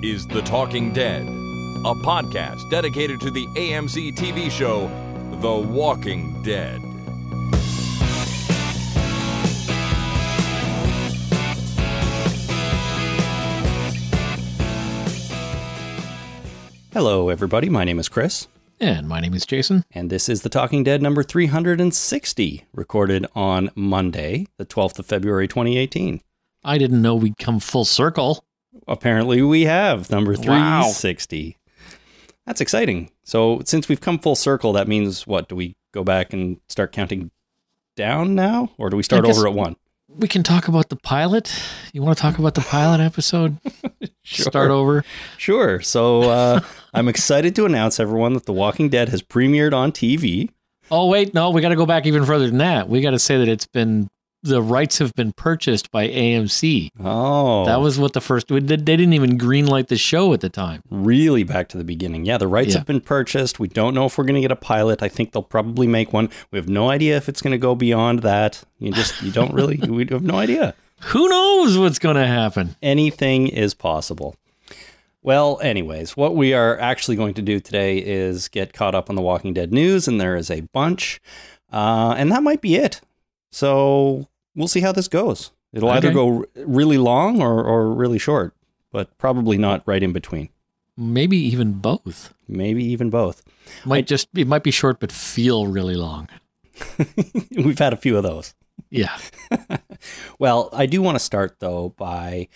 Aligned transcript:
This 0.00 0.20
is 0.20 0.26
The 0.26 0.42
Talking 0.42 0.92
Dead, 0.92 1.22
a 1.22 1.94
podcast 1.94 2.70
dedicated 2.70 3.20
to 3.20 3.30
the 3.30 3.46
AMC 3.48 4.14
TV 4.14 4.50
show 4.50 4.88
The 5.40 5.54
Walking 5.54 6.42
Dead. 6.42 6.80
Hello, 16.92 17.28
everybody. 17.28 17.68
My 17.68 17.84
name 17.84 17.98
is 17.98 18.08
Chris, 18.08 18.48
And 18.80 19.08
my 19.08 19.20
name 19.20 19.34
is 19.34 19.46
Jason. 19.46 19.84
and 19.92 20.10
this 20.10 20.28
is 20.28 20.42
The 20.42 20.48
Talking 20.48 20.82
Dead 20.82 21.02
number 21.02 21.22
360, 21.22 22.64
recorded 22.72 23.26
on 23.34 23.70
Monday, 23.74 24.46
the 24.56 24.64
12th 24.66 24.98
of 24.98 25.06
February, 25.06 25.46
2018. 25.46 26.20
I 26.64 26.78
didn't 26.78 27.02
know 27.02 27.14
we'd 27.14 27.38
come 27.38 27.60
full 27.60 27.84
circle. 27.84 28.44
Apparently, 28.86 29.42
we 29.42 29.62
have 29.62 30.10
number 30.10 30.32
Wow. 30.32 30.82
360. 30.82 31.56
That's 32.46 32.60
exciting. 32.60 33.10
So, 33.24 33.60
since 33.64 33.88
we've 33.88 34.00
come 34.00 34.18
full 34.18 34.36
circle, 34.36 34.72
that 34.74 34.88
means 34.88 35.26
what? 35.26 35.48
Do 35.48 35.56
we 35.56 35.76
go 35.92 36.02
back 36.04 36.32
and 36.32 36.58
start 36.68 36.92
counting 36.92 37.30
down 37.96 38.34
now? 38.34 38.70
Or 38.78 38.88
do 38.90 38.96
we 38.96 39.02
start 39.02 39.24
over 39.26 39.46
at 39.46 39.52
one? 39.54 39.76
We 40.08 40.26
can 40.28 40.42
talk 40.42 40.68
about 40.68 40.88
the 40.88 40.96
pilot. 40.96 41.52
You 41.92 42.00
want 42.02 42.16
to 42.16 42.22
talk 42.22 42.38
about 42.38 42.54
the 42.54 42.62
pilot 42.62 43.00
episode? 43.00 43.58
Start 44.24 44.70
over. 44.70 45.04
Sure. 45.36 45.80
So, 45.80 46.22
uh, 46.22 46.60
I'm 46.94 47.08
excited 47.08 47.54
to 47.56 47.66
announce, 47.66 48.00
everyone, 48.00 48.32
that 48.32 48.46
The 48.46 48.52
Walking 48.54 48.88
Dead 48.88 49.10
has 49.10 49.22
premiered 49.22 49.74
on 49.74 49.92
TV. 49.92 50.48
Oh, 50.90 51.06
wait. 51.08 51.34
No, 51.34 51.50
we 51.50 51.60
got 51.60 51.68
to 51.68 51.76
go 51.76 51.84
back 51.86 52.06
even 52.06 52.24
further 52.24 52.46
than 52.46 52.58
that. 52.58 52.88
We 52.88 53.00
got 53.02 53.10
to 53.10 53.18
say 53.18 53.36
that 53.38 53.48
it's 53.48 53.66
been, 53.66 54.08
the 54.42 54.62
rights 54.62 54.98
have 54.98 55.14
been 55.14 55.32
purchased 55.32 55.90
by 55.90 56.06
AMC. 56.08 56.90
Oh. 57.02 57.64
That 57.66 57.80
was 57.80 57.98
what 57.98 58.12
the 58.12 58.20
first, 58.20 58.48
they 58.48 58.60
didn't 58.60 59.12
even 59.12 59.36
greenlight 59.38 59.88
the 59.88 59.96
show 59.96 60.32
at 60.32 60.40
the 60.40 60.48
time. 60.48 60.82
really 60.90 61.42
back 61.42 61.68
to 61.70 61.76
the 61.78 61.84
beginning. 61.84 62.24
Yeah, 62.24 62.38
the 62.38 62.46
rights 62.46 62.70
Yeah. 62.72 62.78
have 62.78 62.86
been 62.86 63.00
purchased. 63.00 63.58
We 63.58 63.68
don't 63.68 63.94
know 63.94 64.06
if 64.06 64.16
we're 64.16 64.24
going 64.24 64.36
to 64.36 64.40
get 64.40 64.52
a 64.52 64.56
pilot. 64.56 65.02
I 65.02 65.08
think 65.08 65.32
they'll 65.32 65.42
probably 65.42 65.86
make 65.86 66.12
one. 66.12 66.30
We 66.50 66.58
have 66.58 66.68
no 66.68 66.88
idea 66.90 67.16
if 67.16 67.28
it's 67.28 67.42
going 67.42 67.52
to 67.52 67.58
go 67.58 67.74
beyond 67.74 68.20
that. 68.20 68.62
You 68.78 68.92
just 68.92 69.20
you 69.22 69.32
don't 69.32 69.52
really 69.52 69.76
we 69.88 70.06
have 70.06 70.22
no 70.22 70.36
idea. 70.36 70.74
Who 71.06 71.28
knows 71.28 71.76
what's 71.78 71.98
going 71.98 72.16
to 72.16 72.26
happen? 72.26 72.76
Anything 72.82 73.48
is 73.48 73.74
possible. 73.74 74.36
Well, 75.20 75.58
anyways, 75.62 76.16
what 76.16 76.36
we 76.36 76.54
are 76.54 76.78
actually 76.78 77.16
going 77.16 77.34
to 77.34 77.42
do 77.42 77.58
today 77.60 77.98
is 77.98 78.46
get 78.48 78.72
caught 78.72 78.94
up 78.94 79.10
on 79.10 79.16
the 79.16 79.22
Walking 79.22 79.52
Dead 79.52 79.72
news, 79.72 80.06
and 80.08 80.20
there 80.20 80.36
is 80.36 80.48
a 80.50 80.60
bunch, 80.72 81.20
uh, 81.72 82.14
and 82.16 82.30
that 82.32 82.42
might 82.44 82.60
be 82.60 82.76
it. 82.76 83.00
So 83.50 84.27
we'll 84.58 84.68
see 84.68 84.80
how 84.80 84.92
this 84.92 85.08
goes. 85.08 85.52
It'll 85.72 85.90
either 85.90 86.12
go 86.12 86.44
really 86.56 86.98
long 86.98 87.40
or, 87.40 87.62
or 87.62 87.92
really 87.92 88.18
short, 88.18 88.54
but 88.90 89.16
probably 89.18 89.56
not 89.56 89.82
right 89.86 90.02
in 90.02 90.12
between. 90.12 90.48
Maybe 90.96 91.36
even 91.36 91.74
both. 91.74 92.34
Maybe 92.48 92.84
even 92.84 93.08
both. 93.08 93.42
Might 93.84 94.06
just, 94.06 94.28
it 94.34 94.48
might 94.48 94.64
be 94.64 94.70
short, 94.70 94.98
but 94.98 95.12
feel 95.12 95.66
really 95.66 95.94
long. 95.94 96.28
We've 97.56 97.78
had 97.78 97.92
a 97.92 97.96
few 97.96 98.16
of 98.16 98.22
those. 98.22 98.54
Yeah. 98.90 99.16
Well, 100.38 100.70
I 100.72 100.86
do 100.86 101.02
want 101.02 101.16
to 101.16 101.24
start 101.24 101.56
though 101.58 101.88
by 101.96 102.48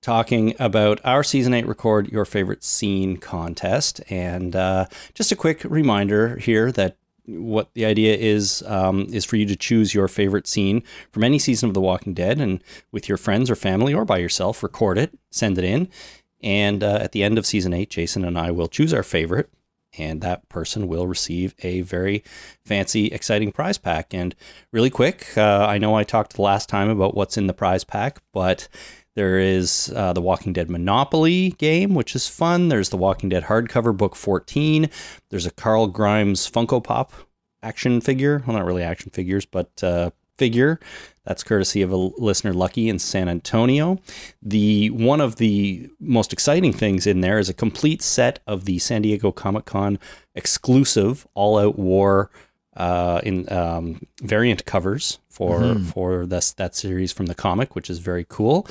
talking 0.00 0.54
about 0.58 1.00
our 1.04 1.22
season 1.22 1.52
eight 1.52 1.66
record 1.66 2.08
your 2.08 2.24
favorite 2.24 2.64
scene 2.64 3.16
contest, 3.18 4.00
and 4.08 4.56
uh, 4.56 4.86
just 5.14 5.32
a 5.32 5.36
quick 5.36 5.62
reminder 5.64 6.36
here 6.36 6.72
that 6.72 6.96
what 7.26 7.72
the 7.74 7.84
idea 7.84 8.16
is 8.16 8.62
um, 8.66 9.06
is 9.12 9.24
for 9.24 9.36
you 9.36 9.46
to 9.46 9.56
choose 9.56 9.94
your 9.94 10.08
favorite 10.08 10.46
scene 10.46 10.82
from 11.10 11.24
any 11.24 11.38
season 11.38 11.68
of 11.68 11.74
The 11.74 11.80
Walking 11.80 12.14
Dead, 12.14 12.40
and 12.40 12.62
with 12.92 13.08
your 13.08 13.18
friends 13.18 13.50
or 13.50 13.56
family 13.56 13.92
or 13.92 14.04
by 14.04 14.18
yourself, 14.18 14.62
record 14.62 14.98
it, 14.98 15.18
send 15.30 15.58
it 15.58 15.64
in, 15.64 15.88
and 16.42 16.82
uh, 16.82 16.98
at 17.00 17.12
the 17.12 17.22
end 17.22 17.38
of 17.38 17.46
season 17.46 17.72
eight, 17.72 17.90
Jason 17.90 18.24
and 18.24 18.38
I 18.38 18.50
will 18.50 18.68
choose 18.68 18.94
our 18.94 19.02
favorite. 19.02 19.50
And 19.98 20.20
that 20.20 20.46
person 20.50 20.88
will 20.88 21.06
receive 21.06 21.54
a 21.62 21.80
very 21.80 22.22
fancy, 22.66 23.06
exciting 23.06 23.50
prize 23.50 23.78
pack. 23.78 24.12
And 24.12 24.34
really 24.70 24.90
quick, 24.90 25.26
uh, 25.38 25.64
I 25.66 25.78
know 25.78 25.94
I 25.94 26.04
talked 26.04 26.38
last 26.38 26.68
time 26.68 26.90
about 26.90 27.14
what's 27.14 27.38
in 27.38 27.46
the 27.46 27.54
prize 27.54 27.82
pack, 27.82 28.20
but 28.30 28.68
there 29.16 29.38
is 29.38 29.90
uh, 29.96 30.12
the 30.12 30.20
Walking 30.20 30.52
Dead 30.52 30.70
Monopoly 30.70 31.50
game, 31.52 31.94
which 31.94 32.14
is 32.14 32.28
fun. 32.28 32.68
There's 32.68 32.90
the 32.90 32.98
Walking 32.98 33.30
Dead 33.30 33.44
hardcover 33.44 33.96
book 33.96 34.14
14. 34.14 34.90
There's 35.30 35.46
a 35.46 35.50
Carl 35.50 35.86
Grimes 35.86 36.48
Funko 36.48 36.84
Pop 36.84 37.12
action 37.62 38.02
figure. 38.02 38.44
Well, 38.46 38.56
not 38.58 38.66
really 38.66 38.82
action 38.82 39.10
figures, 39.10 39.46
but 39.46 39.82
uh, 39.82 40.10
figure. 40.36 40.78
That's 41.24 41.42
courtesy 41.42 41.80
of 41.80 41.90
a 41.90 41.96
listener, 41.96 42.52
Lucky 42.52 42.90
in 42.90 42.98
San 42.98 43.28
Antonio. 43.28 43.98
The 44.42 44.90
one 44.90 45.22
of 45.22 45.36
the 45.36 45.88
most 45.98 46.34
exciting 46.34 46.74
things 46.74 47.06
in 47.06 47.22
there 47.22 47.38
is 47.38 47.48
a 47.48 47.54
complete 47.54 48.02
set 48.02 48.40
of 48.46 48.66
the 48.66 48.78
San 48.78 49.00
Diego 49.00 49.32
Comic 49.32 49.64
Con 49.64 49.98
exclusive 50.34 51.26
All 51.34 51.58
Out 51.58 51.78
War 51.78 52.30
uh, 52.76 53.20
in 53.22 53.50
um, 53.52 54.00
variant 54.22 54.64
covers 54.64 55.18
for 55.28 55.76
for 55.80 56.26
this 56.26 56.52
that 56.52 56.74
series 56.74 57.12
from 57.12 57.26
the 57.26 57.34
comic, 57.34 57.74
which 57.74 57.90
is 57.90 57.98
very 57.98 58.26
cool, 58.28 58.66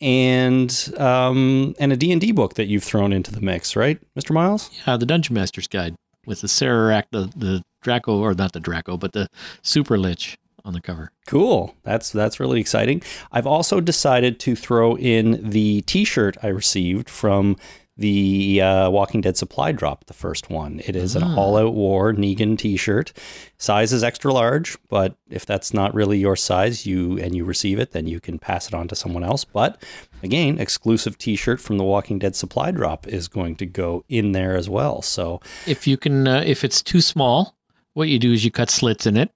and 0.00 0.92
um, 0.98 1.74
and 1.78 1.92
a 1.92 1.96
D 1.96 2.12
and 2.12 2.20
D 2.20 2.32
book 2.32 2.54
that 2.54 2.66
you've 2.66 2.84
thrown 2.84 3.12
into 3.12 3.32
the 3.32 3.40
mix, 3.40 3.76
right, 3.76 3.98
Mister 4.14 4.32
Miles? 4.32 4.70
Yeah, 4.86 4.96
the 4.96 5.06
Dungeon 5.06 5.34
Master's 5.34 5.68
Guide 5.68 5.94
with 6.26 6.40
the 6.40 6.48
Sararak, 6.48 7.04
the, 7.10 7.30
the 7.36 7.62
Draco, 7.82 8.18
or 8.20 8.34
not 8.34 8.52
the 8.52 8.60
Draco, 8.60 8.96
but 8.96 9.12
the 9.12 9.28
Super 9.62 9.98
Lich 9.98 10.38
on 10.64 10.72
the 10.72 10.80
cover. 10.80 11.10
Cool. 11.26 11.74
That's 11.82 12.10
that's 12.10 12.40
really 12.40 12.58
exciting. 12.60 13.02
I've 13.30 13.46
also 13.46 13.80
decided 13.80 14.40
to 14.40 14.56
throw 14.56 14.96
in 14.96 15.50
the 15.50 15.82
T-shirt 15.82 16.38
I 16.42 16.48
received 16.48 17.10
from 17.10 17.56
the 17.96 18.60
uh, 18.60 18.90
Walking 18.90 19.20
Dead 19.20 19.36
supply 19.36 19.70
drop, 19.70 20.06
the 20.06 20.14
first 20.14 20.50
one. 20.50 20.80
It 20.84 20.96
is 20.96 21.14
an 21.14 21.22
all-out 21.22 21.74
war 21.74 22.12
Negan 22.12 22.58
T-shirt. 22.58 23.12
Size 23.56 23.92
is 23.92 24.02
extra 24.02 24.32
large, 24.32 24.76
but 24.88 25.16
if 25.30 25.46
that's 25.46 25.72
not 25.72 25.94
really 25.94 26.18
your 26.18 26.34
size, 26.34 26.86
you 26.86 27.18
and 27.18 27.36
you 27.36 27.44
receive 27.44 27.78
it, 27.78 27.92
then 27.92 28.06
you 28.06 28.18
can 28.18 28.38
pass 28.38 28.66
it 28.66 28.74
on 28.74 28.88
to 28.88 28.96
someone 28.96 29.22
else. 29.22 29.44
But 29.44 29.80
again, 30.22 30.58
exclusive 30.58 31.18
T-shirt 31.18 31.60
from 31.60 31.78
the 31.78 31.84
Walking 31.84 32.18
Dead 32.18 32.34
supply 32.34 32.72
drop 32.72 33.06
is 33.06 33.28
going 33.28 33.54
to 33.56 33.66
go 33.66 34.04
in 34.08 34.32
there 34.32 34.56
as 34.56 34.68
well. 34.68 35.00
So 35.00 35.40
If 35.66 35.86
you 35.86 35.96
can, 35.96 36.26
uh, 36.26 36.42
if 36.44 36.64
it's 36.64 36.82
too 36.82 37.00
small, 37.00 37.56
what 37.92 38.08
you 38.08 38.18
do 38.18 38.32
is 38.32 38.44
you 38.44 38.50
cut 38.50 38.70
slits 38.70 39.06
in 39.06 39.16
it, 39.16 39.30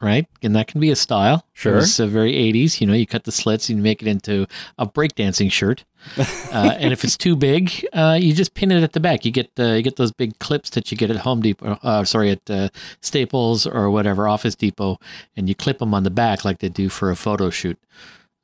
right? 0.00 0.26
And 0.42 0.54
that 0.56 0.66
can 0.66 0.80
be 0.80 0.90
a 0.90 0.96
style. 0.96 1.46
Sure. 1.52 1.78
It's 1.78 1.98
uh, 1.98 2.06
very 2.06 2.32
80s. 2.32 2.80
You 2.80 2.86
know, 2.86 2.92
you 2.92 3.06
cut 3.06 3.24
the 3.24 3.32
slits 3.32 3.68
and 3.68 3.78
you 3.78 3.82
make 3.82 4.02
it 4.02 4.08
into 4.08 4.46
a 4.78 4.86
breakdancing 4.86 5.50
shirt. 5.50 5.84
uh, 6.18 6.74
and 6.78 6.92
if 6.92 7.02
it's 7.04 7.16
too 7.16 7.34
big, 7.34 7.84
uh, 7.92 8.16
you 8.20 8.32
just 8.32 8.54
pin 8.54 8.70
it 8.70 8.82
at 8.82 8.92
the 8.92 9.00
back. 9.00 9.24
You 9.24 9.32
get 9.32 9.50
uh, 9.58 9.72
you 9.72 9.82
get 9.82 9.96
those 9.96 10.12
big 10.12 10.38
clips 10.38 10.70
that 10.70 10.90
you 10.90 10.96
get 10.96 11.10
at 11.10 11.16
Home 11.16 11.40
Depot, 11.40 11.78
uh, 11.82 12.04
sorry, 12.04 12.30
at 12.30 12.48
uh, 12.50 12.68
Staples 13.00 13.66
or 13.66 13.90
whatever 13.90 14.28
Office 14.28 14.54
Depot, 14.54 14.98
and 15.36 15.48
you 15.48 15.54
clip 15.54 15.78
them 15.78 15.94
on 15.94 16.04
the 16.04 16.10
back 16.10 16.44
like 16.44 16.58
they 16.58 16.68
do 16.68 16.88
for 16.88 17.10
a 17.10 17.16
photo 17.16 17.50
shoot 17.50 17.78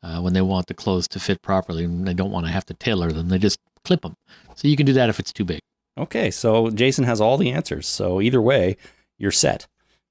uh, 0.02 0.20
when 0.20 0.32
they 0.32 0.40
want 0.42 0.66
the 0.66 0.74
clothes 0.74 1.06
to 1.08 1.20
fit 1.20 1.40
properly 1.42 1.84
and 1.84 2.06
they 2.06 2.14
don't 2.14 2.32
want 2.32 2.46
to 2.46 2.52
have 2.52 2.66
to 2.66 2.74
tailor 2.74 3.12
them. 3.12 3.28
They 3.28 3.38
just 3.38 3.60
clip 3.84 4.02
them. 4.02 4.16
So 4.56 4.66
you 4.68 4.76
can 4.76 4.86
do 4.86 4.92
that 4.94 5.08
if 5.08 5.20
it's 5.20 5.32
too 5.32 5.44
big. 5.44 5.60
okay, 5.98 6.30
so 6.30 6.70
Jason 6.70 7.04
has 7.04 7.20
all 7.20 7.36
the 7.36 7.50
answers. 7.52 7.86
So 7.86 8.20
either 8.20 8.40
way, 8.40 8.76
you're 9.18 9.30
set. 9.30 9.66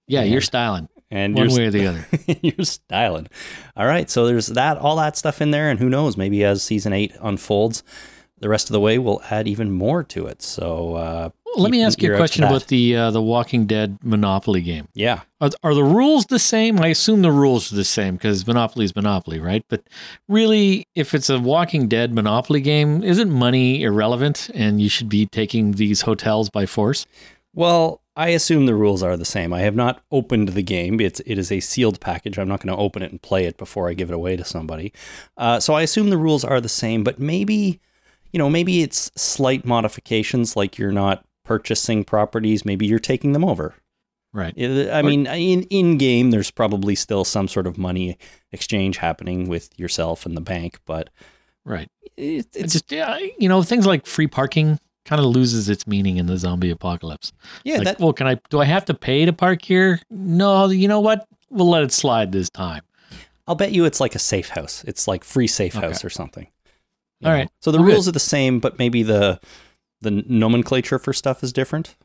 Yeah, 0.07 0.21
Yeah. 0.21 0.31
you're 0.33 0.41
styling 0.41 0.87
And 1.11 1.35
one 1.35 1.49
way 1.49 1.65
or 1.65 1.71
the 1.71 1.87
other. 1.87 2.05
You're 2.41 2.65
styling. 2.65 3.27
All 3.75 3.85
right. 3.85 4.09
So 4.09 4.25
there's 4.25 4.47
that, 4.47 4.77
all 4.77 4.95
that 4.95 5.17
stuff 5.17 5.41
in 5.41 5.51
there. 5.51 5.69
And 5.69 5.77
who 5.77 5.89
knows, 5.89 6.15
maybe 6.15 6.43
as 6.45 6.63
season 6.63 6.93
eight 6.93 7.13
unfolds, 7.19 7.83
the 8.39 8.49
rest 8.49 8.69
of 8.69 8.73
the 8.73 8.79
way 8.79 8.97
we'll 8.97 9.21
add 9.29 9.47
even 9.47 9.71
more 9.71 10.03
to 10.03 10.25
it. 10.25 10.41
So 10.41 10.95
uh, 10.95 11.29
Let 11.55 11.69
me 11.69 11.83
ask 11.83 12.01
you 12.01 12.13
a 12.13 12.17
question 12.17 12.43
about 12.43 12.67
the 12.67 12.95
uh, 12.95 13.11
the 13.11 13.21
Walking 13.21 13.65
Dead 13.67 13.99
Monopoly 14.03 14.61
game. 14.61 14.87
Yeah. 14.93 15.21
Are, 15.39 15.51
are 15.63 15.75
the 15.75 15.83
rules 15.83 16.25
the 16.25 16.39
same? 16.39 16.79
I 16.79 16.87
assume 16.87 17.21
the 17.21 17.31
rules 17.31 17.71
are 17.71 17.75
the 17.75 17.83
same 17.83 18.15
because 18.15 18.47
Monopoly 18.47 18.85
is 18.85 18.95
Monopoly, 18.95 19.39
right? 19.39 19.63
But 19.69 19.83
really, 20.27 20.87
if 20.95 21.13
it's 21.13 21.29
a 21.29 21.39
Walking 21.39 21.87
Dead 21.87 22.13
Monopoly 22.13 22.61
game, 22.61 23.03
isn't 23.03 23.29
money 23.29 23.83
irrelevant 23.83 24.49
and 24.53 24.81
you 24.81 24.89
should 24.89 25.09
be 25.09 25.25
taking 25.27 25.73
these 25.73 26.01
hotels 26.01 26.49
by 26.49 26.65
force? 26.65 27.05
Well, 27.53 28.00
I 28.15 28.29
assume 28.29 28.65
the 28.65 28.75
rules 28.75 29.01
are 29.03 29.15
the 29.15 29.25
same. 29.25 29.53
I 29.53 29.61
have 29.61 29.75
not 29.75 30.01
opened 30.11 30.49
the 30.49 30.61
game. 30.63 30.99
It's 30.99 31.21
it 31.21 31.37
is 31.37 31.51
a 31.51 31.59
sealed 31.61 31.99
package. 32.01 32.37
I'm 32.37 32.47
not 32.47 32.61
going 32.61 32.75
to 32.75 32.81
open 32.81 33.01
it 33.01 33.11
and 33.11 33.21
play 33.21 33.45
it 33.45 33.57
before 33.57 33.89
I 33.89 33.93
give 33.93 34.09
it 34.09 34.13
away 34.13 34.35
to 34.35 34.43
somebody. 34.43 34.91
Uh, 35.37 35.59
so 35.59 35.73
I 35.73 35.81
assume 35.81 36.09
the 36.09 36.17
rules 36.17 36.43
are 36.43 36.59
the 36.59 36.67
same. 36.69 37.03
But 37.03 37.19
maybe, 37.19 37.79
you 38.33 38.37
know, 38.37 38.49
maybe 38.49 38.81
it's 38.81 39.11
slight 39.15 39.65
modifications, 39.65 40.55
like 40.57 40.77
you're 40.77 40.91
not 40.91 41.25
purchasing 41.45 42.03
properties. 42.03 42.65
Maybe 42.65 42.85
you're 42.85 42.99
taking 42.99 43.31
them 43.31 43.45
over. 43.45 43.75
Right. 44.33 44.53
I 44.57 45.01
mean, 45.01 45.25
in 45.27 45.63
in 45.63 45.97
game, 45.97 46.31
there's 46.31 46.51
probably 46.51 46.95
still 46.95 47.23
some 47.25 47.47
sort 47.47 47.67
of 47.67 47.77
money 47.77 48.17
exchange 48.51 48.97
happening 48.97 49.47
with 49.49 49.77
yourself 49.79 50.25
and 50.25 50.35
the 50.35 50.41
bank, 50.41 50.79
but 50.85 51.09
Right. 51.65 51.89
it, 52.17 52.45
It's 52.45 52.57
it's 52.57 52.73
just, 52.73 52.91
yeah, 52.91 53.17
you 53.39 53.47
know, 53.49 53.61
things 53.61 53.85
like 53.85 54.05
free 54.05 54.27
parking 54.27 54.79
kind 55.05 55.19
of 55.19 55.25
loses 55.27 55.67
its 55.69 55.87
meaning 55.87 56.17
in 56.17 56.25
the 56.27 56.37
zombie 56.37 56.69
apocalypse. 56.69 57.31
yeah, 57.63 57.77
like, 57.77 57.83
that 57.85 57.99
well, 57.99 58.13
can 58.13 58.27
I, 58.27 58.35
do 58.49 58.59
I 58.59 58.65
have 58.65 58.85
to 58.85 58.93
pay 58.93 59.25
to 59.25 59.33
park 59.33 59.61
here? 59.63 59.99
No, 60.09 60.67
you 60.69 60.87
know 60.87 60.99
what? 60.99 61.27
We'll 61.49 61.69
let 61.69 61.83
it 61.83 61.91
slide 61.91 62.31
this 62.31 62.49
time. 62.49 62.81
I'll 63.47 63.55
bet 63.55 63.71
you 63.71 63.85
it's 63.85 63.99
like 63.99 64.15
a 64.15 64.19
safe 64.19 64.49
house. 64.49 64.83
It's 64.87 65.07
like 65.07 65.23
free 65.23 65.47
safe 65.47 65.75
Okay. 65.75 65.87
house 65.87 66.05
or 66.05 66.09
something. 66.09 66.47
you 67.19 67.27
All 67.27 67.33
know. 67.33 67.39
right. 67.39 67.49
So 67.59 67.71
the 67.71 67.79
Oh, 67.79 67.83
good. 67.83 67.91
rules 67.93 68.07
are 68.07 68.11
the 68.13 68.19
same, 68.19 68.59
but 68.59 68.77
maybe 68.79 69.03
the 69.03 69.39
the 70.01 70.11
nomenclature 70.11 70.97
for 70.97 71.13
stuff 71.13 71.43
is 71.43 71.51
different. 71.53 71.95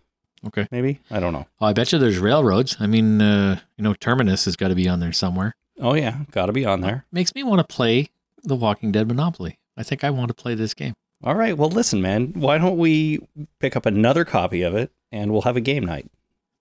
Okay. 0.47 0.67
Maybe 0.71 1.01
I 1.11 1.19
don't 1.21 1.33
know. 1.33 1.47
Oh, 1.61 1.67
I 1.67 1.73
bet 1.73 1.93
you 1.93 1.99
there's 1.99 2.19
railroads. 2.19 2.77
I 2.81 2.87
mean, 2.87 3.23
uh, 3.23 3.61
you 3.77 3.85
know, 3.85 3.95
Terminus 3.95 4.45
has 4.47 4.57
got 4.57 4.69
to 4.69 4.75
be 4.75 4.89
on 4.89 5.01
there 5.01 5.13
somewhere. 5.13 5.55
Oh 5.81 5.95
yeah, 5.95 6.21
got 6.31 6.47
to 6.47 6.53
be 6.53 6.65
on 6.65 6.81
there. 6.81 7.05
Makes 7.13 7.35
me 7.35 7.43
want 7.43 7.67
to 7.67 7.75
play 7.75 8.11
The 8.43 8.57
Walking 8.57 8.93
Dead 8.93 9.07
Monopoly. 9.09 9.59
I 9.77 9.83
think 9.83 10.03
I 10.05 10.11
want 10.11 10.29
to 10.29 10.35
play 10.35 10.55
this 10.55 10.75
game. 10.75 10.95
All 11.25 11.35
right. 11.35 11.57
Well, 11.57 11.71
listen, 11.71 12.03
man. 12.03 12.33
Why 12.35 12.59
don't 12.59 12.79
we 12.79 13.21
pick 13.61 13.77
up 13.77 13.87
another 13.87 14.25
copy 14.25 14.63
of 14.63 14.75
it 14.75 14.91
and 15.11 15.33
we'll 15.33 15.43
have 15.43 15.57
a 15.57 15.61
game 15.61 15.85
night? 15.85 16.11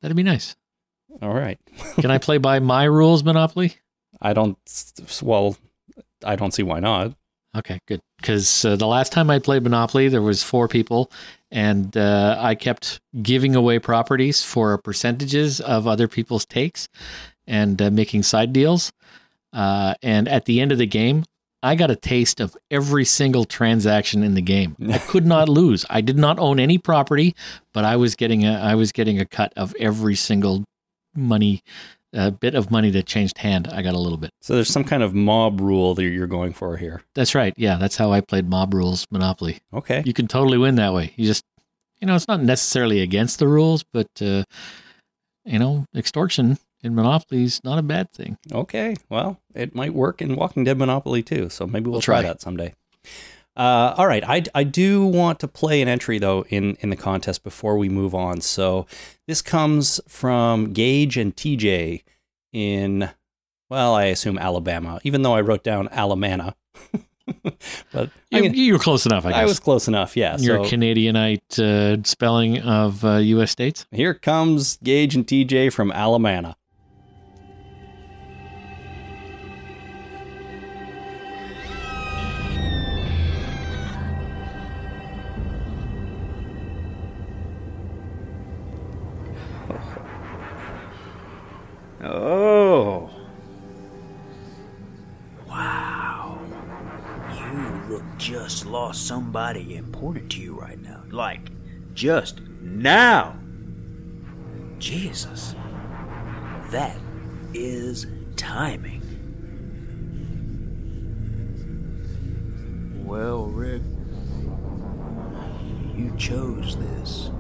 That'd 0.02 0.18
be 0.18 0.24
nice. 0.24 0.56
All 1.22 1.34
right. 1.34 1.60
Can 1.96 2.12
I 2.12 2.18
play 2.18 2.38
by 2.38 2.60
my 2.60 2.86
rules, 2.86 3.24
Monopoly? 3.24 3.76
I 4.22 4.34
don't. 4.34 4.58
Well, 5.22 5.58
I 6.24 6.36
don't 6.36 6.54
see 6.54 6.64
why 6.64 6.80
not. 6.80 7.14
Okay, 7.56 7.80
good. 7.88 8.02
Because 8.18 8.66
uh, 8.66 8.76
the 8.76 8.88
last 8.88 9.12
time 9.12 9.30
I 9.30 9.40
played 9.40 9.64
Monopoly, 9.64 10.10
there 10.10 10.22
was 10.22 10.44
four 10.44 10.68
people, 10.68 11.12
and 11.52 11.96
uh, 11.96 12.38
I 12.40 12.56
kept 12.56 13.00
giving 13.22 13.56
away 13.56 13.80
properties 13.80 14.44
for 14.44 14.78
percentages 14.78 15.62
of 15.62 15.88
other 15.88 16.08
people's 16.08 16.46
takes, 16.46 16.90
and 17.48 17.82
uh, 17.82 17.92
making 17.92 18.24
side 18.24 18.52
deals. 18.52 18.92
Uh, 19.54 19.94
and 20.02 20.28
at 20.28 20.46
the 20.46 20.60
end 20.60 20.74
of 20.74 20.78
the 20.78 20.86
game, 20.86 21.24
I 21.64 21.76
got 21.76 21.90
a 21.90 21.96
taste 21.96 22.40
of 22.40 22.56
every 22.70 23.06
single 23.06 23.46
transaction 23.46 24.24
in 24.24 24.36
the 24.36 24.42
game. 24.42 24.76
I 24.90 25.00
could 25.00 25.26
not 25.26 25.50
lose. 25.50 25.86
I 25.90 26.02
did 26.02 26.18
not 26.18 26.38
own 26.38 26.60
any 26.60 26.78
property, 26.78 27.36
but 27.74 27.86
I 27.86 27.96
was 27.96 28.16
getting 28.16 28.46
a 28.46 28.54
I 28.54 28.76
was 28.76 28.92
getting 28.92 29.20
a 29.20 29.26
cut 29.26 29.52
of 29.56 29.74
every 29.80 30.16
single 30.16 30.64
money, 31.16 31.62
uh, 32.16 32.30
bit 32.30 32.56
of 32.56 32.70
money 32.70 32.92
that 32.92 33.06
changed 33.06 33.40
hand. 33.40 33.68
I 33.68 33.82
got 33.82 33.96
a 33.96 34.00
little 34.00 34.18
bit. 34.18 34.30
So 34.42 34.54
there's 34.56 34.70
some 34.70 34.84
kind 34.84 35.02
of 35.02 35.14
mob 35.14 35.60
rule 35.60 35.96
that 35.96 36.04
you're 36.04 36.28
going 36.28 36.54
for 36.54 36.78
here. 36.78 37.02
That's 37.16 37.34
right. 37.34 37.54
Yeah, 37.58 37.78
that's 37.78 37.98
how 37.98 38.12
I 38.12 38.22
played 38.22 38.48
Mob 38.48 38.74
Rules 38.74 39.08
Monopoly. 39.10 39.60
Okay. 39.74 40.04
You 40.06 40.14
can 40.14 40.28
totally 40.28 40.58
win 40.58 40.76
that 40.76 40.94
way. 40.94 41.14
You 41.16 41.26
just, 41.26 41.44
you 42.00 42.08
know, 42.08 42.16
it's 42.16 42.28
not 42.28 42.42
necessarily 42.42 43.02
against 43.02 43.40
the 43.40 43.48
rules, 43.48 43.84
but 43.92 44.08
uh, 44.22 44.44
you 45.46 45.60
know, 45.60 45.86
extortion 45.96 46.58
in 46.86 46.96
Monopoly 46.96 47.44
is 47.44 47.64
not 47.64 47.80
a 47.80 47.82
bad 47.84 48.12
thing. 48.12 48.38
Okay. 48.52 48.96
Well, 49.10 49.40
it 49.54 49.76
might 49.76 49.94
work 49.94 50.22
in 50.22 50.36
Walking 50.36 50.64
Dead 50.64 50.78
Monopoly 50.78 51.24
too. 51.24 51.50
So 51.50 51.66
maybe 51.68 51.86
we'll, 51.86 51.94
We'll 51.94 52.02
try. 52.02 52.22
try. 52.22 52.30
that 52.30 52.42
someday. 52.42 52.74
Uh, 53.58 53.96
all 53.98 54.06
right. 54.08 54.24
I, 54.28 54.44
I 54.54 54.64
do 54.64 55.06
want 55.06 55.40
to 55.40 55.48
play 55.48 55.82
an 55.82 55.88
entry 55.88 56.20
though 56.20 56.44
in, 56.50 56.76
in 56.82 56.90
the 56.90 56.96
contest 56.98 57.44
before 57.44 57.78
we 57.78 57.88
move 57.90 58.14
on. 58.14 58.42
So 58.42 58.86
this 59.28 59.42
comes 59.42 60.00
from 60.08 60.74
Gage 60.74 61.18
and 61.18 61.36
TJ 61.36 62.04
in, 62.54 63.10
well, 63.70 63.96
I 63.96 64.06
assume 64.06 64.38
Alabama, 64.38 65.00
even 65.04 65.22
though 65.22 65.34
I 65.34 65.42
wrote 65.42 65.64
down 65.64 65.88
Alamana. 65.90 66.54
but 67.44 68.10
You, 68.30 68.38
I'm 68.40 68.44
gonna- 68.44 68.54
you 68.56 68.74
were 68.74 68.80
close 68.80 69.06
enough, 69.06 69.26
I 69.26 69.30
guess. 69.32 69.40
I 69.40 69.46
was 69.46 69.60
close 69.60 69.88
enough. 69.88 70.16
Yeah. 70.18 70.38
Your 70.38 70.64
so 70.66 70.70
Canadianite 70.72 71.60
uh, 71.60 72.04
spelling 72.04 72.60
of 72.62 73.04
uh, 73.06 73.16
U.S. 73.18 73.52
states. 73.52 73.86
here 73.92 74.14
comes 74.14 74.78
Gage 74.84 75.16
and 75.16 75.26
TJ 75.26 75.72
from 75.74 75.92
Alamana. 75.92 76.56
Oh. 92.06 93.10
Wow. 95.48 96.38
You 97.34 97.96
look 97.96 98.04
just 98.18 98.66
lost 98.68 99.08
somebody 99.08 99.76
important 99.76 100.32
to 100.34 100.42
you 100.42 100.54
right 100.54 100.80
now. 100.80 101.02
Like, 101.10 101.50
just 101.96 102.42
now. 102.62 103.40
Jesus. 104.78 105.56
That 106.70 106.98
is 107.54 108.06
timing. 108.36 109.02
Well, 113.04 113.46
Rick, 113.46 113.82
you 115.96 116.14
chose 116.18 116.78
this. 116.78 117.32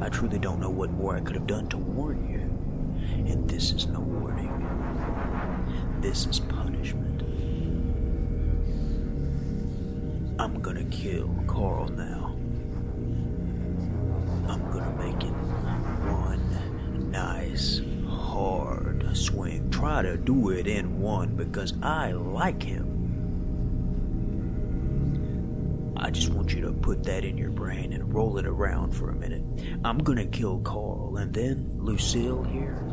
I 0.00 0.08
truly 0.08 0.38
don't 0.38 0.60
know 0.60 0.70
what 0.70 0.90
more 0.90 1.16
I 1.16 1.20
could 1.20 1.36
have 1.36 1.46
done 1.46 1.68
to 1.68 1.76
warn 1.76 2.28
you. 2.30 2.37
And 3.26 3.48
this 3.48 3.72
is 3.72 3.86
no 3.86 4.00
warning. 4.00 4.52
This 6.00 6.26
is 6.26 6.40
punishment. 6.40 7.22
I'm 10.40 10.60
gonna 10.60 10.84
kill 10.84 11.28
Carl 11.46 11.88
now. 11.88 12.36
I'm 14.48 14.70
gonna 14.70 14.94
make 14.96 15.22
it 15.24 15.32
one 15.32 17.10
nice, 17.10 17.80
hard 18.06 19.16
swing. 19.16 19.68
Try 19.70 20.02
to 20.02 20.16
do 20.16 20.50
it 20.50 20.66
in 20.66 21.00
one 21.00 21.34
because 21.36 21.74
I 21.82 22.12
like 22.12 22.62
him. 22.62 22.94
I 25.96 26.10
just 26.10 26.30
want 26.30 26.54
you 26.54 26.60
to 26.62 26.72
put 26.72 27.02
that 27.04 27.24
in 27.24 27.36
your 27.36 27.50
brain 27.50 27.92
and 27.92 28.14
roll 28.14 28.38
it 28.38 28.46
around 28.46 28.92
for 28.92 29.10
a 29.10 29.14
minute. 29.14 29.42
I'm 29.84 29.98
gonna 29.98 30.26
kill 30.26 30.60
Carl, 30.60 31.16
and 31.16 31.34
then 31.34 31.72
Lucille 31.78 32.44
here, 32.44 32.84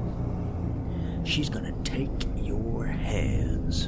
she's 1.26 1.50
gonna 1.50 1.74
take 1.84 2.10
your 2.36 2.86
hands. 2.86 3.88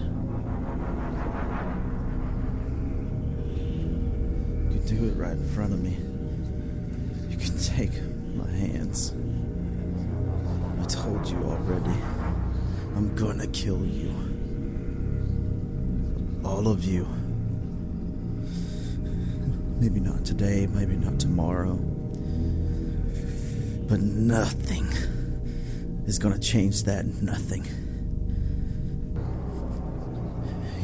You 4.63 4.69
can 4.71 4.83
do 4.85 5.05
it 5.05 5.15
right 5.15 5.33
in 5.33 5.47
front 5.49 5.73
of 5.73 5.81
me. 5.81 5.97
You 7.29 7.37
can 7.37 7.57
take 7.59 7.91
my 8.35 8.49
hands. 8.49 9.13
I 10.81 10.85
told 10.85 11.27
you 11.27 11.37
already. 11.43 11.97
I'm 12.95 13.15
gonna 13.15 13.47
kill 13.47 13.85
you. 13.85 14.11
All 16.43 16.67
of 16.67 16.83
you. 16.83 17.07
Maybe 19.79 19.99
not 19.99 20.25
today, 20.25 20.67
maybe 20.73 20.95
not 20.95 21.19
tomorrow. 21.19 21.75
But 23.87 24.01
nothing 24.01 24.87
is 26.07 26.17
gonna 26.17 26.39
change 26.39 26.83
that. 26.83 27.05
Nothing. 27.05 27.65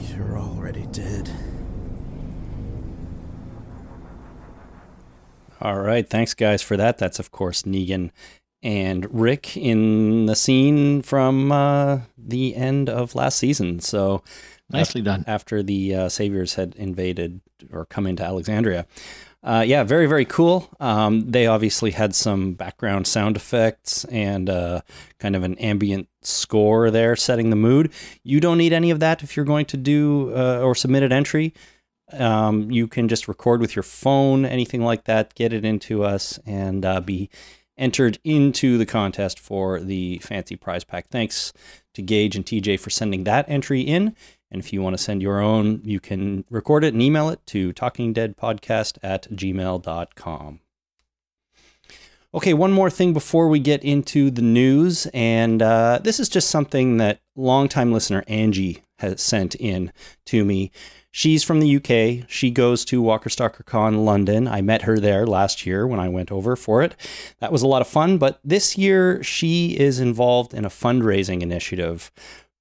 You're 0.09 0.37
already 0.37 0.85
dead. 0.87 1.29
All 5.61 5.79
right. 5.79 6.07
Thanks, 6.07 6.33
guys, 6.33 6.61
for 6.61 6.75
that. 6.75 6.97
That's, 6.97 7.19
of 7.19 7.31
course, 7.31 7.63
Negan 7.63 8.11
and 8.61 9.07
Rick 9.13 9.55
in 9.55 10.25
the 10.25 10.35
scene 10.35 11.01
from 11.01 11.51
uh, 11.53 12.01
the 12.29 12.55
end 12.55 12.89
of 12.89 13.15
last 13.15 13.37
season. 13.37 13.79
So, 13.79 14.23
Nicely 14.69 15.01
done. 15.01 15.23
after 15.27 15.61
the 15.61 15.95
uh, 15.95 16.09
Saviors 16.09 16.55
had 16.55 16.75
invaded 16.75 17.41
or 17.71 17.85
come 17.85 18.07
into 18.07 18.23
Alexandria. 18.23 18.85
Uh, 19.43 19.63
yeah, 19.65 19.83
very, 19.83 20.05
very 20.07 20.23
cool. 20.23 20.69
Um, 20.79 21.29
they 21.29 21.47
obviously 21.47 21.91
had 21.91 22.15
some 22.15 22.53
background 22.53 23.07
sound 23.07 23.35
effects 23.35 24.05
and 24.05 24.49
uh, 24.49 24.81
kind 25.19 25.35
of 25.35 25.43
an 25.43 25.57
ambient 25.57 26.07
score 26.21 26.89
there 26.89 27.17
setting 27.17 27.49
the 27.49 27.57
mood. 27.57 27.91
You 28.23 28.39
don't 28.39 28.57
need 28.57 28.71
any 28.71 28.89
of 28.89 29.01
that 29.01 29.21
if 29.21 29.35
you're 29.35 29.45
going 29.45 29.65
to 29.65 29.77
do 29.77 30.33
uh, 30.33 30.61
or 30.61 30.75
submit 30.75 31.03
an 31.03 31.11
entry. 31.11 31.53
Um, 32.13 32.71
you 32.71 32.87
can 32.87 33.09
just 33.09 33.27
record 33.27 33.59
with 33.59 33.75
your 33.75 33.83
phone, 33.83 34.45
anything 34.45 34.81
like 34.81 35.05
that, 35.05 35.35
get 35.35 35.51
it 35.51 35.65
into 35.65 36.03
us, 36.03 36.39
and 36.45 36.85
uh, 36.85 37.01
be 37.01 37.29
entered 37.77 38.19
into 38.23 38.77
the 38.77 38.85
contest 38.85 39.39
for 39.39 39.79
the 39.79 40.19
fancy 40.19 40.55
prize 40.55 40.83
pack. 40.83 41.07
Thanks 41.09 41.51
to 41.93 42.01
Gage 42.01 42.35
and 42.35 42.45
TJ 42.45 42.79
for 42.79 42.89
sending 42.89 43.23
that 43.23 43.45
entry 43.47 43.81
in. 43.81 44.15
And 44.51 44.61
if 44.61 44.71
you 44.71 44.81
want 44.81 44.95
to 44.95 45.03
send 45.03 45.21
your 45.21 45.41
own, 45.41 45.81
you 45.83 45.99
can 45.99 46.45
record 46.49 46.83
it 46.83 46.93
and 46.93 47.01
email 47.01 47.29
it 47.29 47.45
to 47.47 47.73
talkingdeadpodcast 47.73 48.99
at 49.01 49.29
gmail.com. 49.31 50.59
Okay, 52.35 52.53
one 52.53 52.71
more 52.71 52.89
thing 52.89 53.13
before 53.13 53.47
we 53.47 53.59
get 53.59 53.83
into 53.83 54.31
the 54.31 54.41
news. 54.41 55.07
And 55.13 55.61
uh, 55.61 55.99
this 56.03 56.19
is 56.19 56.29
just 56.29 56.49
something 56.49 56.97
that 56.97 57.19
longtime 57.35 57.91
listener 57.91 58.23
Angie 58.27 58.83
has 58.99 59.21
sent 59.21 59.55
in 59.55 59.91
to 60.25 60.43
me. 60.43 60.71
She's 61.15 61.43
from 61.43 61.59
the 61.59 61.75
UK. 61.75 62.27
She 62.27 62.49
goes 62.49 62.83
to 62.85 62.99
Walker 62.99 63.29
Stalker 63.29 63.61
Con 63.61 64.03
London. 64.03 64.47
I 64.47 64.61
met 64.61 64.81
her 64.81 64.99
there 64.99 65.27
last 65.27 65.63
year 65.63 65.85
when 65.85 65.99
I 65.99 66.09
went 66.09 66.31
over 66.31 66.55
for 66.55 66.81
it. 66.81 66.95
That 67.39 67.51
was 67.51 67.61
a 67.61 67.67
lot 67.67 67.83
of 67.83 67.87
fun. 67.87 68.17
But 68.17 68.39
this 68.43 68.79
year, 68.79 69.21
she 69.21 69.77
is 69.77 69.99
involved 69.99 70.55
in 70.55 70.65
a 70.65 70.69
fundraising 70.69 71.43
initiative 71.43 72.11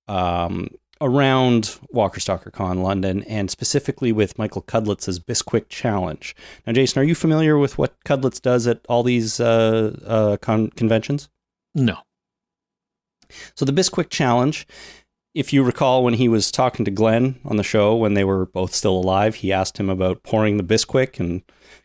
um, 0.06 0.68
around 1.00 1.78
Walker 1.92 2.20
Stalker 2.20 2.50
Con 2.50 2.82
London 2.82 3.22
and 3.22 3.50
specifically 3.50 4.12
with 4.12 4.38
Michael 4.38 4.60
Cudlitz's 4.60 5.18
Bisquick 5.18 5.70
Challenge. 5.70 6.36
Now, 6.66 6.74
Jason, 6.74 7.00
are 7.00 7.06
you 7.06 7.14
familiar 7.14 7.56
with 7.56 7.78
what 7.78 7.94
Cudlitz 8.04 8.42
does 8.42 8.66
at 8.66 8.84
all 8.86 9.02
these 9.02 9.40
uh, 9.40 9.98
uh, 10.04 10.36
con- 10.36 10.68
conventions? 10.72 11.30
No. 11.74 11.96
So 13.54 13.64
the 13.64 13.72
Bisquick 13.72 14.10
Challenge 14.10 14.66
if 15.34 15.52
you 15.52 15.62
recall 15.62 16.04
when 16.04 16.14
he 16.14 16.28
was 16.28 16.50
talking 16.50 16.84
to 16.84 16.90
Glenn 16.90 17.38
on 17.44 17.56
the 17.56 17.62
show 17.62 17.96
when 17.96 18.14
they 18.14 18.24
were 18.24 18.46
both 18.46 18.74
still 18.74 18.96
alive, 18.96 19.36
he 19.36 19.52
asked 19.52 19.78
him 19.78 19.88
about 19.88 20.22
pouring 20.22 20.56
the 20.56 20.62
Bisquick 20.64 21.18
and 21.20 21.42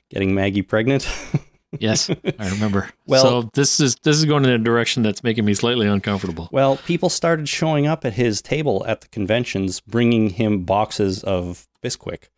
getting 0.10 0.34
Maggie 0.36 0.62
pregnant. 0.62 1.08
Yes, 1.80 2.10
I 2.10 2.50
remember. 2.50 2.90
Well- 3.08 3.22
so 3.44 3.50
this 3.54 3.82
is 3.82 3.98
this 3.98 4.16
is 4.16 4.24
going 4.24 4.46
in 4.46 4.52
a 4.52 4.58
direction 4.58 5.04
that's 5.04 5.22
making 5.22 5.44
me 5.44 5.54
slightly 5.54 5.86
uncomfortable. 5.86 6.48
well, 6.50 6.78
people 6.78 7.10
started 7.10 7.50
showing 7.50 7.86
up 7.86 8.06
at 8.06 8.14
his 8.14 8.42
table 8.42 8.86
at 8.88 9.02
the 9.02 9.10
conventions 9.10 9.82
bringing 9.82 10.30
him 10.30 10.64
boxes 10.64 11.26
of 11.26 11.68
Bisquick. 11.84 12.30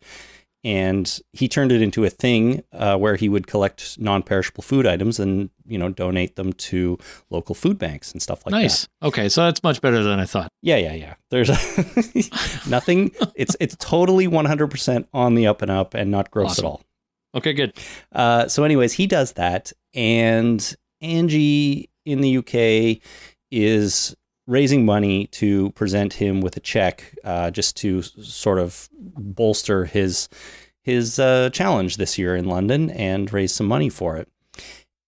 And 0.62 1.18
he 1.32 1.48
turned 1.48 1.72
it 1.72 1.80
into 1.80 2.04
a 2.04 2.10
thing 2.10 2.62
uh, 2.72 2.96
where 2.98 3.16
he 3.16 3.30
would 3.30 3.46
collect 3.46 3.98
non-perishable 3.98 4.62
food 4.62 4.86
items 4.86 5.18
and 5.18 5.48
you 5.66 5.78
know 5.78 5.88
donate 5.88 6.36
them 6.36 6.52
to 6.52 6.98
local 7.30 7.54
food 7.54 7.78
banks 7.78 8.12
and 8.12 8.20
stuff 8.20 8.44
like 8.44 8.50
that. 8.52 8.60
nice. 8.60 8.86
Okay, 9.02 9.30
so 9.30 9.42
that's 9.44 9.62
much 9.62 9.80
better 9.80 10.02
than 10.02 10.20
I 10.20 10.26
thought. 10.26 10.50
Yeah, 10.60 10.76
yeah, 10.76 10.92
yeah. 10.92 11.14
There's 11.30 11.48
nothing. 12.68 13.12
It's 13.34 13.56
it's 13.58 13.76
totally 13.76 14.28
100% 14.28 15.06
on 15.14 15.34
the 15.34 15.46
up 15.46 15.62
and 15.62 15.70
up 15.70 15.94
and 15.94 16.10
not 16.10 16.30
gross 16.30 16.50
Awesome. 16.52 16.64
at 16.64 16.68
all. 16.68 16.82
Okay, 17.36 17.52
good. 17.52 17.72
Uh, 18.12 18.48
so, 18.48 18.64
anyways, 18.64 18.92
he 18.94 19.06
does 19.06 19.32
that, 19.32 19.72
and 19.94 20.74
Angie 21.00 21.88
in 22.04 22.20
the 22.20 22.36
UK 22.38 23.00
is 23.50 24.14
raising 24.50 24.84
money 24.84 25.28
to 25.28 25.70
present 25.70 26.14
him 26.14 26.40
with 26.40 26.56
a 26.56 26.60
check, 26.60 27.14
uh, 27.24 27.50
just 27.50 27.76
to 27.76 28.02
sort 28.02 28.58
of 28.58 28.88
bolster 28.92 29.84
his 29.84 30.28
his 30.82 31.18
uh, 31.18 31.50
challenge 31.50 31.98
this 31.98 32.18
year 32.18 32.34
in 32.34 32.46
London 32.46 32.90
and 32.90 33.32
raise 33.32 33.54
some 33.54 33.66
money 33.66 33.88
for 33.88 34.16
it. 34.16 34.28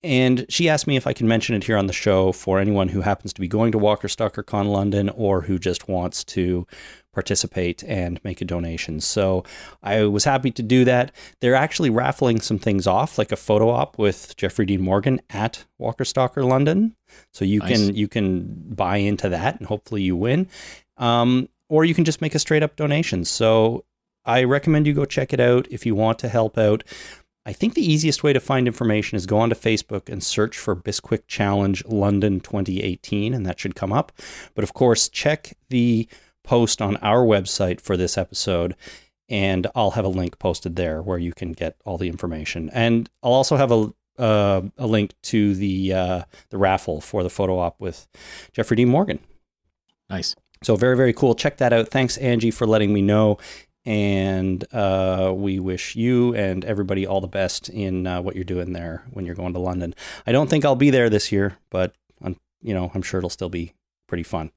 And 0.04 0.46
she 0.48 0.68
asked 0.68 0.86
me 0.86 0.96
if 0.96 1.06
I 1.06 1.12
can 1.12 1.26
mention 1.28 1.54
it 1.54 1.64
here 1.64 1.76
on 1.76 1.86
the 1.86 1.92
show 1.92 2.32
for 2.32 2.58
anyone 2.58 2.88
who 2.88 3.00
happens 3.00 3.32
to 3.32 3.40
be 3.40 3.48
going 3.48 3.72
to 3.72 3.78
Walker 3.78 4.08
Stalker 4.08 4.42
Con 4.42 4.68
London 4.68 5.08
or 5.10 5.42
who 5.42 5.58
just 5.58 5.88
wants 5.88 6.24
to 6.24 6.66
participate 7.12 7.84
and 7.84 8.22
make 8.24 8.40
a 8.40 8.44
donation. 8.44 9.00
So 9.00 9.44
I 9.82 10.04
was 10.04 10.24
happy 10.24 10.50
to 10.52 10.62
do 10.62 10.84
that. 10.84 11.12
They're 11.40 11.54
actually 11.54 11.90
raffling 11.90 12.40
some 12.40 12.58
things 12.58 12.86
off, 12.86 13.18
like 13.18 13.32
a 13.32 13.36
photo 13.36 13.68
op 13.70 13.98
with 13.98 14.36
Jeffrey 14.36 14.66
Dean 14.66 14.80
Morgan 14.80 15.20
at 15.30 15.64
Walker 15.78 16.04
Stalker 16.04 16.44
London. 16.44 16.96
So 17.32 17.44
you 17.44 17.60
Nice. 17.60 17.70
can 17.86 17.94
you 17.94 18.08
can 18.08 18.74
buy 18.74 18.96
into 18.96 19.28
that 19.28 19.58
and 19.58 19.66
hopefully 19.68 20.02
you 20.02 20.16
win. 20.16 20.48
Um, 20.96 21.48
or 21.68 21.84
you 21.84 21.94
can 21.94 22.04
just 22.04 22.20
make 22.20 22.34
a 22.34 22.38
straight 22.38 22.62
up 22.62 22.76
donation. 22.76 23.24
So 23.24 23.84
I 24.24 24.44
recommend 24.44 24.86
you 24.86 24.92
go 24.94 25.04
check 25.04 25.32
it 25.32 25.40
out 25.40 25.66
if 25.70 25.84
you 25.86 25.94
want 25.94 26.18
to 26.20 26.28
help 26.28 26.56
out. 26.58 26.84
I 27.44 27.52
think 27.52 27.74
the 27.74 27.84
easiest 27.84 28.22
way 28.22 28.32
to 28.32 28.38
find 28.38 28.68
information 28.68 29.16
is 29.16 29.26
go 29.26 29.38
onto 29.38 29.56
Facebook 29.56 30.08
and 30.08 30.22
search 30.22 30.56
for 30.56 30.76
Bisquick 30.76 31.22
Challenge 31.26 31.84
London 31.86 32.38
2018, 32.38 33.34
and 33.34 33.44
that 33.46 33.58
should 33.58 33.74
come 33.74 33.92
up. 33.92 34.12
But 34.54 34.62
of 34.62 34.74
course, 34.74 35.08
check 35.08 35.56
the 35.68 36.06
post 36.44 36.82
on 36.82 36.96
our 36.98 37.24
website 37.24 37.80
for 37.80 37.96
this 37.96 38.18
episode, 38.18 38.74
and 39.28 39.66
I'll 39.74 39.92
have 39.92 40.04
a 40.04 40.08
link 40.08 40.38
posted 40.38 40.76
there 40.76 41.02
where 41.02 41.18
you 41.18 41.32
can 41.32 41.52
get 41.52 41.76
all 41.84 41.98
the 41.98 42.08
information. 42.08 42.70
And 42.70 43.08
I'll 43.22 43.32
also 43.32 43.56
have 43.56 43.72
a 43.72 43.92
uh, 44.18 44.62
a 44.76 44.86
link 44.86 45.14
to 45.22 45.54
the 45.54 45.92
uh, 45.92 46.22
the 46.50 46.58
raffle 46.58 47.00
for 47.00 47.22
the 47.22 47.30
photo 47.30 47.58
op 47.58 47.80
with 47.80 48.06
Jeffrey 48.52 48.76
D. 48.76 48.84
Morgan. 48.84 49.20
Nice. 50.10 50.36
So 50.62 50.76
very 50.76 50.96
very 50.96 51.12
cool. 51.12 51.34
Check 51.34 51.56
that 51.58 51.72
out. 51.72 51.88
Thanks 51.88 52.16
Angie 52.18 52.50
for 52.50 52.66
letting 52.66 52.92
me 52.92 53.02
know, 53.02 53.38
and 53.84 54.64
uh, 54.72 55.32
we 55.34 55.58
wish 55.58 55.96
you 55.96 56.34
and 56.34 56.64
everybody 56.64 57.06
all 57.06 57.20
the 57.20 57.26
best 57.26 57.68
in 57.68 58.06
uh, 58.06 58.20
what 58.20 58.34
you're 58.34 58.44
doing 58.44 58.72
there 58.72 59.04
when 59.10 59.24
you're 59.24 59.34
going 59.34 59.54
to 59.54 59.58
London. 59.58 59.94
I 60.26 60.32
don't 60.32 60.48
think 60.48 60.64
I'll 60.64 60.76
be 60.76 60.90
there 60.90 61.10
this 61.10 61.32
year, 61.32 61.58
but 61.70 61.94
I'm 62.22 62.36
you 62.60 62.74
know 62.74 62.90
I'm 62.94 63.02
sure 63.02 63.18
it'll 63.18 63.30
still 63.30 63.48
be 63.48 63.72
pretty 64.06 64.22
fun. 64.24 64.52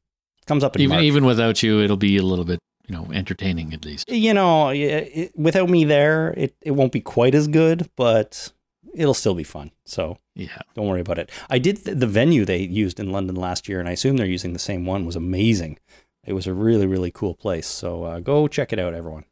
Comes 0.45 0.63
up 0.63 0.75
in 0.75 0.81
Even 0.81 0.95
March. 0.97 1.03
even 1.03 1.25
without 1.25 1.61
you, 1.63 1.81
it'll 1.81 1.97
be 1.97 2.17
a 2.17 2.23
little 2.23 2.45
bit 2.45 2.59
you 2.87 2.95
know 2.95 3.07
entertaining 3.13 3.73
at 3.73 3.83
least. 3.85 4.09
you 4.09 4.33
know, 4.33 4.69
it, 4.69 4.77
it, 4.79 5.31
without 5.37 5.69
me 5.69 5.85
there, 5.85 6.33
it, 6.37 6.55
it 6.61 6.71
won't 6.71 6.91
be 6.91 7.01
quite 7.01 7.33
as 7.35 7.47
good, 7.47 7.89
but 7.95 8.51
it'll 8.93 9.13
still 9.13 9.33
be 9.35 9.43
fun. 9.43 9.71
So 9.85 10.17
Yeah. 10.35 10.57
don't 10.75 10.87
worry 10.87 11.01
about 11.01 11.17
it. 11.19 11.29
I 11.49 11.57
did 11.59 11.83
th- 11.83 11.97
the 11.97 12.07
venue 12.07 12.45
they 12.45 12.59
used 12.59 12.99
in 12.99 13.11
London 13.11 13.35
last 13.35 13.67
year, 13.67 13.79
and 13.79 13.89
I 13.89 13.93
assume 13.93 14.17
they're 14.17 14.25
using 14.27 14.53
the 14.53 14.59
same 14.59 14.85
one. 14.85 15.05
Was 15.05 15.15
amazing. 15.15 15.79
It 16.25 16.33
was 16.33 16.47
a 16.47 16.53
really 16.53 16.85
really 16.87 17.11
cool 17.11 17.33
place. 17.35 17.67
So 17.67 18.03
uh, 18.03 18.19
go 18.19 18.47
check 18.47 18.71
it 18.73 18.79
out, 18.79 18.93
everyone. 18.93 19.25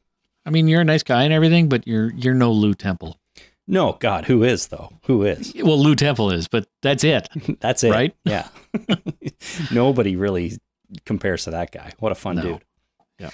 I 0.45 0.49
mean, 0.49 0.67
you're 0.67 0.81
a 0.81 0.85
nice 0.85 1.03
guy 1.03 1.23
and 1.23 1.31
everything, 1.33 1.69
but 1.69 1.87
you're 1.87 2.11
you're 2.13 2.33
no 2.33 2.51
Lou 2.51 2.73
Temple. 2.73 3.17
No, 3.65 3.93
God, 3.99 4.25
who 4.25 4.43
is 4.43 4.67
though? 4.67 4.91
Who 5.05 5.23
is? 5.23 5.53
Well, 5.55 5.79
Lou 5.81 5.95
Temple 5.95 6.31
is, 6.31 6.47
but 6.49 6.67
that's 6.81 7.03
it. 7.05 7.29
That's 7.61 7.83
it, 7.85 7.91
Right? 7.91 8.13
Yeah. 8.25 8.47
Nobody 9.71 10.15
really 10.15 10.57
compares 11.05 11.43
to 11.45 11.51
that 11.51 11.71
guy. 11.71 11.91
What 11.99 12.11
a 12.11 12.15
fun 12.15 12.37
No. 12.37 12.41
dude. 12.41 12.63
Yeah. 13.19 13.29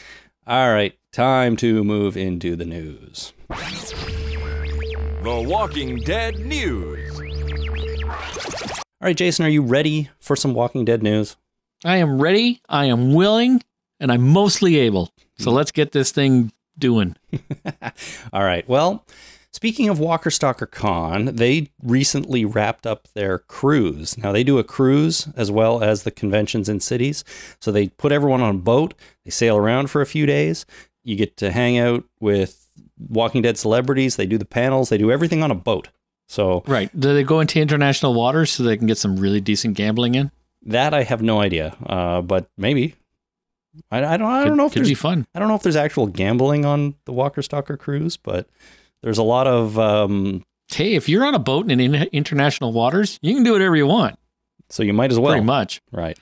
All 0.47 0.73
right, 0.73 0.97
time 1.11 1.55
to 1.57 1.83
move 1.83 2.17
into 2.17 2.55
the 2.55 2.65
news. 2.65 3.33
The 5.23 5.45
Walking 5.47 5.97
Dead 5.97 6.39
News. 6.39 7.19
All 9.01 9.05
right, 9.05 9.15
Jason, 9.15 9.45
are 9.45 9.49
you 9.49 9.61
ready 9.61 10.09
for 10.19 10.35
some 10.35 10.53
Walking 10.53 10.85
Dead 10.85 11.03
news? 11.03 11.37
I 11.85 11.97
am 11.97 12.21
ready. 12.21 12.61
I 12.67 12.85
am 12.85 13.13
willing, 13.13 13.63
and 13.99 14.11
I'm 14.11 14.27
mostly 14.27 14.77
able. 14.77 15.11
So 15.37 15.45
mm-hmm. 15.47 15.57
let's 15.57 15.71
get 15.71 15.91
this 15.91 16.11
thing 16.11 16.51
doing. 16.77 17.15
All 18.33 18.43
right. 18.43 18.67
Well, 18.67 19.05
speaking 19.51 19.89
of 19.89 19.99
Walker 19.99 20.29
Stalker 20.31 20.65
Con, 20.65 21.25
they 21.35 21.71
recently 21.81 22.45
wrapped 22.45 22.85
up 22.87 23.07
their 23.13 23.39
cruise. 23.39 24.17
Now, 24.17 24.31
they 24.31 24.43
do 24.43 24.57
a 24.57 24.63
cruise 24.63 25.27
as 25.35 25.51
well 25.51 25.83
as 25.83 26.03
the 26.03 26.11
conventions 26.11 26.69
in 26.69 26.79
cities. 26.79 27.23
So 27.61 27.71
they 27.71 27.89
put 27.89 28.11
everyone 28.11 28.41
on 28.41 28.55
a 28.55 28.59
boat, 28.59 28.93
they 29.25 29.31
sail 29.31 29.57
around 29.57 29.89
for 29.89 30.01
a 30.01 30.05
few 30.05 30.25
days. 30.25 30.65
You 31.03 31.15
get 31.15 31.37
to 31.37 31.51
hang 31.51 31.77
out 31.77 32.03
with 32.19 32.67
Walking 32.97 33.41
Dead 33.41 33.57
celebrities, 33.57 34.15
they 34.17 34.25
do 34.25 34.37
the 34.37 34.45
panels, 34.45 34.89
they 34.89 34.97
do 34.97 35.11
everything 35.11 35.41
on 35.43 35.51
a 35.51 35.55
boat. 35.55 35.87
So 36.27 36.63
Right. 36.67 36.91
Do 36.99 37.13
they 37.13 37.23
go 37.23 37.39
into 37.39 37.59
international 37.59 38.13
waters 38.13 38.51
so 38.51 38.61
they 38.63 38.77
can 38.77 38.85
get 38.87 38.97
some 38.99 39.17
really 39.17 39.41
decent 39.41 39.75
gambling 39.75 40.15
in? 40.15 40.31
that 40.63 40.93
I 40.93 41.03
have 41.03 41.21
no 41.21 41.39
idea, 41.39 41.75
uh, 41.85 42.21
but 42.21 42.49
maybe. 42.57 42.95
I, 43.89 44.03
I 44.03 44.17
don't. 44.17 44.27
I 44.29 44.39
don't 44.41 44.49
Could- 44.49 44.57
know 44.57 44.65
if 44.65 44.73
could 44.73 44.79
there's 44.81 44.89
be 44.89 44.93
fun. 44.93 45.25
I 45.33 45.39
don't 45.39 45.47
know 45.47 45.55
if 45.55 45.63
there's 45.63 45.77
actual 45.77 46.07
gambling 46.07 46.65
on 46.65 46.95
the 47.05 47.13
Walker 47.13 47.41
Stalker 47.41 47.77
cruise, 47.77 48.17
but 48.17 48.49
there's 49.03 49.17
a 49.17 49.23
lot 49.23 49.47
of 49.47 49.77
um, 49.79 50.43
Hey, 50.71 50.95
if 50.95 51.09
you're 51.09 51.25
on 51.25 51.33
a 51.35 51.39
boat 51.39 51.71
in 51.71 51.79
in- 51.79 51.95
international 52.11 52.71
waters, 52.73 53.17
you 53.21 53.33
can 53.33 53.43
do 53.43 53.53
whatever 53.53 53.75
you 53.75 53.87
want. 53.87 54.17
so 54.69 54.83
you 54.83 54.93
might 54.93 55.11
as 55.11 55.19
well. 55.19 55.33
Pretty 55.33 55.45
much. 55.45 55.81
Right. 55.91 56.17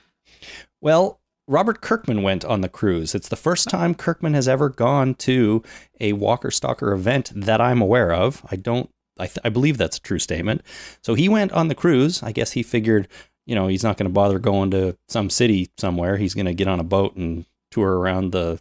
Well, 0.80 1.20
Robert 1.46 1.80
Kirkman 1.80 2.22
went 2.22 2.44
on 2.44 2.60
the 2.60 2.68
cruise. 2.68 3.14
It's 3.14 3.28
the 3.28 3.36
first 3.36 3.68
time 3.68 3.94
Kirkman 3.94 4.34
has 4.34 4.46
ever 4.48 4.68
gone 4.68 5.14
to 5.16 5.62
a 5.98 6.12
Walker 6.12 6.50
Stalker 6.50 6.92
event 6.92 7.32
that 7.34 7.60
I'm 7.60 7.80
aware 7.80 8.12
of. 8.12 8.44
I 8.50 8.56
don't. 8.56 8.90
I, 9.18 9.26
th- 9.26 9.38
I 9.44 9.48
believe 9.48 9.78
that's 9.78 9.96
a 9.96 10.00
true 10.02 10.20
statement. 10.20 10.62
So 11.02 11.14
he 11.14 11.28
went 11.28 11.50
on 11.52 11.66
the 11.68 11.74
cruise. 11.74 12.22
I 12.22 12.30
guess 12.30 12.52
he 12.52 12.62
figured, 12.62 13.08
you 13.46 13.54
know, 13.56 13.66
he's 13.66 13.82
not 13.82 13.96
going 13.96 14.08
to 14.08 14.12
bother 14.12 14.38
going 14.38 14.70
to 14.70 14.96
some 15.08 15.28
city 15.28 15.70
somewhere. 15.76 16.16
He's 16.18 16.34
going 16.34 16.46
to 16.46 16.54
get 16.54 16.68
on 16.68 16.78
a 16.78 16.84
boat 16.84 17.16
and 17.16 17.44
tour 17.72 17.98
around 17.98 18.30
the 18.30 18.60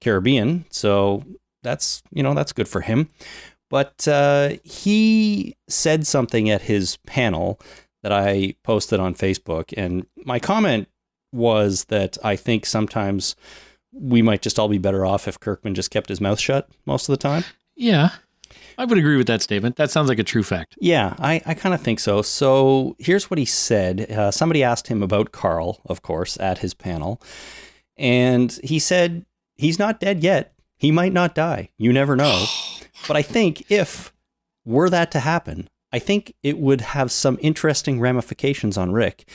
Caribbean. 0.00 0.64
So 0.70 1.24
that's 1.62 2.02
you 2.12 2.22
know 2.22 2.32
that's 2.34 2.52
good 2.52 2.68
for 2.68 2.80
him. 2.80 3.10
But 3.70 4.06
uh, 4.06 4.56
he 4.64 5.56
said 5.68 6.06
something 6.06 6.50
at 6.50 6.62
his 6.62 6.96
panel 7.06 7.58
that 8.02 8.12
I 8.12 8.56
posted 8.64 9.00
on 9.00 9.14
Facebook, 9.14 9.72
and 9.76 10.06
my 10.16 10.38
comment 10.38 10.88
was 11.32 11.84
that 11.84 12.18
I 12.24 12.36
think 12.36 12.66
sometimes 12.66 13.36
we 13.92 14.22
might 14.22 14.42
just 14.42 14.58
all 14.58 14.68
be 14.68 14.78
better 14.78 15.06
off 15.06 15.28
if 15.28 15.38
Kirkman 15.38 15.74
just 15.74 15.90
kept 15.90 16.08
his 16.08 16.20
mouth 16.20 16.40
shut 16.40 16.68
most 16.84 17.08
of 17.08 17.12
the 17.12 17.22
time. 17.22 17.44
Yeah. 17.76 18.10
I 18.76 18.84
would 18.84 18.98
agree 18.98 19.16
with 19.16 19.26
that 19.28 19.42
statement. 19.42 19.76
That 19.76 19.90
sounds 19.90 20.08
like 20.08 20.18
a 20.18 20.24
true 20.24 20.42
fact. 20.42 20.76
Yeah, 20.80 21.14
I, 21.18 21.42
I 21.44 21.54
kind 21.54 21.74
of 21.74 21.80
think 21.80 22.00
so. 22.00 22.22
So 22.22 22.96
here's 22.98 23.30
what 23.30 23.38
he 23.38 23.44
said. 23.44 24.10
Uh, 24.10 24.30
somebody 24.30 24.64
asked 24.64 24.88
him 24.88 25.02
about 25.02 25.32
Carl, 25.32 25.80
of 25.86 26.02
course, 26.02 26.38
at 26.40 26.58
his 26.58 26.74
panel. 26.74 27.20
And 27.96 28.58
he 28.64 28.78
said, 28.78 29.26
he's 29.56 29.78
not 29.78 30.00
dead 30.00 30.24
yet. 30.24 30.52
He 30.78 30.90
might 30.90 31.12
not 31.12 31.34
die. 31.34 31.70
You 31.78 31.92
never 31.92 32.16
know. 32.16 32.46
but 33.06 33.16
I 33.16 33.22
think 33.22 33.70
if 33.70 34.12
were 34.64 34.90
that 34.90 35.10
to 35.12 35.20
happen, 35.20 35.68
I 35.92 35.98
think 35.98 36.34
it 36.42 36.58
would 36.58 36.80
have 36.80 37.10
some 37.10 37.38
interesting 37.40 38.00
ramifications 38.00 38.78
on 38.78 38.92
Rick. 38.92 39.28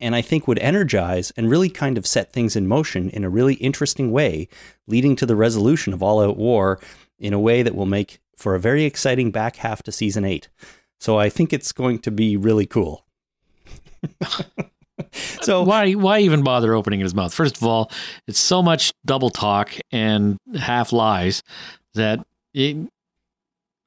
And 0.00 0.14
I 0.14 0.20
think 0.20 0.46
would 0.46 0.58
energize 0.58 1.32
and 1.36 1.48
really 1.48 1.70
kind 1.70 1.96
of 1.96 2.06
set 2.06 2.32
things 2.32 2.56
in 2.56 2.66
motion 2.66 3.08
in 3.10 3.24
a 3.24 3.30
really 3.30 3.54
interesting 3.54 4.10
way, 4.10 4.48
leading 4.86 5.16
to 5.16 5.26
the 5.26 5.36
resolution 5.36 5.92
of 5.92 6.02
all 6.02 6.20
out 6.20 6.36
war 6.36 6.80
in 7.18 7.32
a 7.32 7.38
way 7.38 7.62
that 7.62 7.74
will 7.74 7.86
make 7.86 8.18
for 8.36 8.54
a 8.54 8.60
very 8.60 8.84
exciting 8.84 9.30
back 9.30 9.56
half 9.56 9.82
to 9.84 9.92
season 9.92 10.24
eight. 10.24 10.48
So 11.00 11.18
I 11.18 11.28
think 11.28 11.52
it's 11.52 11.72
going 11.72 12.00
to 12.00 12.10
be 12.10 12.36
really 12.36 12.66
cool. 12.66 13.06
so 15.40 15.62
why 15.62 15.92
why 15.92 16.20
even 16.20 16.42
bother 16.42 16.74
opening 16.74 17.00
his 17.00 17.14
mouth? 17.14 17.32
First 17.32 17.56
of 17.56 17.62
all, 17.62 17.90
it's 18.26 18.38
so 18.38 18.62
much 18.62 18.92
double 19.04 19.30
talk 19.30 19.72
and 19.90 20.38
half 20.58 20.92
lies 20.92 21.42
that 21.94 22.26
it, 22.52 22.76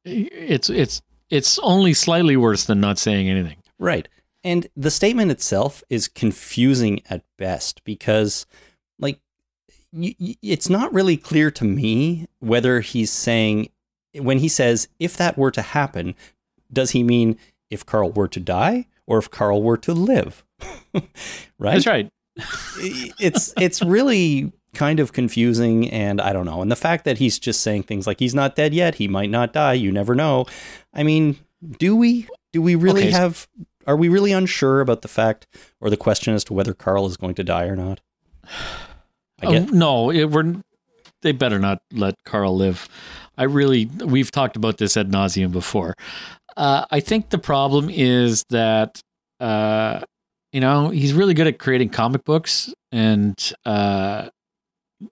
it's 0.07 0.69
it's 0.69 1.01
it's 1.29 1.59
only 1.59 1.93
slightly 1.93 2.37
worse 2.37 2.65
than 2.65 2.79
not 2.79 2.97
saying 2.97 3.29
anything. 3.29 3.57
Right. 3.79 4.07
And 4.43 4.67
the 4.75 4.91
statement 4.91 5.31
itself 5.31 5.83
is 5.89 6.07
confusing 6.07 7.01
at 7.09 7.23
best 7.37 7.83
because, 7.83 8.45
like, 8.97 9.19
y- 9.91 10.15
y- 10.19 10.35
it's 10.41 10.69
not 10.69 10.93
really 10.93 11.17
clear 11.17 11.51
to 11.51 11.65
me 11.65 12.27
whether 12.39 12.79
he's 12.79 13.11
saying 13.11 13.69
when 14.15 14.39
he 14.39 14.47
says 14.47 14.87
if 14.99 15.17
that 15.17 15.37
were 15.37 15.51
to 15.51 15.61
happen, 15.61 16.15
does 16.71 16.91
he 16.91 17.03
mean 17.03 17.37
if 17.69 17.85
Carl 17.85 18.11
were 18.11 18.27
to 18.29 18.39
die 18.39 18.87
or 19.05 19.17
if 19.17 19.29
Carl 19.29 19.61
were 19.61 19.77
to 19.77 19.93
live? 19.93 20.45
right? 20.93 21.03
That's 21.59 21.87
right. 21.87 22.09
it's 23.19 23.53
it's 23.57 23.81
really 23.81 24.51
kind 24.77 24.99
of 24.99 25.11
confusing 25.11 25.89
and 25.89 26.21
I 26.21 26.31
don't 26.31 26.45
know. 26.45 26.61
And 26.61 26.71
the 26.71 26.75
fact 26.77 27.03
that 27.05 27.17
he's 27.17 27.39
just 27.39 27.61
saying 27.61 27.83
things 27.83 28.05
like 28.07 28.19
he's 28.19 28.35
not 28.35 28.55
dead 28.55 28.73
yet, 28.73 28.95
he 28.95 29.07
might 29.07 29.29
not 29.29 29.51
die, 29.53 29.73
you 29.73 29.91
never 29.91 30.15
know. 30.15 30.45
I 30.93 31.03
mean, 31.03 31.37
do 31.79 31.95
we 31.95 32.27
do 32.53 32.61
we 32.61 32.75
really 32.75 33.01
Okay. 33.07 33.11
have 33.11 33.47
are 33.85 33.95
we 33.97 34.09
really 34.09 34.31
unsure 34.31 34.81
about 34.81 35.01
the 35.01 35.07
fact 35.07 35.47
or 35.81 35.89
the 35.89 35.97
question 35.97 36.33
as 36.33 36.43
to 36.45 36.53
whether 36.53 36.73
Carl 36.73 37.05
is 37.07 37.17
going 37.17 37.35
to 37.35 37.43
die 37.43 37.65
or 37.65 37.75
not? 37.75 37.99
I 39.41 39.45
Oh, 39.45 39.51
get 39.51 39.71
no, 39.71 40.09
it, 40.11 40.25
we're 40.25 40.55
they 41.21 41.31
better 41.31 41.59
not 41.59 41.79
let 41.91 42.15
Carl 42.25 42.55
live. 42.55 42.87
I 43.37 43.43
really, 43.43 43.85
we've 43.85 44.31
talked 44.31 44.55
about 44.55 44.77
this 44.77 44.95
ad 44.97 45.11
nauseum 45.11 45.51
before. 45.51 45.93
Uh, 46.55 46.85
I 46.91 46.99
think 46.99 47.29
the 47.29 47.37
problem 47.37 47.89
is 47.89 48.43
that, 48.49 48.99
uh, 49.39 50.01
you 50.51 50.59
know, 50.59 50.89
he's 50.89 51.13
really 51.13 51.33
good 51.35 51.47
at 51.47 51.59
creating 51.59 51.89
comic 51.89 52.23
books 52.23 52.73
and 52.91 53.35
uh, 53.65 54.29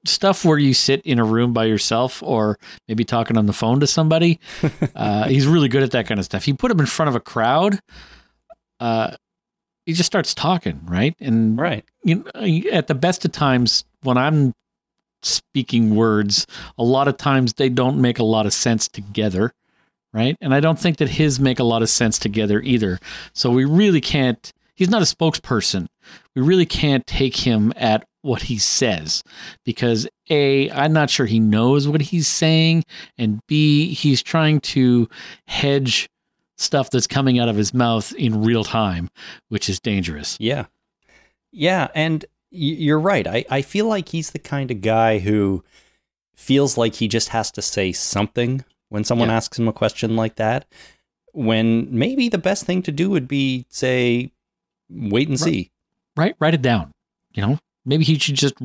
stuff 0.06 0.44
where 0.44 0.58
you 0.58 0.74
sit 0.74 1.02
in 1.02 1.20
a 1.20 1.24
room 1.24 1.54
by 1.54 1.66
yourself 1.66 2.24
or 2.24 2.58
maybe 2.88 3.04
talking 3.04 3.38
on 3.38 3.46
the 3.46 3.54
phone 3.54 3.80
to 3.80 3.88
somebody. 3.88 4.40
uh, 4.96 5.28
he's 5.28 5.48
really 5.48 5.68
good 5.68 5.84
at 5.84 5.92
that 5.92 6.08
kind 6.08 6.20
of 6.20 6.26
stuff. 6.26 6.48
You 6.48 6.56
put 6.56 6.72
him 6.72 6.80
in 6.80 6.86
front 6.86 7.10
of 7.10 7.16
a 7.16 7.20
crowd, 7.20 7.80
uh, 8.80 9.16
he 9.86 9.94
just 9.94 10.08
starts 10.08 10.34
talking, 10.34 10.82
right? 10.86 11.16
And 11.20 11.58
right. 11.60 11.86
you 12.04 12.16
know, 12.16 12.70
at 12.72 12.88
the 12.88 12.96
best 12.96 13.24
of 13.24 13.32
times 13.32 13.86
when 14.02 14.18
I'm 14.18 14.54
speaking 15.22 15.96
words, 15.96 16.48
a 16.78 16.84
lot 16.84 17.08
of 17.08 17.18
times 17.18 17.54
they 17.54 17.70
don't 17.70 18.02
make 18.02 18.20
a 18.20 18.24
lot 18.24 18.46
of 18.46 18.54
sense 18.54 18.88
together, 18.88 19.54
right? 20.14 20.36
And 20.42 20.54
I 20.54 20.60
don't 20.60 20.80
think 20.80 20.98
that 20.98 21.10
his 21.10 21.40
make 21.40 21.60
a 21.60 21.64
lot 21.64 21.84
of 21.84 21.90
sense 21.90 22.18
together 22.18 22.62
either. 22.62 23.00
So 23.34 23.52
we 23.52 23.66
really 23.66 24.02
can't. 24.02 24.52
He's 24.76 24.90
not 24.90 25.02
a 25.02 25.06
spokesperson. 25.06 25.88
We 26.36 26.42
really 26.42 26.66
can't 26.66 27.06
take 27.08 27.38
him 27.38 27.72
at 27.76 28.06
what 28.26 28.42
he 28.44 28.58
says 28.58 29.24
because 29.64 30.08
a 30.30 30.70
I'm 30.72 30.92
not 30.94 31.10
sure 31.10 31.26
he 31.26 31.40
knows 31.40 31.88
what 31.88 32.02
he's 32.02 32.28
saying, 32.28 32.84
and 33.18 33.40
b 33.48 33.94
he's 33.94 34.22
trying 34.24 34.60
to 34.62 35.08
hedge 35.48 36.10
stuff 36.58 36.90
that's 36.90 37.08
coming 37.08 37.38
out 37.40 37.50
of 37.50 37.56
his 37.56 37.74
mouth 37.74 38.14
in 38.16 38.44
real 38.44 38.64
time, 38.64 39.10
which 39.50 39.70
is 39.70 39.80
dangerous. 39.80 40.38
Yeah. 40.40 40.66
Yeah. 41.52 41.88
And 41.94 42.26
you're 42.52 43.00
right. 43.00 43.28
I, 43.28 43.46
I 43.50 43.62
feel 43.62 43.88
like 43.88 44.10
he's 44.10 44.32
the 44.32 44.40
kind 44.40 44.72
of 44.72 44.82
guy 44.82 45.20
who 45.20 45.64
feels 46.36 46.78
like 46.78 46.96
he 46.96 47.08
just 47.08 47.30
has 47.30 47.52
to 47.52 47.62
say 47.62 47.92
something 47.92 48.64
when 48.90 49.04
someone 49.04 49.28
Yeah. 49.30 49.36
asks 49.36 49.60
him 49.60 49.68
a 49.68 49.74
question 49.74 50.16
like 50.16 50.36
that. 50.36 50.66
When 51.34 51.88
maybe 51.92 52.30
the 52.30 52.38
best 52.38 52.66
thing 52.66 52.82
to 52.84 52.92
do 52.92 53.10
would 53.10 53.28
be 53.28 53.66
say, 53.70 54.32
wait 54.90 55.28
and 55.28 55.40
Right. 55.40 55.44
see. 55.46 55.72
Write 56.16 56.36
write 56.40 56.54
it 56.54 56.62
down. 56.62 56.92
You 57.34 57.42
know, 57.46 57.60
maybe 57.86 58.04
he 58.04 58.18
should 58.20 58.36
just 58.36 58.56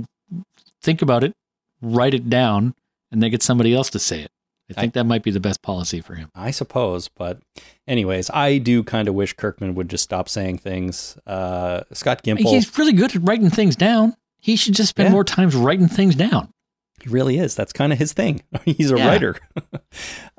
think 0.82 1.02
about 1.02 1.24
it, 1.24 1.34
write 1.82 2.14
it 2.14 2.28
down, 2.30 2.74
and 3.12 3.22
then 3.22 3.30
get 3.30 3.42
somebody 3.42 3.74
else 3.74 3.90
to 3.90 3.98
say 3.98 4.20
it. 4.22 4.30
I 4.70 4.80
think 4.80 4.94
that 4.94 5.02
might 5.02 5.24
be 5.24 5.32
the 5.32 5.40
best 5.40 5.62
policy 5.62 6.00
for 6.00 6.14
him. 6.14 6.30
I 6.32 6.52
suppose. 6.52 7.08
But, 7.08 7.40
anyways, 7.88 8.30
I 8.30 8.58
do 8.58 8.84
kind 8.84 9.08
of 9.08 9.14
wish 9.14 9.32
Kirkman 9.32 9.74
would 9.74 9.88
just 9.90 10.04
stop 10.04 10.28
saying 10.28 10.58
things. 10.58 11.18
Uh, 11.26 11.80
Scott 11.92 12.22
Gimple, 12.22 12.48
He's 12.48 12.78
really 12.78 12.92
good 12.92 13.16
at 13.16 13.22
writing 13.22 13.50
things 13.50 13.74
down. 13.74 14.14
He 14.38 14.54
should 14.54 14.74
just 14.74 14.90
spend 14.90 15.08
Yeah. 15.08 15.12
more 15.12 15.24
time 15.24 15.50
writing 15.50 15.88
things 15.88 16.14
down. 16.14 16.52
he 17.02 17.08
really 17.08 17.38
is. 17.38 17.56
That's 17.56 17.72
kind 17.72 17.92
of 17.92 17.98
his 17.98 18.12
thing. 18.12 18.42
he's 18.64 18.92
a 18.92 18.96
Yeah. 18.98 19.08
writer. 19.08 19.36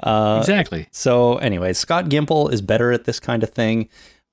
uh, 0.01 0.37
exactly. 0.39 0.87
So, 0.91 1.37
anyways, 1.37 1.77
Scott 1.77 2.05
Gimple 2.05 2.53
is 2.53 2.61
better 2.61 2.91
at 2.91 3.03
this 3.05 3.19
kind 3.19 3.43
of 3.43 3.49
thing. 3.49 3.89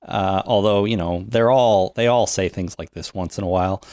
Uh, 0.07 0.41
although 0.45 0.85
you 0.85 0.95
know 0.95 1.25
they're 1.27 1.51
all 1.51 1.91
they 1.97 2.07
all 2.07 2.25
say 2.25 2.47
things 2.47 2.73
like 2.79 2.91
this 2.91 3.13
once 3.13 3.37
in 3.37 3.43
a 3.43 3.47
while. 3.47 3.83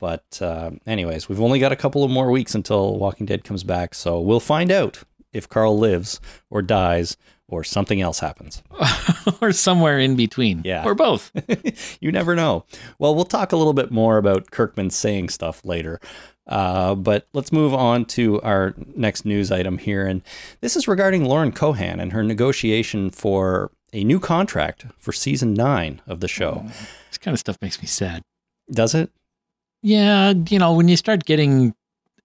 But 0.00 0.40
uh, 0.42 0.72
anyways, 0.86 1.28
we've 1.28 1.40
only 1.40 1.60
got 1.60 1.72
a 1.72 1.76
couple 1.76 2.02
of 2.02 2.10
more 2.10 2.30
weeks 2.30 2.54
until 2.56 2.98
Walking 2.98 3.26
Dead 3.26 3.44
comes 3.44 3.62
back, 3.62 3.94
so 3.94 4.18
we'll 4.18 4.40
find 4.40 4.72
out 4.72 5.04
if 5.32 5.48
Carl 5.48 5.78
lives 5.78 6.20
or 6.48 6.62
dies 6.62 7.16
or 7.46 7.62
something 7.62 8.00
else 8.00 8.20
happens. 8.20 8.62
or 9.40 9.52
somewhere 9.52 9.98
in 9.98 10.16
between. 10.16 10.62
Yeah. 10.64 10.84
Or 10.84 10.94
both. 10.94 11.30
you 12.00 12.10
never 12.10 12.34
know. 12.34 12.64
Well, 12.98 13.14
we'll 13.14 13.24
talk 13.24 13.52
a 13.52 13.56
little 13.56 13.72
bit 13.72 13.90
more 13.90 14.18
about 14.18 14.50
Kirkman 14.50 14.90
saying 14.90 15.28
stuff 15.28 15.64
later. 15.64 16.00
Uh, 16.46 16.94
but 16.94 17.28
let's 17.32 17.52
move 17.52 17.74
on 17.74 18.04
to 18.04 18.40
our 18.42 18.74
next 18.96 19.24
news 19.24 19.52
item 19.52 19.78
here. 19.78 20.06
And 20.06 20.22
this 20.60 20.76
is 20.76 20.88
regarding 20.88 21.24
Lauren 21.24 21.52
Cohan 21.52 22.00
and 22.00 22.12
her 22.12 22.22
negotiation 22.22 23.10
for 23.10 23.70
a 23.92 24.04
new 24.04 24.20
contract 24.20 24.86
for 24.98 25.12
season 25.12 25.52
nine 25.54 26.00
of 26.06 26.20
the 26.20 26.28
show. 26.28 26.64
This 27.08 27.18
kind 27.18 27.34
of 27.34 27.40
stuff 27.40 27.56
makes 27.60 27.80
me 27.80 27.86
sad. 27.86 28.22
Does 28.70 28.94
it? 28.94 29.10
Yeah, 29.82 30.34
you 30.48 30.58
know, 30.58 30.74
when 30.74 30.88
you 30.88 30.96
start 30.96 31.24
getting 31.24 31.74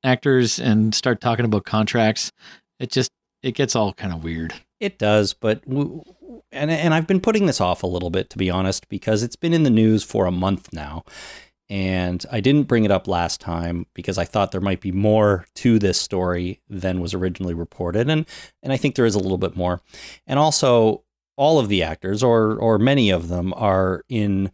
actors 0.04 0.60
and 0.60 0.94
start 0.94 1.22
talking 1.22 1.46
about 1.46 1.65
contracts, 1.65 2.32
it 2.80 2.91
just 2.91 3.12
it 3.41 3.54
gets 3.56 3.76
all 3.76 3.94
kind 3.94 4.13
of 4.13 4.24
weird. 4.24 4.54
It 4.80 4.98
does, 4.98 5.34
but 5.34 5.63
w- 5.68 6.04
and 6.52 6.70
and 6.70 6.94
I've 6.94 7.08
been 7.08 7.22
putting 7.22 7.46
this 7.46 7.62
off 7.62 7.84
a 7.84 7.88
little 7.88 8.10
bit 8.10 8.30
to 8.32 8.38
be 8.38 8.50
honest 8.50 8.89
because 8.89 9.24
it's 9.24 9.36
been 9.36 9.54
in 9.54 9.63
the 9.63 9.70
news 9.70 10.04
for 10.04 10.26
a 10.26 10.32
month 10.32 10.74
now. 10.74 11.04
And 11.68 12.24
I 12.32 12.41
didn't 12.41 12.68
bring 12.68 12.86
it 12.86 12.91
up 12.91 13.08
last 13.08 13.41
time 13.41 13.88
because 13.96 14.20
I 14.20 14.26
thought 14.26 14.52
there 14.52 14.62
might 14.62 14.82
be 14.82 14.91
more 14.91 15.48
to 15.56 15.80
this 15.80 16.00
story 16.00 16.62
than 16.70 17.02
was 17.02 17.13
originally 17.15 17.56
reported 17.56 18.10
and 18.10 18.26
and 18.62 18.74
I 18.74 18.78
think 18.78 18.96
there 18.96 19.06
is 19.06 19.15
a 19.15 19.20
little 19.20 19.38
bit 19.38 19.56
more. 19.56 19.82
And 20.28 20.38
also 20.38 21.04
all 21.38 21.58
of 21.60 21.70
the 21.70 21.82
actors 21.84 22.22
or 22.22 22.56
or 22.58 22.78
many 22.78 23.10
of 23.10 23.30
them 23.30 23.54
are 23.56 24.04
in 24.10 24.52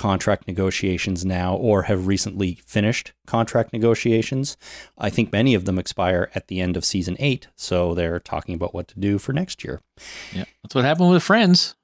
contract 0.00 0.46
negotiations 0.48 1.26
now 1.26 1.54
or 1.54 1.82
have 1.82 2.06
recently 2.06 2.54
finished 2.64 3.12
contract 3.26 3.70
negotiations. 3.70 4.56
I 4.96 5.10
think 5.10 5.30
many 5.30 5.52
of 5.52 5.66
them 5.66 5.78
expire 5.78 6.30
at 6.34 6.48
the 6.48 6.58
end 6.58 6.74
of 6.74 6.86
season 6.86 7.16
8, 7.18 7.48
so 7.54 7.92
they're 7.92 8.18
talking 8.18 8.54
about 8.54 8.72
what 8.72 8.88
to 8.88 8.98
do 8.98 9.18
for 9.18 9.34
next 9.34 9.62
year. 9.62 9.82
Yeah, 10.34 10.44
that's 10.62 10.74
what 10.74 10.86
happened 10.86 11.10
with 11.10 11.22
Friends. 11.22 11.74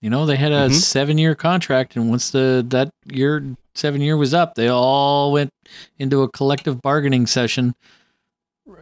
You 0.00 0.08
know, 0.08 0.24
they 0.24 0.36
had 0.36 0.52
a 0.52 0.68
Mhm. 0.68 0.74
seven-year 0.74 1.34
contract, 1.34 1.96
and 1.96 2.10
once 2.10 2.30
the 2.30 2.64
that 2.68 2.90
year 3.10 3.42
seven 3.74 4.00
year 4.00 4.16
was 4.16 4.32
up, 4.32 4.54
they 4.54 4.68
all 4.68 5.32
went 5.32 5.50
into 5.98 6.22
a 6.22 6.28
collective 6.30 6.80
bargaining 6.80 7.26
session. 7.26 7.74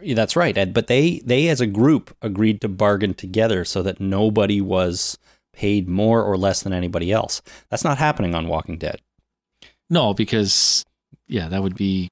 That's 0.05 0.35
right, 0.35 0.55
Ed. 0.55 0.71
But 0.73 0.85
they 0.87 1.19
they 1.25 1.47
as 1.47 1.59
a 1.61 1.65
group 1.65 2.15
agreed 2.21 2.61
to 2.61 2.69
bargain 2.69 3.15
together 3.15 3.65
so 3.65 3.81
that 3.81 3.99
nobody 3.99 4.61
was 4.61 5.17
paid 5.53 5.87
more 5.87 6.21
or 6.23 6.37
less 6.37 6.61
than 6.63 6.73
anybody 6.73 7.11
else. 7.11 7.41
That's 7.69 7.83
not 7.83 7.97
happening 7.97 8.35
on 8.35 8.47
Walking 8.47 8.77
Dead. 8.77 8.99
No, 9.89 10.13
because 10.13 10.83
yeah, 11.27 11.47
that 11.49 11.61
would 11.63 11.75
be 11.75 12.09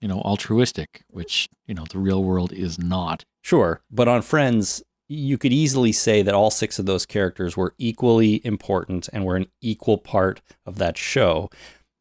you 0.00 0.08
know 0.08 0.20
altruistic, 0.20 1.02
which 1.10 1.48
you 1.66 1.74
know 1.74 1.84
the 1.90 1.98
real 1.98 2.22
world 2.24 2.52
is 2.52 2.78
not. 2.78 3.24
Sure, 3.42 3.82
but 3.90 4.08
on 4.08 4.22
Friends, 4.22 4.82
you 5.08 5.36
could 5.36 5.52
easily 5.52 5.92
say 5.92 6.22
that 6.22 6.34
all 6.34 6.50
six 6.50 6.78
of 6.78 6.86
those 6.86 7.04
characters 7.04 7.56
were 7.56 7.74
equally 7.78 8.40
important 8.44 9.08
and 9.12 9.24
were 9.24 9.36
an 9.36 9.46
equal 9.60 9.98
part 9.98 10.40
of 10.64 10.78
that 10.78 10.96
show. 10.96 11.50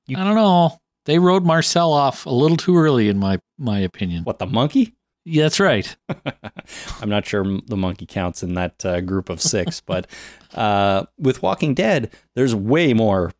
You- 0.07 0.17
I 0.17 0.23
don't 0.23 0.35
know. 0.35 0.77
They 1.05 1.19
wrote 1.19 1.43
Marcel 1.43 1.91
off 1.91 2.25
a 2.25 2.29
little 2.29 2.55
too 2.55 2.77
early, 2.77 3.09
in 3.09 3.19
my 3.19 3.39
my 3.57 3.79
opinion. 3.79 4.23
What 4.23 4.39
the 4.39 4.45
monkey? 4.45 4.93
Yeah, 5.25 5.43
that's 5.43 5.59
right. 5.59 5.95
I'm 7.01 7.09
not 7.09 7.25
sure 7.25 7.43
the 7.65 7.77
monkey 7.77 8.05
counts 8.05 8.43
in 8.43 8.55
that 8.55 8.85
uh, 8.85 9.01
group 9.01 9.29
of 9.29 9.41
six, 9.41 9.79
but 9.85 10.07
uh, 10.53 11.05
with 11.17 11.41
Walking 11.41 11.73
Dead, 11.73 12.11
there's 12.35 12.53
way 12.53 12.93
more 12.93 13.31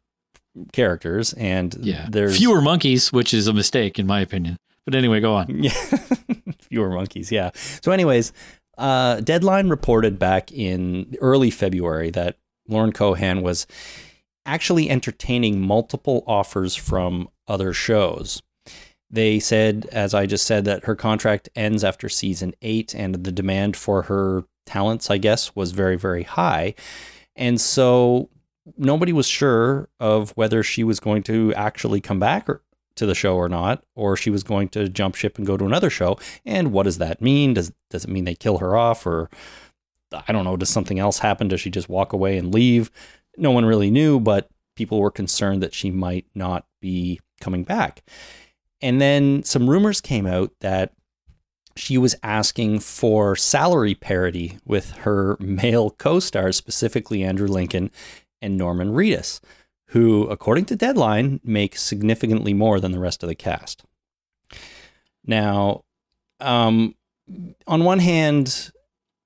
characters, 0.72 1.34
and 1.34 1.76
Yeah, 1.82 2.08
there's 2.10 2.38
fewer 2.38 2.62
monkeys, 2.62 3.12
which 3.12 3.34
is 3.34 3.48
a 3.48 3.54
mistake 3.54 4.00
in 4.00 4.08
my 4.08 4.22
opinion. 4.22 4.58
But 4.86 4.96
anyway, 4.96 5.20
go 5.20 5.34
on. 5.36 5.64
Yeah, 5.64 5.72
fewer 6.60 6.90
monkeys. 6.90 7.32
Yeah. 7.32 7.52
So, 7.56 7.92
anyways, 7.92 8.34
uh, 8.78 9.22
Deadline 9.22 9.70
reported 9.70 10.20
back 10.20 10.52
in 10.52 11.16
early 11.22 11.50
February 11.50 12.10
that 12.12 12.38
Lauren 12.68 12.92
Cohan 12.92 13.42
was 13.42 13.66
actually 14.46 14.90
entertaining 14.90 15.62
multiple 15.62 16.24
offers 16.28 16.76
from 16.76 17.30
other 17.48 17.74
shows. 17.74 18.42
They 19.14 19.40
said, 19.40 19.88
as 19.92 20.16
I 20.16 20.26
just 20.26 20.48
said, 20.48 20.66
that 20.66 20.86
her 20.86 20.96
contract 20.96 21.48
ends 21.56 21.84
after 21.84 22.10
season 22.10 22.56
eight, 22.64 22.96
and 22.96 23.14
the 23.14 23.32
demand 23.32 23.78
for 23.78 24.04
her 24.04 24.46
talents, 24.66 25.12
I 25.12 25.20
guess, 25.20 25.56
was 25.56 25.72
very, 25.72 25.96
very 25.98 26.24
high. 26.24 26.74
And 27.36 27.62
so 27.62 28.32
nobody 28.76 29.14
was 29.14 29.28
sure 29.28 29.88
of 30.00 30.32
whether 30.32 30.64
she 30.64 30.84
was 30.84 31.00
going 31.00 31.22
to 31.24 31.54
actually 31.54 32.02
come 32.02 32.20
back 32.20 32.50
or, 32.50 32.64
to 32.96 33.06
the 33.06 33.14
show 33.14 33.36
or 33.36 33.48
not, 33.48 33.84
or 33.96 34.18
she 34.18 34.32
was 34.32 34.42
going 34.42 34.70
to 34.70 34.90
jump 34.90 35.14
ship 35.14 35.38
and 35.38 35.46
go 35.46 35.58
to 35.58 35.66
another 35.66 35.92
show. 35.92 36.18
And 36.44 36.72
what 36.72 36.84
does 36.84 36.98
that 36.98 37.22
mean? 37.22 37.54
Does 37.54 37.72
does 37.92 38.06
it 38.06 38.10
mean 38.10 38.26
they 38.26 38.34
kill 38.34 38.58
her 38.58 38.76
off, 38.76 39.06
or 39.06 39.30
I 40.28 40.32
don't 40.32 40.44
know? 40.44 40.58
Does 40.58 40.70
something 40.70 40.98
else 40.98 41.20
happen? 41.20 41.50
Does 41.50 41.62
she 41.62 41.70
just 41.70 41.88
walk 41.88 42.14
away 42.14 42.36
and 42.36 42.52
leave? 42.52 42.90
No 43.38 43.52
one 43.52 43.66
really 43.66 43.92
knew, 43.92 44.20
but 44.20 44.50
people 44.76 45.00
were 45.00 45.12
concerned 45.12 45.62
that 45.62 45.76
she 45.76 45.92
might 45.92 46.26
not 46.34 46.66
be 46.82 47.20
coming 47.40 47.64
back. 47.64 48.04
And 48.84 49.00
then 49.00 49.44
some 49.44 49.70
rumors 49.70 50.02
came 50.02 50.28
out 50.28 50.52
that 50.60 50.92
she 51.78 51.98
was 51.98 52.18
asking 52.22 52.82
for 52.82 53.34
salary 53.34 53.96
parity 53.96 54.60
with 54.66 54.92
her 54.92 55.38
male 55.40 55.90
co 55.90 56.20
stars, 56.20 56.58
specifically 56.58 57.24
Andrew 57.24 57.48
Lincoln 57.48 57.90
and 58.42 58.58
Norman 58.58 58.92
Reedus, 58.92 59.40
who, 59.88 60.28
according 60.28 60.66
to 60.66 60.76
Deadline, 60.76 61.40
make 61.46 61.78
significantly 61.78 62.54
more 62.54 62.82
than 62.82 62.92
the 62.92 63.00
rest 63.00 63.24
of 63.24 63.30
the 63.30 63.36
cast. 63.36 63.86
Now, 65.26 65.86
um, 66.42 66.94
on 67.66 67.86
one 67.86 68.00
hand, 68.00 68.70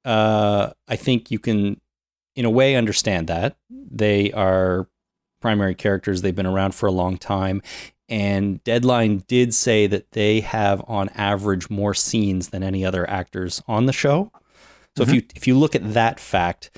uh, 0.05 0.69
I 0.87 0.95
think 0.95 1.31
you 1.31 1.39
can, 1.39 1.81
in 2.35 2.45
a 2.45 2.51
way, 2.51 2.75
understand 2.75 3.25
that. 3.25 3.57
They 3.71 4.31
are 4.33 4.87
primary 5.41 5.75
characters, 5.75 6.21
they've 6.21 6.35
been 6.35 6.45
around 6.45 6.75
for 6.75 6.87
a 6.87 6.91
long 6.91 7.17
time. 7.17 7.61
And 8.09 8.63
Deadline 8.63 9.23
did 9.27 9.53
say 9.53 9.85
that 9.87 10.11
they 10.11 10.39
have, 10.39 10.81
on 10.87 11.09
average, 11.09 11.69
more 11.69 11.93
scenes 11.93 12.49
than 12.49 12.63
any 12.63 12.85
other 12.85 13.09
actors 13.09 13.61
on 13.67 13.85
the 13.85 13.93
show. 13.93 14.31
So 14.95 15.03
if 15.03 15.13
you 15.13 15.21
if 15.35 15.45
you 15.45 15.55
look 15.55 15.75
at 15.75 15.93
that 15.93 16.19
fact, 16.19 16.71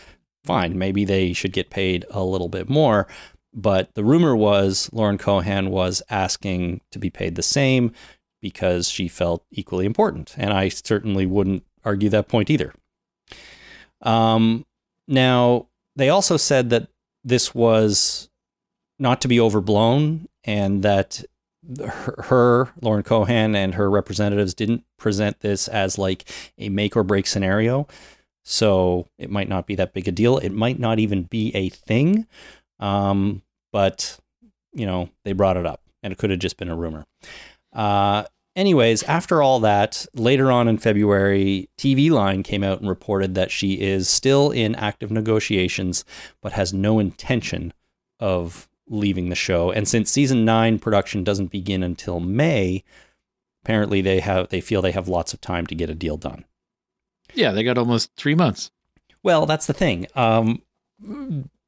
fine, 0.44 0.78
maybe 0.78 1.06
they 1.06 1.32
should 1.32 1.54
get 1.54 1.70
paid 1.70 2.06
a 2.10 2.24
little 2.24 2.50
bit 2.50 2.70
more. 2.70 3.08
But 3.54 3.94
the 3.94 4.04
rumor 4.04 4.36
was 4.36 4.90
Lauren 4.92 5.18
Cohan 5.18 5.70
was 5.70 6.02
asking 6.10 6.82
to 6.92 7.00
be 7.00 7.10
paid 7.10 7.36
the 7.36 7.44
same 7.44 7.94
because 8.42 8.90
she 8.90 9.08
felt 9.08 9.46
equally 9.52 9.86
important. 9.86 10.34
And 10.38 10.52
I 10.52 10.70
certainly 10.70 11.26
wouldn't 11.26 11.64
argue 11.84 12.10
that 12.10 12.28
point 12.28 12.50
either. 12.50 12.74
Um, 14.02 14.66
now, 15.08 15.68
they 15.96 16.10
also 16.10 16.38
said 16.38 16.70
that 16.70 16.88
this 17.24 17.54
was 17.54 18.29
not 19.00 19.22
to 19.22 19.28
be 19.28 19.40
overblown 19.40 20.28
and 20.44 20.84
that 20.84 21.24
her, 21.88 22.72
Lauren 22.82 23.04
Cohan, 23.04 23.56
and 23.56 23.76
her 23.76 23.90
representatives 23.90 24.54
didn't 24.54 24.84
present 24.98 25.40
this 25.42 25.68
as 25.68 25.98
like 25.98 26.30
a 26.58 26.70
make 26.70 26.96
or 26.96 27.04
break 27.04 27.28
scenario. 27.28 27.88
So 28.44 29.08
it 29.18 29.30
might 29.30 29.50
not 29.50 29.68
be 29.68 29.76
that 29.76 29.94
big 29.94 30.08
a 30.08 30.12
deal. 30.12 30.38
It 30.38 30.52
might 30.52 30.80
not 30.80 31.00
even 31.00 31.24
be 31.24 31.54
a 31.56 31.70
thing. 31.70 32.28
Um, 32.80 33.44
but, 33.72 34.18
you 34.74 34.86
know, 34.86 35.10
they 35.26 35.34
brought 35.34 35.58
it 35.58 35.66
up 35.66 35.82
and 36.02 36.12
it 36.14 36.18
could 36.18 36.30
have 36.30 36.40
just 36.40 36.58
been 36.58 36.70
a 36.70 36.76
rumor. 36.76 37.06
Uh, 37.74 38.24
anyways, 38.56 39.04
after 39.04 39.42
all 39.42 39.60
that, 39.60 40.06
later 40.14 40.52
on 40.52 40.68
in 40.68 40.78
February, 40.78 41.70
TV 41.78 42.10
Line 42.10 42.42
came 42.42 42.64
out 42.64 42.80
and 42.80 42.90
reported 42.90 43.36
that 43.36 43.52
she 43.52 43.82
is 43.82 44.10
still 44.10 44.50
in 44.50 44.76
active 44.76 45.12
negotiations, 45.12 46.06
but 46.42 46.54
has 46.54 46.74
no 46.74 47.00
intention 47.00 47.74
of 48.20 48.69
leaving 48.90 49.30
the 49.30 49.36
show. 49.36 49.72
And 49.72 49.88
since 49.88 50.12
season 50.12 50.44
nine 50.44 50.80
production 50.80 51.24
doesn't 51.24 51.52
begin 51.52 51.84
until 51.84 52.20
May, 52.20 52.84
apparently 53.64 54.02
they 54.02 54.20
have 54.20 54.50
they 54.50 54.62
feel 54.62 54.82
they 54.82 54.92
have 54.92 55.08
lots 55.08 55.34
of 55.34 55.42
time 55.42 55.66
to 55.68 55.76
get 55.76 55.90
a 55.90 55.96
deal 55.96 56.18
done. 56.18 56.46
Yeah, 57.34 57.52
they 57.52 57.64
got 57.64 57.78
almost 57.78 58.12
three 58.18 58.36
months. 58.36 58.72
Well, 59.22 59.46
that's 59.46 59.68
the 59.68 59.74
thing. 59.74 60.08
Um, 60.16 60.64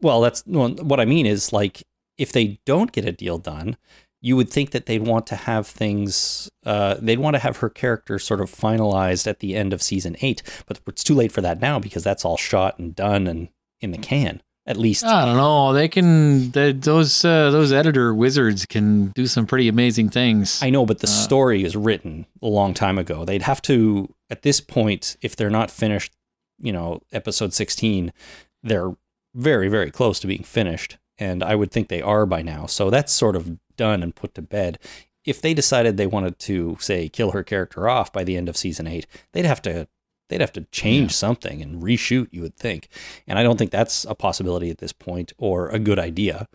well, 0.01 0.21
that's 0.21 0.43
well, 0.45 0.69
what 0.69 0.99
I 0.99 1.05
mean 1.05 1.25
is 1.25 1.53
like 1.53 1.84
if 2.17 2.31
they 2.31 2.60
don't 2.65 2.91
get 2.91 3.05
a 3.05 3.12
deal 3.12 3.38
done, 3.38 3.77
you 4.21 4.36
would 4.36 4.49
think 4.49 4.71
that 4.71 4.86
they'd 4.86 5.05
want 5.05 5.27
to 5.27 5.36
have 5.36 5.67
things. 5.67 6.49
Uh, 6.65 6.95
they'd 6.99 7.19
want 7.19 7.36
to 7.36 7.39
have 7.39 7.57
her 7.57 7.69
character 7.69 8.19
sort 8.19 8.41
of 8.41 8.51
finalized 8.51 9.27
at 9.27 9.39
the 9.39 9.55
end 9.55 9.73
of 9.73 9.81
season 9.81 10.15
eight, 10.21 10.43
but 10.67 10.79
it's 10.88 11.03
too 11.03 11.15
late 11.15 11.31
for 11.31 11.41
that 11.41 11.60
now 11.60 11.79
because 11.79 12.03
that's 12.03 12.23
all 12.23 12.38
shot 12.38 12.77
and 12.79 12.95
done 12.95 13.27
and 13.27 13.49
in 13.79 13.91
the 13.91 13.97
can. 13.97 14.41
At 14.67 14.78
least 14.78 15.04
I 15.04 15.26
don't 15.26 15.38
know. 15.38 15.74
They 15.74 15.88
can 15.88 16.52
they, 16.52 16.71
those 16.71 17.26
uh, 17.26 17.50
those 17.50 17.71
editor 17.71 18.13
wizards 18.13 18.65
can 18.67 19.08
do 19.15 19.26
some 19.26 19.47
pretty 19.47 19.67
amazing 19.67 20.10
things. 20.10 20.62
I 20.62 20.69
know, 20.69 20.86
but 20.86 21.00
the 21.00 21.08
story 21.08 21.63
is 21.63 21.76
written 21.76 22.28
a 22.43 22.47
long 22.47 22.76
time 22.76 23.00
ago. 23.00 23.26
They'd 23.26 23.41
have 23.41 23.62
to 23.63 24.13
at 24.30 24.43
this 24.43 24.62
point, 24.62 25.17
if 25.21 25.36
they're 25.36 25.50
not 25.50 25.71
finished, 25.71 26.13
you 26.60 26.71
know, 26.71 27.02
episode 27.12 27.54
sixteen, 27.54 28.13
they're 28.62 28.95
very 29.34 29.67
very 29.67 29.89
close 29.89 30.19
to 30.19 30.28
being 30.28 30.43
finished, 30.43 30.97
and 31.17 31.43
I 31.43 31.56
would 31.56 31.71
think 31.71 31.88
they 31.88 32.02
are 32.04 32.28
by 32.28 32.43
now. 32.43 32.67
So 32.67 32.91
that's 32.91 33.12
sort 33.12 33.36
of 33.36 33.58
done 33.78 34.04
and 34.04 34.15
put 34.15 34.36
to 34.36 34.43
bed. 34.43 34.78
If 35.26 35.41
they 35.41 35.56
decided 35.56 35.97
they 35.97 36.08
wanted 36.08 36.38
to 36.39 36.78
say 36.80 37.10
kill 37.10 37.32
her 37.32 37.43
character 37.43 37.89
off 37.89 38.13
by 38.13 38.24
the 38.24 38.38
end 38.38 38.47
of 38.47 38.58
season 38.58 38.86
eight, 38.86 39.08
they'd 39.34 39.45
have 39.45 39.62
to 39.63 39.88
they'd 40.32 40.41
have 40.41 40.54
to 40.54 40.65
change 40.72 41.13
something 41.13 41.62
and 41.62 41.84
reshoot. 41.84 42.30
You 42.32 42.41
would 42.41 42.56
think, 42.56 42.88
and 43.28 43.38
I 43.38 43.44
don't 43.44 43.58
think 43.58 43.70
that's 43.70 44.06
a 44.06 44.15
possibility 44.15 44.72
at 44.72 44.80
this 44.80 44.94
point 44.94 45.34
or 45.38 45.70
a 45.70 45.78
good 45.78 46.00
idea. 46.00 46.48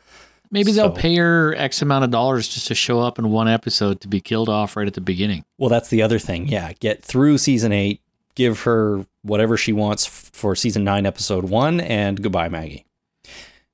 Maybe 0.51 0.73
they'll 0.73 0.93
pay 0.93 1.17
her 1.17 1.55
X 1.57 1.83
amount 1.83 2.05
of 2.05 2.11
dollars 2.11 2.49
just 2.49 2.69
to 2.69 2.75
show 2.75 3.01
up 3.01 3.19
in 3.19 3.31
one 3.31 3.49
episode 3.49 4.01
to 4.01 4.09
be 4.09 4.21
killed 4.21 4.49
off 4.49 4.77
right 4.77 4.87
at 4.87 4.95
the 4.95 5.01
beginning. 5.01 5.45
Well, 5.59 5.69
that's 5.69 5.89
the 5.89 6.03
other 6.03 6.19
thing. 6.19 6.49
Yeah, 6.49 6.73
get 6.81 7.05
through 7.05 7.39
season 7.39 7.73
eight, 7.73 8.01
give 8.35 8.61
her 8.61 9.05
whatever 9.23 9.57
she 9.57 9.73
wants 9.73 10.07
for 10.07 10.55
season 10.55 10.85
nine, 10.85 11.05
episode 11.05 11.45
one, 11.45 11.81
and 11.81 12.23
goodbye, 12.23 12.49
Maggie. 12.49 12.87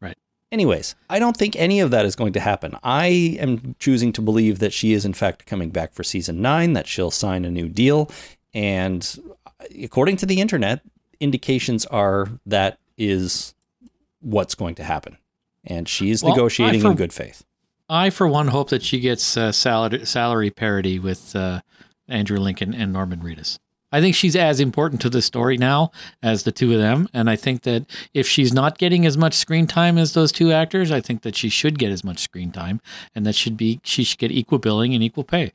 Right. 0.01 0.17
Anyways, 0.51 0.95
I 1.11 1.19
don't 1.19 1.37
think 1.37 1.57
any 1.57 1.81
of 1.81 1.91
that 1.91 2.07
is 2.07 2.17
going 2.17 2.33
to 2.33 2.41
happen. 2.41 2.77
I 2.83 3.37
am 3.38 3.77
choosing 3.79 4.12
to 4.15 4.23
believe 4.23 4.59
that 4.61 4.73
she 4.73 4.95
is, 4.95 5.05
in 5.05 5.12
fact, 5.12 5.47
coming 5.47 5.71
back 5.71 5.93
for 5.93 6.03
season 6.03 6.41
nine, 6.41 6.73
that 6.73 6.87
she'll 6.88 7.11
sign 7.11 7.45
a 7.45 7.51
new 7.51 7.69
deal. 7.69 8.11
And 8.55 9.19
according 9.83 10.16
to 10.18 10.27
the 10.27 10.40
internet, 10.40 10.81
indications 11.20 11.87
are 11.87 12.29
that 12.46 12.79
is 12.98 13.55
what's 14.20 14.55
going 14.55 14.75
to 14.77 14.85
happen. 14.85 15.16
And 15.64 15.88
she 15.88 16.11
is 16.11 16.22
Well, 16.22 16.35
negotiating 16.35 16.81
for- 16.81 16.90
in 16.90 16.96
good 16.96 17.12
faith. 17.12 17.44
I, 17.88 18.11
for 18.11 18.27
one, 18.27 18.48
hope 18.48 18.70
that 18.70 18.83
she 18.83 19.01
gets 19.01 19.37
uh, 19.37 19.53
salary 19.53 20.07
salary 20.07 20.51
parity 20.51 20.98
with 20.98 21.37
uh, 21.37 21.61
Andrew 22.09 22.38
Lincoln 22.38 22.72
and 22.75 22.92
Norman 22.92 23.20
Reedus. 23.20 23.59
I 23.94 24.01
think 24.01 24.14
she's 24.14 24.35
as 24.35 24.59
important 24.61 25.03
to 25.03 25.11
the 25.11 25.20
story 25.20 25.59
now 25.59 25.90
as 26.22 26.44
the 26.44 26.53
two 26.53 26.72
of 26.72 26.79
them, 26.79 27.07
and 27.12 27.29
I 27.29 27.37
think 27.37 27.62
that 27.62 27.85
if 28.14 28.27
she's 28.27 28.51
not 28.55 28.79
getting 28.79 29.05
as 29.05 29.18
much 29.18 29.35
screen 29.35 29.66
time 29.66 29.98
as 29.98 30.14
those 30.14 30.33
two 30.33 30.51
actors, 30.53 30.90
I 30.90 31.03
think 31.03 31.20
that 31.22 31.37
she 31.37 31.51
should 31.51 31.79
get 31.79 31.92
as 31.92 32.03
much 32.03 32.20
screen 32.20 32.51
time, 32.51 32.81
and 33.14 33.27
that 33.27 33.35
should 33.35 33.59
be 33.59 33.81
she 33.85 34.05
should 34.05 34.18
get 34.18 34.33
equal 34.33 34.59
billing 34.59 34.94
and 34.94 35.03
equal 35.05 35.25
pay. 35.25 35.53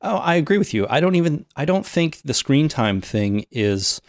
Oh, 0.00 0.16
I 0.16 0.36
agree 0.36 0.58
with 0.58 0.72
you. 0.74 0.86
I 0.88 1.00
don't 1.00 1.14
even 1.16 1.44
I 1.56 1.64
don't 1.64 1.86
think 1.86 2.20
the 2.22 2.34
screen 2.34 2.68
time 2.68 3.00
thing 3.00 3.44
is 3.50 4.00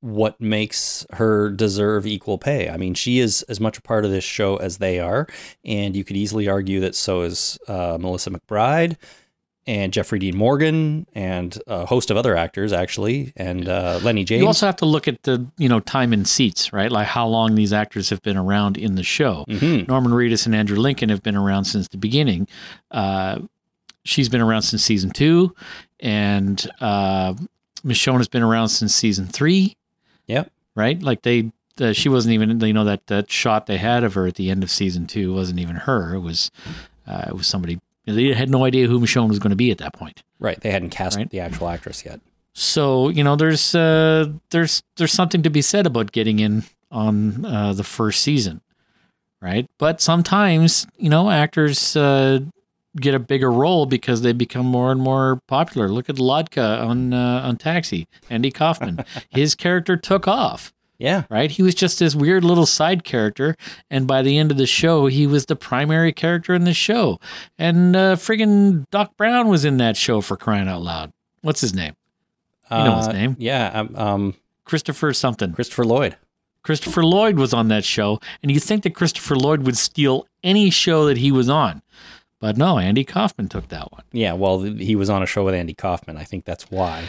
what 0.00 0.40
makes 0.40 1.04
her 1.14 1.50
deserve 1.50 2.06
equal 2.06 2.38
pay. 2.38 2.68
I 2.70 2.76
mean, 2.76 2.94
she 2.94 3.18
is 3.18 3.42
as 3.48 3.58
much 3.58 3.78
a 3.78 3.82
part 3.82 4.04
of 4.04 4.12
this 4.12 4.22
show 4.22 4.56
as 4.56 4.78
they 4.78 5.00
are, 5.00 5.26
and 5.64 5.96
you 5.96 6.04
could 6.04 6.16
easily 6.16 6.48
argue 6.48 6.78
that 6.80 6.94
so 6.94 7.22
is 7.22 7.58
uh, 7.66 7.98
Melissa 8.00 8.30
McBride 8.30 8.96
and 9.66 9.92
Jeffrey 9.92 10.18
Dean 10.20 10.36
Morgan 10.36 11.04
and 11.14 11.58
a 11.66 11.84
host 11.84 12.10
of 12.12 12.16
other 12.16 12.36
actors 12.36 12.72
actually, 12.72 13.32
and 13.36 13.68
uh, 13.68 13.98
Lenny 14.04 14.22
James. 14.22 14.40
You 14.40 14.46
also 14.46 14.66
have 14.66 14.76
to 14.76 14.86
look 14.86 15.08
at 15.08 15.24
the 15.24 15.44
you 15.58 15.68
know 15.68 15.80
time 15.80 16.12
in 16.12 16.24
seats, 16.24 16.72
right? 16.72 16.92
Like 16.92 17.08
how 17.08 17.26
long 17.26 17.56
these 17.56 17.72
actors 17.72 18.08
have 18.10 18.22
been 18.22 18.36
around 18.36 18.78
in 18.78 18.94
the 18.94 19.02
show. 19.02 19.44
Mhm. 19.48 19.88
Norman 19.88 20.12
Reedus 20.12 20.46
and 20.46 20.54
Andrew 20.54 20.78
Lincoln 20.78 21.08
have 21.08 21.24
been 21.24 21.36
around 21.36 21.64
since 21.64 21.88
the 21.88 21.98
beginning. 21.98 22.46
Uh, 22.92 23.40
she's 24.08 24.28
been 24.28 24.40
around 24.40 24.62
since 24.62 24.82
season 24.82 25.10
two, 25.10 25.54
and 26.00 26.66
uh, 26.80 27.34
Michonne 27.84 28.16
has 28.16 28.28
been 28.28 28.42
around 28.42 28.68
since 28.70 28.94
season 28.94 29.26
three. 29.26 29.76
Yep. 30.26 30.50
Right? 30.74 31.00
Like 31.02 31.22
they, 31.22 31.52
the, 31.76 31.92
she 31.94 32.08
wasn't 32.08 32.34
even. 32.34 32.58
You 32.60 32.72
know 32.72 32.84
that 32.84 33.06
that 33.08 33.30
shot 33.30 33.66
they 33.66 33.76
had 33.78 34.04
of 34.04 34.14
her 34.14 34.26
at 34.26 34.34
the 34.36 34.50
end 34.50 34.62
of 34.62 34.70
season 34.70 35.06
two 35.06 35.34
wasn't 35.34 35.58
even 35.60 35.76
her. 35.76 36.14
It 36.14 36.20
was, 36.20 36.50
uh, 37.06 37.26
it 37.28 37.34
was 37.34 37.46
somebody. 37.46 37.78
They 38.06 38.32
had 38.32 38.48
no 38.48 38.64
idea 38.64 38.86
who 38.88 38.98
Michonne 39.00 39.28
was 39.28 39.38
going 39.38 39.50
to 39.50 39.56
be 39.56 39.70
at 39.70 39.78
that 39.78 39.92
point. 39.92 40.22
Right, 40.40 40.58
they 40.60 40.70
hadn't 40.70 40.90
cast 40.90 41.16
Right. 41.16 41.28
the 41.28 41.40
actual 41.40 41.68
actress 41.68 42.04
yet. 42.04 42.20
So 42.54 43.08
you 43.10 43.22
know, 43.22 43.36
there's 43.36 43.74
uh, 43.74 44.32
there's 44.50 44.82
there's 44.96 45.12
something 45.12 45.42
to 45.42 45.50
be 45.50 45.62
said 45.62 45.86
about 45.86 46.12
getting 46.12 46.38
in 46.38 46.64
on 46.90 47.44
uh, 47.44 47.72
the 47.74 47.84
first 47.84 48.22
season, 48.22 48.60
right? 49.42 49.68
But 49.78 50.00
sometimes 50.00 50.86
you 50.96 51.10
know 51.10 51.28
actors 51.30 51.96
uh, 51.96 52.40
get 53.00 53.14
a 53.14 53.18
bigger 53.18 53.50
role 53.50 53.86
because 53.86 54.22
they 54.22 54.32
become 54.32 54.66
more 54.66 54.90
and 54.92 55.00
more 55.00 55.40
popular. 55.46 55.88
Look 55.88 56.08
at 56.08 56.16
Latka 56.16 56.82
on 56.84 57.12
uh, 57.14 57.42
on 57.44 57.56
Taxi, 57.56 58.06
Andy 58.30 58.50
Kaufman. 58.50 59.04
His 59.30 59.54
character 59.54 59.96
took 59.96 60.26
off. 60.28 60.72
Yeah, 61.00 61.22
Right, 61.30 61.48
he 61.48 61.62
was 61.62 61.76
just 61.76 62.00
this 62.00 62.16
weird 62.16 62.42
little 62.42 62.66
side 62.66 63.04
character, 63.04 63.54
and 63.88 64.08
by 64.08 64.20
the 64.22 64.36
end 64.36 64.50
of 64.50 64.56
the 64.56 64.66
show, 64.66 65.06
he 65.06 65.28
was 65.28 65.46
the 65.46 65.54
primary 65.54 66.12
character 66.12 66.54
in 66.54 66.64
the 66.64 66.74
show. 66.74 67.20
And 67.56 67.94
uh, 67.94 68.16
friggin' 68.16 68.84
Doc 68.90 69.16
Brown 69.16 69.46
was 69.46 69.64
in 69.64 69.76
that 69.76 69.96
show 69.96 70.20
for 70.20 70.36
crying 70.36 70.66
out 70.66 70.82
loud. 70.82 71.12
What's 71.42 71.60
his 71.60 71.72
name? 71.72 71.94
You 72.68 72.78
know 72.78 72.96
his 72.96 73.06
Uh, 73.06 73.12
name. 73.12 73.36
Yeah, 73.38 73.68
um, 73.72 73.94
um, 73.96 74.34
Christopher 74.64 75.12
something. 75.12 75.52
Christopher 75.52 75.84
Lloyd. 75.84 76.16
Christopher 76.64 77.04
Lloyd 77.04 77.36
was 77.38 77.54
on 77.54 77.68
that 77.68 77.84
show, 77.84 78.18
and 78.42 78.50
you 78.50 78.58
think 78.58 78.82
that 78.82 78.96
Christopher 78.96 79.36
Lloyd 79.36 79.62
would 79.62 79.76
steal 79.76 80.26
any 80.42 80.68
show 80.68 81.06
that 81.06 81.18
he 81.18 81.30
was 81.30 81.48
on. 81.48 81.80
But 82.40 82.56
no, 82.56 82.78
Andy 82.78 83.04
Kaufman 83.04 83.48
took 83.48 83.68
that 83.68 83.90
one. 83.92 84.02
Yeah, 84.12 84.32
well, 84.34 84.60
he 84.60 84.94
was 84.96 85.10
on 85.10 85.22
a 85.22 85.26
show 85.26 85.44
with 85.44 85.54
Andy 85.54 85.74
Kaufman. 85.74 86.16
I 86.16 86.24
think 86.24 86.44
that's 86.44 86.70
why. 86.70 87.04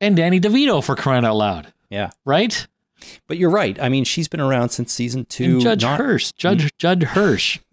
And 0.00 0.16
Danny 0.16 0.38
DeVito 0.40 0.84
for 0.84 0.94
crying 0.96 1.24
out 1.24 1.36
loud, 1.36 1.72
Yeah. 1.88 2.10
right? 2.24 2.66
But 3.26 3.38
you're 3.38 3.48
right. 3.50 3.80
I 3.80 3.88
mean, 3.88 4.04
she's 4.04 4.28
been 4.28 4.40
around 4.40 4.68
since 4.68 4.92
season 4.92 5.24
two. 5.24 5.52
And 5.54 5.60
Judge 5.62 5.82
not- 5.82 5.98
Hirsch, 5.98 6.32
Judge 6.32 6.70
Judd 6.76 7.02
Hirsch. 7.02 7.58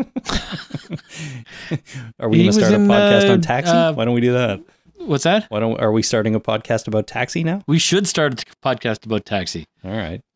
Are 2.20 2.30
we 2.30 2.38
He 2.38 2.44
going 2.44 2.54
to 2.56 2.66
start 2.66 2.74
a 2.74 2.78
podcast 2.78 3.30
uh, 3.30 3.34
on 3.34 3.42
taxi? 3.42 3.72
uh, 3.72 3.92
Why 3.94 4.06
don't 4.06 4.14
we 4.14 4.22
do 4.22 4.34
that? 4.34 4.62
What's 5.00 5.26
that? 5.26 5.46
Why 5.50 5.60
don't 5.60 5.80
are 5.80 5.92
we 5.92 6.02
starting 6.02 6.34
a 6.36 6.40
podcast 6.40 6.88
about 6.88 7.08
taxi 7.08 7.44
now? 7.44 7.62
We 7.68 7.78
should 7.80 8.08
start 8.08 8.34
a 8.42 8.46
podcast 8.68 9.06
about 9.06 9.26
Taxi. 9.26 9.66
All 9.84 9.92
right. 9.92 10.22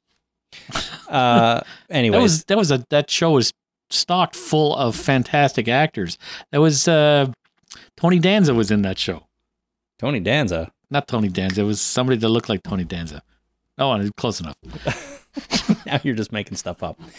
Uh, 1.09 1.59
anyways, 1.89 2.15
That 2.17 2.21
was 2.21 2.43
that 2.45 2.57
was 2.57 2.71
a 2.71 2.85
that 2.89 3.09
show 3.09 3.31
was 3.31 3.51
stocked 3.93 4.35
full 4.35 4.75
of 4.75 4.95
fantastic 4.95 5.67
actors. 5.67 6.17
That 6.51 6.61
was 6.61 6.87
uh, 6.87 7.31
Tony 7.97 8.19
Danza 8.19 8.53
was 8.53 8.71
in 8.71 8.81
that 8.83 8.97
show. 8.97 9.27
Tony 9.99 10.19
Danza. 10.19 10.71
Not 10.89 11.07
Tony 11.07 11.29
Danza. 11.29 11.61
It 11.61 11.65
was 11.65 11.79
somebody 11.79 12.17
that 12.17 12.29
looked 12.29 12.49
like 12.49 12.63
Tony 12.63 12.83
Danza. 12.83 13.23
Oh, 13.77 14.09
close 14.17 14.41
enough. 14.41 14.57
now 15.85 15.99
you're 16.03 16.15
just 16.15 16.31
making 16.31 16.57
stuff 16.57 16.83
up. 16.83 16.99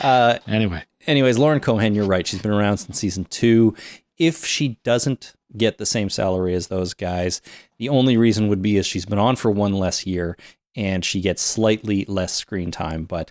Uh, 0.00 0.38
Anyway, 0.48 0.82
anyways, 1.06 1.38
Lauren 1.38 1.60
Cohan, 1.60 1.94
you're 1.94 2.06
right. 2.06 2.26
She's 2.26 2.42
been 2.42 2.50
around 2.50 2.78
since 2.78 2.98
season 2.98 3.24
two. 3.24 3.76
If 4.18 4.44
she 4.44 4.78
doesn't 4.82 5.34
get 5.56 5.78
the 5.78 5.86
same 5.86 6.10
salary 6.10 6.54
as 6.54 6.66
those 6.66 6.92
guys, 6.92 7.40
the 7.78 7.88
only 7.88 8.16
reason 8.16 8.48
would 8.48 8.62
be 8.62 8.78
is 8.78 8.86
she's 8.86 9.06
been 9.06 9.20
on 9.20 9.36
for 9.36 9.50
one 9.50 9.74
less 9.74 10.04
year 10.04 10.36
and 10.74 11.04
she 11.04 11.20
gets 11.20 11.40
slightly 11.40 12.04
less 12.08 12.34
screen 12.34 12.72
time. 12.72 13.04
But 13.04 13.30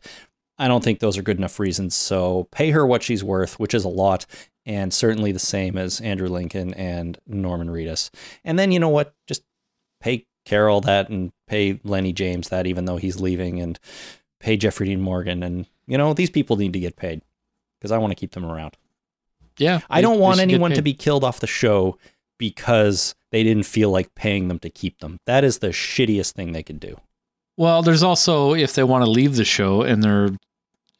I 0.62 0.67
don't 0.67 0.84
think 0.84 1.00
those 1.00 1.17
are 1.17 1.24
good 1.24 1.38
enough 1.38 1.60
reasons. 1.60 1.95
So 1.95 2.47
pay 2.52 2.71
her 2.71 2.86
what 2.86 3.04
she's 3.04 3.24
worth, 3.24 3.60
which 3.60 3.74
is 3.74 3.84
a 3.84 3.89
lot, 3.89 4.26
and 4.65 4.93
certainly 4.93 5.32
the 5.32 5.39
same 5.39 5.78
as 5.78 6.00
Andrew 6.02 6.28
Lincoln 6.30 6.74
and 6.76 7.17
Norman 7.26 7.69
Reedus. 7.69 8.10
And 8.43 8.60
then 8.60 8.71
you 8.71 8.80
know 8.80 8.89
what? 8.89 9.13
Just 9.28 9.43
pay 10.00 10.28
Carol 10.45 10.82
that 10.82 11.10
and 11.10 11.32
pay 11.47 11.80
Lenny 11.84 12.13
James 12.13 12.50
that, 12.50 12.67
even 12.67 12.86
though 12.86 12.97
he's 12.97 13.19
leaving, 13.19 13.60
and 13.60 13.80
pay 14.39 14.56
Jeffrey 14.58 14.88
Dean 14.88 15.02
Morgan. 15.02 15.43
And 15.43 15.65
you 15.88 15.97
know 15.97 16.13
these 16.13 16.30
people 16.30 16.58
need 16.58 16.74
to 16.74 16.80
get 16.80 16.95
paid 16.95 17.21
because 17.80 17.91
I 17.91 17.97
want 17.97 18.12
to 18.12 18.15
keep 18.15 18.32
them 18.34 18.45
around. 18.45 18.78
yeah. 19.58 19.80
I 19.89 20.02
don't 20.02 20.19
want 20.19 20.39
anyone 20.39 20.71
to 20.74 20.82
be 20.84 20.93
killed 20.93 21.24
off 21.24 21.39
the 21.39 21.47
show 21.47 21.97
because 22.38 23.15
they 23.32 23.43
didn't 23.43 23.65
feel 23.65 23.89
like 23.89 24.13
paying 24.15 24.47
them 24.47 24.60
to 24.60 24.69
keep 24.69 25.00
them. 25.00 25.17
That 25.26 25.43
is 25.43 25.60
the 25.60 25.69
shittiest 25.69 26.34
thing 26.34 26.52
they 26.52 26.63
could 26.63 26.80
do. 26.80 26.97
Well, 27.58 27.82
there's 27.84 28.04
also 28.04 28.54
if 28.54 28.74
they 28.74 28.84
want 28.84 29.04
to 29.06 29.10
leave 29.12 29.36
the 29.36 29.45
show 29.45 29.82
and 29.84 30.04
they're, 30.04 30.30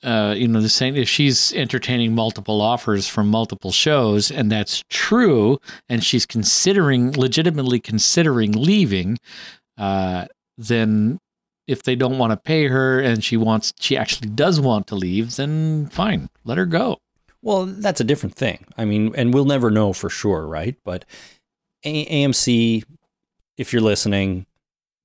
uh, 0.04 0.34
you 0.38 0.48
know, 0.48 0.62
the 0.62 0.70
same 0.70 0.96
if 0.96 1.08
she's 1.08 1.54
entertaining 1.54 2.16
multiple 2.16 2.62
offers 2.62 3.08
from 3.08 3.28
multiple 3.28 3.72
shows, 3.72 4.32
and 4.32 4.52
that's 4.52 4.84
true, 4.90 5.60
and 5.90 6.04
she's 6.04 6.26
considering 6.26 7.12
legitimately 7.14 7.80
considering 7.80 8.52
leaving, 8.52 9.20
uh, 9.78 10.26
then 10.58 11.20
if 11.68 11.84
they 11.84 11.96
don't 11.96 12.18
want 12.18 12.32
to 12.32 12.38
pay 12.38 12.68
her 12.68 13.00
and 13.00 13.24
she 13.24 13.38
wants, 13.38 13.74
she 13.80 13.96
actually 13.96 14.30
does 14.30 14.60
want 14.60 14.88
to 14.88 14.96
leave, 14.96 15.36
then 15.36 15.88
fine, 15.88 16.30
let 16.44 16.58
her 16.58 16.66
go. 16.66 16.98
Well, 17.42 17.66
that's 17.66 18.02
a 18.02 18.04
different 18.06 18.36
thing. 18.36 18.66
I 18.78 18.86
mean, 18.86 19.14
and 19.16 19.34
we'll 19.34 19.46
never 19.46 19.72
know 19.72 19.94
for 19.94 20.10
sure, 20.10 20.46
right? 20.46 20.76
But 20.84 21.06
AMC, 21.86 22.84
if 23.58 23.74
you're 23.74 23.82
listening, 23.82 24.46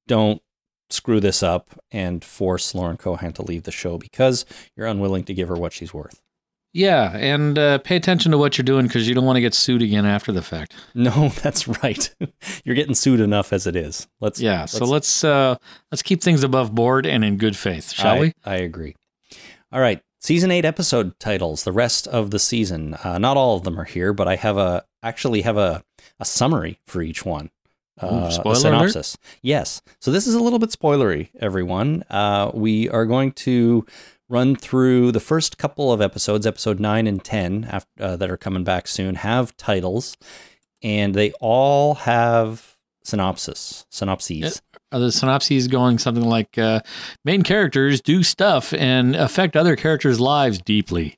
don't 0.07 0.43
screw 0.91 1.21
this 1.21 1.43
up 1.43 1.71
and 1.91 2.25
force 2.25 2.75
Lauren 2.75 2.97
Cohan 2.97 3.33
to 3.35 3.43
leave 3.43 3.65
the 3.65 3.73
show 3.73 3.99
because 3.99 4.45
you're 4.77 4.87
unwilling 4.87 5.25
to 5.25 5.35
give 5.35 5.49
her 5.49 5.57
what 5.57 5.73
she's 5.73 5.93
worth. 5.93 6.21
Yeah, 6.73 7.17
and 7.17 7.59
uh, 7.59 7.79
pay 7.79 7.97
attention 7.97 8.33
to 8.33 8.39
what 8.39 8.59
you're 8.59 8.65
doing 8.65 8.87
because 8.87 9.09
you 9.09 9.15
don't 9.15 9.25
want 9.25 9.39
to 9.39 9.41
get 9.41 9.55
sued 9.55 9.81
again 9.81 10.05
after 10.05 10.31
the 10.31 10.43
fact. 10.43 10.75
No, 10.95 11.29
that's 11.29 11.67
right. 11.83 12.15
you're 12.65 12.75
getting 12.75 12.95
sued 12.95 13.21
enough 13.21 13.53
as 13.53 13.67
it 13.67 13.77
is. 13.77 14.07
Let's 14.21 14.41
Yeah, 14.41 14.67
so 14.67 14.85
let's 14.85 15.25
uh, 15.25 15.57
let's 15.91 16.03
keep 16.03 16.23
things 16.23 16.43
above 16.43 16.75
board 16.75 17.07
and 17.07 17.25
in 17.25 17.39
good 17.39 17.57
faith, 17.57 17.93
shall 17.93 18.17
I, 18.17 18.21
we? 18.21 18.33
I 18.45 18.57
agree. 18.57 18.95
All 19.73 19.81
right, 19.81 20.03
season 20.21 20.51
eight 20.51 20.67
episode 20.67 21.19
titles. 21.19 21.65
The 21.65 21.73
rest 21.73 22.07
of 22.09 22.31
the 22.31 22.39
season. 22.39 22.95
Uh, 23.03 23.17
not 23.17 23.39
all 23.39 23.57
of 23.57 23.65
them 23.65 23.81
are 23.81 23.85
here, 23.85 24.13
but 24.13 24.29
I 24.29 24.37
have 24.37 24.59
a 24.59 24.85
actually 25.03 25.43
have 25.43 25.57
a 25.57 25.83
a 26.21 26.27
summary 26.27 26.79
for 26.87 27.01
each 27.01 27.25
one. 27.25 27.51
Uh, 28.01 28.31
spoiler 28.31 28.55
alert? 28.57 28.91
synopsis. 28.91 29.17
Yes. 29.43 29.81
So 30.01 30.11
this 30.11 30.27
is 30.27 30.35
a 30.35 30.41
little 30.41 30.59
bit 30.59 30.71
spoilery, 30.71 31.31
everyone. 31.41 32.05
Uh, 32.11 32.51
we 32.53 32.89
are 32.91 33.07
going 33.07 33.33
to 33.33 33.87
run 34.29 34.57
through 34.57 35.13
the 35.13 35.21
first 35.21 35.57
couple 35.57 35.93
of 35.93 36.01
episodes, 36.01 36.47
episode 36.47 36.79
nine 36.81 37.07
and 37.07 37.23
ten, 37.25 37.65
after, 37.65 37.89
uh, 38.03 38.17
that 38.17 38.31
are 38.31 38.37
coming 38.37 38.65
back 38.65 38.87
soon. 38.89 39.15
Have 39.15 39.57
titles, 39.57 40.17
and 40.83 41.15
they 41.15 41.33
all 41.41 41.95
have 41.95 42.77
synopsis, 43.05 43.87
synopses. 43.91 44.61
Are 44.93 45.01
the 45.01 45.11
synopses 45.13 45.67
going 45.69 45.99
something 45.99 46.25
like 46.25 46.59
uh, 46.59 46.81
main 47.25 47.43
characters 47.43 48.01
do 48.01 48.23
stuff 48.23 48.73
and 48.75 49.17
affect 49.17 49.57
other 49.57 49.75
characters' 49.77 50.21
lives 50.21 50.59
deeply? 50.61 51.17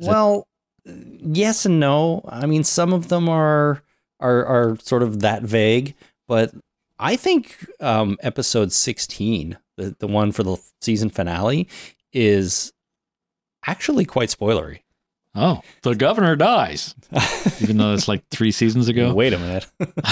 Is 0.00 0.06
that- 0.06 0.12
Well, 0.12 0.46
yes 0.84 1.66
and 1.66 1.78
no. 1.80 2.22
I 2.28 2.46
mean, 2.46 2.64
some 2.64 2.92
of 2.92 3.08
them 3.08 3.28
are 3.28 3.82
are 4.20 4.44
are 4.44 4.76
sort 4.82 5.02
of 5.02 5.20
that 5.20 5.42
vague, 5.42 5.94
but 6.28 6.52
I 6.98 7.16
think 7.16 7.66
um, 7.80 8.16
episode 8.22 8.72
sixteen, 8.72 9.58
the 9.76 9.94
the 9.98 10.06
one 10.06 10.32
for 10.32 10.42
the 10.42 10.56
season 10.80 11.10
finale, 11.10 11.68
is 12.12 12.72
actually 13.66 14.04
quite 14.04 14.30
spoilery. 14.30 14.80
Oh, 15.38 15.60
the 15.82 15.94
governor 15.94 16.34
dies, 16.34 16.94
even 17.60 17.76
though 17.76 17.92
it's 17.92 18.08
like 18.08 18.26
three 18.30 18.50
seasons 18.50 18.88
ago. 18.88 19.12
Wait 19.14 19.34
a 19.34 19.38
minute. 19.38 19.66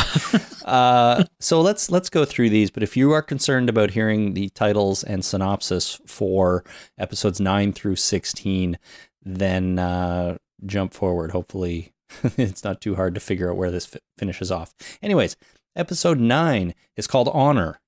uh, 0.67 1.25
so 1.41 1.63
let's 1.63 1.91
let's 1.91 2.11
go 2.11 2.27
through 2.27 2.51
these. 2.51 2.71
But 2.71 2.83
if 2.83 2.95
you 2.95 3.13
are 3.13 3.23
concerned 3.23 3.71
about 3.71 3.93
hearing 3.93 4.35
the 4.35 4.51
titles 4.51 5.03
and 5.03 5.25
synopsis 5.25 5.99
for 6.07 6.63
episodes 6.99 7.41
nine 7.41 7.73
through 7.73 7.97
sixteen, 7.97 8.79
then 9.23 9.79
uh, 9.79 10.37
jump 10.67 10.93
forward. 10.93 11.31
Hopefully, 11.31 11.94
it's 12.39 12.65
not 12.65 12.81
too 12.81 12.95
hard 12.97 13.15
to 13.15 13.21
figure 13.21 13.51
out 13.51 13.57
where 13.57 13.71
this 13.71 13.87
fi- 13.87 13.99
finishes 14.19 14.51
off. 14.51 14.75
Anyways, 15.03 15.37
episode 15.77 16.19
nine 16.21 16.75
is 16.97 17.07
called 17.07 17.29
Honor. 17.33 17.81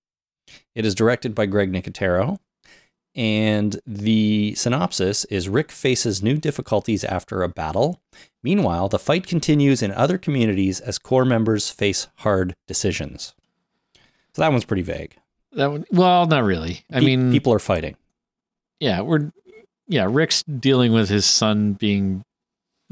It 0.75 0.85
is 0.87 0.95
directed 0.95 1.35
by 1.35 1.47
Greg 1.47 1.73
Nicotero. 1.73 2.39
And 3.15 3.81
the 3.87 4.55
synopsis 4.57 5.25
is 5.27 5.49
Rick 5.49 5.73
faces 5.73 6.23
new 6.23 6.37
difficulties 6.37 7.03
after 7.03 7.43
a 7.43 7.49
battle. 7.49 7.99
Meanwhile, 8.43 8.89
the 8.91 8.99
fight 8.99 9.27
continues 9.27 9.81
in 9.83 9.91
other 9.91 10.19
communities 10.19 10.81
as 10.81 10.99
core 10.99 11.25
members 11.25 11.71
face 11.71 12.09
hard 12.17 12.55
decisions. 12.69 13.35
So 14.35 14.43
that 14.43 14.51
one's 14.53 14.67
pretty 14.67 14.83
vague. 14.83 15.17
That 15.53 15.71
one, 15.71 15.87
well, 15.91 16.27
not 16.27 16.45
really. 16.45 16.85
I 16.93 17.01
Pe- 17.01 17.07
mean, 17.07 17.33
people 17.33 17.55
are 17.55 17.59
fighting. 17.59 17.97
yeah, 18.81 19.01
we're 19.01 19.33
yeah. 19.89 20.07
Rick's 20.11 20.43
dealing 20.43 20.93
with 20.93 21.09
his 21.09 21.25
son 21.25 21.73
being 21.73 22.23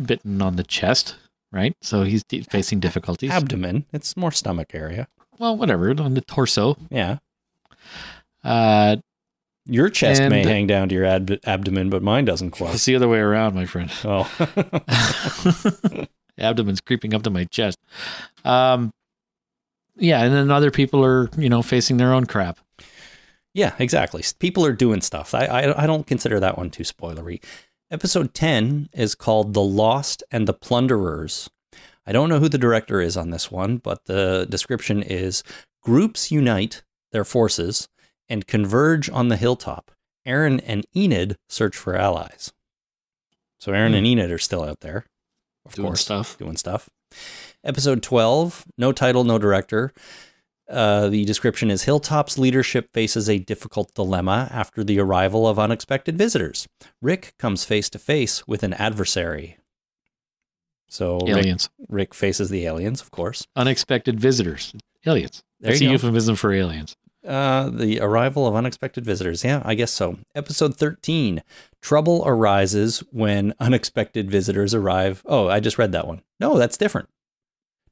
bitten 0.03 0.40
on 0.40 0.57
the 0.57 0.62
chest, 0.64 1.16
right? 1.55 1.75
So 1.81 2.03
he's 2.03 2.23
de- 2.25 2.43
facing 2.43 2.81
difficulties. 2.81 3.31
Abdomen, 3.31 3.87
it's 3.93 4.17
more 4.17 4.33
stomach 4.33 4.75
area. 4.75 5.09
well, 5.38 5.57
whatever 5.57 5.88
on 6.03 6.12
the 6.14 6.21
torso. 6.21 6.77
Yeah. 6.90 7.19
Uh, 8.43 8.97
Your 9.67 9.88
chest 9.88 10.21
may 10.23 10.43
hang 10.45 10.67
down 10.67 10.88
to 10.90 10.95
your 10.95 11.07
ab- 11.07 11.38
abdomen, 11.45 11.88
but 11.88 12.03
mine 12.03 12.25
doesn't 12.27 12.51
quite. 12.59 12.75
it's 12.75 12.85
the 12.85 12.97
other 12.97 13.09
way 13.09 13.19
around, 13.21 13.55
my 13.55 13.64
friend. 13.64 13.90
Oh. 14.05 14.29
abdomen's 16.38 16.81
creeping 16.81 17.14
up 17.14 17.23
to 17.23 17.31
my 17.31 17.45
chest. 17.45 17.79
Um, 18.45 18.90
yeah, 19.97 20.23
and 20.25 20.35
then 20.35 20.51
other 20.51 20.71
people 20.71 21.05
are, 21.05 21.31
you 21.38 21.49
know, 21.49 21.62
facing 21.62 21.97
their 21.97 22.12
own 22.12 22.27
crap. 22.27 22.59
Yeah, 23.55 23.75
exactly. 23.79 24.25
People 24.40 24.67
are 24.67 24.73
doing 24.73 25.01
stuff. 25.01 25.33
I, 25.33 25.45
I 25.47 25.85
I 25.85 25.87
don't 25.87 26.05
consider 26.07 26.40
that 26.40 26.59
one 26.59 26.71
too 26.71 26.83
spoilery. 26.83 27.40
Episode 27.90 28.35
10 28.35 28.88
is 28.92 29.14
called 29.14 29.55
The 29.55 29.62
Lost 29.62 30.23
and 30.31 30.49
the 30.49 30.55
Plunderers. 30.55 31.49
I 32.07 32.12
don't 32.12 32.29
know 32.29 32.38
who 32.40 32.49
the 32.49 32.59
director 32.59 33.01
is 33.01 33.16
on 33.16 33.31
this 33.31 33.51
one, 33.51 33.77
but 33.79 34.07
the 34.07 34.47
description 34.49 35.03
is 35.03 35.42
groups 35.83 36.31
unite 36.31 36.83
their 37.12 37.25
forces 37.25 37.88
and 38.29 38.47
converge 38.47 39.09
on 39.11 39.29
the 39.29 39.37
hilltop. 39.37 39.90
Aaron 40.27 40.61
and 40.61 40.87
Enid 40.97 41.37
search 41.49 41.77
for 41.77 41.94
allies. 41.94 42.53
So 43.61 43.73
Aaron 43.73 43.92
Hmm. 43.92 43.99
and 43.99 44.07
Enid 44.07 44.31
are 44.31 44.38
still 44.38 44.64
out 44.64 44.81
there. 44.81 45.05
Of 45.66 45.75
Doing 45.75 45.88
course, 45.88 46.01
stuff. 46.01 46.37
Doing 46.38 46.57
stuff. 46.57 46.88
Episode 47.62 48.03
12, 48.03 48.64
no 48.77 48.92
title, 48.92 49.25
no 49.25 49.38
director. 49.38 49.92
Uh, 50.68 51.09
the 51.09 51.24
description 51.24 51.70
is 51.70 51.85
Hilltop's 51.85 52.38
leadership 52.38 52.88
faces 52.94 53.29
a 53.29 53.38
difficult 53.38 53.92
dilemma 53.94 54.48
after 54.50 54.83
the 54.83 54.98
arrival 54.98 55.46
of 55.46 55.59
unexpected 55.59 56.16
visitors. 56.16 56.66
Rick 57.03 57.35
comes 57.38 57.64
face 57.64 57.90
to 57.90 57.98
face 57.98 58.46
with 58.46 58.62
an 58.62 58.72
adversary. 58.74 59.59
So 60.88 61.18
Rick, 61.18 61.29
Aliens, 61.29 61.68
Rick 61.88 62.14
faces 62.14 62.50
the 62.50 62.64
aliens, 62.66 63.00
of 63.00 63.11
course. 63.11 63.46
unexpected 63.57 64.18
visitors, 64.20 64.72
aliens. 65.07 65.42
There 65.61 65.70
That's 65.70 65.81
a 65.83 65.87
go. 65.87 65.90
euphemism 65.92 66.37
for 66.37 66.53
aliens. 66.53 66.96
Uh, 67.27 67.70
the 67.70 68.00
arrival 68.00 68.46
of 68.46 68.55
unexpected 68.55 69.05
visitors. 69.05 69.44
Yeah, 69.44 69.62
I 69.64 69.74
guess 69.74 69.90
so. 69.90 70.18
Episode 70.35 70.77
13 70.77 71.42
Trouble 71.81 72.22
arises 72.27 73.00
when 73.11 73.55
unexpected 73.59 74.31
visitors 74.31 74.74
arrive. 74.74 75.22
Oh, 75.24 75.48
I 75.48 75.61
just 75.61 75.79
read 75.79 75.92
that 75.92 76.07
one. 76.07 76.22
No, 76.38 76.59
that's 76.59 76.77
different. 76.77 77.09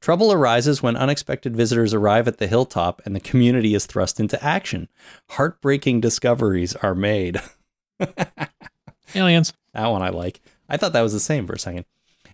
Trouble 0.03 0.33
arises 0.33 0.83
when 0.83 0.97
unexpected 0.97 1.55
visitors 1.55 1.93
arrive 1.93 2.27
at 2.27 2.37
the 2.37 2.47
hilltop 2.47 3.01
and 3.05 3.15
the 3.15 3.21
community 3.21 3.73
is 3.73 3.85
thrust 3.85 4.19
into 4.19 4.43
action. 4.43 4.89
Heartbreaking 5.29 6.01
discoveries 6.01 6.75
are 6.75 6.93
made. 6.93 7.39
Aliens. 9.15 9.53
That 9.73 9.87
one 9.87 10.01
I 10.01 10.09
like. 10.09 10.41
I 10.67 10.75
thought 10.75 10.91
that 10.91 11.03
was 11.03 11.13
the 11.13 11.21
same 11.21 11.47
for 11.47 11.53
a 11.53 11.57
second. 11.59 11.85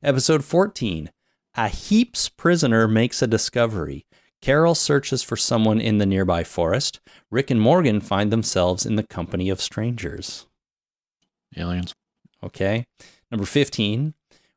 Episode 0.02 0.44
14 0.44 1.12
A 1.58 1.68
Heaps 1.68 2.28
prisoner 2.28 2.88
makes 2.88 3.22
a 3.22 3.28
discovery. 3.28 4.08
Carol 4.42 4.74
searches 4.74 5.22
for 5.22 5.38
someone 5.38 5.80
in 5.80 6.00
the 6.00 6.08
nearby 6.08 6.44
forest. 6.44 7.00
Rick 7.30 7.52
and 7.52 7.62
Morgan 7.62 8.02
find 8.02 8.32
themselves 8.32 8.84
in 8.84 8.96
the 8.96 9.04
company 9.04 9.48
of 9.48 9.62
strangers. 9.62 10.48
Aliens. 11.56 11.94
Okay. 12.44 12.88
Number 13.30 13.46
15. 13.46 14.16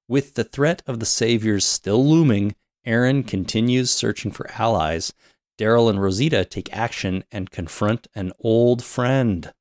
With 0.09 0.33
the 0.33 0.44
threat 0.44 0.83
of 0.87 0.98
the 0.98 1.05
Saviors 1.05 1.66
still 1.66 2.09
looming, 2.09 2.55
Aaron 2.84 3.22
continues 3.22 3.90
searching 3.90 4.30
for 4.30 4.50
allies. 4.52 5.12
Daryl 5.58 5.88
and 5.88 6.02
Rosita 6.02 6.44
take 6.44 6.74
action 6.76 7.24
and 7.30 7.50
confront 7.50 8.08
an 8.14 8.32
old 8.40 8.82
friend. 8.82 9.52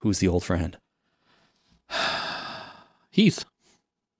Who's 0.00 0.18
the 0.18 0.28
old 0.28 0.44
friend? 0.44 0.76
Heath. 3.10 3.44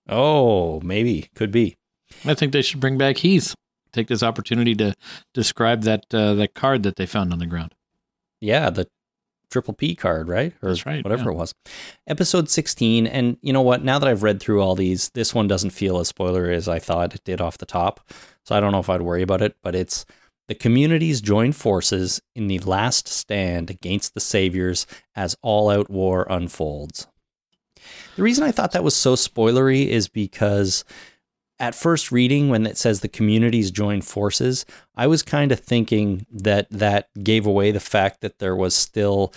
Oh, 0.09 0.81
maybe. 0.81 1.29
Could 1.35 1.51
be. 1.51 1.77
I 2.25 2.35
think 2.35 2.53
they 2.53 2.63
should 2.63 2.81
bring 2.81 2.97
back 2.99 3.19
Heath. 3.19 3.55
Take 3.93 4.09
this 4.09 4.23
opportunity 4.23 4.75
to 4.77 4.95
describe 5.35 5.83
that 5.83 6.05
uh, 6.13 6.35
that 6.35 6.55
card 6.55 6.83
that 6.83 6.97
they 6.97 7.07
found 7.07 7.33
on 7.33 7.39
the 7.39 7.47
ground. 7.47 7.75
Yeah, 8.41 8.71
the 8.71 8.89
triple 9.51 9.75
P 9.75 9.95
card, 9.95 10.29
right? 10.29 10.53
Or 10.63 10.69
That's 10.69 10.87
right, 10.87 11.03
whatever 11.05 11.25
yeah. 11.25 11.31
it 11.31 11.37
was. 11.37 11.55
Episode 12.07 12.51
16. 12.51 13.07
And 13.07 13.39
you 13.41 13.53
know 13.53 13.63
what? 13.63 13.83
Now 13.83 13.99
that 13.99 14.09
I've 14.09 14.23
read 14.23 14.41
through 14.41 14.63
all 14.63 14.75
these, 14.75 15.11
this 15.11 15.35
one 15.35 15.49
doesn't 15.49 15.71
feel 15.71 15.99
as 15.99 16.09
spoiler 16.09 16.51
as 16.51 16.69
I 16.69 16.79
thought 16.79 17.15
it 17.15 17.25
did 17.25 17.41
off 17.41 17.59
the 17.59 17.67
top. 17.67 18.01
So 18.49 18.57
I 18.57 18.61
don't 18.61 18.73
know 18.73 18.79
if 18.79 18.89
I'd 18.89 19.03
worry 19.03 19.21
about 19.21 19.43
it, 19.43 19.57
but 19.63 19.75
it's 19.75 20.07
the 20.47 20.55
communities 20.55 21.21
join 21.21 21.53
forces 21.53 22.23
in 22.35 22.47
the 22.47 22.59
last 22.61 23.07
stand 23.07 23.69
against 23.69 24.15
the 24.15 24.21
saviors 24.21 24.87
as 25.15 25.37
all 25.43 25.69
out 25.69 25.91
war 25.91 26.27
unfolds. 26.31 27.07
The 28.17 28.23
reason 28.23 28.45
I 28.45 28.53
thought 28.53 28.73
that 28.73 28.83
was 28.83 28.97
so 28.97 29.17
spoilery 29.17 29.89
is 29.89 30.09
because 30.09 30.87
at 31.59 31.75
first 31.75 32.11
reading, 32.11 32.49
when 32.49 32.65
it 32.65 32.79
says 32.79 33.01
the 33.01 33.09
communities 33.09 33.71
join 33.71 34.01
forces, 34.01 34.65
I 34.97 35.09
was 35.09 35.23
kind 35.23 35.53
of 35.53 35.61
thinking 35.61 36.25
that 36.31 36.71
that 36.71 37.11
gave 37.23 37.45
away 37.45 37.71
the 37.71 37.81
fact 37.81 38.23
that 38.23 38.39
there 38.39 38.57
was 38.57 38.75
still 38.75 39.35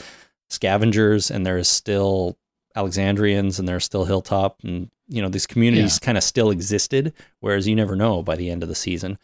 scavengers 0.50 1.30
and 1.30 1.46
there 1.46 1.58
is 1.58 1.68
still 1.68 2.38
Alexandrians 2.78 3.60
and 3.60 3.68
there's 3.68 3.84
still 3.84 4.06
Hilltop 4.06 4.62
and 4.64 4.90
you 5.12 5.22
know 5.22 5.30
these 5.30 5.46
communities 5.46 6.00
kind 6.00 6.18
of 6.18 6.24
still 6.24 6.50
existed, 6.50 7.14
whereas 7.42 7.68
you 7.68 7.76
never 7.76 7.96
know 7.96 8.24
by 8.24 8.36
the 8.36 8.50
end 8.50 8.64
of 8.64 8.70
the 8.70 8.76
season. 8.76 9.18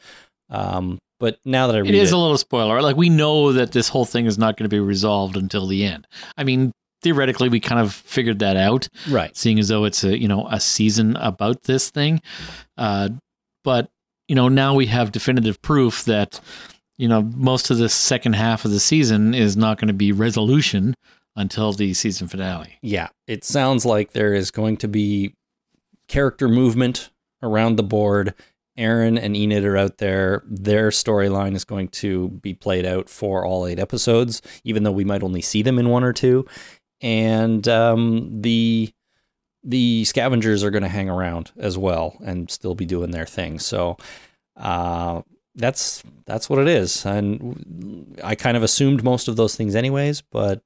Um, 0.50 1.00
but 1.20 1.40
now 1.46 1.68
that 1.68 1.76
I 1.76 1.80
read 1.80 1.90
It 1.90 1.96
is 1.96 2.12
it, 2.12 2.16
a 2.16 2.18
little 2.18 2.38
spoiler. 2.38 2.82
Like 2.82 2.96
we 2.96 3.10
know 3.10 3.52
that 3.54 3.72
this 3.72 3.90
whole 3.90 4.06
thing 4.06 4.26
is 4.26 4.38
not 4.38 4.58
going 4.58 4.70
to 4.70 4.76
be 4.76 4.80
resolved 4.80 5.36
until 5.36 5.66
the 5.66 5.84
end. 5.84 6.08
I 6.38 6.44
mean, 6.44 6.72
theoretically, 7.02 7.50
we 7.50 7.60
kind 7.60 7.82
of 7.82 7.94
figured 7.94 8.40
that 8.40 8.58
out, 8.58 8.88
right, 9.10 9.36
seeing 9.36 9.60
as 9.60 9.70
though 9.70 9.86
it's 9.86 10.04
a 10.04 10.18
you 10.20 10.28
know 10.28 10.48
a 10.50 10.60
season 10.60 11.16
about 11.18 11.64
this 11.64 11.90
thing. 11.90 12.22
Uh, 12.78 13.10
but 13.64 13.90
you 14.28 14.36
know 14.36 14.50
now 14.50 14.76
we 14.76 14.88
have 14.88 15.12
definitive 15.12 15.62
proof 15.62 16.04
that 16.06 16.40
you 16.98 17.08
know 17.08 17.22
most 17.22 17.72
of 17.72 17.78
the 17.78 17.90
second 17.90 18.34
half 18.34 18.66
of 18.66 18.72
the 18.72 18.80
season 18.80 19.34
is 19.34 19.58
not 19.58 19.80
going 19.80 19.88
to 19.88 19.94
be 19.94 20.12
resolution 20.12 20.94
until 21.36 21.72
the 21.72 21.94
season 21.94 22.28
finale. 22.28 22.78
yeah, 22.82 23.10
it 23.28 23.44
sounds 23.44 23.86
like 23.86 24.14
there 24.14 24.34
is 24.34 24.50
going 24.52 24.76
to 24.78 24.88
be 24.88 25.34
character 26.08 26.48
movement 26.48 27.10
around 27.42 27.76
the 27.76 27.84
board. 27.84 28.34
Aaron 28.78 29.18
and 29.18 29.36
Enid 29.36 29.66
are 29.66 29.78
out 29.78 29.98
there. 29.98 30.44
Their 30.46 30.90
storyline 30.90 31.56
is 31.56 31.66
going 31.66 31.88
to 31.90 32.30
be 32.30 32.54
played 32.54 32.86
out 32.86 33.10
for 33.10 33.44
all 33.44 33.66
eight 33.66 33.80
episodes, 33.80 34.42
even 34.64 34.84
though 34.84 34.92
we 34.92 35.04
might 35.04 35.24
only 35.24 35.42
see 35.42 35.64
them 35.64 35.80
in 35.80 35.90
one 35.90 36.04
or 36.04 36.14
two. 36.14 36.46
And 37.02 37.68
um, 37.68 38.42
the 38.42 38.94
the 39.64 40.06
scavengers 40.06 40.64
are 40.64 40.70
going 40.70 40.84
to 40.84 40.90
hang 40.90 41.10
around 41.10 41.52
as 41.58 41.78
well 41.78 42.16
and 42.24 42.50
still 42.50 42.76
be 42.76 42.86
doing 42.86 43.12
their 43.12 43.26
thing. 43.26 43.60
So 43.60 43.98
uh, 44.56 45.24
that's 45.56 46.04
that's 46.26 46.50
what 46.50 46.60
it 46.60 46.68
is. 46.68 47.06
And 47.06 48.18
I 48.24 48.36
kind 48.36 48.56
of 48.56 48.64
assumed 48.64 49.04
most 49.04 49.28
of 49.28 49.36
those 49.36 49.56
things 49.56 49.76
anyways, 49.76 50.22
but 50.22 50.62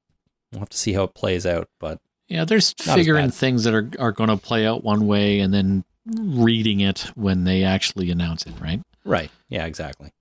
we'll 0.52 0.60
have 0.60 0.68
to 0.68 0.78
see 0.78 0.92
how 0.92 1.04
it 1.04 1.14
plays 1.14 1.46
out. 1.46 1.68
But 1.80 1.98
Yeah, 2.32 2.46
there's 2.46 2.74
Not 2.86 2.96
figuring 2.96 3.30
things 3.30 3.64
that 3.64 3.74
are 3.74 3.90
are 3.98 4.10
going 4.10 4.30
to 4.30 4.38
play 4.38 4.66
out 4.66 4.82
one 4.82 5.06
way 5.06 5.40
and 5.40 5.52
then 5.52 5.84
reading 6.06 6.80
it 6.80 7.10
when 7.14 7.44
they 7.44 7.62
actually 7.62 8.10
announce 8.10 8.46
it, 8.46 8.54
right? 8.58 8.80
Right. 9.04 9.30
Yeah, 9.50 9.66
exactly. 9.66 10.12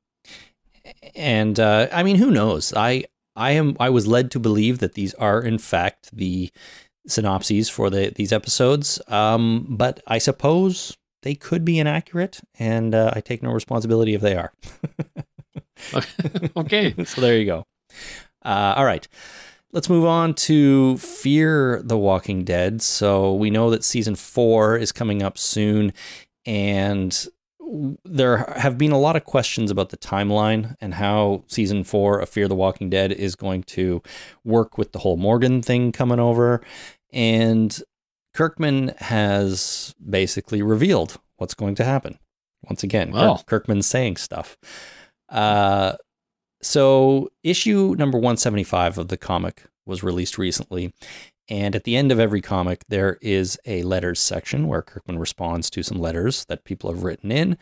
And 1.15 1.57
uh, 1.57 1.87
I 1.93 2.03
mean, 2.03 2.17
who 2.17 2.29
knows? 2.29 2.73
I 2.75 3.05
I 3.37 3.51
am 3.51 3.77
I 3.79 3.89
was 3.89 4.07
led 4.07 4.29
to 4.31 4.39
believe 4.39 4.79
that 4.79 4.93
these 4.93 5.13
are 5.13 5.41
in 5.41 5.57
fact 5.57 6.09
the 6.11 6.51
synopses 7.07 7.69
for 7.69 7.89
the 7.89 8.11
these 8.13 8.33
episodes. 8.33 9.01
Um, 9.07 9.65
but 9.69 10.01
I 10.05 10.17
suppose 10.17 10.97
they 11.23 11.35
could 11.35 11.63
be 11.63 11.79
inaccurate, 11.79 12.41
and 12.59 12.93
uh, 12.93 13.13
I 13.15 13.21
take 13.21 13.41
no 13.41 13.51
responsibility 13.51 14.15
if 14.15 14.21
they 14.21 14.35
are. 14.35 14.51
okay. 16.57 16.93
so 17.05 17.21
there 17.21 17.37
you 17.37 17.45
go. 17.45 17.65
Uh, 18.43 18.73
all 18.75 18.85
right. 18.85 19.07
Let's 19.73 19.89
move 19.89 20.05
on 20.05 20.33
to 20.33 20.97
Fear 20.97 21.81
the 21.83 21.97
Walking 21.97 22.43
Dead. 22.43 22.81
So 22.81 23.33
we 23.33 23.49
know 23.49 23.69
that 23.69 23.83
season 23.85 24.15
four 24.15 24.77
is 24.77 24.91
coming 24.91 25.23
up 25.23 25.37
soon, 25.37 25.93
and 26.45 27.27
there 28.03 28.53
have 28.57 28.77
been 28.77 28.91
a 28.91 28.99
lot 28.99 29.15
of 29.15 29.23
questions 29.23 29.71
about 29.71 29.89
the 29.89 29.97
timeline 29.97 30.75
and 30.81 30.95
how 30.95 31.45
season 31.47 31.85
four 31.85 32.19
of 32.19 32.27
Fear 32.27 32.49
the 32.49 32.55
Walking 32.55 32.89
Dead 32.89 33.13
is 33.13 33.35
going 33.35 33.63
to 33.63 34.01
work 34.43 34.77
with 34.77 34.91
the 34.91 34.99
whole 34.99 35.15
Morgan 35.15 35.61
thing 35.61 35.93
coming 35.93 36.19
over. 36.19 36.61
And 37.13 37.81
Kirkman 38.33 38.89
has 38.97 39.95
basically 40.09 40.61
revealed 40.61 41.17
what's 41.37 41.53
going 41.53 41.75
to 41.75 41.85
happen. 41.85 42.19
Once 42.63 42.83
again, 42.83 43.11
Wow. 43.11 43.41
Kirkman's 43.45 43.87
saying 43.87 44.17
stuff. 44.17 44.57
Uh, 45.29 45.93
so, 46.61 47.31
issue 47.43 47.95
number 47.97 48.17
175 48.17 48.97
of 48.97 49.07
the 49.07 49.17
comic 49.17 49.63
was 49.85 50.03
released 50.03 50.37
recently. 50.37 50.93
And 51.49 51.75
at 51.75 51.83
the 51.83 51.97
end 51.97 52.11
of 52.11 52.19
every 52.19 52.41
comic, 52.41 52.85
there 52.87 53.17
is 53.21 53.59
a 53.65 53.83
letters 53.83 54.19
section 54.19 54.67
where 54.67 54.81
Kirkman 54.81 55.19
responds 55.19 55.69
to 55.71 55.83
some 55.83 55.99
letters 55.99 56.45
that 56.45 56.63
people 56.63 56.89
have 56.91 57.03
written 57.03 57.31
in. 57.31 57.57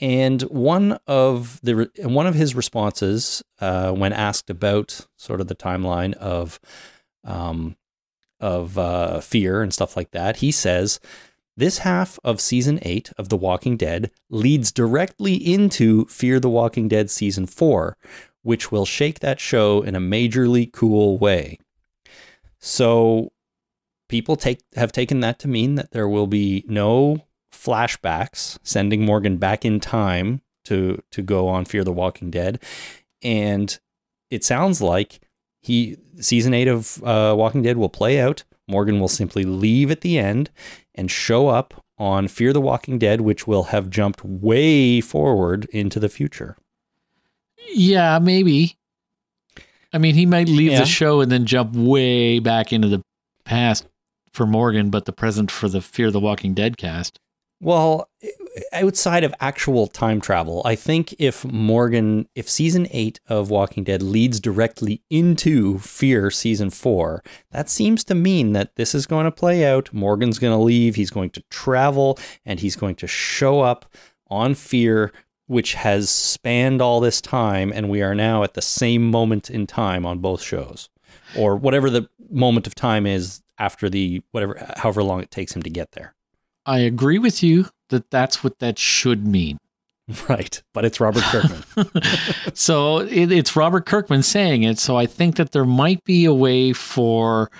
And 0.00 0.42
one 0.42 0.98
of 1.06 1.60
the 1.62 1.88
one 2.02 2.26
of 2.26 2.34
his 2.34 2.54
responses, 2.54 3.42
uh, 3.60 3.92
when 3.92 4.12
asked 4.12 4.50
about 4.50 5.06
sort 5.16 5.40
of 5.40 5.46
the 5.46 5.54
timeline 5.54 6.12
of 6.14 6.58
um, 7.24 7.76
of 8.40 8.76
uh, 8.76 9.20
fear 9.20 9.62
and 9.62 9.72
stuff 9.72 9.96
like 9.96 10.10
that, 10.10 10.38
he 10.38 10.50
says, 10.50 10.98
"This 11.56 11.78
half 11.78 12.18
of 12.24 12.40
season 12.40 12.80
eight 12.82 13.12
of 13.16 13.28
The 13.28 13.36
Walking 13.36 13.76
Dead 13.76 14.10
leads 14.28 14.72
directly 14.72 15.34
into 15.34 16.04
Fear 16.06 16.40
the 16.40 16.50
Walking 16.50 16.88
Dead 16.88 17.08
season 17.08 17.46
four, 17.46 17.96
which 18.42 18.70
will 18.70 18.86
shake 18.86 19.20
that 19.20 19.40
show 19.40 19.82
in 19.82 19.94
a 19.94 20.00
majorly 20.00 20.70
cool 20.72 21.18
way." 21.18 21.58
So, 22.58 23.32
people 24.08 24.36
take 24.36 24.60
have 24.76 24.92
taken 24.92 25.20
that 25.20 25.38
to 25.40 25.48
mean 25.48 25.74
that 25.76 25.92
there 25.92 26.08
will 26.08 26.26
be 26.26 26.64
no 26.68 27.26
flashbacks 27.52 28.58
sending 28.62 29.04
Morgan 29.04 29.36
back 29.36 29.64
in 29.64 29.80
time 29.80 30.42
to 30.64 31.02
to 31.10 31.22
go 31.22 31.48
on 31.48 31.64
Fear 31.64 31.84
the 31.84 31.92
Walking 31.92 32.30
Dead, 32.30 32.62
and 33.22 33.78
it 34.30 34.44
sounds 34.44 34.80
like 34.80 35.20
he 35.60 35.96
season 36.20 36.54
eight 36.54 36.68
of 36.68 37.02
uh, 37.04 37.34
Walking 37.36 37.62
Dead 37.62 37.76
will 37.76 37.88
play 37.88 38.20
out. 38.20 38.44
Morgan 38.68 39.00
will 39.00 39.08
simply 39.08 39.44
leave 39.44 39.90
at 39.90 40.00
the 40.02 40.18
end 40.18 40.50
and 40.94 41.10
show 41.10 41.48
up 41.48 41.84
on 41.98 42.28
Fear 42.28 42.52
the 42.52 42.60
Walking 42.60 42.98
Dead, 42.98 43.20
which 43.20 43.46
will 43.46 43.64
have 43.64 43.90
jumped 43.90 44.24
way 44.24 45.00
forward 45.00 45.66
into 45.66 46.00
the 46.00 46.08
future. 46.08 46.56
Yeah, 47.70 48.18
maybe. 48.18 48.76
I 49.92 49.98
mean, 49.98 50.14
he 50.14 50.26
might 50.26 50.48
leave 50.48 50.72
Yeah. 50.72 50.80
the 50.80 50.86
show 50.86 51.20
and 51.20 51.30
then 51.30 51.44
jump 51.46 51.74
way 51.74 52.38
back 52.38 52.72
into 52.72 52.88
the 52.88 53.02
past 53.44 53.86
for 54.32 54.46
Morgan, 54.46 54.88
but 54.90 55.04
the 55.04 55.12
present 55.12 55.50
for 55.50 55.68
the 55.68 55.80
Fear 55.82 56.10
the 56.10 56.20
Walking 56.20 56.54
Dead 56.54 56.76
cast. 56.78 57.18
Well, 57.60 58.08
outside 58.72 59.22
of 59.22 59.32
actual 59.40 59.86
time 59.86 60.20
travel, 60.20 60.62
I 60.64 60.74
think 60.74 61.14
if 61.20 61.44
Morgan, 61.44 62.26
if 62.34 62.48
season 62.48 62.88
eight 62.90 63.20
of 63.28 63.50
Walking 63.50 63.84
Dead 63.84 64.02
leads 64.02 64.40
directly 64.40 65.00
into 65.10 65.78
Fear 65.78 66.30
season 66.32 66.70
four, 66.70 67.22
that 67.52 67.70
seems 67.70 68.02
to 68.04 68.16
mean 68.16 68.52
that 68.54 68.74
this 68.74 68.94
is 68.96 69.06
going 69.06 69.26
to 69.26 69.30
play 69.30 69.64
out. 69.64 69.92
Morgan's 69.92 70.40
going 70.40 70.52
to 70.56 70.62
leave, 70.62 70.96
he's 70.96 71.10
going 71.10 71.30
to 71.30 71.42
travel, 71.50 72.18
and 72.44 72.58
he's 72.58 72.74
going 72.74 72.96
to 72.96 73.06
show 73.06 73.60
up 73.60 73.84
on 74.28 74.54
Fear, 74.54 75.12
which 75.46 75.74
has 75.74 76.10
spanned 76.10 76.80
all 76.80 77.00
this 77.00 77.20
time, 77.20 77.72
and 77.74 77.88
we 77.88 78.02
are 78.02 78.14
now 78.14 78.42
at 78.42 78.54
the 78.54 78.62
same 78.62 79.10
moment 79.10 79.50
in 79.50 79.66
time 79.66 80.06
on 80.06 80.18
both 80.18 80.42
shows, 80.42 80.88
or 81.36 81.56
whatever 81.56 81.90
the 81.90 82.08
moment 82.30 82.66
of 82.66 82.74
time 82.74 83.06
is 83.06 83.42
after 83.58 83.88
the 83.90 84.22
whatever, 84.30 84.64
however 84.76 85.02
long 85.02 85.20
it 85.20 85.30
takes 85.30 85.54
him 85.54 85.62
to 85.62 85.70
get 85.70 85.92
there. 85.92 86.14
I 86.64 86.78
agree 86.80 87.18
with 87.18 87.42
you 87.42 87.66
that 87.88 88.10
that's 88.10 88.42
what 88.44 88.58
that 88.60 88.78
should 88.78 89.26
mean. 89.26 89.58
Right, 90.28 90.62
but 90.74 90.84
it's 90.84 91.00
Robert 91.00 91.22
Kirkman. 91.22 91.62
so 92.54 92.98
it, 92.98 93.30
it's 93.30 93.54
Robert 93.56 93.86
Kirkman 93.86 94.22
saying 94.22 94.64
it. 94.64 94.78
So 94.78 94.96
I 94.96 95.06
think 95.06 95.36
that 95.36 95.52
there 95.52 95.64
might 95.64 96.02
be 96.04 96.24
a 96.24 96.34
way 96.34 96.72
for 96.72 97.50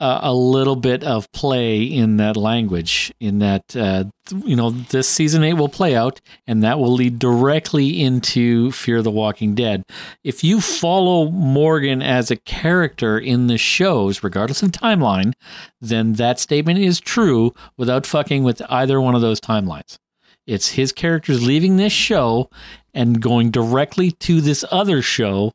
uh, 0.00 0.20
a 0.22 0.34
little 0.34 0.76
bit 0.76 1.02
of 1.02 1.30
play 1.32 1.82
in 1.82 2.18
that 2.18 2.36
language. 2.36 3.12
In 3.20 3.40
that, 3.40 3.76
uh, 3.76 4.04
you 4.44 4.54
know, 4.54 4.70
this 4.70 5.08
season 5.08 5.42
eight 5.42 5.54
will 5.54 5.68
play 5.68 5.96
out, 5.96 6.20
and 6.46 6.62
that 6.62 6.78
will 6.78 6.92
lead 6.92 7.18
directly 7.18 8.00
into 8.02 8.70
Fear 8.72 9.02
the 9.02 9.10
Walking 9.10 9.54
Dead. 9.54 9.84
If 10.22 10.44
you 10.44 10.60
follow 10.60 11.30
Morgan 11.30 12.02
as 12.02 12.30
a 12.30 12.36
character 12.36 13.18
in 13.18 13.48
the 13.48 13.58
shows, 13.58 14.22
regardless 14.22 14.62
of 14.62 14.70
timeline, 14.70 15.32
then 15.80 16.14
that 16.14 16.38
statement 16.38 16.78
is 16.78 17.00
true 17.00 17.52
without 17.76 18.06
fucking 18.06 18.44
with 18.44 18.62
either 18.70 19.00
one 19.00 19.14
of 19.14 19.20
those 19.20 19.40
timelines. 19.40 19.98
It's 20.46 20.70
his 20.70 20.92
characters 20.92 21.46
leaving 21.46 21.76
this 21.76 21.92
show 21.92 22.48
and 22.94 23.20
going 23.20 23.50
directly 23.50 24.12
to 24.12 24.40
this 24.40 24.64
other 24.70 25.02
show 25.02 25.52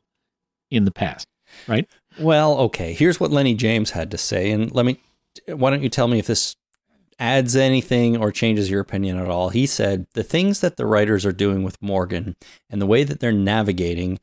in 0.70 0.84
the 0.84 0.92
past, 0.92 1.26
right? 1.66 1.88
Well, 2.18 2.58
okay. 2.58 2.92
Here's 2.92 3.18
what 3.18 3.30
Lennie 3.30 3.54
James 3.54 3.90
had 3.90 4.10
to 4.10 4.18
say, 4.18 4.50
and 4.50 4.72
let 4.72 4.84
me. 4.84 5.00
Why 5.48 5.70
don't 5.70 5.82
you 5.82 5.88
tell 5.88 6.08
me 6.08 6.18
if 6.18 6.26
this 6.26 6.54
adds 7.18 7.56
anything 7.56 8.16
or 8.16 8.30
changes 8.30 8.70
your 8.70 8.80
opinion 8.80 9.18
at 9.18 9.28
all? 9.28 9.48
He 9.48 9.66
said 9.66 10.06
the 10.14 10.22
things 10.22 10.60
that 10.60 10.76
the 10.76 10.86
writers 10.86 11.26
are 11.26 11.32
doing 11.32 11.64
with 11.64 11.82
Morgan 11.82 12.36
and 12.70 12.80
the 12.80 12.86
way 12.86 13.02
that 13.04 13.20
they're 13.20 13.32
navigating, 13.32 14.20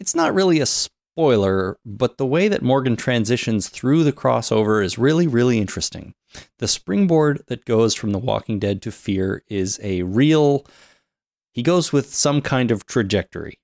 it's 0.00 0.14
not 0.14 0.34
really 0.34 0.60
a 0.60 0.66
spoiler, 0.66 1.76
but 1.84 2.16
the 2.16 2.26
way 2.26 2.48
that 2.48 2.62
Morgan 2.62 2.96
transitions 2.96 3.68
through 3.68 4.04
the 4.04 4.12
crossover 4.12 4.82
is 4.82 4.98
really, 4.98 5.26
really 5.26 5.58
interesting. 5.58 6.14
The 6.58 6.68
springboard 6.68 7.42
that 7.48 7.64
goes 7.64 7.94
from 7.94 8.12
The 8.12 8.18
Walking 8.18 8.58
Dead 8.58 8.80
to 8.82 8.92
Fear 8.92 9.42
is 9.48 9.80
a 9.82 10.02
real. 10.02 10.64
He 11.52 11.62
goes 11.62 11.92
with 11.92 12.14
some 12.14 12.40
kind 12.40 12.70
of 12.70 12.86
trajectory. 12.86 13.58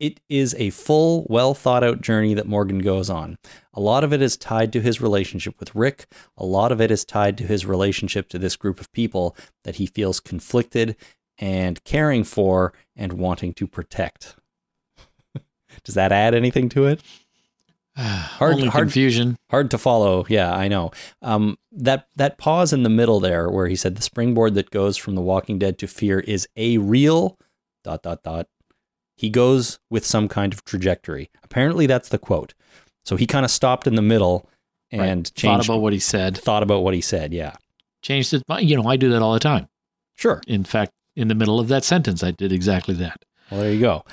It 0.00 0.18
is 0.30 0.54
a 0.58 0.70
full, 0.70 1.26
well 1.28 1.52
thought 1.52 1.84
out 1.84 2.00
journey 2.00 2.32
that 2.32 2.46
Morgan 2.46 2.78
goes 2.78 3.10
on. 3.10 3.36
A 3.74 3.80
lot 3.80 4.02
of 4.02 4.14
it 4.14 4.22
is 4.22 4.36
tied 4.36 4.72
to 4.72 4.80
his 4.80 5.00
relationship 5.00 5.60
with 5.60 5.74
Rick. 5.74 6.06
A 6.38 6.44
lot 6.44 6.72
of 6.72 6.80
it 6.80 6.90
is 6.90 7.04
tied 7.04 7.36
to 7.38 7.44
his 7.44 7.66
relationship 7.66 8.30
to 8.30 8.38
this 8.38 8.56
group 8.56 8.80
of 8.80 8.90
people 8.92 9.36
that 9.64 9.76
he 9.76 9.84
feels 9.84 10.18
conflicted 10.18 10.96
and 11.38 11.84
caring 11.84 12.24
for 12.24 12.72
and 12.96 13.12
wanting 13.12 13.52
to 13.54 13.66
protect. 13.66 14.36
Does 15.84 15.94
that 15.94 16.12
add 16.12 16.34
anything 16.34 16.70
to 16.70 16.86
it? 16.86 17.02
Hard, 17.96 18.54
Only 18.54 18.68
hard, 18.68 18.84
confusion. 18.84 19.36
Hard 19.50 19.70
to 19.72 19.76
follow. 19.76 20.24
Yeah, 20.28 20.54
I 20.54 20.68
know. 20.68 20.92
Um, 21.20 21.58
that 21.72 22.06
that 22.16 22.38
pause 22.38 22.72
in 22.72 22.84
the 22.84 22.88
middle 22.88 23.20
there, 23.20 23.50
where 23.50 23.66
he 23.66 23.76
said 23.76 23.96
the 23.96 24.02
springboard 24.02 24.54
that 24.54 24.70
goes 24.70 24.96
from 24.96 25.16
The 25.16 25.20
Walking 25.20 25.58
Dead 25.58 25.76
to 25.78 25.86
Fear 25.86 26.20
is 26.20 26.48
a 26.56 26.78
real 26.78 27.36
dot 27.84 28.02
dot 28.02 28.22
dot 28.22 28.46
he 29.20 29.28
goes 29.28 29.78
with 29.90 30.06
some 30.06 30.28
kind 30.28 30.50
of 30.50 30.64
trajectory. 30.64 31.28
Apparently, 31.44 31.84
that's 31.84 32.08
the 32.08 32.16
quote. 32.16 32.54
So 33.04 33.16
he 33.16 33.26
kind 33.26 33.44
of 33.44 33.50
stopped 33.50 33.86
in 33.86 33.94
the 33.94 34.00
middle 34.00 34.48
and 34.90 35.00
right. 35.00 35.34
changed. 35.34 35.66
Thought 35.66 35.66
about 35.66 35.82
what 35.82 35.92
he 35.92 35.98
said. 35.98 36.38
Thought 36.38 36.62
about 36.62 36.82
what 36.82 36.94
he 36.94 37.02
said. 37.02 37.34
Yeah. 37.34 37.52
Changed 38.00 38.32
it. 38.32 38.42
You 38.60 38.76
know, 38.76 38.88
I 38.88 38.96
do 38.96 39.10
that 39.10 39.20
all 39.20 39.34
the 39.34 39.38
time. 39.38 39.68
Sure. 40.14 40.40
In 40.46 40.64
fact, 40.64 40.92
in 41.16 41.28
the 41.28 41.34
middle 41.34 41.60
of 41.60 41.68
that 41.68 41.84
sentence, 41.84 42.22
I 42.22 42.30
did 42.30 42.50
exactly 42.50 42.94
that. 42.94 43.22
Well, 43.50 43.60
there 43.60 43.74
you 43.74 43.80
go. 43.80 44.06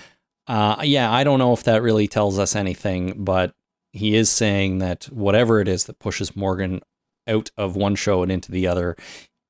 Uh, 0.46 0.82
yeah, 0.84 1.10
I 1.10 1.24
don't 1.24 1.40
know 1.40 1.54
if 1.54 1.64
that 1.64 1.82
really 1.82 2.10
tells 2.10 2.38
us 2.38 2.54
anything, 2.54 3.24
but 3.24 3.54
he 3.94 4.14
is 4.14 4.30
saying 4.30 4.80
that 4.80 5.06
whatever 5.06 5.62
it 5.62 5.70
is 5.70 5.86
that 5.86 6.00
pushes 6.00 6.36
Morgan 6.36 6.82
out 7.26 7.50
of 7.56 7.78
one 7.78 7.96
show 7.96 8.24
and 8.24 8.32
into 8.32 8.52
the 8.52 8.68
other 8.68 8.98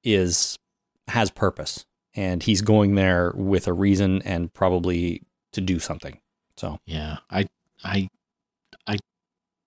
is 0.04 0.60
has 1.08 1.32
purpose, 1.32 1.88
and 2.14 2.44
he's 2.44 2.62
going 2.62 2.94
there 2.94 3.34
with 3.36 3.68
a 3.68 3.74
reason 3.74 4.22
and 4.22 4.54
probably 4.54 5.24
to 5.58 5.62
do 5.62 5.80
something. 5.80 6.20
So 6.56 6.80
yeah, 6.86 7.18
I 7.30 7.48
I 7.84 8.10
I 8.86 9.00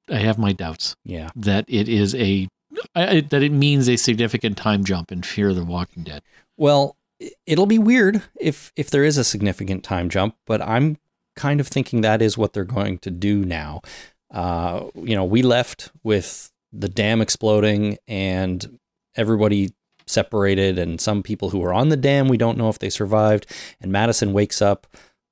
I 0.08 0.18
have 0.18 0.38
my 0.38 0.52
doubts. 0.52 0.94
Yeah, 1.04 1.30
that 1.34 1.64
it 1.68 1.88
is 1.88 2.14
a 2.14 2.48
I, 2.94 3.20
that 3.20 3.42
it 3.42 3.52
means 3.52 3.88
a 3.88 3.96
significant 3.96 4.56
time 4.56 4.84
jump 4.84 5.10
in 5.10 5.22
Fear 5.22 5.52
the 5.52 5.64
Walking 5.64 6.04
Dead. 6.04 6.22
Well, 6.56 6.96
it'll 7.44 7.66
be 7.66 7.78
weird 7.78 8.22
if 8.40 8.72
if 8.76 8.88
there 8.88 9.04
is 9.04 9.18
a 9.18 9.24
significant 9.24 9.82
time 9.82 10.08
jump, 10.08 10.36
but 10.46 10.62
I'm 10.62 10.96
kind 11.34 11.60
of 11.60 11.66
thinking 11.66 12.00
that 12.00 12.22
is 12.22 12.38
what 12.38 12.52
they're 12.52 12.64
going 12.64 12.98
to 12.98 13.10
do 13.10 13.44
now. 13.44 13.82
Uh, 14.30 14.84
you 14.94 15.16
know, 15.16 15.24
we 15.24 15.42
left 15.42 15.90
with 16.04 16.52
the 16.72 16.88
dam 16.88 17.20
exploding 17.20 17.98
and 18.06 18.78
everybody 19.16 19.72
separated, 20.06 20.78
and 20.78 21.00
some 21.00 21.22
people 21.22 21.50
who 21.50 21.58
were 21.58 21.74
on 21.74 21.88
the 21.88 21.96
dam, 21.96 22.28
we 22.28 22.36
don't 22.36 22.58
know 22.58 22.68
if 22.68 22.78
they 22.78 22.90
survived. 22.90 23.46
And 23.80 23.90
Madison 23.90 24.32
wakes 24.32 24.62
up 24.62 24.86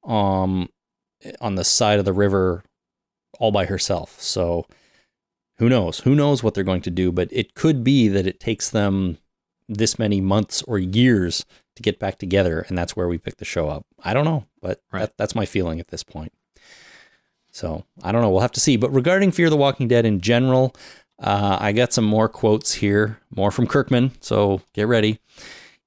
um, 0.08 0.68
on 1.40 1.54
the 1.54 1.64
side 1.64 2.00
of 2.00 2.04
the 2.04 2.12
river 2.12 2.64
all 3.38 3.52
by 3.52 3.66
herself. 3.66 4.20
So 4.20 4.66
who 5.58 5.68
knows? 5.68 6.00
Who 6.00 6.14
knows 6.14 6.42
what 6.42 6.54
they're 6.54 6.64
going 6.64 6.82
to 6.82 6.90
do? 6.90 7.12
But 7.12 7.28
it 7.30 7.54
could 7.54 7.84
be 7.84 8.08
that 8.08 8.26
it 8.26 8.40
takes 8.40 8.70
them 8.70 9.18
this 9.68 9.98
many 9.98 10.20
months 10.20 10.62
or 10.62 10.78
years 10.78 11.44
to 11.76 11.82
get 11.82 11.98
back 11.98 12.18
together, 12.18 12.64
and 12.68 12.76
that's 12.76 12.96
where 12.96 13.06
we 13.06 13.18
pick 13.18 13.36
the 13.36 13.44
show 13.44 13.68
up. 13.68 13.84
I 14.02 14.14
don't 14.14 14.24
know, 14.24 14.46
but 14.60 14.80
right. 14.92 15.00
that, 15.00 15.16
that's 15.16 15.34
my 15.34 15.46
feeling 15.46 15.78
at 15.78 15.88
this 15.88 16.02
point. 16.02 16.32
So 17.50 17.84
I 18.02 18.12
don't 18.12 18.22
know. 18.22 18.30
We'll 18.30 18.40
have 18.40 18.52
to 18.52 18.60
see. 18.60 18.76
But 18.76 18.92
regarding 18.92 19.32
Fear 19.32 19.50
the 19.50 19.56
Walking 19.56 19.88
Dead 19.88 20.06
in 20.06 20.20
general, 20.20 20.74
uh, 21.20 21.58
I 21.60 21.72
got 21.72 21.92
some 21.92 22.04
more 22.04 22.28
quotes 22.28 22.74
here, 22.74 23.20
more 23.34 23.50
from 23.50 23.66
Kirkman. 23.66 24.12
So 24.20 24.62
get 24.72 24.86
ready. 24.86 25.18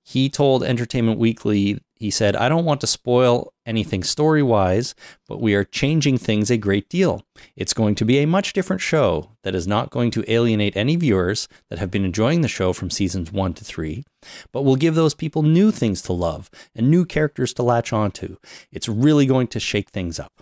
He 0.04 0.30
told 0.30 0.64
Entertainment 0.64 1.18
Weekly 1.18 1.80
he 2.02 2.10
said, 2.10 2.36
I 2.36 2.50
don't 2.50 2.66
want 2.66 2.82
to 2.82 2.88
spoil 2.88 3.54
anything 3.64 4.04
story 4.04 4.42
wise, 4.42 4.96
but 5.28 5.40
we 5.40 5.54
are 5.54 5.64
changing 5.64 6.18
things 6.18 6.50
a 6.50 6.58
great 6.58 6.90
deal. 6.90 7.22
It's 7.56 7.76
going 7.76 7.94
to 7.94 8.06
be 8.06 8.18
a 8.18 8.26
much 8.26 8.54
different 8.54 8.82
show 8.82 9.38
that 9.44 9.54
is 9.54 9.68
not 9.68 9.92
going 9.92 10.10
to 10.12 10.32
alienate 10.32 10.76
any 10.76 10.96
viewers 10.96 11.48
that 11.70 11.78
have 11.78 11.92
been 11.92 12.04
enjoying 12.04 12.42
the 12.42 12.48
show 12.48 12.74
from 12.74 12.90
seasons 12.90 13.32
one 13.32 13.54
to 13.54 13.64
three, 13.64 14.04
but 14.52 14.64
will 14.64 14.76
give 14.76 14.96
those 14.96 15.14
people 15.14 15.44
new 15.44 15.70
things 15.70 16.02
to 16.02 16.12
love 16.12 16.50
and 16.76 16.90
new 16.90 17.06
characters 17.06 17.54
to 17.54 17.62
latch 17.62 17.94
onto. 17.94 18.38
It's 18.72 18.90
really 18.90 19.28
going 19.28 19.46
to 19.50 19.60
shake 19.60 19.92
things 19.92 20.20
up. 20.20 20.42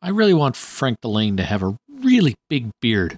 I 0.00 0.10
really 0.10 0.34
want 0.34 0.54
Frank 0.54 1.00
Dillane 1.00 1.36
to 1.38 1.42
have 1.42 1.64
a 1.64 1.76
really 1.88 2.36
big 2.48 2.70
beard. 2.80 3.16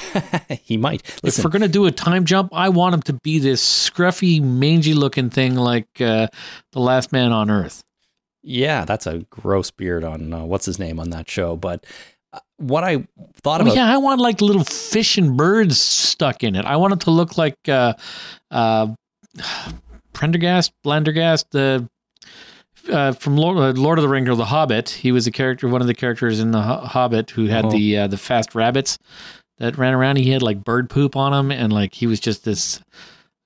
he 0.62 0.76
might. 0.76 1.02
Listen, 1.22 1.40
if 1.40 1.44
we're 1.44 1.50
going 1.50 1.62
to 1.62 1.68
do 1.68 1.86
a 1.86 1.90
time 1.90 2.24
jump, 2.24 2.50
I 2.52 2.68
want 2.68 2.94
him 2.94 3.02
to 3.02 3.12
be 3.14 3.38
this 3.38 3.62
scruffy, 3.62 4.42
mangy 4.42 4.94
looking 4.94 5.30
thing 5.30 5.54
like 5.54 6.00
uh, 6.00 6.28
the 6.72 6.80
last 6.80 7.12
man 7.12 7.32
on 7.32 7.50
earth. 7.50 7.84
Yeah, 8.42 8.84
that's 8.84 9.06
a 9.06 9.18
gross 9.30 9.70
beard 9.70 10.02
on 10.04 10.32
uh, 10.32 10.44
what's 10.44 10.66
his 10.66 10.78
name 10.78 10.98
on 10.98 11.10
that 11.10 11.30
show. 11.30 11.56
But 11.56 11.84
uh, 12.32 12.40
what 12.56 12.82
I 12.82 13.06
thought 13.42 13.60
oh, 13.60 13.64
about. 13.64 13.76
Yeah, 13.76 13.92
I 13.92 13.98
want 13.98 14.20
like 14.20 14.40
little 14.40 14.64
fish 14.64 15.16
and 15.18 15.36
birds 15.36 15.80
stuck 15.80 16.42
in 16.42 16.56
it. 16.56 16.64
I 16.64 16.76
want 16.76 16.94
it 16.94 17.00
to 17.00 17.10
look 17.10 17.38
like 17.38 17.56
uh, 17.68 17.94
uh, 18.50 18.88
Prendergast, 20.12 20.72
Blendergast, 20.84 21.44
the. 21.50 21.88
Uh, 22.90 23.12
from 23.12 23.36
Lord, 23.36 23.58
uh, 23.58 23.80
Lord, 23.80 23.98
of 23.98 24.02
the 24.02 24.08
Rings 24.08 24.28
or 24.28 24.34
The 24.34 24.46
Hobbit, 24.46 24.88
he 24.88 25.12
was 25.12 25.28
a 25.28 25.30
character, 25.30 25.68
one 25.68 25.80
of 25.80 25.86
the 25.86 25.94
characters 25.94 26.40
in 26.40 26.50
The 26.50 26.60
Hobbit 26.60 27.30
who 27.30 27.46
had 27.46 27.66
oh. 27.66 27.70
the 27.70 27.96
uh, 27.96 28.06
the 28.08 28.16
fast 28.16 28.56
rabbits 28.56 28.98
that 29.62 29.78
ran 29.78 29.94
around. 29.94 30.16
He 30.16 30.30
had 30.30 30.42
like 30.42 30.64
bird 30.64 30.90
poop 30.90 31.14
on 31.14 31.32
him, 31.32 31.52
and 31.52 31.72
like 31.72 31.94
he 31.94 32.08
was 32.08 32.18
just 32.18 32.44
this 32.44 32.80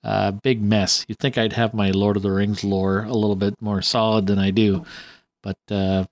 uh, 0.03 0.31
big 0.31 0.62
mess. 0.62 1.05
You'd 1.07 1.19
think 1.19 1.37
I'd 1.37 1.53
have 1.53 1.75
my 1.75 1.91
Lord 1.91 2.17
of 2.17 2.23
the 2.23 2.33
Rings 2.33 2.64
lore 2.64 3.05
a 3.05 3.12
little 3.12 3.37
bit 3.37 3.61
more 3.61 3.83
solid 3.83 4.27
than 4.27 4.39
I 4.39 4.51
do, 4.51 4.87
but 5.43 5.59
uh, 5.71 6.07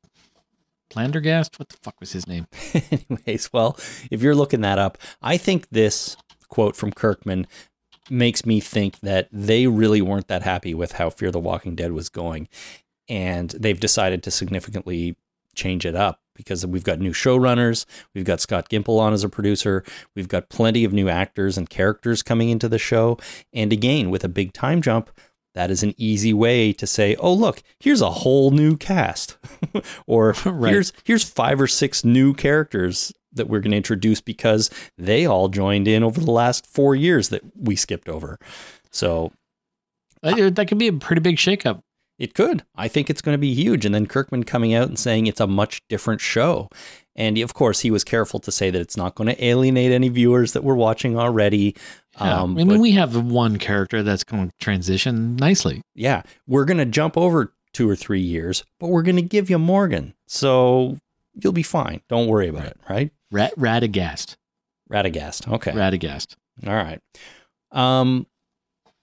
Plandergast, 0.90 1.58
what 1.58 1.70
the 1.70 1.78
fuck 1.82 1.98
was 2.00 2.12
his 2.12 2.26
name? 2.26 2.46
Anyways, 3.08 3.50
well, 3.50 3.78
if 4.10 4.20
you're 4.20 4.34
looking 4.34 4.60
that 4.60 4.78
up, 4.78 4.98
I 5.22 5.38
think 5.38 5.70
this 5.70 6.18
quote 6.48 6.76
from 6.76 6.92
Kirkman 6.92 7.46
makes 8.10 8.44
me 8.44 8.60
think 8.60 9.00
that 9.00 9.28
they 9.32 9.66
really 9.66 10.02
weren't 10.02 10.28
that 10.28 10.42
happy 10.42 10.74
with 10.74 10.92
how 10.92 11.08
Fear 11.08 11.30
the 11.30 11.40
Walking 11.40 11.74
Dead 11.74 11.92
was 11.92 12.10
going. 12.10 12.46
And 13.08 13.50
they've 13.50 13.80
decided 13.80 14.22
to 14.22 14.30
significantly 14.30 15.16
change 15.54 15.86
it 15.86 15.96
up 15.96 16.20
because 16.34 16.66
we've 16.66 16.84
got 16.84 17.00
new 17.00 17.12
showrunners, 17.12 17.86
we've 18.14 18.24
got 18.24 18.40
Scott 18.40 18.68
Gimple 18.68 18.98
on 18.98 19.12
as 19.12 19.24
a 19.24 19.28
producer, 19.28 19.84
we've 20.14 20.28
got 20.28 20.48
plenty 20.48 20.84
of 20.84 20.92
new 20.92 21.08
actors 21.08 21.56
and 21.56 21.68
characters 21.68 22.22
coming 22.22 22.48
into 22.48 22.68
the 22.68 22.78
show. 22.78 23.18
And 23.52 23.72
again, 23.72 24.10
with 24.10 24.24
a 24.24 24.28
big 24.28 24.52
time 24.52 24.82
jump, 24.82 25.10
that 25.54 25.70
is 25.70 25.82
an 25.82 25.94
easy 25.96 26.34
way 26.34 26.72
to 26.72 26.86
say, 26.86 27.14
"Oh, 27.16 27.32
look, 27.32 27.62
here's 27.78 28.00
a 28.00 28.10
whole 28.10 28.50
new 28.50 28.76
cast." 28.76 29.36
or 30.06 30.34
right. 30.44 30.72
here's 30.72 30.92
here's 31.04 31.24
five 31.24 31.60
or 31.60 31.68
six 31.68 32.04
new 32.04 32.34
characters 32.34 33.12
that 33.32 33.48
we're 33.48 33.60
going 33.60 33.72
to 33.72 33.76
introduce 33.76 34.20
because 34.20 34.70
they 34.96 35.26
all 35.26 35.48
joined 35.48 35.88
in 35.88 36.04
over 36.04 36.20
the 36.20 36.30
last 36.30 36.68
4 36.68 36.94
years 36.94 37.30
that 37.30 37.42
we 37.56 37.74
skipped 37.74 38.08
over. 38.08 38.38
So 38.92 39.32
uh, 40.22 40.50
that 40.50 40.68
could 40.68 40.78
be 40.78 40.86
a 40.86 40.92
pretty 40.92 41.20
big 41.20 41.36
shakeup. 41.36 41.82
It 42.24 42.32
could. 42.32 42.64
I 42.74 42.88
think 42.88 43.10
it's 43.10 43.20
going 43.20 43.34
to 43.34 43.38
be 43.38 43.52
huge. 43.52 43.84
And 43.84 43.94
then 43.94 44.06
Kirkman 44.06 44.44
coming 44.44 44.72
out 44.72 44.88
and 44.88 44.98
saying 44.98 45.26
it's 45.26 45.42
a 45.42 45.46
much 45.46 45.82
different 45.90 46.22
show. 46.22 46.70
And 47.14 47.36
of 47.36 47.52
course, 47.52 47.80
he 47.80 47.90
was 47.90 48.02
careful 48.02 48.40
to 48.40 48.50
say 48.50 48.70
that 48.70 48.80
it's 48.80 48.96
not 48.96 49.14
going 49.14 49.28
to 49.28 49.44
alienate 49.44 49.92
any 49.92 50.08
viewers 50.08 50.54
that 50.54 50.64
were 50.64 50.74
watching 50.74 51.18
already. 51.18 51.76
Yeah. 52.18 52.40
Um, 52.40 52.52
I 52.52 52.54
mean, 52.54 52.68
but, 52.68 52.78
we 52.78 52.92
have 52.92 53.14
one 53.14 53.58
character 53.58 54.02
that's 54.02 54.24
going 54.24 54.48
to 54.48 54.54
transition 54.58 55.36
nicely. 55.36 55.82
Yeah. 55.94 56.22
We're 56.46 56.64
going 56.64 56.78
to 56.78 56.86
jump 56.86 57.18
over 57.18 57.52
two 57.74 57.90
or 57.90 57.94
three 57.94 58.22
years, 58.22 58.64
but 58.80 58.86
we're 58.86 59.02
going 59.02 59.16
to 59.16 59.22
give 59.22 59.50
you 59.50 59.58
Morgan. 59.58 60.14
So 60.26 60.96
you'll 61.34 61.52
be 61.52 61.62
fine. 61.62 62.00
Don't 62.08 62.26
worry 62.26 62.48
about 62.48 62.62
right. 62.62 62.70
it, 62.70 62.78
right? 62.88 63.12
Rat- 63.30 63.56
Radagast. 63.56 64.36
Radagast. 64.90 65.52
Okay. 65.52 65.72
Radagast. 65.72 66.36
All 66.66 66.72
right. 66.72 67.00
Um, 67.70 68.26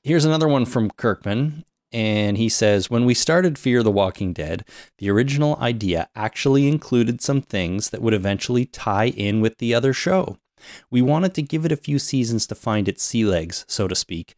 here's 0.01 0.25
another 0.25 0.47
one 0.47 0.65
from 0.65 0.89
Kirkman. 0.89 1.65
And 1.93 2.37
he 2.37 2.47
says, 2.47 2.89
when 2.89 3.05
we 3.05 3.13
started 3.13 3.59
Fear 3.59 3.83
the 3.83 3.91
Walking 3.91 4.31
Dead, 4.31 4.65
the 4.97 5.09
original 5.09 5.57
idea 5.59 6.09
actually 6.15 6.67
included 6.67 7.21
some 7.21 7.41
things 7.41 7.89
that 7.89 8.01
would 8.01 8.13
eventually 8.13 8.65
tie 8.65 9.09
in 9.09 9.41
with 9.41 9.57
the 9.57 9.73
other 9.73 9.91
show. 9.91 10.37
We 10.89 11.01
wanted 11.01 11.33
to 11.35 11.41
give 11.41 11.65
it 11.65 11.71
a 11.71 11.77
few 11.77 11.99
seasons 11.99 12.47
to 12.47 12.55
find 12.55 12.87
its 12.87 13.03
sea 13.03 13.25
legs, 13.25 13.65
so 13.67 13.87
to 13.87 13.95
speak, 13.95 14.35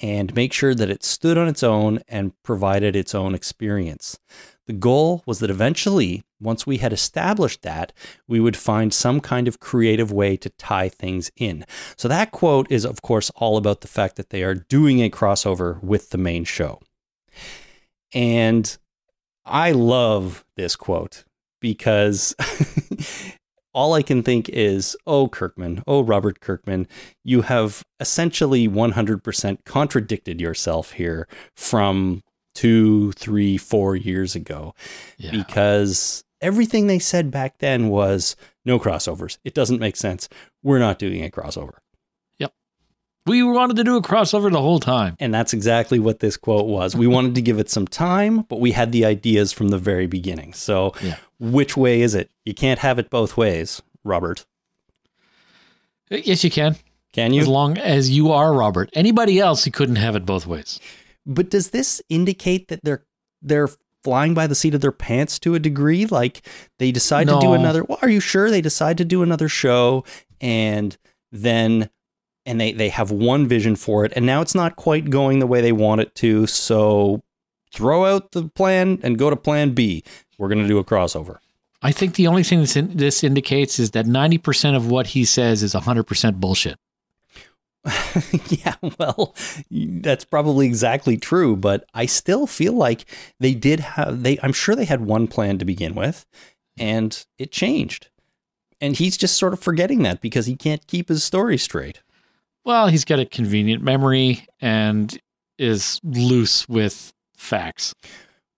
and 0.00 0.34
make 0.34 0.52
sure 0.52 0.74
that 0.74 0.90
it 0.90 1.04
stood 1.04 1.36
on 1.36 1.48
its 1.48 1.62
own 1.62 2.00
and 2.08 2.40
provided 2.42 2.94
its 2.94 3.14
own 3.14 3.34
experience. 3.34 4.18
The 4.66 4.72
goal 4.72 5.22
was 5.26 5.38
that 5.40 5.50
eventually, 5.50 6.24
once 6.40 6.66
we 6.66 6.78
had 6.78 6.92
established 6.92 7.62
that, 7.62 7.92
we 8.26 8.40
would 8.40 8.56
find 8.56 8.92
some 8.92 9.20
kind 9.20 9.46
of 9.46 9.60
creative 9.60 10.10
way 10.10 10.36
to 10.38 10.50
tie 10.50 10.88
things 10.88 11.30
in. 11.36 11.64
So 11.96 12.08
that 12.08 12.32
quote 12.32 12.70
is, 12.70 12.84
of 12.84 13.00
course, 13.00 13.30
all 13.36 13.56
about 13.56 13.80
the 13.80 13.88
fact 13.88 14.16
that 14.16 14.30
they 14.30 14.42
are 14.42 14.54
doing 14.54 15.00
a 15.00 15.10
crossover 15.10 15.82
with 15.82 16.10
the 16.10 16.18
main 16.18 16.44
show. 16.44 16.80
And 18.12 18.76
I 19.44 19.72
love 19.72 20.44
this 20.56 20.76
quote 20.76 21.24
because 21.60 22.34
all 23.74 23.94
I 23.94 24.02
can 24.02 24.22
think 24.22 24.48
is, 24.48 24.96
oh, 25.06 25.28
Kirkman, 25.28 25.82
oh, 25.86 26.02
Robert 26.02 26.40
Kirkman, 26.40 26.88
you 27.24 27.42
have 27.42 27.82
essentially 28.00 28.68
100% 28.68 29.58
contradicted 29.64 30.40
yourself 30.40 30.92
here 30.92 31.28
from 31.54 32.22
two, 32.54 33.12
three, 33.12 33.58
four 33.58 33.94
years 33.94 34.34
ago. 34.34 34.74
Yeah. 35.18 35.30
Because 35.30 36.24
everything 36.40 36.86
they 36.86 36.98
said 36.98 37.30
back 37.30 37.58
then 37.58 37.88
was 37.88 38.34
no 38.64 38.78
crossovers. 38.78 39.38
It 39.44 39.54
doesn't 39.54 39.78
make 39.78 39.96
sense. 39.96 40.28
We're 40.62 40.78
not 40.78 40.98
doing 40.98 41.22
a 41.22 41.30
crossover. 41.30 41.74
We 43.26 43.42
wanted 43.42 43.76
to 43.76 43.84
do 43.84 43.96
a 43.96 44.02
crossover 44.02 44.50
the 44.52 44.60
whole 44.60 44.78
time. 44.78 45.16
And 45.18 45.34
that's 45.34 45.52
exactly 45.52 45.98
what 45.98 46.20
this 46.20 46.36
quote 46.36 46.66
was. 46.66 46.94
We 46.94 47.06
wanted 47.06 47.34
to 47.34 47.42
give 47.42 47.58
it 47.58 47.68
some 47.68 47.86
time, 47.86 48.42
but 48.42 48.60
we 48.60 48.72
had 48.72 48.92
the 48.92 49.04
ideas 49.04 49.52
from 49.52 49.68
the 49.68 49.78
very 49.78 50.06
beginning. 50.06 50.52
So, 50.52 50.94
Yeah. 51.02 51.16
which 51.40 51.76
way 51.76 52.02
is 52.02 52.14
it? 52.14 52.30
You 52.44 52.54
can't 52.54 52.78
have 52.80 52.98
it 52.98 53.10
both 53.10 53.36
ways, 53.36 53.82
Robert. 54.04 54.46
Yes, 56.10 56.44
you 56.44 56.50
can. 56.50 56.76
Can 57.12 57.32
you? 57.32 57.40
As 57.40 57.48
long 57.48 57.78
as 57.78 58.10
you 58.10 58.30
are 58.30 58.52
Robert. 58.52 58.90
Anybody 58.92 59.40
else, 59.40 59.66
you 59.66 59.72
couldn't 59.72 59.96
have 59.96 60.14
it 60.14 60.24
both 60.26 60.46
ways. 60.46 60.78
But 61.24 61.50
does 61.50 61.70
this 61.70 62.00
indicate 62.08 62.68
that 62.68 62.80
they're 62.84 63.04
they're 63.42 63.68
flying 64.04 64.34
by 64.34 64.46
the 64.46 64.54
seat 64.54 64.74
of 64.74 64.80
their 64.80 64.92
pants 64.92 65.38
to 65.40 65.54
a 65.54 65.58
degree? 65.58 66.06
Like 66.06 66.46
they 66.78 66.92
decide 66.92 67.26
to 67.28 67.38
do 67.40 67.54
another. 67.54 67.82
Well, 67.82 67.98
are 68.02 68.08
you 68.08 68.20
sure 68.20 68.50
they 68.50 68.60
decide 68.60 68.98
to 68.98 69.04
do 69.04 69.22
another 69.22 69.48
show 69.48 70.04
and 70.40 70.96
then 71.32 71.90
and 72.46 72.60
they 72.60 72.72
they 72.72 72.88
have 72.88 73.10
one 73.10 73.46
vision 73.46 73.76
for 73.76 74.04
it 74.04 74.12
and 74.16 74.24
now 74.24 74.40
it's 74.40 74.54
not 74.54 74.76
quite 74.76 75.10
going 75.10 75.40
the 75.40 75.46
way 75.46 75.60
they 75.60 75.72
want 75.72 76.00
it 76.00 76.14
to. 76.16 76.46
So 76.46 77.22
throw 77.72 78.06
out 78.06 78.32
the 78.32 78.48
plan 78.48 78.98
and 79.02 79.18
go 79.18 79.28
to 79.28 79.36
plan 79.36 79.74
B. 79.74 80.02
We're 80.38 80.48
going 80.48 80.62
to 80.62 80.68
do 80.68 80.78
a 80.78 80.84
crossover. 80.84 81.38
I 81.82 81.92
think 81.92 82.14
the 82.14 82.26
only 82.26 82.42
thing 82.42 82.60
this, 82.60 82.76
in, 82.76 82.96
this 82.96 83.22
indicates 83.22 83.78
is 83.78 83.90
that 83.92 84.06
90% 84.06 84.74
of 84.74 84.90
what 84.90 85.08
he 85.08 85.24
says 85.24 85.62
is 85.62 85.74
100% 85.74 86.34
bullshit. 86.36 86.78
yeah, 88.48 88.74
well, 88.98 89.34
that's 89.70 90.24
probably 90.24 90.66
exactly 90.66 91.16
true, 91.16 91.54
but 91.54 91.88
I 91.94 92.06
still 92.06 92.46
feel 92.46 92.72
like 92.72 93.04
they 93.38 93.54
did 93.54 93.80
have 93.80 94.22
they 94.22 94.38
I'm 94.42 94.52
sure 94.52 94.74
they 94.74 94.86
had 94.86 95.02
one 95.02 95.28
plan 95.28 95.58
to 95.58 95.64
begin 95.64 95.94
with 95.94 96.26
and 96.76 97.24
it 97.38 97.52
changed. 97.52 98.08
And 98.80 98.96
he's 98.96 99.16
just 99.16 99.36
sort 99.36 99.52
of 99.52 99.60
forgetting 99.60 100.02
that 100.02 100.20
because 100.20 100.46
he 100.46 100.56
can't 100.56 100.86
keep 100.86 101.08
his 101.08 101.24
story 101.24 101.56
straight. 101.56 102.02
Well, 102.66 102.88
he's 102.88 103.04
got 103.04 103.20
a 103.20 103.24
convenient 103.24 103.82
memory 103.82 104.44
and 104.60 105.16
is 105.56 106.00
loose 106.02 106.68
with 106.68 107.12
facts. 107.36 107.94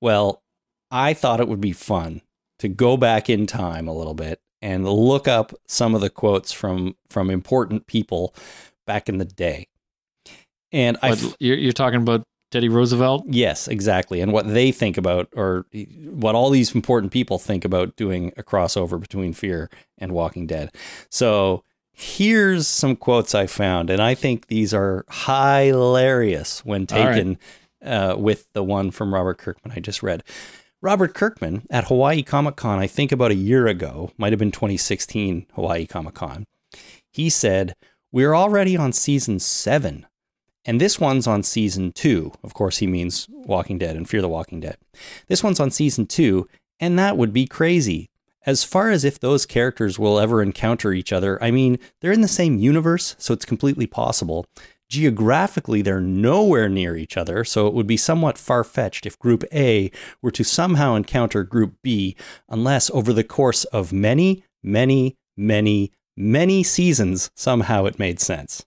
Well, 0.01 0.43
I 0.91 1.13
thought 1.13 1.41
it 1.41 1.47
would 1.49 1.61
be 1.61 1.73
fun 1.73 2.23
to 2.59 2.69
go 2.69 2.97
back 2.97 3.29
in 3.29 3.47
time 3.47 3.87
a 3.87 3.93
little 3.93 4.15
bit 4.15 4.41
and 4.63 4.89
look 4.89 5.29
up 5.29 5.53
some 5.69 5.95
of 5.95 6.01
the 6.01 6.09
quotes 6.09 6.53
from 6.53 6.97
from 7.09 7.29
important 7.29 7.87
people 7.87 8.35
back 8.87 9.11
in 9.11 9.19
the 9.19 9.27
day. 9.27 9.69
And 10.73 10.97
I 11.03 11.15
you're, 11.39 11.59
you're 11.59 11.73
talking 11.73 12.01
about 12.01 12.23
Teddy 12.51 12.71
Roosevelt? 12.71 13.27
Yes, 13.29 13.69
exactly. 13.69 14.23
And 14.23 14.33
what 14.33 14.49
they 14.49 14.73
think 14.73 14.97
about, 14.97 15.29
or 15.37 15.67
what 16.07 16.35
all 16.35 16.49
these 16.49 16.75
important 16.75 17.13
people 17.13 17.39
think 17.39 17.65
about 17.65 17.95
doing 17.97 18.33
a 18.39 18.43
crossover 18.43 18.99
between 18.99 19.35
Fear 19.35 19.69
and 19.99 20.13
Walking 20.13 20.47
Dead. 20.47 20.75
So 21.11 21.63
here's 21.99 22.69
some 22.69 22.95
quotes 22.95 23.35
I 23.35 23.47
found, 23.47 23.91
and 23.91 24.01
I 24.01 24.15
think 24.15 24.47
these 24.47 24.73
are 24.73 25.05
hilarious 25.11 26.65
when 26.65 26.87
All 26.93 26.99
right. 26.99 27.15
taken 27.15 27.39
uh, 27.85 28.15
with 28.17 28.53
the 28.53 28.63
one 28.63 28.93
from 28.93 29.13
Robert 29.13 29.39
Kirkman 29.39 29.75
I 29.77 29.81
just 29.81 30.03
read. 30.03 30.23
Robert 30.81 31.13
Kirkman 31.13 31.67
at 31.71 31.89
Hawaii 31.89 32.23
Comic 32.23 32.55
Con, 32.55 32.79
I 32.79 32.87
think 32.87 33.11
about 33.11 33.33
a 33.33 33.37
year 33.37 33.67
ago, 33.67 34.13
might 34.17 34.33
have 34.33 34.39
been 34.39 34.53
2016 34.53 35.47
Hawaii 35.55 35.87
Comic 35.87 36.15
Con. 36.15 36.45
He 37.11 37.29
said, 37.29 37.75
We're 38.13 38.35
already 38.35 38.77
on 38.77 38.93
season 38.93 39.41
seven. 39.41 40.07
And 40.65 40.81
this 40.81 41.01
one's 41.01 41.27
on 41.27 41.43
season 41.43 41.91
two. 41.93 42.33
Of 42.45 42.55
course, 42.55 42.79
he 42.79 42.87
means 42.87 43.27
Walking 43.31 43.79
Dead 43.79 43.97
and 43.97 44.09
Fear 44.09 44.21
the 44.21 44.29
Walking 44.29 44.61
Dead. 44.61 44.77
This 45.27 45.43
one's 45.43 45.59
on 45.59 45.73
season 45.73 46.07
two, 46.07 46.47
and 46.79 46.97
that 46.99 47.17
would 47.17 47.33
be 47.33 47.47
crazy. 47.47 48.09
As 48.49 48.65
far 48.65 48.89
as 48.91 49.05
if 49.05 49.21
those 49.21 49.45
characters 49.45 49.99
will 49.99 50.19
ever 50.19 50.43
encounter 50.43 50.95
each 50.95 51.13
other, 51.13 51.37
I 51.45 51.51
mean, 51.51 51.79
they're 52.01 52.13
in 52.13 52.23
the 52.23 52.29
same 52.29 52.57
universe, 52.57 53.15
so 53.19 53.35
it's 53.35 53.45
completely 53.45 53.87
possible. 53.87 54.47
Geographically, 54.89 55.83
they're 55.83 56.01
nowhere 56.01 56.67
near 56.67 56.97
each 56.97 57.19
other, 57.19 57.45
so 57.45 57.67
it 57.67 57.75
would 57.75 57.87
be 57.87 57.99
somewhat 57.99 58.39
far 58.39 58.65
fetched 58.65 59.05
if 59.05 59.19
Group 59.19 59.45
A 59.53 59.91
were 60.23 60.31
to 60.31 60.45
somehow 60.45 60.95
encounter 60.95 61.45
Group 61.45 61.75
B, 61.83 62.17
unless 62.49 62.89
over 62.93 63.13
the 63.13 63.23
course 63.23 63.65
of 63.65 63.93
many, 63.93 64.43
many, 64.63 65.19
many, 65.37 65.93
many 66.17 66.63
seasons, 66.63 67.31
somehow 67.35 67.85
it 67.85 67.99
made 67.99 68.19
sense. 68.19 68.65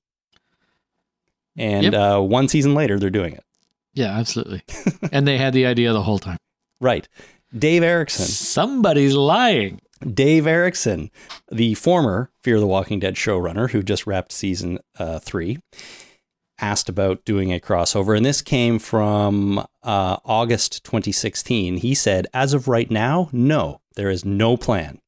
And 1.57 1.85
Yep. 1.85 1.93
uh, 1.95 2.21
one 2.21 2.47
season 2.47 2.75
later, 2.75 2.99
they're 2.99 3.09
doing 3.09 3.33
it. 3.33 3.43
Yeah, 3.95 4.15
absolutely. 4.15 4.61
and 5.11 5.27
they 5.27 5.39
had 5.39 5.53
the 5.53 5.65
idea 5.65 5.91
the 5.91 6.03
whole 6.03 6.19
time. 6.19 6.37
Right. 6.83 7.07
Dave 7.57 7.83
Erickson. 7.83 8.25
Somebody's 8.25 9.15
lying. 9.15 9.81
Dave 10.01 10.47
Erickson, 10.47 11.11
the 11.51 11.75
former 11.75 12.31
Fear 12.43 12.59
the 12.59 12.67
Walking 12.67 12.99
Dead 12.99 13.15
showrunner 13.15 13.69
who 13.69 13.83
just 13.83 14.07
wrapped 14.07 14.31
season 14.31 14.79
uh, 14.97 15.19
three, 15.19 15.59
asked 16.59 16.89
about 16.89 17.23
doing 17.23 17.53
a 17.53 17.59
crossover. 17.59 18.17
And 18.17 18.25
this 18.25 18.41
came 18.41 18.79
from 18.79 19.59
uh, 19.83 20.17
August 20.25 20.83
2016. 20.85 21.77
He 21.77 21.93
said, 21.93 22.27
As 22.33 22.53
of 22.53 22.67
right 22.67 22.89
now, 22.89 23.29
no, 23.31 23.81
there 23.95 24.09
is 24.09 24.25
no 24.25 24.57
plan. 24.57 24.99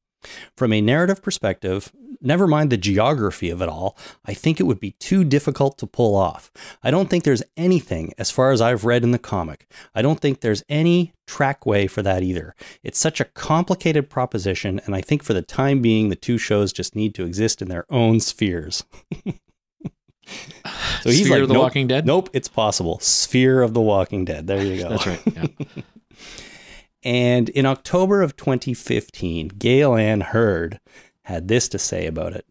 From 0.56 0.72
a 0.72 0.80
narrative 0.80 1.22
perspective, 1.22 1.92
never 2.24 2.46
mind 2.46 2.70
the 2.70 2.76
geography 2.76 3.50
of 3.50 3.62
it 3.62 3.68
all, 3.68 3.96
I 4.24 4.34
think 4.34 4.60
it 4.60 4.64
would 4.64 4.80
be 4.80 4.92
too 4.92 5.24
difficult 5.24 5.78
to 5.78 5.86
pull 5.86 6.16
off. 6.16 6.50
I 6.82 6.90
don't 6.90 7.08
think 7.08 7.24
there's 7.24 7.42
anything, 7.56 8.12
as 8.18 8.30
far 8.30 8.50
as 8.50 8.60
I've 8.60 8.84
read 8.84 9.02
in 9.02 9.10
the 9.10 9.18
comic, 9.18 9.70
I 9.94 10.02
don't 10.02 10.20
think 10.20 10.40
there's 10.40 10.62
any 10.68 11.12
trackway 11.26 11.86
for 11.86 12.02
that 12.02 12.22
either. 12.22 12.54
It's 12.82 12.98
such 12.98 13.20
a 13.20 13.24
complicated 13.24 14.10
proposition, 14.10 14.80
and 14.84 14.94
I 14.94 15.00
think 15.00 15.22
for 15.22 15.34
the 15.34 15.42
time 15.42 15.82
being, 15.82 16.08
the 16.08 16.16
two 16.16 16.38
shows 16.38 16.72
just 16.72 16.94
need 16.96 17.14
to 17.14 17.24
exist 17.24 17.62
in 17.62 17.68
their 17.68 17.86
own 17.90 18.20
spheres. 18.20 18.84
so 19.24 21.10
he's 21.10 21.24
Sphere 21.24 21.32
like, 21.32 21.42
of 21.42 21.48
the 21.48 21.54
nope, 21.54 21.62
Walking 21.62 21.86
Dead? 21.86 22.06
Nope, 22.06 22.30
it's 22.32 22.48
possible. 22.48 22.98
Sphere 23.00 23.62
of 23.62 23.74
the 23.74 23.80
Walking 23.80 24.24
Dead. 24.24 24.46
There 24.46 24.62
you 24.62 24.82
go. 24.82 24.88
That's 24.90 25.06
right. 25.06 25.22
Yeah. 25.26 25.46
And 27.04 27.50
in 27.50 27.66
October 27.66 28.22
of 28.22 28.34
2015, 28.36 29.48
Gale 29.48 29.94
Anne 29.94 30.22
Hurd 30.22 30.80
had 31.24 31.48
this 31.48 31.68
to 31.68 31.78
say 31.78 32.06
about 32.06 32.32
it. 32.32 32.46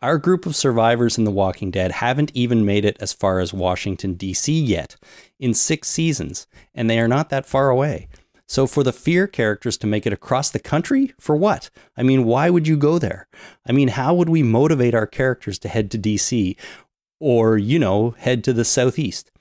Our 0.00 0.18
group 0.18 0.46
of 0.46 0.54
survivors 0.54 1.18
in 1.18 1.24
The 1.24 1.30
Walking 1.30 1.70
Dead 1.72 1.90
haven't 1.90 2.30
even 2.32 2.64
made 2.64 2.84
it 2.84 2.96
as 3.00 3.12
far 3.12 3.40
as 3.40 3.52
Washington, 3.52 4.14
D.C. 4.14 4.52
yet, 4.52 4.94
in 5.40 5.54
six 5.54 5.88
seasons, 5.88 6.46
and 6.72 6.88
they 6.88 7.00
are 7.00 7.08
not 7.08 7.30
that 7.30 7.46
far 7.46 7.68
away. 7.68 8.08
So, 8.46 8.66
for 8.66 8.82
the 8.82 8.92
fear 8.92 9.26
characters 9.26 9.76
to 9.78 9.86
make 9.86 10.06
it 10.06 10.12
across 10.12 10.50
the 10.50 10.60
country, 10.60 11.12
for 11.18 11.36
what? 11.36 11.68
I 11.96 12.02
mean, 12.02 12.24
why 12.24 12.48
would 12.48 12.68
you 12.68 12.76
go 12.76 12.98
there? 12.98 13.26
I 13.66 13.72
mean, 13.72 13.88
how 13.88 14.14
would 14.14 14.28
we 14.28 14.42
motivate 14.42 14.94
our 14.94 15.06
characters 15.06 15.58
to 15.60 15.68
head 15.68 15.90
to 15.90 15.98
D.C. 15.98 16.56
or, 17.18 17.58
you 17.58 17.78
know, 17.78 18.10
head 18.18 18.44
to 18.44 18.52
the 18.52 18.64
Southeast? 18.64 19.32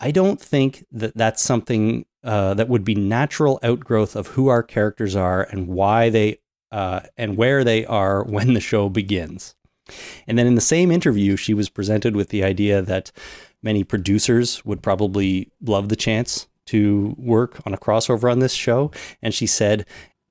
I 0.00 0.10
don't 0.10 0.40
think 0.40 0.84
that 0.90 1.16
that's 1.16 1.40
something 1.40 2.04
uh, 2.24 2.54
that 2.54 2.68
would 2.68 2.84
be 2.84 2.94
natural 2.94 3.60
outgrowth 3.62 4.16
of 4.16 4.28
who 4.28 4.48
our 4.48 4.62
characters 4.62 5.14
are 5.14 5.42
and 5.42 5.68
why 5.68 6.10
they 6.10 6.38
uh, 6.72 7.00
and 7.16 7.36
where 7.36 7.64
they 7.64 7.84
are 7.86 8.22
when 8.34 8.54
the 8.54 8.60
show 8.60 8.88
begins. 8.88 9.54
And 10.26 10.38
then 10.38 10.46
in 10.46 10.54
the 10.54 10.60
same 10.60 10.90
interview, 10.92 11.36
she 11.36 11.52
was 11.54 11.68
presented 11.68 12.14
with 12.14 12.28
the 12.28 12.44
idea 12.44 12.80
that 12.80 13.10
many 13.62 13.82
producers 13.82 14.64
would 14.64 14.82
probably 14.82 15.50
love 15.60 15.88
the 15.88 15.96
chance 15.96 16.46
to 16.66 17.14
work 17.18 17.60
on 17.66 17.74
a 17.74 17.78
crossover 17.78 18.30
on 18.30 18.38
this 18.38 18.52
show. 18.52 18.92
And 19.20 19.34
she 19.34 19.46
said, 19.46 19.84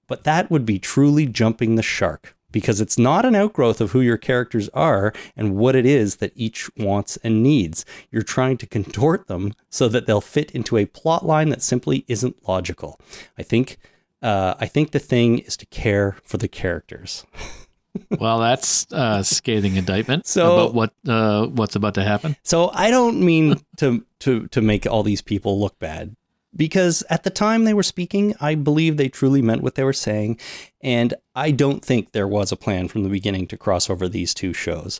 but 0.08 0.24
that 0.24 0.50
would 0.50 0.66
be 0.66 0.80
truly 0.80 1.26
jumping 1.26 1.76
the 1.76 1.84
shark. 1.84 2.36
because 2.52 2.82
it's 2.82 2.98
not 2.98 3.26
an 3.26 3.36
outgrowth 3.36 3.80
of 3.82 3.92
who 3.92 4.02
your 4.02 4.18
characters 4.18 4.70
are 4.70 5.14
and 5.36 5.56
what 5.56 5.76
it 5.76 5.86
is 5.86 6.16
that 6.18 6.34
each 6.36 6.70
wants 6.78 7.18
and 7.24 7.44
needs. 7.44 7.86
You're 8.12 8.24
trying 8.24 8.58
to 8.58 8.68
contort 8.68 9.28
them 9.28 9.54
so 9.70 9.88
that 9.90 10.08
they'll 10.08 10.22
fit 10.22 10.52
into 10.52 10.78
a 10.78 10.86
plot 10.86 11.26
line 11.26 11.50
that 11.50 11.62
simply 11.62 12.06
isn't 12.08 12.48
logical. 12.48 13.00
I 13.38 13.44
think 13.44 13.78
uh, 14.22 14.56
I 14.60 14.66
think 14.66 14.92
the 14.92 15.00
thing 15.00 15.40
is 15.40 15.56
to 15.58 15.66
care 15.68 16.18
for 16.24 16.38
the 16.38 16.48
characters. 16.48 17.26
well, 18.20 18.40
that's 18.40 18.86
a 18.92 19.24
scathing 19.24 19.76
indictment 19.76 20.28
So- 20.28 20.54
about 20.56 20.74
what 20.74 20.94
uh, 21.08 21.48
what's 21.48 21.76
about 21.76 21.96
to 21.96 22.04
happen. 22.04 22.36
So 22.44 22.72
I 22.74 22.92
don't 22.92 23.20
mean 23.22 23.56
to 23.78 24.06
to 24.20 24.48
to 24.48 24.62
make 24.62 24.86
all 24.86 25.04
these 25.04 25.22
people 25.22 25.60
look 25.60 25.80
bad 25.80 26.16
because 26.56 27.04
at 27.10 27.24
the 27.24 27.30
time 27.30 27.64
they 27.64 27.74
were 27.74 27.84
speaking, 27.84 28.36
I 28.42 28.56
believe 28.56 28.98
they 28.98 29.08
truly 29.10 29.42
meant 29.42 29.62
what 29.62 29.76
they 29.76 29.84
were 29.84 29.94
saying, 29.94 30.40
and 30.82 31.14
I 31.36 31.52
don't 31.52 31.84
think 31.84 32.12
there 32.12 32.28
was 32.28 32.52
a 32.52 32.58
plan 32.58 32.88
from 32.88 33.04
the 33.04 33.10
beginning 33.10 33.48
to 33.48 33.58
cross 33.58 33.90
over 33.90 34.08
these 34.10 34.34
two 34.34 34.54
shows. 34.54 35.00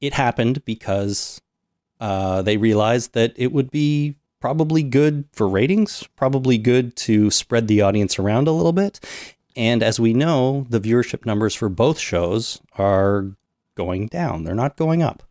It 0.00 0.14
happened 0.14 0.64
because 0.64 1.40
uh, 2.00 2.42
they 2.42 2.56
realized 2.56 3.12
that 3.14 3.32
it 3.36 3.52
would 3.52 3.70
be 3.70 4.16
probably 4.46 4.84
good 4.84 5.24
for 5.32 5.48
ratings, 5.48 6.04
probably 6.14 6.56
good 6.56 6.94
to 6.94 7.32
spread 7.32 7.66
the 7.66 7.82
audience 7.82 8.16
around 8.16 8.46
a 8.46 8.52
little 8.52 8.72
bit. 8.72 9.00
And 9.56 9.82
as 9.82 9.98
we 9.98 10.14
know, 10.14 10.68
the 10.70 10.78
viewership 10.78 11.26
numbers 11.26 11.52
for 11.52 11.68
both 11.68 11.98
shows 11.98 12.60
are 12.78 13.32
going 13.74 14.06
down. 14.06 14.44
They're 14.44 14.54
not 14.54 14.76
going 14.76 15.02
up. 15.02 15.24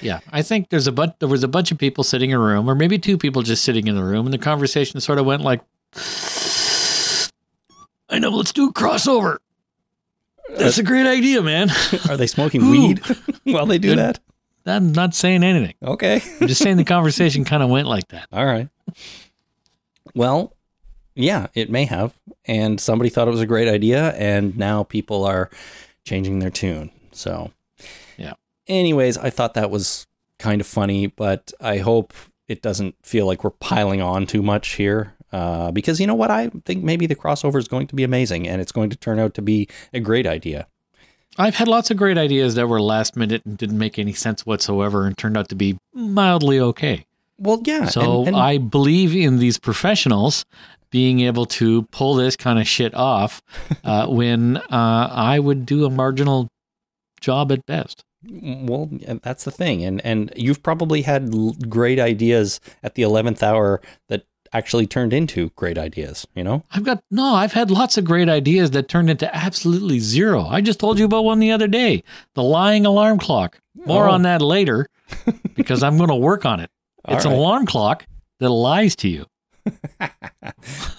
Yeah, 0.00 0.20
I 0.30 0.42
think 0.42 0.68
there's 0.68 0.86
a 0.86 0.92
bunch. 0.92 1.14
There 1.18 1.28
was 1.28 1.42
a 1.42 1.48
bunch 1.48 1.72
of 1.72 1.78
people 1.78 2.04
sitting 2.04 2.30
in 2.30 2.36
a 2.36 2.38
room, 2.38 2.70
or 2.70 2.76
maybe 2.76 2.96
two 2.96 3.18
people 3.18 3.42
just 3.42 3.64
sitting 3.64 3.88
in 3.88 3.96
the 3.96 4.04
room, 4.04 4.24
and 4.24 4.32
the 4.32 4.38
conversation 4.38 5.00
sort 5.00 5.18
of 5.18 5.26
went 5.26 5.42
like, 5.42 5.60
"I 8.08 8.20
know, 8.20 8.30
let's 8.30 8.52
do 8.52 8.68
a 8.68 8.72
crossover. 8.72 9.38
That's 10.50 10.78
a 10.78 10.84
great 10.84 11.06
idea, 11.06 11.42
man." 11.42 11.70
Are 12.08 12.16
they 12.16 12.28
smoking 12.28 12.70
weed 12.70 13.00
while 13.42 13.66
they 13.66 13.78
do 13.78 13.96
that? 13.96 14.20
I'm 14.66 14.92
not 14.92 15.14
saying 15.14 15.42
anything. 15.44 15.74
Okay. 15.82 16.22
I'm 16.40 16.48
just 16.48 16.62
saying 16.62 16.76
the 16.76 16.84
conversation 16.84 17.44
kind 17.46 17.62
of 17.62 17.68
went 17.68 17.86
like 17.86 18.08
that. 18.08 18.28
All 18.32 18.46
right. 18.46 18.68
Well, 20.14 20.54
yeah, 21.14 21.48
it 21.54 21.70
may 21.70 21.84
have. 21.84 22.16
And 22.46 22.80
somebody 22.80 23.10
thought 23.10 23.28
it 23.28 23.32
was 23.32 23.40
a 23.40 23.46
great 23.46 23.68
idea. 23.68 24.10
And 24.12 24.56
now 24.56 24.82
people 24.82 25.24
are 25.24 25.50
changing 26.04 26.38
their 26.38 26.50
tune. 26.50 26.90
So, 27.12 27.52
Yeah. 28.16 28.34
Anyways, 28.66 29.18
I 29.18 29.30
thought 29.30 29.54
that 29.54 29.70
was 29.70 30.06
kind 30.38 30.60
of 30.60 30.66
funny, 30.66 31.06
but 31.06 31.52
I 31.60 31.78
hope 31.78 32.12
it 32.48 32.62
doesn't 32.62 32.94
feel 33.02 33.26
like 33.26 33.44
we're 33.44 33.50
piling 33.50 34.00
on 34.00 34.26
too 34.26 34.42
much 34.42 34.74
here. 34.74 35.14
Uh, 35.32 35.72
because 35.72 36.00
you 36.00 36.06
know 36.06 36.14
what? 36.14 36.30
I 36.30 36.50
think 36.64 36.84
maybe 36.84 37.06
the 37.06 37.16
crossover 37.16 37.58
is 37.58 37.66
going 37.66 37.86
to 37.88 37.94
be 37.94 38.04
amazing 38.04 38.46
and 38.46 38.60
it's 38.60 38.72
going 38.72 38.90
to 38.90 38.96
turn 38.96 39.18
out 39.18 39.34
to 39.34 39.42
be 39.42 39.68
a 39.92 40.00
great 40.00 40.26
idea. 40.26 40.68
I've 41.38 41.54
had 41.56 41.68
lots 41.68 41.90
of 41.90 41.96
great 41.96 42.16
ideas 42.18 42.54
that 42.54 42.68
were 42.68 42.80
last 42.80 43.16
minute 43.16 43.42
and 43.44 43.58
didn't 43.58 43.78
make 43.78 43.98
any 43.98 44.12
sense 44.12 44.46
whatsoever, 44.46 45.06
and 45.06 45.16
turned 45.18 45.36
out 45.36 45.48
to 45.48 45.54
be 45.54 45.76
mildly 45.92 46.60
okay. 46.60 47.06
Well, 47.38 47.60
yeah. 47.64 47.86
So 47.86 48.20
and- 48.20 48.28
and- 48.28 48.36
I 48.36 48.58
believe 48.58 49.14
in 49.16 49.38
these 49.38 49.58
professionals 49.58 50.44
being 50.90 51.20
able 51.20 51.44
to 51.46 51.82
pull 51.90 52.14
this 52.14 52.36
kind 52.36 52.58
of 52.60 52.68
shit 52.68 52.94
off 52.94 53.42
uh, 53.84 54.06
when 54.06 54.58
uh, 54.58 55.08
I 55.10 55.40
would 55.40 55.66
do 55.66 55.84
a 55.84 55.90
marginal 55.90 56.48
job 57.20 57.50
at 57.50 57.66
best. 57.66 58.04
Well, 58.26 58.88
that's 59.22 59.44
the 59.44 59.50
thing, 59.50 59.84
and 59.84 60.00
and 60.02 60.32
you've 60.34 60.62
probably 60.62 61.02
had 61.02 61.68
great 61.68 61.98
ideas 62.00 62.58
at 62.82 62.94
the 62.94 63.02
eleventh 63.02 63.42
hour 63.42 63.82
that 64.08 64.24
actually 64.54 64.86
turned 64.86 65.12
into 65.12 65.50
great 65.56 65.76
ideas. 65.76 66.26
You 66.34 66.44
know, 66.44 66.64
I've 66.70 66.84
got 66.84 67.02
no, 67.10 67.34
I've 67.34 67.52
had 67.52 67.70
lots 67.70 67.98
of 67.98 68.04
great 68.04 68.28
ideas 68.30 68.70
that 68.70 68.88
turned 68.88 69.10
into 69.10 69.34
absolutely 69.36 69.98
zero. 69.98 70.44
I 70.46 70.60
just 70.62 70.80
told 70.80 70.98
you 70.98 71.04
about 71.04 71.24
one 71.24 71.40
the 71.40 71.52
other 71.52 71.68
day 71.68 72.02
the 72.34 72.42
lying 72.42 72.86
alarm 72.86 73.18
clock. 73.18 73.58
More 73.86 74.08
Oh. 74.08 74.12
on 74.12 74.22
that 74.22 74.40
later 74.40 74.86
because 75.54 75.82
I'm 75.82 75.96
going 75.98 76.08
to 76.08 76.14
work 76.14 76.46
on 76.46 76.60
it. 76.60 76.70
It's 77.08 77.24
an 77.26 77.32
alarm 77.32 77.66
clock 77.66 78.06
that 78.40 78.48
lies 78.48 78.96
to 78.96 79.08
you. 79.08 79.26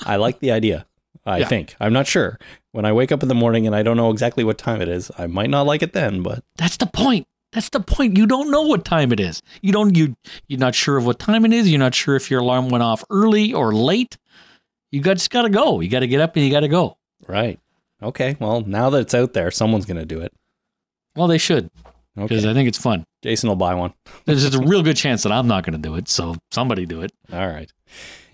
I 0.05 0.17
like 0.17 0.39
the 0.39 0.51
idea. 0.51 0.85
I 1.25 1.39
Yeah. 1.39 1.47
think 1.47 1.75
I'm 1.79 1.93
not 1.93 2.05
sure. 2.07 2.37
When 2.71 2.85
I 2.85 2.91
wake 2.91 3.11
up 3.11 3.23
in 3.23 3.29
the 3.29 3.35
morning 3.35 3.65
and 3.65 3.75
I 3.75 3.81
don't 3.83 3.97
know 3.97 4.11
exactly 4.11 4.43
what 4.43 4.57
time 4.57 4.81
it 4.81 4.89
is, 4.89 5.09
I 5.17 5.27
might 5.27 5.49
not 5.49 5.65
like 5.65 5.81
it 5.81 5.93
then. 5.93 6.21
But 6.21 6.43
That's 6.57 6.77
the 6.77 6.85
point. 6.85 7.25
That's 7.55 7.69
the 7.69 7.79
point. 7.79 8.17
You 8.17 8.27
don't 8.27 8.51
know 8.51 8.63
what 8.63 8.83
time 8.83 9.13
it 9.13 9.19
is. 9.19 9.41
You 9.61 9.71
don't 9.71 9.95
you 9.95 10.15
you're 10.47 10.59
not 10.59 10.75
sure 10.75 10.97
of 10.97 11.05
what 11.05 11.19
time 11.19 11.45
it 11.45 11.53
is. 11.53 11.69
You're 11.69 11.79
not 11.79 11.95
sure 11.95 12.17
if 12.17 12.29
your 12.29 12.41
alarm 12.41 12.67
went 12.67 12.83
off 12.83 13.03
early 13.09 13.53
or 13.53 13.73
late. 13.73 14.17
You 14.91 15.01
got 15.01 15.15
just 15.15 15.31
got 15.31 15.43
to 15.43 15.49
go. 15.49 15.79
You 15.79 15.89
got 15.89 16.01
to 16.01 16.07
get 16.07 16.19
up 16.19 16.35
and 16.35 16.45
you 16.45 16.51
got 16.51 16.59
to 16.59 16.67
go. 16.67 16.97
right, 17.27 17.59
okay. 18.03 18.35
Well, 18.39 18.61
now 18.61 18.89
that 18.89 18.99
it's 18.99 19.13
out 19.13 19.33
there, 19.33 19.51
someone's 19.51 19.85
going 19.85 19.97
to 19.97 20.05
do 20.05 20.19
it. 20.19 20.33
Well, 21.15 21.27
they 21.27 21.37
should 21.37 21.71
because 22.15 22.43
Okay, 22.43 22.51
I 22.51 22.53
think 22.53 22.67
it's 22.67 22.77
fun. 22.77 23.05
Jason 23.21 23.47
will 23.47 23.55
buy 23.55 23.73
one. 23.73 23.93
There's 24.25 24.53
a 24.53 24.59
real 24.59 24.83
good 24.83 24.97
chance 24.97 25.23
that 25.23 25.31
I'm 25.31 25.47
not 25.47 25.63
going 25.63 25.81
to 25.81 25.89
do 25.89 25.95
it. 25.95 26.09
So 26.09 26.35
somebody 26.51 26.85
do 26.85 27.01
it. 27.01 27.13
All 27.31 27.47
right. 27.47 27.71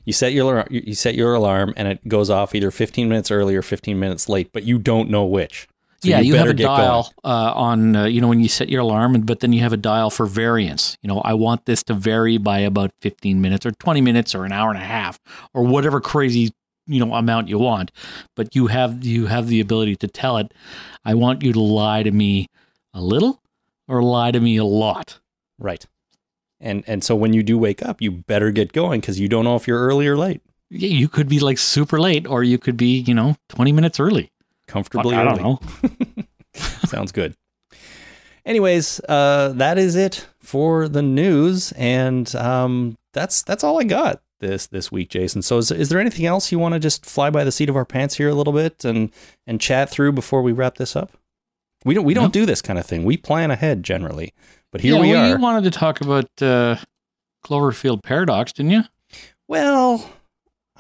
You 0.04 0.14
set 0.14 0.34
your 0.34 0.66
you 0.72 0.96
set 0.96 1.14
your 1.14 1.36
alarm 1.36 1.76
and 1.78 1.88
it 1.88 2.08
goes 2.08 2.32
off 2.32 2.56
either 2.56 2.72
15 2.72 3.08
minutes 3.08 3.30
early 3.30 3.56
or 3.56 3.62
15 3.62 4.00
minutes 4.00 4.28
late, 4.28 4.52
but 4.52 4.64
you 4.64 4.80
don't 4.80 5.12
know 5.12 5.26
which. 5.26 5.68
So 6.02 6.10
yeah, 6.10 6.20
you, 6.20 6.34
have 6.34 6.48
a 6.48 6.54
dial 6.56 7.14
uh, 7.24 7.54
on 7.56 7.96
uh, 7.96 8.06
you 8.06 8.22
know 8.22 8.28
when 8.28 8.40
you 8.40 8.50
set 8.50 8.70
your 8.70 8.82
alarm, 8.82 9.22
but 9.22 9.40
then 9.40 9.54
you 9.54 9.62
have 9.62 9.74
a 9.74 9.78
dial 9.78 10.10
for 10.10 10.26
variance. 10.26 10.98
You 11.04 11.08
know, 11.08 11.22
I 11.22 11.36
want 11.36 11.66
this 11.66 11.84
to 11.84 11.94
vary 11.94 12.40
by 12.40 12.60
about 12.60 12.92
15 13.02 13.40
minutes 13.40 13.68
or 13.68 13.72
20 13.72 14.02
minutes 14.02 14.34
or 14.34 14.44
an 14.44 14.52
hour 14.52 14.70
and 14.70 14.80
a 14.80 14.86
half 14.86 15.20
or 15.54 15.64
whatever 15.64 16.02
crazy 16.02 16.54
you 16.88 17.04
know 17.04 17.14
amount 17.14 17.50
you 17.50 17.60
want. 17.60 17.92
But 18.36 18.56
you 18.56 18.68
have 18.68 19.04
you 19.06 19.28
have 19.28 19.48
the 19.48 19.62
ability 19.62 19.96
to 19.98 20.08
tell 20.08 20.38
it, 20.38 20.54
I 21.06 21.14
want 21.14 21.44
you 21.44 21.54
to 21.54 21.60
lie 21.60 22.04
to 22.04 22.12
me 22.12 22.48
a 22.94 23.02
little 23.02 23.42
or 23.88 24.04
lie 24.04 24.32
to 24.32 24.40
me 24.40 24.58
a 24.58 24.66
lot. 24.66 25.20
Right. 25.60 25.86
And 26.60 26.84
and 26.88 27.04
so 27.04 27.16
when 27.16 27.34
you 27.34 27.44
do 27.44 27.58
wake 27.58 27.84
up, 27.84 28.02
you 28.02 28.12
better 28.12 28.52
get 28.52 28.74
going 28.74 29.02
because 29.02 29.20
you 29.20 29.28
don't 29.28 29.44
know 29.44 29.56
if 29.56 29.68
you're 29.68 29.80
early 29.80 30.08
or 30.08 30.18
late. 30.18 30.42
Yeah, 30.70 30.90
You 30.90 31.10
could 31.10 31.28
be 31.28 31.40
like 31.40 31.58
super 31.58 32.00
late, 32.00 32.26
or 32.28 32.44
you 32.44 32.58
could 32.58 32.78
be 32.78 33.00
you 33.00 33.14
know 33.14 33.36
20 33.50 33.72
minutes 33.72 34.00
early. 34.00 34.32
Comfortably 34.72 35.16
I 35.16 35.26
early. 35.26 35.38
don't 35.44 35.44
know. 35.44 36.24
Sounds 36.88 37.12
good. 37.12 37.36
Anyways, 38.46 39.02
uh, 39.08 39.54
that 39.56 39.78
is 39.78 39.96
it 39.96 40.28
for 40.40 40.88
the 40.88 41.02
news, 41.02 41.72
and 41.74 42.34
um, 42.36 42.98
that's 43.14 43.44
that's 43.44 43.64
all 43.64 43.80
I 43.80 43.84
got 43.84 44.22
this 44.40 44.66
this 44.68 44.92
week, 44.92 45.10
Jason. 45.10 45.42
So, 45.42 45.58
is, 45.60 45.70
is 45.72 45.90
there 45.90 46.00
anything 46.00 46.26
else 46.26 46.52
you 46.52 46.58
want 46.58 46.74
to 46.74 46.80
just 46.80 47.06
fly 47.06 47.30
by 47.30 47.44
the 47.44 47.52
seat 47.52 47.70
of 47.70 47.76
our 47.76 47.86
pants 47.86 48.16
here 48.16 48.30
a 48.30 48.34
little 48.34 48.54
bit 48.54 48.84
and 48.86 49.12
and 49.46 49.60
chat 49.62 49.90
through 49.90 50.14
before 50.14 50.42
we 50.42 50.54
wrap 50.54 50.76
this 50.76 50.96
up? 50.96 51.12
We 51.86 51.94
don't 51.94 52.06
we 52.06 52.14
don't 52.14 52.26
No. 52.26 52.30
do 52.42 52.46
this 52.46 52.62
kind 52.62 52.80
of 52.80 52.86
thing. 52.86 53.04
We 53.04 53.18
plan 53.18 53.52
ahead 53.52 53.84
generally, 53.84 54.34
but 54.72 54.82
here 54.82 54.96
yeah, 54.96 55.02
we 55.02 55.10
well, 55.12 55.26
are. 55.26 55.30
You 55.30 55.38
wanted 55.38 55.72
to 55.72 55.78
talk 55.78 56.02
about 56.02 56.30
uh, 56.42 56.78
Cloverfield 57.46 58.02
Paradox, 58.04 58.54
didn't 58.54 58.72
you? 58.72 58.84
well, 59.48 60.10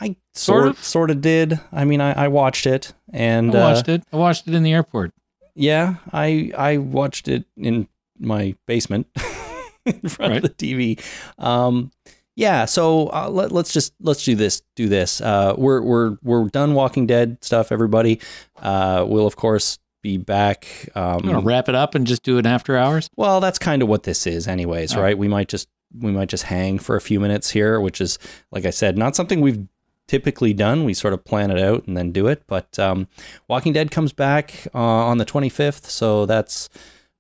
I 0.02 0.16
Sort 0.34 0.64
sort 0.64 0.68
of? 0.68 0.84
sort 0.84 1.12
of 1.12 1.22
did. 1.22 1.60
I 1.72 1.86
mean, 1.86 2.02
I, 2.02 2.26
I 2.26 2.28
watched 2.28 2.66
it, 2.66 2.94
and 3.14 3.54
I 3.56 3.60
uh, 3.60 3.74
watched 3.74 3.88
it. 3.90 4.04
I 4.12 4.18
watched 4.18 4.48
it 4.48 4.54
in 4.56 4.64
the 4.64 4.74
airport. 4.74 5.14
Yeah, 5.56 5.96
I 6.12 6.52
I 6.58 6.78
watched 6.78 7.28
it 7.28 7.46
in 7.56 7.88
my 8.20 8.56
basement 8.66 9.08
in 9.86 10.00
front 10.10 10.32
Right. 10.34 10.44
of 10.44 10.58
the 10.58 10.96
TV. 10.98 11.00
Um, 11.38 11.92
yeah, 12.36 12.66
so 12.66 13.10
uh, 13.14 13.30
let, 13.30 13.52
let's 13.52 13.74
just 13.74 13.94
let's 14.00 14.24
do 14.24 14.36
this. 14.36 14.62
Do 14.76 14.88
this. 14.90 15.22
Uh, 15.22 15.54
we're 15.58 15.82
we're 15.82 16.18
we're 16.24 16.48
done 16.50 16.74
Walking 16.74 17.06
Dead 17.06 17.38
stuff. 17.44 17.72
Everybody, 17.72 18.20
uh, 18.62 19.06
we'll 19.08 19.28
of 19.28 19.36
course 19.36 19.78
be 20.02 20.18
back. 20.18 20.66
You 20.96 21.02
want 21.04 21.24
to 21.26 21.36
Um, 21.38 21.44
wrap 21.46 21.70
it 21.70 21.76
up 21.76 21.94
and 21.94 22.08
just 22.08 22.24
do 22.24 22.38
it 22.40 22.46
after 22.48 22.76
hours? 22.78 23.10
well, 23.18 23.40
that's 23.40 23.60
kind 23.60 23.82
of 23.84 23.88
what 23.90 24.04
this 24.04 24.26
is, 24.26 24.48
anyways, 24.48 24.96
All 24.96 25.04
right? 25.04 25.18
We 25.18 25.28
might 25.28 25.48
just 25.50 25.68
we 25.94 26.12
might 26.12 26.30
just 26.30 26.44
hang 26.44 26.80
for 26.80 26.96
a 26.96 27.02
few 27.02 27.20
minutes 27.20 27.50
here, 27.52 27.80
which 27.82 28.00
is 28.00 28.18
like 28.52 28.66
I 28.66 28.70
said, 28.72 28.98
not 28.98 29.16
something 29.16 29.42
we've 29.42 29.68
typically 30.12 30.54
done. 30.54 30.84
We 30.84 30.94
sort 30.94 31.14
of 31.14 31.24
plan 31.24 31.52
it 31.52 31.58
out 31.58 31.88
and 31.88 31.96
then 31.96 32.12
do 32.12 32.28
it. 32.28 32.44
But 32.46 32.78
um, 32.78 33.08
Walking 33.48 33.72
Dead 33.72 33.92
comes 33.92 34.12
back 34.12 34.68
uh, 34.76 34.78
on 34.78 35.20
the 35.20 35.26
25th, 35.26 35.86
so 35.86 36.26
that's 36.26 36.68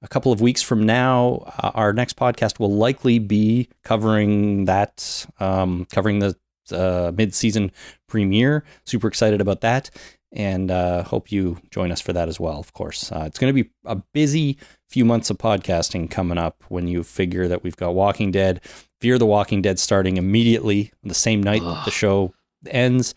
a 0.01 0.09
couple 0.09 0.33
of 0.33 0.41
weeks 0.41 0.61
from 0.61 0.85
now. 0.85 1.45
Uh, 1.57 1.71
our 1.73 1.93
next 1.93 2.17
podcast 2.17 2.59
will 2.59 2.73
likely 2.73 3.17
be 3.17 3.69
covering 3.85 4.65
that, 4.65 5.25
um, 5.39 5.85
covering 5.85 6.19
the 6.19 6.35
uh, 6.73 7.13
mid-season 7.15 7.71
premiere. 8.09 8.65
Super 8.85 9.07
excited 9.07 9.39
about 9.39 9.61
that. 9.61 9.89
And 10.33 10.69
uh, 10.69 11.03
hope 11.03 11.31
you 11.31 11.61
join 11.71 11.93
us 11.93 12.01
for 12.01 12.11
that 12.11 12.27
as 12.27 12.41
well, 12.41 12.59
of 12.59 12.73
course. 12.73 13.09
Uh, 13.09 13.23
it's 13.25 13.39
going 13.39 13.55
to 13.55 13.63
be 13.63 13.69
a 13.85 13.95
busy 13.95 14.57
few 14.89 15.05
months 15.05 15.29
of 15.29 15.37
podcasting 15.37 16.11
coming 16.11 16.37
up 16.37 16.61
when 16.67 16.89
you 16.89 17.03
figure 17.03 17.47
that 17.47 17.63
we've 17.63 17.77
got 17.77 17.95
Walking 17.95 18.31
Dead, 18.31 18.59
Fear 18.99 19.17
the 19.17 19.25
Walking 19.25 19.61
Dead 19.61 19.79
starting 19.79 20.17
immediately 20.17 20.91
the 21.03 21.13
same 21.13 21.41
night 21.41 21.61
that 21.63 21.85
the 21.85 21.91
show 21.91 22.33
ends. 22.67 23.15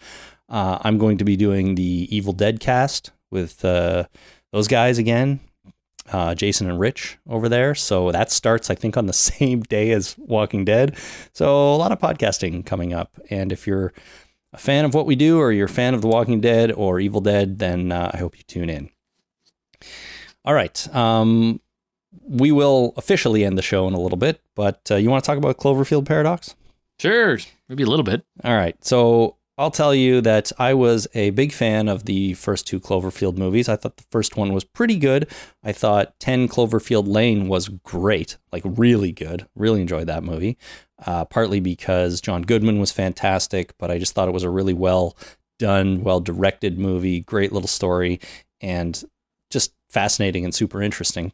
Uh, 0.49 0.79
I'm 0.83 0.99
going 0.99 1.19
to 1.19 1.25
be 1.25 1.37
doing 1.37 1.75
the 1.75 2.09
Evil 2.15 2.33
Dead 2.33 2.61
cast 2.61 3.11
with 3.31 3.65
uh, 3.65 4.05
those 4.53 4.69
guys 4.69 4.99
again, 4.99 5.41
uh, 6.13 6.35
Jason 6.35 6.69
and 6.69 6.79
Rich 6.79 7.19
over 7.29 7.49
there. 7.49 7.75
So 7.75 8.13
that 8.13 8.31
starts, 8.31 8.71
I 8.71 8.75
think, 8.75 8.97
on 8.97 9.07
the 9.07 9.13
same 9.31 9.63
day 9.63 9.91
as 9.91 10.15
Walking 10.19 10.65
Dead. 10.65 10.97
So 11.33 11.75
a 11.75 11.77
lot 11.77 11.93
of 11.93 11.99
podcasting 11.99 12.65
coming 12.65 12.93
up. 12.93 13.19
And 13.31 13.53
if 13.53 13.67
you're 13.67 13.93
a 14.53 14.59
fan 14.59 14.85
of 14.85 14.95
what 14.95 15.07
we 15.07 15.17
do, 15.17 15.39
or 15.39 15.51
you're 15.51 15.67
a 15.67 15.69
fan 15.69 15.95
of 15.95 16.03
The 16.03 16.09
Walking 16.09 16.41
Dead 16.41 16.71
or 16.73 17.01
Evil 17.01 17.21
Dead, 17.21 17.59
then 17.59 17.91
uh, 17.91 18.11
I 18.15 18.19
hope 18.19 18.37
you 18.37 18.45
tune 18.45 18.71
in. 18.71 18.91
All 20.45 20.55
right. 20.55 20.95
Um, 20.95 21.61
we 22.23 22.53
will 22.53 22.93
officially 22.97 23.45
end 23.45 23.59
the 23.59 23.63
show 23.63 23.89
in 23.89 23.95
a 23.95 24.01
little 24.01 24.19
bit, 24.19 24.41
but 24.55 24.89
uh, 24.91 24.97
you 24.97 25.11
want 25.11 25.25
to 25.25 25.27
talk 25.27 25.39
about 25.39 25.57
Cloverfield 25.57 26.07
Paradox? 26.07 26.55
Sure, 26.99 27.39
maybe 27.69 27.83
a 27.83 27.87
little 27.87 28.05
bit. 28.05 28.25
All 28.43 28.55
right. 28.55 28.83
So 28.85 29.37
I'll 29.57 29.71
tell 29.71 29.95
you 29.95 30.21
that 30.23 30.51
I 30.59 30.75
was 30.75 31.07
a 31.15 31.31
big 31.31 31.53
fan 31.53 31.89
of 31.89 32.07
the 32.07 32.35
first 32.35 32.67
two 32.67 32.81
Cloverfield 32.81 33.37
movies. 33.37 33.69
I 33.69 33.77
thought 33.77 33.99
the 33.99 34.05
first 34.11 34.37
one 34.37 34.53
was 34.53 34.65
pretty 34.65 34.97
good. 34.97 35.31
I 35.63 35.71
thought 35.73 36.19
10 36.19 36.49
Cloverfield 36.49 37.07
Lane 37.07 37.47
was 37.47 37.69
great, 37.69 38.37
like 38.53 38.63
really 38.65 39.13
good. 39.13 39.47
Really 39.55 39.81
enjoyed 39.81 40.09
that 40.09 40.25
movie. 40.25 40.59
Uh, 41.07 41.25
partly 41.25 41.61
because 41.61 42.21
John 42.21 42.43
Goodman 42.43 42.81
was 42.81 42.91
fantastic, 42.91 43.75
but 43.79 43.91
I 43.91 43.99
just 43.99 44.15
thought 44.15 44.29
it 44.29 44.35
was 44.35 44.43
a 44.43 44.51
really 44.51 44.75
well 44.75 45.17
done, 45.61 46.03
well 46.03 46.21
directed 46.21 46.79
movie, 46.79 47.21
great 47.21 47.53
little 47.53 47.69
story, 47.69 48.21
and 48.61 49.05
just 49.51 49.73
fascinating 49.89 50.45
and 50.45 50.55
super 50.55 50.83
interesting. 50.83 51.33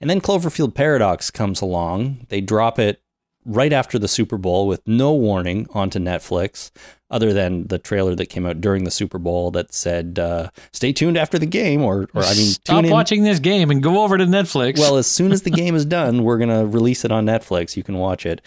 And 0.00 0.08
then 0.08 0.22
Cloverfield 0.22 0.74
Paradox 0.74 1.30
comes 1.30 1.60
along. 1.60 2.26
They 2.28 2.40
drop 2.40 2.78
it 2.78 3.01
right 3.44 3.72
after 3.72 3.98
the 3.98 4.08
Super 4.08 4.38
Bowl 4.38 4.66
with 4.66 4.86
no 4.86 5.12
warning 5.12 5.66
onto 5.74 5.98
Netflix, 5.98 6.70
other 7.10 7.32
than 7.32 7.66
the 7.66 7.78
trailer 7.78 8.14
that 8.14 8.26
came 8.26 8.46
out 8.46 8.60
during 8.60 8.84
the 8.84 8.90
Super 8.90 9.18
Bowl 9.18 9.50
that 9.52 9.72
said, 9.74 10.18
uh, 10.18 10.50
"Stay 10.72 10.92
tuned 10.92 11.16
after 11.16 11.38
the 11.38 11.46
game," 11.46 11.82
or, 11.82 12.08
or 12.14 12.22
I 12.22 12.34
mean, 12.34 12.46
Stop 12.52 12.84
watching 12.86 13.24
this 13.24 13.38
game 13.38 13.70
and 13.70 13.82
go 13.82 14.02
over 14.02 14.16
to 14.16 14.24
Netflix. 14.24 14.78
Well, 14.78 14.96
as 14.96 15.06
soon 15.06 15.32
as 15.32 15.42
the 15.42 15.50
game 15.62 15.74
is 15.74 15.84
done, 15.84 16.24
we're 16.24 16.38
gonna 16.38 16.64
release 16.66 17.04
it 17.04 17.12
on 17.12 17.26
Netflix. 17.26 17.76
You 17.76 17.82
can 17.82 17.98
watch 17.98 18.24
it. 18.26 18.40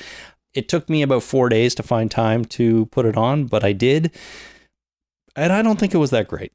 It 0.53 0.69
took 0.69 0.89
me 0.89 1.01
about 1.01 1.23
four 1.23 1.49
days 1.49 1.75
to 1.75 1.83
find 1.83 2.09
time 2.09 2.45
to 2.45 2.85
put 2.87 3.05
it 3.05 3.17
on, 3.17 3.45
but 3.45 3.63
I 3.63 3.73
did, 3.73 4.11
and 5.35 5.51
I 5.51 5.61
don't 5.61 5.79
think 5.79 5.93
it 5.93 5.97
was 5.97 6.11
that 6.11 6.27
great. 6.27 6.53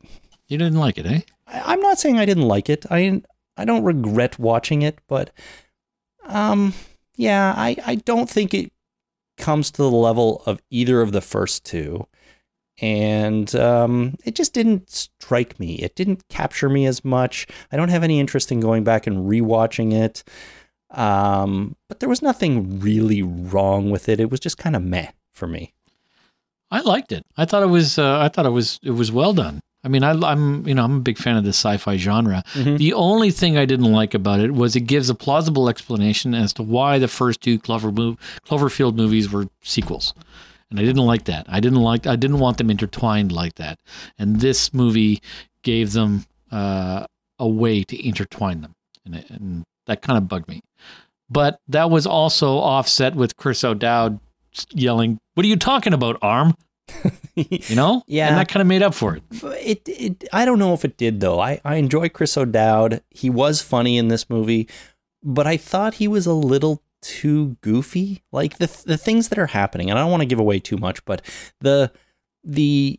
you 0.48 0.56
didn't 0.58 0.78
like 0.78 0.98
it, 0.98 1.06
eh? 1.06 1.20
I, 1.46 1.72
I'm 1.72 1.80
not 1.80 1.98
saying 1.98 2.18
I 2.18 2.24
didn't 2.24 2.48
like 2.48 2.70
it. 2.70 2.86
I 2.90 3.22
I 3.56 3.64
don't 3.66 3.84
regret 3.84 4.38
watching 4.38 4.80
it, 4.82 4.98
but 5.06 5.30
um, 6.24 6.72
yeah, 7.20 7.52
I 7.54 7.76
I 7.84 7.94
don't 7.96 8.30
think 8.30 8.54
it 8.54 8.72
comes 9.36 9.70
to 9.72 9.82
the 9.82 9.90
level 9.90 10.42
of 10.46 10.58
either 10.70 11.02
of 11.02 11.12
the 11.12 11.20
first 11.20 11.66
two, 11.66 12.06
and 12.80 13.54
um, 13.54 14.16
it 14.24 14.34
just 14.34 14.54
didn't 14.54 14.88
strike 14.88 15.60
me. 15.60 15.74
It 15.74 15.94
didn't 15.94 16.26
capture 16.28 16.70
me 16.70 16.86
as 16.86 17.04
much. 17.04 17.46
I 17.70 17.76
don't 17.76 17.90
have 17.90 18.02
any 18.02 18.18
interest 18.18 18.50
in 18.50 18.60
going 18.60 18.84
back 18.84 19.06
and 19.06 19.30
rewatching 19.30 19.92
it. 19.92 20.24
Um, 20.92 21.76
but 21.88 22.00
there 22.00 22.08
was 22.08 22.22
nothing 22.22 22.80
really 22.80 23.22
wrong 23.22 23.90
with 23.90 24.08
it. 24.08 24.18
It 24.18 24.30
was 24.30 24.40
just 24.40 24.56
kind 24.56 24.74
of 24.74 24.82
meh 24.82 25.10
for 25.34 25.46
me. 25.46 25.74
I 26.70 26.80
liked 26.80 27.12
it. 27.12 27.24
I 27.36 27.44
thought 27.44 27.62
it 27.62 27.66
was. 27.66 27.98
Uh, 27.98 28.18
I 28.18 28.28
thought 28.28 28.46
it 28.46 28.50
was. 28.50 28.80
It 28.82 28.92
was 28.92 29.12
well 29.12 29.34
done. 29.34 29.60
I 29.82 29.88
mean, 29.88 30.02
I, 30.04 30.10
I'm 30.12 30.66
you 30.68 30.74
know 30.74 30.84
I'm 30.84 30.96
a 30.96 31.00
big 31.00 31.16
fan 31.18 31.36
of 31.36 31.44
the 31.44 31.50
sci-fi 31.54 31.96
genre. 31.96 32.42
Mhm. 32.52 32.76
The 32.78 32.92
only 32.92 33.30
thing 33.30 33.56
I 33.56 33.64
didn't 33.64 33.90
like 33.92 34.12
about 34.14 34.40
it 34.40 34.52
was 34.52 34.76
it 34.76 34.80
gives 34.82 35.08
a 35.08 35.14
plausible 35.14 35.68
explanation 35.68 36.34
as 36.34 36.52
to 36.54 36.62
why 36.62 36.98
the 36.98 37.08
first 37.08 37.40
two 37.40 37.58
Clover 37.58 37.90
mov- 37.90 38.18
Cloverfield 38.46 38.94
movies 38.94 39.30
were 39.32 39.46
sequels, 39.62 40.12
and 40.70 40.78
I 40.78 40.82
didn't 40.82 41.06
like 41.06 41.24
that. 41.24 41.46
I 41.48 41.60
didn't 41.60 41.80
like. 41.80 42.06
I 42.06 42.16
didn't 42.16 42.40
want 42.40 42.58
them 42.58 42.70
intertwined 42.70 43.32
like 43.32 43.54
that. 43.54 43.78
And 44.18 44.40
this 44.40 44.74
movie 44.74 45.22
gave 45.62 45.92
them 45.92 46.24
uh, 46.52 47.06
a 47.38 47.48
way 47.48 47.82
to 47.84 48.06
intertwine 48.06 48.60
them, 48.60 48.72
and, 49.06 49.14
it, 49.14 49.30
and 49.30 49.64
that 49.86 50.02
kind 50.02 50.18
of 50.18 50.28
bugged 50.28 50.48
me. 50.48 50.60
But 51.30 51.58
that 51.68 51.90
was 51.90 52.06
also 52.06 52.58
offset 52.58 53.14
with 53.14 53.36
Chris 53.38 53.64
O'Dowd 53.64 54.20
yelling, 54.72 55.18
"What 55.34 55.46
are 55.46 55.48
you 55.48 55.56
talking 55.56 55.94
about, 55.94 56.18
Arm?" 56.20 56.54
You 57.34 57.76
know, 57.76 58.02
Yeah. 58.08 58.28
and 58.28 58.36
that 58.36 58.48
kind 58.48 58.60
of 58.60 58.66
made 58.66 58.82
up 58.82 58.94
for 58.94 59.16
it. 59.16 59.22
It, 59.42 59.82
it 59.88 60.24
I 60.32 60.44
don't 60.44 60.58
know 60.58 60.74
if 60.74 60.84
it 60.84 60.96
did 60.96 61.20
though. 61.20 61.40
I, 61.40 61.60
I 61.64 61.76
enjoy 61.76 62.08
Chris 62.08 62.36
O'Dowd. 62.36 63.02
He 63.10 63.30
was 63.30 63.62
funny 63.62 63.96
in 63.98 64.08
this 64.08 64.28
movie, 64.28 64.68
but 65.22 65.46
I 65.46 65.56
thought 65.56 65.94
he 65.94 66.08
was 66.08 66.26
a 66.26 66.34
little 66.34 66.82
too 67.02 67.56
goofy. 67.62 68.22
Like 68.32 68.58
the 68.58 68.66
the 68.86 68.98
things 68.98 69.28
that 69.28 69.38
are 69.38 69.46
happening, 69.46 69.88
and 69.90 69.98
I 69.98 70.02
don't 70.02 70.10
want 70.10 70.22
to 70.22 70.26
give 70.26 70.40
away 70.40 70.58
too 70.58 70.76
much, 70.76 71.04
but 71.04 71.22
the 71.60 71.90
the 72.44 72.98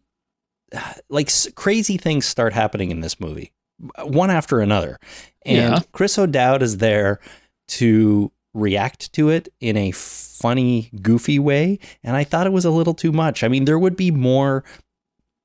like 1.10 1.28
s- 1.28 1.48
crazy 1.56 1.98
things 1.98 2.26
start 2.26 2.54
happening 2.54 2.90
in 2.92 3.02
this 3.02 3.20
movie, 3.20 3.52
one 4.04 4.32
after 4.32 4.60
another, 4.62 4.98
and 5.46 5.58
Yeah. 5.74 5.80
Chris 5.92 6.18
O'Dowd 6.18 6.62
is 6.64 6.78
there 6.78 7.20
to 7.70 8.32
react 8.54 9.14
to 9.14 9.30
it 9.30 9.48
in 9.60 9.78
a 9.78 9.92
funny, 9.92 10.90
goofy 11.02 11.40
way, 11.40 11.80
and 12.04 12.16
I 12.16 12.24
thought 12.24 12.48
it 12.48 12.54
was 12.54 12.66
a 12.66 12.72
little 12.72 12.94
too 12.94 13.12
much. 13.12 13.44
I 13.44 13.48
mean, 13.48 13.66
there 13.66 13.80
would 13.80 13.96
be 13.96 14.12
more 14.12 14.64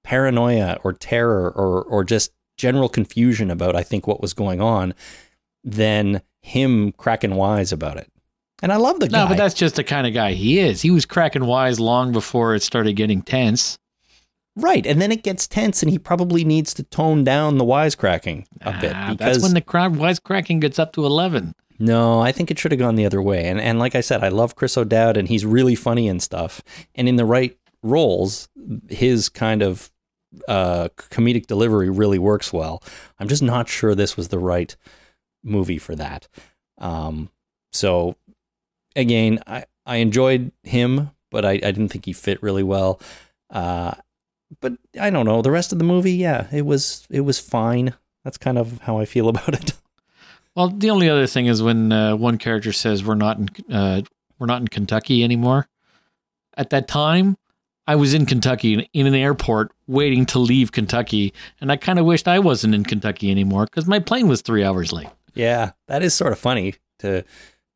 paranoia 0.05 0.79
or 0.85 0.93
terror 0.93 1.51
or 1.51 1.83
or 1.83 2.05
just 2.05 2.33
general 2.57 2.89
confusion 2.89 3.51
about 3.51 3.77
I 3.77 3.83
think 3.83 4.07
what 4.07 4.21
was 4.21 4.33
going 4.33 4.61
on 4.61 4.95
than 5.65 6.23
him 6.43 6.93
cracking 6.93 7.35
wise 7.35 7.73
about 7.73 7.97
it. 7.97 8.11
And 8.63 8.73
I 8.73 8.77
love 8.77 9.01
the 9.01 9.09
guy. 9.09 9.23
No, 9.25 9.29
but 9.29 9.37
that's 9.37 9.55
just 9.55 9.75
the 9.75 9.85
kind 9.85 10.07
of 10.07 10.15
guy 10.15 10.33
he 10.33 10.59
is. 10.61 10.81
He 10.83 10.91
was 10.91 11.05
cracking 11.05 11.45
wise 11.45 11.79
long 11.79 12.13
before 12.13 12.55
it 12.55 12.63
started 12.63 12.95
getting 12.95 13.21
tense. 13.21 13.79
right. 14.55 14.87
And 14.87 15.03
then 15.03 15.13
it 15.13 15.23
gets 15.23 15.47
tense 15.47 15.83
and 15.83 15.91
he 15.91 15.99
probably 15.99 16.45
needs 16.45 16.73
to 16.75 16.83
tone 16.85 17.23
down 17.25 17.59
the 17.59 17.65
wisecracking 17.65 18.47
a 18.63 18.73
bit 18.81 18.93
Ah, 18.95 19.11
because 19.11 19.19
that's 19.35 19.43
when 19.43 19.53
the 19.55 19.61
cra- 19.61 19.91
wisecracking 19.91 20.61
gets 20.61 20.79
up 20.79 20.93
to 20.95 21.05
11. 21.05 21.55
No, 21.79 22.21
I 22.21 22.33
think 22.33 22.51
it 22.51 22.59
should 22.59 22.73
have 22.73 22.79
gone 22.79 22.97
the 22.97 23.07
other 23.07 23.21
way. 23.21 23.47
And 23.47 23.61
and 23.61 23.79
like 23.79 23.95
I 23.95 24.01
said, 24.01 24.25
I 24.25 24.29
love 24.29 24.57
Chris 24.57 24.77
O'Dowd 24.77 25.17
and 25.17 25.29
he's 25.29 25.45
really 25.45 25.75
funny 25.75 26.09
and 26.09 26.23
stuff. 26.23 26.63
And 26.95 27.09
in 27.09 27.17
the 27.17 27.25
right 27.25 27.57
roles, 27.83 28.49
his 28.89 29.29
kind 29.29 29.63
of 29.63 29.91
uh, 30.49 30.89
comedic 30.97 31.47
delivery 31.47 31.91
really 31.91 32.19
works 32.19 32.53
well. 32.53 32.83
I'm 33.19 33.29
just 33.29 33.43
not 33.43 33.69
sure 33.69 33.95
this 33.95 34.17
was 34.17 34.29
the 34.29 34.39
right 34.39 34.75
movie 35.45 35.79
for 35.79 35.95
that. 35.97 36.29
Um, 36.79 37.31
so 37.73 38.17
again, 38.95 39.41
I, 39.47 39.65
I 39.85 39.97
enjoyed 39.97 40.53
him, 40.63 41.11
but 41.31 41.45
I, 41.45 41.53
I 41.53 41.59
didn't 41.59 41.89
think 41.89 42.07
he 42.07 42.13
fit 42.13 42.43
really 42.43 42.63
well. 42.63 43.01
Uh, 43.51 43.95
but 44.61 44.75
I 45.01 45.11
don't 45.11 45.27
know 45.27 45.43
the 45.43 45.51
rest 45.51 45.73
of 45.73 45.79
the 45.79 45.85
movie. 45.85 46.13
Yeah, 46.13 46.47
it 46.53 46.65
was 46.67 47.07
it 47.11 47.21
was 47.21 47.39
fine. 47.39 47.95
That's 48.25 48.39
kind 48.39 48.59
of 48.59 48.81
how 48.81 48.99
I 48.99 49.05
feel 49.05 49.29
about 49.31 49.55
it. 49.55 49.73
Well, 50.57 50.69
the 50.69 50.91
only 50.91 51.09
other 51.11 51.27
thing 51.27 51.47
is 51.47 51.63
when 51.63 51.93
uh, 51.93 52.17
one 52.17 52.39
character 52.39 52.73
says 52.73 53.05
we're 53.05 53.15
not 53.15 53.39
in 53.39 53.49
uh, 53.71 54.03
we're 54.39 54.47
not 54.47 54.63
in 54.63 54.69
Kentucky 54.69 55.23
anymore. 55.23 55.69
At 56.57 56.71
that 56.71 56.89
time, 56.89 57.37
I 57.87 57.95
was 57.97 58.15
in 58.15 58.25
Kentucky 58.25 58.89
in, 58.93 59.07
an 59.07 59.15
airport 59.15 59.71
waiting 59.87 60.25
to 60.27 60.39
leave 60.39 60.73
Kentucky, 60.73 61.35
and 61.61 61.71
I 61.71 61.77
kind 61.77 61.99
of 61.99 62.07
wished 62.07 62.27
I 62.27 62.39
wasn't 62.39 62.75
in 62.75 62.85
Kentucky 62.85 63.31
anymore 63.31 63.67
because 63.67 63.87
my 63.87 63.99
plane 63.99 64.29
was 64.29 64.41
three 64.41 64.65
hours 64.65 64.93
late. 64.93 65.09
Yeah, 65.35 65.73
that 65.89 66.03
is 66.03 66.15
sort 66.15 66.33
of 66.33 66.39
funny 66.39 66.77
to 67.01 67.23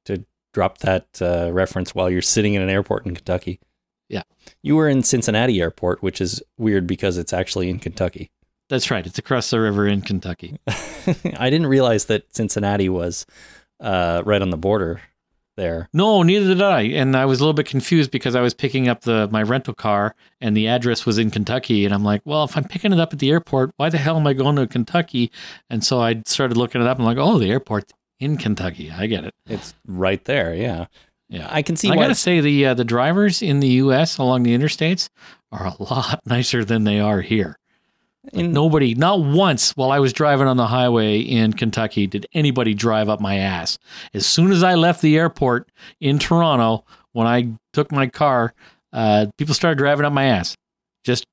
to 0.07 0.25
drop 0.55 0.79
that 0.79 1.21
uh, 1.21 1.51
reference 1.53 1.95
while 1.95 2.09
you're 2.09 2.23
sitting 2.23 2.55
in 2.55 2.63
an 2.63 2.71
airport 2.71 3.05
in 3.05 3.15
Kentucky. 3.15 3.61
Yeah. 4.09 4.23
you 4.61 4.75
were 4.75 4.89
in 4.89 5.05
Cincinnati 5.05 5.61
Airport, 5.61 6.03
which 6.03 6.21
is 6.21 6.43
weird 6.59 6.85
because 6.85 7.17
it's 7.17 7.33
actually 7.33 7.71
in 7.71 7.79
Kentucky. 7.79 8.33
That's 8.71 8.91
right. 8.91 9.05
It's 9.05 9.19
across 9.19 9.51
the 9.51 9.61
river 9.61 9.87
in 9.87 10.01
Kentucky. 10.01 10.59
I 10.67 11.51
didn't 11.51 11.67
realize 11.67 12.07
that 12.07 12.35
Cincinnati 12.35 12.89
was 12.89 13.27
uh, 13.81 14.23
right 14.25 14.41
on 14.41 14.51
the 14.51 14.57
border 14.57 15.03
there. 15.57 15.89
No, 15.93 16.23
neither 16.23 16.47
did 16.47 16.63
I. 16.63 16.83
And 16.83 17.17
I 17.17 17.25
was 17.27 17.41
a 17.41 17.43
little 17.43 17.53
bit 17.53 17.67
confused 17.67 18.11
because 18.13 18.37
I 18.37 18.41
was 18.41 18.55
picking 18.55 18.89
up 18.89 19.03
the 19.03 19.29
my 19.33 19.43
rental 19.43 19.75
car 19.75 20.15
and 20.41 20.57
the 20.57 20.69
address 20.69 21.05
was 21.05 21.19
in 21.19 21.31
Kentucky. 21.31 21.85
And 21.85 21.93
I'm 21.93 22.05
like, 22.05 22.23
well, 22.25 22.45
if 22.45 22.57
I'm 22.57 22.65
picking 22.65 22.93
it 22.93 23.01
up 23.01 23.13
at 23.13 23.19
the 23.19 23.31
airport, 23.31 23.73
why 23.77 23.91
the 23.91 23.99
hell 23.99 24.17
am 24.17 24.27
I 24.27 24.33
going 24.33 24.57
to 24.57 24.67
Kentucky? 24.67 25.33
And 25.69 25.85
so 25.85 26.01
I 26.01 26.23
started 26.25 26.57
looking 26.57 26.81
it 26.81 26.87
up. 26.87 26.99
and 26.99 27.07
I'm 27.07 27.17
like, 27.17 27.23
oh, 27.23 27.39
the 27.39 27.51
airport's 27.51 27.93
in 28.21 28.37
Kentucky. 28.37 28.91
I 28.91 29.07
get 29.07 29.25
it. 29.25 29.35
It's 29.47 29.75
right 29.87 30.25
there. 30.27 30.55
Yeah, 30.55 30.87
Yeah. 31.29 31.49
I 31.51 31.63
can 31.63 31.75
see 31.75 31.91
I 31.91 31.97
gotta 31.97 32.15
say 32.15 32.41
the 32.41 32.67
uh, 32.67 32.75
the 32.75 32.85
drivers 32.85 33.43
in 33.43 33.59
the 33.61 33.69
U.S. 33.85 34.19
along 34.19 34.45
the 34.45 34.57
interstates 34.57 35.09
are 35.51 35.67
a 35.67 35.83
lot 35.83 36.21
nicer 36.27 36.65
than 36.65 36.85
they 36.85 37.01
are 37.01 37.21
here. 37.21 37.57
In- 38.33 38.53
nobody, 38.53 38.95
not 38.95 39.21
once 39.21 39.77
while 39.77 39.91
I 39.91 39.99
was 39.99 40.13
driving 40.13 40.47
on 40.47 40.57
the 40.57 40.67
highway 40.67 41.21
in 41.21 41.53
Kentucky, 41.53 42.07
did 42.07 42.27
anybody 42.33 42.75
drive 42.75 43.09
up 43.09 43.21
my 43.21 43.37
ass. 43.37 43.79
As 44.13 44.27
soon 44.27 44.53
as 44.53 44.63
I 44.63 44.75
left 44.75 45.01
the 45.01 45.17
airport 45.17 45.71
in 46.01 46.19
Toronto, 46.19 46.85
when 47.13 47.27
I 47.27 47.53
took 47.73 47.91
my 47.91 48.07
car, 48.07 48.53
uh, 48.93 49.27
people 49.39 49.55
started 49.55 49.79
driving 49.79 50.05
up 50.05 50.13
my 50.13 50.25
ass 50.25 50.57
just 51.05 51.25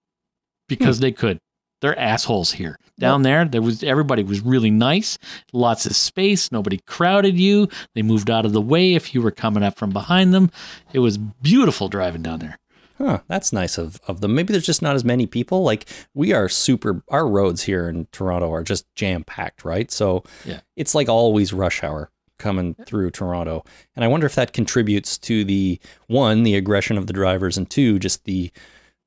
because 0.67 0.99
they 0.99 1.11
could. 1.11 1.39
They're 1.81 1.97
assholes 1.99 2.53
here. 2.53 2.79
Down 2.99 3.21
there, 3.21 3.45
there 3.45 3.61
was 3.61 3.83
everybody 3.83 4.23
was 4.23 4.41
really 4.41 4.71
nice, 4.71 5.19
lots 5.53 5.85
of 5.85 5.95
space, 5.95 6.51
nobody 6.51 6.79
crowded 6.87 7.37
you. 7.37 7.67
They 7.93 8.01
moved 8.01 8.31
out 8.31 8.45
of 8.45 8.53
the 8.53 8.61
way 8.61 8.95
if 8.95 9.13
you 9.13 9.21
were 9.21 9.29
coming 9.29 9.61
up 9.61 9.77
from 9.77 9.91
behind 9.91 10.33
them. 10.33 10.49
It 10.93 10.99
was 10.99 11.19
beautiful 11.19 11.89
driving 11.89 12.23
down 12.23 12.39
there. 12.39 12.57
Huh, 12.97 13.19
that's 13.27 13.53
nice 13.53 13.77
of, 13.77 13.99
of 14.07 14.21
them. 14.21 14.33
Maybe 14.33 14.51
there's 14.51 14.65
just 14.65 14.81
not 14.81 14.95
as 14.95 15.05
many 15.05 15.27
people. 15.27 15.61
Like 15.63 15.85
we 16.13 16.33
are 16.33 16.49
super 16.49 17.03
our 17.09 17.27
roads 17.27 17.63
here 17.63 17.87
in 17.87 18.07
Toronto 18.11 18.51
are 18.51 18.63
just 18.63 18.85
jam 18.95 19.23
packed, 19.23 19.63
right? 19.63 19.91
So 19.91 20.23
Yeah. 20.45 20.61
it's 20.75 20.95
like 20.95 21.07
always 21.07 21.53
rush 21.53 21.83
hour 21.83 22.09
coming 22.39 22.75
through 22.85 23.11
Toronto. 23.11 23.63
And 23.95 24.03
I 24.03 24.07
wonder 24.07 24.25
if 24.25 24.35
that 24.35 24.53
contributes 24.53 25.17
to 25.19 25.43
the 25.43 25.79
one, 26.07 26.43
the 26.43 26.55
aggression 26.55 26.97
of 26.97 27.07
the 27.07 27.13
drivers, 27.13 27.57
and 27.57 27.69
two, 27.69 27.99
just 27.99 28.25
the 28.25 28.51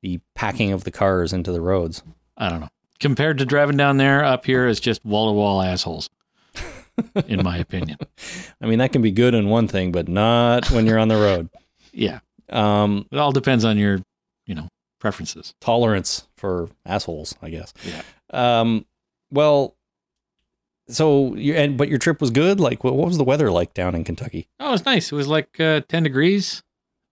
the 0.03 0.20
packing 0.34 0.72
of 0.72 0.84
the 0.84 0.91
cars 0.91 1.32
into 1.32 1.53
the 1.53 1.61
roads. 1.61 2.03
I 2.36 2.49
don't 2.49 2.61
know. 2.61 2.68
Compared 3.01 3.38
to 3.38 3.45
driving 3.45 3.76
down 3.76 3.97
there, 3.99 4.24
up 4.24 4.45
here 4.47 4.66
is 4.66 4.78
just 4.80 5.05
wall 5.05 5.28
to 5.28 5.32
wall 5.32 5.62
assholes. 5.62 6.09
in 7.26 7.43
my 7.43 7.57
opinion. 7.59 7.97
I 8.61 8.66
mean, 8.66 8.78
that 8.78 8.93
can 8.93 9.03
be 9.03 9.11
good 9.11 9.34
in 9.34 9.49
one 9.49 9.68
thing, 9.68 9.91
but 9.93 10.07
not 10.09 10.70
when 10.70 10.86
you're 10.86 10.99
on 10.99 11.09
the 11.09 11.16
road. 11.16 11.49
Yeah, 11.93 12.20
Um, 12.51 13.07
it 13.11 13.18
all 13.18 13.32
depends 13.32 13.64
on 13.64 13.78
your, 13.78 14.01
you 14.46 14.55
know, 14.55 14.68
preferences. 14.98 15.55
tolerance 15.61 16.26
for 16.36 16.68
assholes, 16.86 17.34
I 17.42 17.51
guess. 17.51 17.72
Yeah. 17.84 18.03
Um, 18.32 18.86
well, 19.30 19.76
so 20.88 21.34
you 21.34 21.55
and 21.55 21.76
but 21.76 21.88
your 21.88 21.98
trip 21.98 22.20
was 22.20 22.30
good. 22.30 22.61
Like, 22.61 22.84
what, 22.84 22.94
what 22.94 23.07
was 23.07 23.16
the 23.18 23.24
weather 23.24 23.51
like 23.51 23.74
down 23.74 23.94
in 23.94 24.05
Kentucky? 24.05 24.48
Oh, 24.59 24.68
it 24.68 24.72
was 24.72 24.84
nice. 24.84 25.12
It 25.12 25.14
was 25.14 25.28
like 25.28 25.59
uh, 25.61 25.82
10 25.88 26.03
degrees. 26.03 26.62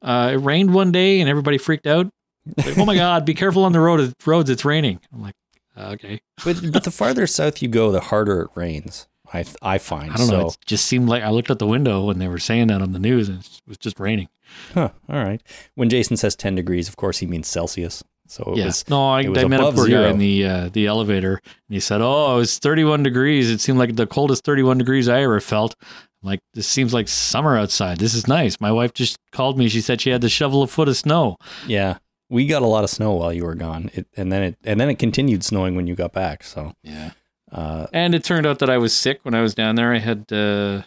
Uh, 0.02 0.30
it 0.34 0.36
rained 0.36 0.74
one 0.74 0.92
day 0.92 1.20
and 1.20 1.28
everybody 1.28 1.58
freaked 1.58 1.86
out. 1.86 2.08
Like, 2.56 2.78
oh 2.78 2.84
my 2.84 2.94
God, 2.96 3.24
be 3.24 3.34
careful 3.34 3.64
on 3.64 3.72
the 3.72 3.80
road. 3.80 4.12
roads. 4.26 4.50
It's 4.50 4.64
raining. 4.64 5.00
I'm 5.12 5.22
like, 5.22 5.34
uh, 5.76 5.90
okay. 5.92 6.20
But 6.44 6.72
but 6.72 6.84
the 6.84 6.90
farther 6.90 7.26
south 7.26 7.62
you 7.62 7.68
go, 7.68 7.92
the 7.92 8.00
harder 8.00 8.42
it 8.42 8.50
rains. 8.54 9.06
I 9.32 9.44
I 9.62 9.78
find. 9.78 10.12
I 10.12 10.16
don't 10.16 10.26
so, 10.26 10.38
know. 10.38 10.46
It 10.48 10.58
just 10.66 10.86
seemed 10.86 11.08
like 11.08 11.22
I 11.22 11.30
looked 11.30 11.50
out 11.50 11.58
the 11.58 11.66
window 11.66 12.04
when 12.04 12.18
they 12.18 12.28
were 12.28 12.38
saying 12.38 12.68
that 12.68 12.82
on 12.82 12.92
the 12.92 12.98
news 12.98 13.28
and 13.28 13.40
it 13.40 13.60
was 13.66 13.78
just 13.78 14.00
raining. 14.00 14.28
Huh, 14.74 14.90
all 15.08 15.24
right. 15.24 15.42
When 15.74 15.88
Jason 15.88 16.16
says 16.16 16.36
ten 16.36 16.54
degrees, 16.54 16.88
of 16.88 16.96
course 16.96 17.18
he 17.18 17.26
means 17.26 17.48
Celsius. 17.48 18.02
So 18.30 18.44
it 18.52 18.58
yeah. 18.58 18.66
was. 18.66 18.86
no, 18.90 19.08
I, 19.08 19.26
was 19.28 19.42
I 19.42 19.46
met 19.48 19.60
a 19.60 19.62
above 19.64 19.76
poor 19.76 19.86
zero. 19.86 20.02
guy 20.04 20.10
in 20.10 20.18
the 20.18 20.44
uh, 20.44 20.68
the 20.70 20.86
elevator 20.86 21.34
and 21.44 21.74
he 21.74 21.80
said, 21.80 22.00
"Oh, 22.02 22.34
it 22.34 22.38
was 22.38 22.58
31 22.58 23.02
degrees. 23.02 23.50
It 23.50 23.60
seemed 23.60 23.78
like 23.78 23.96
the 23.96 24.06
coldest 24.06 24.44
31 24.44 24.78
degrees 24.78 25.08
I 25.08 25.22
ever 25.22 25.40
felt." 25.40 25.74
I'm 26.22 26.30
like, 26.30 26.40
this 26.52 26.66
seems 26.66 26.92
like 26.92 27.06
summer 27.08 27.56
outside. 27.56 27.98
This 27.98 28.12
is 28.12 28.26
nice. 28.26 28.60
My 28.60 28.72
wife 28.72 28.92
just 28.92 29.18
called 29.30 29.56
me. 29.56 29.68
She 29.68 29.80
said 29.80 30.00
she 30.00 30.10
had 30.10 30.20
to 30.22 30.28
shovel 30.28 30.62
a 30.62 30.66
foot 30.66 30.88
of 30.88 30.96
snow. 30.96 31.36
Yeah, 31.66 31.98
we 32.28 32.46
got 32.46 32.62
a 32.62 32.66
lot 32.66 32.82
of 32.84 32.90
snow 32.90 33.12
while 33.12 33.32
you 33.32 33.44
were 33.44 33.54
gone, 33.54 33.88
it, 33.94 34.06
and 34.16 34.30
then 34.32 34.42
it 34.42 34.56
and 34.64 34.78
then 34.80 34.90
it 34.90 34.98
continued 34.98 35.42
snowing 35.44 35.74
when 35.76 35.86
you 35.86 35.94
got 35.94 36.12
back. 36.12 36.42
So, 36.44 36.72
Yeah. 36.82 37.12
uh, 37.52 37.86
And 37.94 38.14
it 38.14 38.24
turned 38.24 38.46
out 38.46 38.58
that 38.58 38.68
I 38.68 38.76
was 38.78 38.92
sick 38.94 39.20
when 39.22 39.34
I 39.34 39.40
was 39.42 39.54
down 39.54 39.76
there. 39.76 39.94
I 39.94 39.98
had 40.00 40.30
uh, 40.32 40.82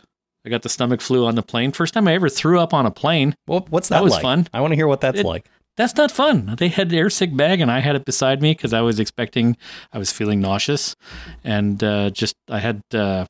I 0.45 0.49
got 0.49 0.61
the 0.63 0.69
stomach 0.69 1.01
flu 1.01 1.25
on 1.25 1.35
the 1.35 1.43
plane. 1.43 1.71
First 1.71 1.93
time 1.93 2.07
I 2.07 2.13
ever 2.13 2.29
threw 2.29 2.59
up 2.59 2.73
on 2.73 2.85
a 2.85 2.91
plane. 2.91 3.35
well, 3.47 3.65
what's 3.69 3.89
that, 3.89 3.97
That 3.97 4.03
was 4.03 4.13
like? 4.13 4.21
fun. 4.21 4.47
I 4.53 4.61
want 4.61 4.71
to 4.71 4.75
hear 4.75 4.87
what 4.87 5.01
that's 5.01 5.19
It- 5.19 5.25
like. 5.25 5.49
That's 5.77 5.95
not 5.95 6.11
fun. 6.11 6.55
They 6.57 6.67
had 6.67 6.89
the 6.89 6.97
air 6.97 7.09
sick 7.09 7.35
bag, 7.35 7.61
and 7.61 7.71
I 7.71 7.79
had 7.79 7.95
it 7.95 8.03
beside 8.03 8.41
me 8.41 8.51
because 8.51 8.73
I 8.73 8.81
was 8.81 8.99
expecting, 8.99 9.55
I 9.93 9.99
was 9.99 10.11
feeling 10.11 10.41
nauseous, 10.41 10.97
and 11.45 11.81
uh, 11.81 12.09
just 12.09 12.35
I 12.49 12.59
had 12.59 12.81
uh, 12.93 13.25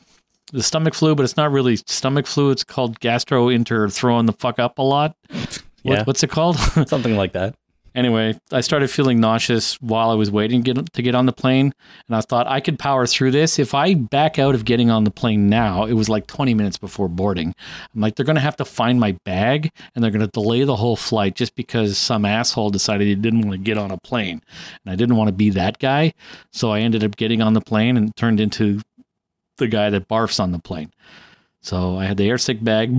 the 0.51 0.64
stomach 0.64 0.95
flu, 0.95 1.14
but 1.14 1.24
it's 1.24 1.38
not 1.38 1.51
really 1.51 1.76
stomach 1.76 2.26
flu. 2.26 2.49
It's 2.49 2.64
called 2.64 2.99
gastroenter 2.99 3.93
throwing 3.93 4.26
the 4.26 4.34
fuck 4.34 4.57
up 4.57 4.80
a 4.80 4.82
lot. 4.82 5.16
What- 5.30 5.62
Yeah. 5.84 6.03
what's 6.03 6.24
it 6.24 6.32
called? 6.32 6.57
Something 6.88 7.16
like 7.16 7.34
that. 7.34 7.53
Anyway, 7.96 8.39
I 8.52 8.62
started 8.62 8.89
feeling 8.89 9.20
nauseous 9.20 9.76
while 9.82 10.10
I 10.10 10.16
was 10.16 10.32
waiting 10.32 10.64
to 10.64 10.74
get, 10.74 10.94
to 10.94 11.02
get 11.02 11.16
on 11.16 11.26
the 11.26 11.34
plane, 11.34 11.74
and 12.08 12.16
I 12.16 12.22
thought 12.22 12.48
I 12.48 12.60
could 12.60 12.80
power 12.80 13.06
through 13.08 13.32
this. 13.32 13.60
If 13.60 13.74
I 13.74 13.94
back 13.94 14.39
out 14.39 14.56
of 14.56 14.66
getting 14.66 14.89
on 14.89 15.04
the 15.04 15.12
plane 15.12 15.50
now, 15.50 15.86
it 15.86 15.94
was 15.94 16.10
like 16.10 16.28
20 16.28 16.54
minutes 16.54 16.78
before 16.78 17.08
boarding. 17.08 17.54
I'm 17.94 18.02
like, 18.02 18.16
they're 18.16 18.26
going 18.26 18.36
to 18.36 18.42
have 18.42 18.58
to 18.58 18.66
find 18.66 19.00
my 19.00 19.14
bag, 19.26 19.72
and 19.96 20.04
they're 20.04 20.12
going 20.12 20.26
to 20.26 20.28
delay 20.28 20.64
the 20.64 20.76
whole 20.76 20.96
flight 20.96 21.36
just 21.36 21.56
because 21.56 21.98
some 21.98 22.26
asshole 22.26 22.70
decided 22.70 23.08
he 23.08 23.16
didn't 23.16 23.42
want 23.42 23.54
to 23.54 23.58
get 23.58 23.78
on 23.78 23.92
a 23.92 23.98
plane, 23.98 24.42
and 24.84 24.92
I 24.92 24.96
didn't 24.96 25.16
want 25.16 25.28
to 25.30 25.34
be 25.34 25.50
that 25.52 25.80
guy. 25.80 26.14
So 26.52 26.72
I 26.72 26.80
ended 26.80 27.04
up 27.04 27.16
getting 27.18 27.42
on 27.42 27.54
the 27.54 27.62
plane 27.62 27.98
and 27.98 28.16
turned 28.16 28.39
into 28.39 28.82
the 29.58 29.68
guy 29.68 29.89
that 29.89 30.08
barfs 30.08 30.39
on 30.39 30.52
the 30.52 30.60
plane. 30.60 30.92
So 31.62 31.98
I 31.98 32.06
had 32.06 32.18
the 32.18 32.28
airsick 32.28 32.64
bag. 32.64 32.89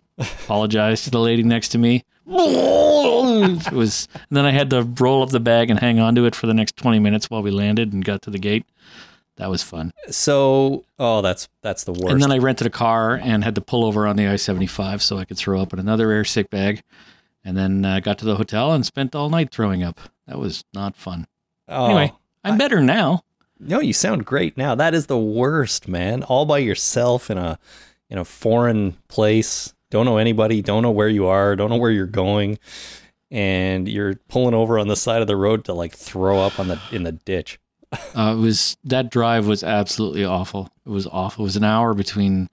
Apologize 0.18 1.02
to 1.04 1.10
the 1.10 1.18
lady 1.18 1.42
next 1.42 1.68
to 1.68 1.78
me. 1.78 2.04
It 2.26 3.72
was, 3.72 4.08
and 4.14 4.36
then 4.36 4.44
I 4.44 4.50
had 4.50 4.70
to 4.70 4.82
roll 5.00 5.22
up 5.22 5.30
the 5.30 5.40
bag 5.40 5.70
and 5.70 5.78
hang 5.78 5.98
on 5.98 6.14
to 6.14 6.24
it 6.24 6.34
for 6.34 6.46
the 6.46 6.54
next 6.54 6.76
20 6.76 6.98
minutes 6.98 7.28
while 7.30 7.42
we 7.42 7.50
landed 7.50 7.92
and 7.92 8.04
got 8.04 8.22
to 8.22 8.30
the 8.30 8.38
gate. 8.38 8.64
That 9.36 9.48
was 9.50 9.62
fun. 9.62 9.92
So, 10.10 10.84
oh, 10.98 11.22
that's 11.22 11.48
that's 11.62 11.84
the 11.84 11.92
worst. 11.92 12.08
And 12.12 12.22
then 12.22 12.30
I 12.30 12.38
rented 12.38 12.66
a 12.66 12.70
car 12.70 13.14
and 13.14 13.42
had 13.42 13.54
to 13.54 13.60
pull 13.60 13.84
over 13.84 14.06
on 14.06 14.16
the 14.16 14.26
I 14.28 14.36
75 14.36 15.02
so 15.02 15.16
I 15.18 15.24
could 15.24 15.38
throw 15.38 15.60
up 15.60 15.72
in 15.72 15.78
another 15.78 16.10
air 16.10 16.24
sick 16.24 16.50
bag. 16.50 16.82
And 17.44 17.56
then 17.56 17.84
uh, 17.84 17.98
got 18.00 18.18
to 18.18 18.24
the 18.24 18.36
hotel 18.36 18.72
and 18.72 18.84
spent 18.86 19.14
all 19.16 19.28
night 19.30 19.50
throwing 19.50 19.82
up. 19.82 20.00
That 20.28 20.38
was 20.38 20.64
not 20.74 20.94
fun. 20.96 21.26
oh, 21.68 21.86
Anyway, 21.86 22.12
I'm 22.44 22.56
better 22.58 22.80
now. 22.80 23.24
no, 23.58 23.80
you 23.80 23.92
sound 23.92 24.26
great 24.26 24.56
now. 24.56 24.74
That 24.76 24.94
is 24.94 25.06
the 25.06 25.18
worst, 25.18 25.88
man. 25.88 26.22
All 26.22 26.44
by 26.44 26.58
yourself 26.58 27.30
in 27.30 27.38
a 27.38 27.58
in 28.10 28.18
a 28.18 28.24
foreign 28.24 28.98
place. 29.08 29.74
Don't 29.92 30.06
know 30.06 30.16
anybody. 30.16 30.62
Don't 30.62 30.82
know 30.82 30.90
where 30.90 31.06
you 31.08 31.26
are. 31.26 31.54
Don't 31.54 31.68
know 31.68 31.76
where 31.76 31.90
you're 31.90 32.06
going, 32.06 32.58
and 33.30 33.86
you're 33.86 34.14
pulling 34.28 34.54
over 34.54 34.78
on 34.78 34.88
the 34.88 34.96
side 34.96 35.20
of 35.20 35.28
the 35.28 35.36
road 35.36 35.66
to 35.66 35.74
like 35.74 35.94
throw 35.94 36.40
up 36.40 36.58
on 36.58 36.68
the 36.68 36.80
in 36.90 37.02
the 37.04 37.12
ditch. 37.12 37.60
Uh, 38.14 38.32
it 38.34 38.40
was 38.40 38.78
that 38.84 39.10
drive 39.10 39.46
was 39.46 39.62
absolutely 39.62 40.24
awful. 40.24 40.70
It 40.86 40.88
was 40.88 41.06
awful. 41.08 41.44
It 41.44 41.48
was 41.48 41.56
an 41.56 41.64
hour 41.64 41.92
between 41.92 42.48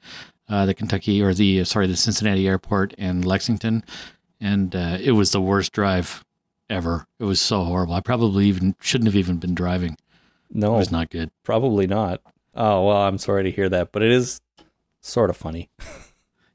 uh, 0.50 0.66
the 0.66 0.74
Kentucky 0.74 1.22
or 1.22 1.34
the 1.34 1.64
sorry 1.64 1.88
the 1.88 1.96
Cincinnati 1.96 2.46
airport 2.46 2.94
and 2.98 3.24
Lexington, 3.24 3.86
and 4.42 4.76
uh, 4.76 4.98
it 5.00 5.12
was 5.12 5.32
the 5.32 5.40
worst 5.40 5.72
drive 5.72 6.26
ever. 6.70 7.08
It 7.20 7.24
was 7.24 7.40
so 7.40 7.64
horrible. 7.64 7.94
I 7.94 8.02
probably 8.02 8.48
even 8.48 8.76
shouldn't 8.82 9.08
have 9.08 9.16
even 9.16 9.38
been 9.38 9.56
driving. 9.56 9.96
No, 10.52 10.76
It 10.76 10.80
was 10.80 10.92
not 10.92 11.10
good. 11.10 11.32
probably 11.44 11.88
not. 11.88 12.22
Oh 12.54 12.88
well, 12.88 12.98
I'm 12.98 13.18
sorry 13.18 13.44
to 13.44 13.52
hear 13.52 13.70
that, 13.70 13.94
but 13.94 14.02
it 14.02 14.12
is 14.12 14.42
sort 15.00 15.30
of 15.30 15.38
funny. 15.38 15.70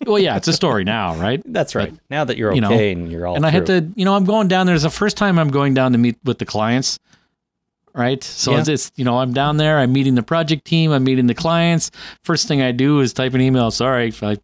Well, 0.06 0.18
yeah, 0.18 0.36
it's 0.36 0.48
a 0.48 0.52
story 0.52 0.84
now, 0.84 1.14
right? 1.16 1.42
That's 1.46 1.74
right. 1.74 1.92
now 2.10 2.24
that 2.24 2.36
you're 2.36 2.52
you 2.54 2.60
know, 2.60 2.72
okay 2.72 2.92
and 2.92 3.10
you're 3.10 3.26
all 3.26 3.36
and 3.36 3.44
I 3.46 3.50
had 3.50 3.66
to, 3.66 3.88
you 3.96 4.04
know, 4.04 4.14
I'm 4.14 4.24
going 4.24 4.48
down 4.48 4.66
there. 4.66 4.74
It's 4.74 4.84
the 4.84 4.90
first 4.90 5.16
time 5.16 5.38
I'm 5.38 5.48
going 5.50 5.74
down 5.74 5.92
to 5.92 5.98
meet 5.98 6.16
with 6.24 6.38
the 6.38 6.44
clients, 6.46 6.98
right? 7.94 8.22
So 8.22 8.52
Yeah. 8.52 8.60
it's, 8.60 8.68
it's, 8.68 8.92
you 8.96 9.04
know, 9.04 9.18
I'm 9.18 9.32
down 9.32 9.56
there. 9.56 9.78
I'm 9.78 9.92
meeting 9.92 10.14
the 10.14 10.22
project 10.22 10.64
team. 10.64 10.90
I'm 10.92 11.04
meeting 11.04 11.26
the 11.26 11.34
clients. 11.34 11.90
First 12.22 12.48
thing 12.48 12.62
I 12.62 12.72
do 12.72 13.00
is 13.00 13.12
type 13.12 13.34
an 13.34 13.40
email. 13.40 13.70
Sorry, 13.70 14.08
if 14.08 14.22
I 14.22 14.36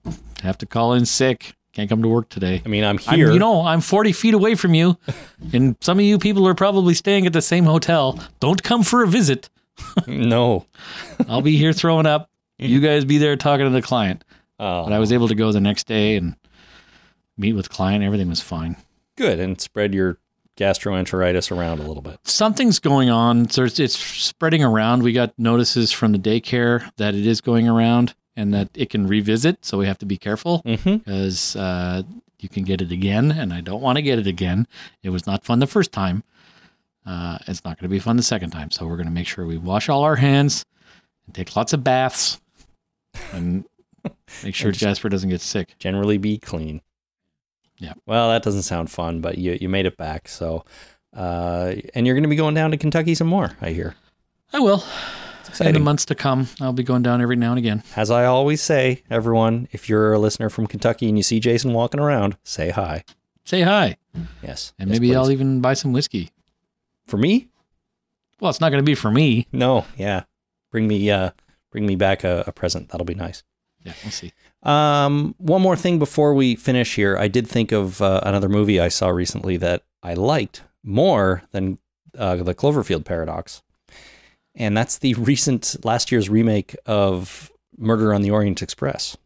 have 0.42 0.58
to 0.58 0.66
call 0.66 0.94
in 0.94 1.06
sick. 1.06 1.54
Can't 1.72 1.88
come 1.88 2.02
to 2.02 2.08
work 2.08 2.28
today. 2.28 2.62
I 2.66 2.68
mean, 2.68 2.82
I'm 2.82 2.98
I'm, 3.06 3.16
here. 3.16 3.30
you 3.30 3.38
know, 3.38 3.62
I'm 3.64 3.80
40 3.80 4.10
feet 4.10 4.34
away 4.34 4.56
from 4.56 4.74
you, 4.74 4.98
and 5.52 5.76
some 5.80 6.00
of 6.00 6.04
you 6.04 6.18
people 6.18 6.46
are 6.48 6.54
probably 6.54 6.94
staying 6.94 7.26
at 7.26 7.32
the 7.32 7.40
same 7.40 7.64
hotel. 7.64 8.18
Don't 8.40 8.60
come 8.60 8.82
for 8.82 9.04
a 9.04 9.06
visit. 9.06 9.48
no. 10.08 10.66
I'll 11.28 11.42
be 11.42 11.56
here 11.56 11.72
throwing 11.72 12.06
up. 12.06 12.28
You 12.58 12.80
guys 12.80 13.04
be 13.04 13.18
there 13.18 13.36
talking 13.36 13.66
to 13.66 13.70
the 13.70 13.82
client. 13.82 14.24
Oh, 14.60 14.84
But 14.84 14.92
I 14.92 14.98
was 14.98 15.12
able 15.12 15.26
to 15.28 15.34
go 15.34 15.50
the 15.52 15.60
next 15.60 15.86
day 15.86 16.16
and 16.16 16.36
meet 17.36 17.54
with 17.54 17.70
client. 17.70 18.04
Everything 18.04 18.28
was 18.28 18.40
fine. 18.40 18.76
good 19.16 19.40
and 19.40 19.60
spread 19.60 19.94
your 19.94 20.18
gastroenteritis 20.56 21.50
around 21.56 21.78
a 21.78 21.82
little 21.82 22.02
bit. 22.02 22.18
something's 22.24 22.78
going 22.78 23.08
on. 23.10 23.48
So 23.50 23.64
it's, 23.64 23.78
it's 23.80 23.96
spreading 23.98 24.62
around. 24.62 25.02
We 25.02 25.12
got 25.12 25.32
notices 25.38 25.90
from 25.90 26.12
the 26.12 26.18
daycare 26.18 26.90
that 26.96 27.14
it 27.14 27.26
is 27.26 27.40
going 27.40 27.66
around 27.68 28.14
and 28.36 28.52
that 28.54 28.68
it 28.74 28.90
can 28.90 29.06
revisit. 29.06 29.64
So 29.64 29.78
we 29.78 29.86
have 29.86 29.98
to 29.98 30.06
be 30.06 30.16
careful 30.18 30.62
Mm-hmm. 30.64 30.96
because 30.98 31.56
uh, 31.56 32.02
you 32.38 32.48
can 32.48 32.64
get 32.64 32.80
it 32.80 32.90
again, 32.92 33.30
and 33.32 33.52
I 33.52 33.60
don't 33.60 33.80
want 33.82 33.96
to 33.96 34.02
get 34.02 34.18
it 34.18 34.26
again. 34.26 34.66
It 35.02 35.10
was 35.10 35.26
not 35.26 35.44
fun 35.44 35.58
the 35.58 35.66
first 35.66 35.92
time. 35.92 36.22
Uh, 37.06 37.38
it's 37.46 37.64
not 37.64 37.78
going 37.78 37.88
to 37.88 37.94
be 37.94 37.98
fun 37.98 38.16
the 38.16 38.22
second 38.22 38.50
time. 38.50 38.70
So 38.70 38.86
we're 38.86 38.96
going 38.96 39.06
to 39.08 39.12
make 39.12 39.26
sure 39.26 39.44
we 39.46 39.56
wash 39.58 39.88
all 39.88 40.02
our 40.04 40.16
hands 40.16 40.64
and 41.26 41.34
take 41.34 41.56
lots 41.56 41.72
of 41.72 41.82
baths 41.82 42.40
and 43.32 43.64
make 44.44 44.54
sure 44.54 44.72
Jasper 44.72 45.08
doesn't 45.08 45.30
get 45.30 45.40
sick. 45.40 45.74
Generally, 45.78 46.18
be 46.18 46.38
clean. 46.38 46.80
Yeah. 47.78 47.94
Well, 48.06 48.28
that 48.30 48.42
doesn't 48.42 48.62
sound 48.62 48.90
fun, 48.90 49.20
but 49.20 49.38
you 49.38 49.56
you 49.60 49.68
made 49.68 49.86
it 49.86 49.96
back. 49.96 50.28
So, 50.28 50.64
uh, 51.16 51.74
and 51.94 52.06
you're 52.06 52.14
going 52.14 52.22
to 52.24 52.28
be 52.28 52.36
going 52.36 52.54
down 52.54 52.70
to 52.72 52.76
Kentucky 52.76 53.14
some 53.14 53.26
more. 53.26 53.52
I 53.60 53.70
hear. 53.70 53.94
I 54.52 54.60
will. 54.60 54.84
It's 55.46 55.60
In 55.60 55.72
the 55.74 55.80
months 55.80 56.04
to 56.06 56.14
come, 56.14 56.46
I'll 56.60 56.72
be 56.72 56.84
going 56.84 57.02
down 57.02 57.20
every 57.20 57.34
now 57.36 57.50
and 57.50 57.58
again. 57.58 57.82
As 57.96 58.08
I 58.10 58.24
always 58.24 58.62
say, 58.62 59.02
everyone, 59.10 59.66
if 59.72 59.88
you're 59.88 60.12
a 60.12 60.18
listener 60.18 60.48
from 60.48 60.66
Kentucky 60.68 61.08
and 61.08 61.18
you 61.18 61.24
see 61.24 61.40
Jason 61.40 61.72
walking 61.72 61.98
around, 61.98 62.36
say 62.44 62.70
hi. 62.70 63.02
Say 63.44 63.62
hi, 63.62 63.96
Yes. 64.44 64.74
and 64.78 64.88
Yes, 64.90 64.94
maybe 65.00 65.08
please. 65.08 65.16
I'll 65.16 65.30
even 65.30 65.60
buy 65.60 65.74
some 65.74 65.92
whiskey. 65.92 66.30
for 67.06 67.16
me. 67.16 67.48
Well, 68.38 68.50
it's 68.50 68.60
not 68.60 68.70
going 68.70 68.82
to 68.82 68.86
be 68.86 68.94
for 68.94 69.10
me. 69.10 69.48
No. 69.50 69.86
Yeah. 69.96 70.22
Bring 70.70 70.86
me. 70.86 71.10
Uh, 71.10 71.30
bring 71.72 71.84
me 71.84 71.96
back 71.96 72.22
a, 72.22 72.44
a 72.46 72.52
present. 72.52 72.90
That'll 72.90 73.04
be 73.04 73.14
nice. 73.14 73.42
Yeah, 73.84 73.94
we'll 74.04 74.10
see. 74.10 74.32
Um, 74.62 75.34
one 75.38 75.62
more 75.62 75.76
thing 75.76 75.98
before 75.98 76.34
we 76.34 76.54
finish 76.54 76.96
here. 76.96 77.16
I 77.16 77.28
did 77.28 77.46
think 77.46 77.72
of 77.72 78.02
uh, 78.02 78.20
another 78.24 78.48
movie 78.48 78.78
I 78.78 78.88
saw 78.88 79.08
recently 79.08 79.56
that 79.58 79.84
I 80.02 80.14
liked 80.14 80.62
more 80.84 81.42
than 81.52 81.78
uh, 82.18 82.36
the 82.36 82.54
Cloverfield 82.54 83.04
Paradox, 83.04 83.62
and 84.54 84.76
that's 84.76 84.98
the 84.98 85.14
recent 85.18 85.76
last 85.84 86.12
year's 86.12 86.28
remake 86.28 86.76
of 86.86 87.50
Murder 87.78 88.12
on 88.12 88.22
the 88.22 88.30
Orient 88.30 88.60
Express. 88.62 89.16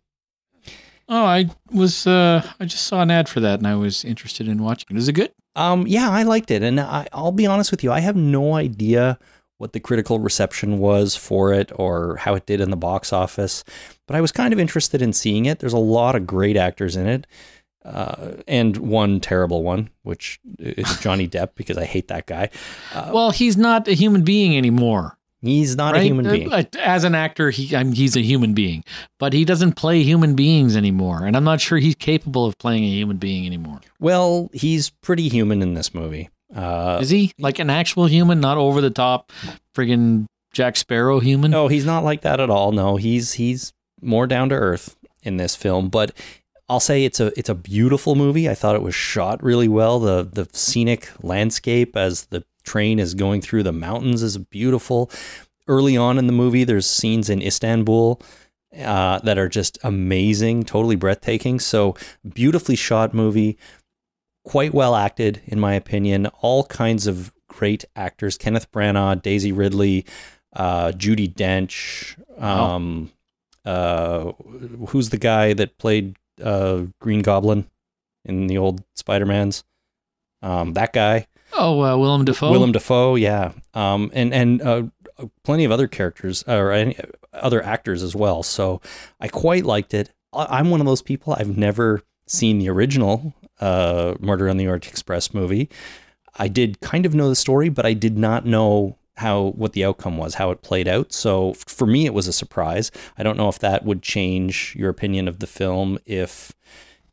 Oh, 1.08 1.24
I 1.24 1.50
was. 1.70 2.06
Uh, 2.06 2.48
I 2.58 2.64
just 2.64 2.84
saw 2.84 3.02
an 3.02 3.10
ad 3.10 3.28
for 3.28 3.40
that, 3.40 3.58
and 3.58 3.66
I 3.66 3.74
was 3.74 4.04
interested 4.04 4.48
in 4.48 4.62
watching 4.62 4.96
it. 4.96 4.98
Is 4.98 5.08
it 5.08 5.12
good? 5.14 5.32
Um, 5.56 5.86
yeah, 5.86 6.10
I 6.10 6.22
liked 6.22 6.50
it, 6.50 6.62
and 6.62 6.80
I, 6.80 7.06
I'll 7.12 7.32
be 7.32 7.46
honest 7.46 7.70
with 7.70 7.84
you, 7.84 7.92
I 7.92 8.00
have 8.00 8.16
no 8.16 8.54
idea 8.54 9.18
what 9.64 9.72
the 9.72 9.80
critical 9.80 10.18
reception 10.18 10.78
was 10.78 11.16
for 11.16 11.50
it 11.54 11.72
or 11.76 12.16
how 12.16 12.34
it 12.34 12.44
did 12.44 12.60
in 12.60 12.68
the 12.68 12.76
box 12.76 13.14
office, 13.14 13.64
but 14.06 14.14
I 14.14 14.20
was 14.20 14.30
kind 14.30 14.52
of 14.52 14.60
interested 14.60 15.00
in 15.00 15.14
seeing 15.14 15.46
it. 15.46 15.58
There's 15.60 15.72
a 15.72 15.78
lot 15.78 16.14
of 16.14 16.26
great 16.26 16.58
actors 16.58 16.96
in 16.96 17.06
it, 17.06 17.26
uh, 17.82 18.32
and 18.46 18.76
one 18.76 19.20
terrible 19.20 19.62
one, 19.62 19.88
which 20.02 20.38
is 20.58 20.98
Johnny 21.00 21.26
Depp 21.26 21.52
because 21.54 21.78
I 21.78 21.86
hate 21.86 22.08
that 22.08 22.26
guy. 22.26 22.50
well, 23.10 23.30
he's 23.30 23.56
not 23.56 23.88
a 23.88 23.94
human 23.94 24.22
being 24.22 24.54
anymore. 24.54 25.16
He's 25.40 25.76
not 25.76 25.96
a 25.96 26.00
human 26.02 26.26
Uh, 26.26 26.32
being. 26.32 26.52
uh, 26.52 26.64
As 26.78 27.04
an 27.04 27.14
actor, 27.14 27.48
he 27.50 27.74
I 27.74 27.84
mean, 27.84 27.94
he's 27.94 28.16
a 28.16 28.20
human 28.22 28.52
being, 28.52 28.84
but 29.18 29.32
he 29.32 29.46
doesn't 29.46 29.72
play 29.76 30.02
human 30.02 30.34
beings 30.34 30.76
anymore, 30.76 31.24
and 31.26 31.36
I'm 31.38 31.44
not 31.44 31.62
sure 31.62 31.78
he's 31.78 31.94
capable 31.94 32.44
of 32.44 32.58
playing 32.58 32.84
a 32.84 32.88
human 32.90 33.16
being 33.16 33.46
anymore. 33.46 33.80
Well, 33.98 34.50
he's 34.52 34.90
pretty 34.90 35.30
human 35.30 35.62
in 35.62 35.72
this 35.72 35.94
movie. 35.94 36.28
Uh, 36.54 36.98
Is 37.02 37.10
he 37.10 37.32
like 37.38 37.58
an 37.58 37.70
actual 37.70 38.06
human, 38.06 38.40
not 38.40 38.58
over 38.58 38.80
the 38.80 38.90
top, 38.90 39.32
friggin' 39.74 40.26
Jack 40.52 40.76
Sparrow 40.76 41.20
human? 41.20 41.50
no, 41.50 41.68
he's 41.68 41.84
not 41.84 42.04
like 42.04 42.20
that 42.22 42.40
at 42.40 42.50
all. 42.50 42.72
No, 42.72 42.96
he's 42.96 43.32
he's 43.34 43.72
more 44.00 44.26
down 44.26 44.48
to 44.50 44.54
earth 44.54 44.96
in 45.22 45.36
this 45.36 45.56
film. 45.56 45.88
But 45.88 46.12
I'll 46.68 46.80
say 46.80 47.04
it's 47.04 47.20
a 47.20 47.32
it's 47.38 47.48
a 47.48 47.54
beautiful 47.54 48.14
movie. 48.14 48.48
I 48.48 48.54
thought 48.54 48.76
it 48.76 48.82
was 48.82 48.94
shot 48.94 49.42
really 49.42 49.68
well. 49.68 49.98
The 49.98 50.22
the 50.30 50.48
scenic 50.52 51.10
landscape 51.22 51.96
as 51.96 52.26
the 52.26 52.44
train 52.62 52.98
is 52.98 53.14
going 53.14 53.40
through 53.40 53.62
the 53.64 53.72
mountains 53.72 54.22
is 54.22 54.38
beautiful. 54.38 55.10
Early 55.66 55.96
on 55.96 56.18
in 56.18 56.26
the 56.26 56.32
movie, 56.32 56.64
there's 56.64 56.86
scenes 56.86 57.28
in 57.30 57.42
Istanbul 57.42 58.20
uh, 58.78 59.18
that 59.20 59.38
are 59.38 59.48
just 59.48 59.78
amazing, 59.82 60.64
totally 60.64 60.96
breathtaking. 60.96 61.58
So 61.58 61.96
beautifully 62.34 62.76
shot 62.76 63.12
movie, 63.14 63.58
quite 64.44 64.74
well 64.74 64.94
acted 64.94 65.40
in 65.46 65.58
my 65.58 65.74
opinion. 65.74 66.26
All 66.40 66.64
kinds 66.64 67.06
of 67.06 67.32
great 67.48 67.84
actors: 67.96 68.38
Kenneth 68.38 68.70
Branagh, 68.70 69.22
Daisy 69.22 69.52
Ridley, 69.52 70.04
uh, 70.54 70.92
Judi 70.92 71.32
Dench. 71.32 72.16
Um, 72.40 73.10
uh, 73.64 74.32
who's 74.88 75.10
the 75.10 75.18
guy 75.18 75.52
that 75.54 75.78
played 75.78 76.16
uh, 76.42 76.82
Green 77.00 77.22
Goblin 77.22 77.66
in 78.24 78.46
the 78.46 78.58
old 78.58 78.82
Spider 78.94 79.26
Mans? 79.26 79.64
Um, 80.42 80.74
that 80.74 80.92
guy. 80.92 81.26
Oh, 81.52 81.80
uh, 81.82 81.96
Willem 81.96 82.24
Dafoe. 82.24 82.50
Willem 82.50 82.72
Dafoe, 82.72 83.14
yeah, 83.14 83.52
um, 83.74 84.10
and 84.12 84.34
and 84.34 84.60
uh, 84.62 84.82
plenty 85.44 85.64
of 85.64 85.70
other 85.70 85.86
characters 85.86 86.42
or 86.46 86.72
any 86.72 86.98
other 87.32 87.62
actors 87.62 88.02
as 88.02 88.14
well. 88.14 88.42
So 88.42 88.80
I 89.20 89.28
quite 89.28 89.64
liked 89.64 89.94
it. 89.94 90.10
I'm 90.32 90.70
one 90.70 90.80
of 90.80 90.86
those 90.86 91.02
people. 91.02 91.34
I've 91.38 91.56
never 91.56 92.02
seen 92.26 92.58
the 92.58 92.68
original 92.68 93.34
uh, 93.60 94.14
Murder 94.20 94.48
on 94.48 94.56
the 94.56 94.66
Orient 94.66 94.88
Express 94.88 95.34
movie. 95.34 95.68
I 96.36 96.48
did 96.48 96.80
kind 96.80 97.06
of 97.06 97.14
know 97.14 97.28
the 97.28 97.36
story, 97.36 97.68
but 97.68 97.86
I 97.86 97.92
did 97.92 98.18
not 98.18 98.44
know 98.44 98.96
how 99.16 99.52
what 99.56 99.72
the 99.72 99.84
outcome 99.84 100.16
was, 100.16 100.34
how 100.34 100.50
it 100.50 100.62
played 100.62 100.88
out. 100.88 101.12
So 101.12 101.54
for 101.54 101.86
me, 101.86 102.06
it 102.06 102.14
was 102.14 102.26
a 102.26 102.32
surprise. 102.32 102.90
I 103.16 103.22
don't 103.22 103.36
know 103.36 103.48
if 103.48 103.58
that 103.60 103.84
would 103.84 104.02
change 104.02 104.74
your 104.76 104.90
opinion 104.90 105.28
of 105.28 105.38
the 105.38 105.46
film 105.46 105.98
if 106.06 106.52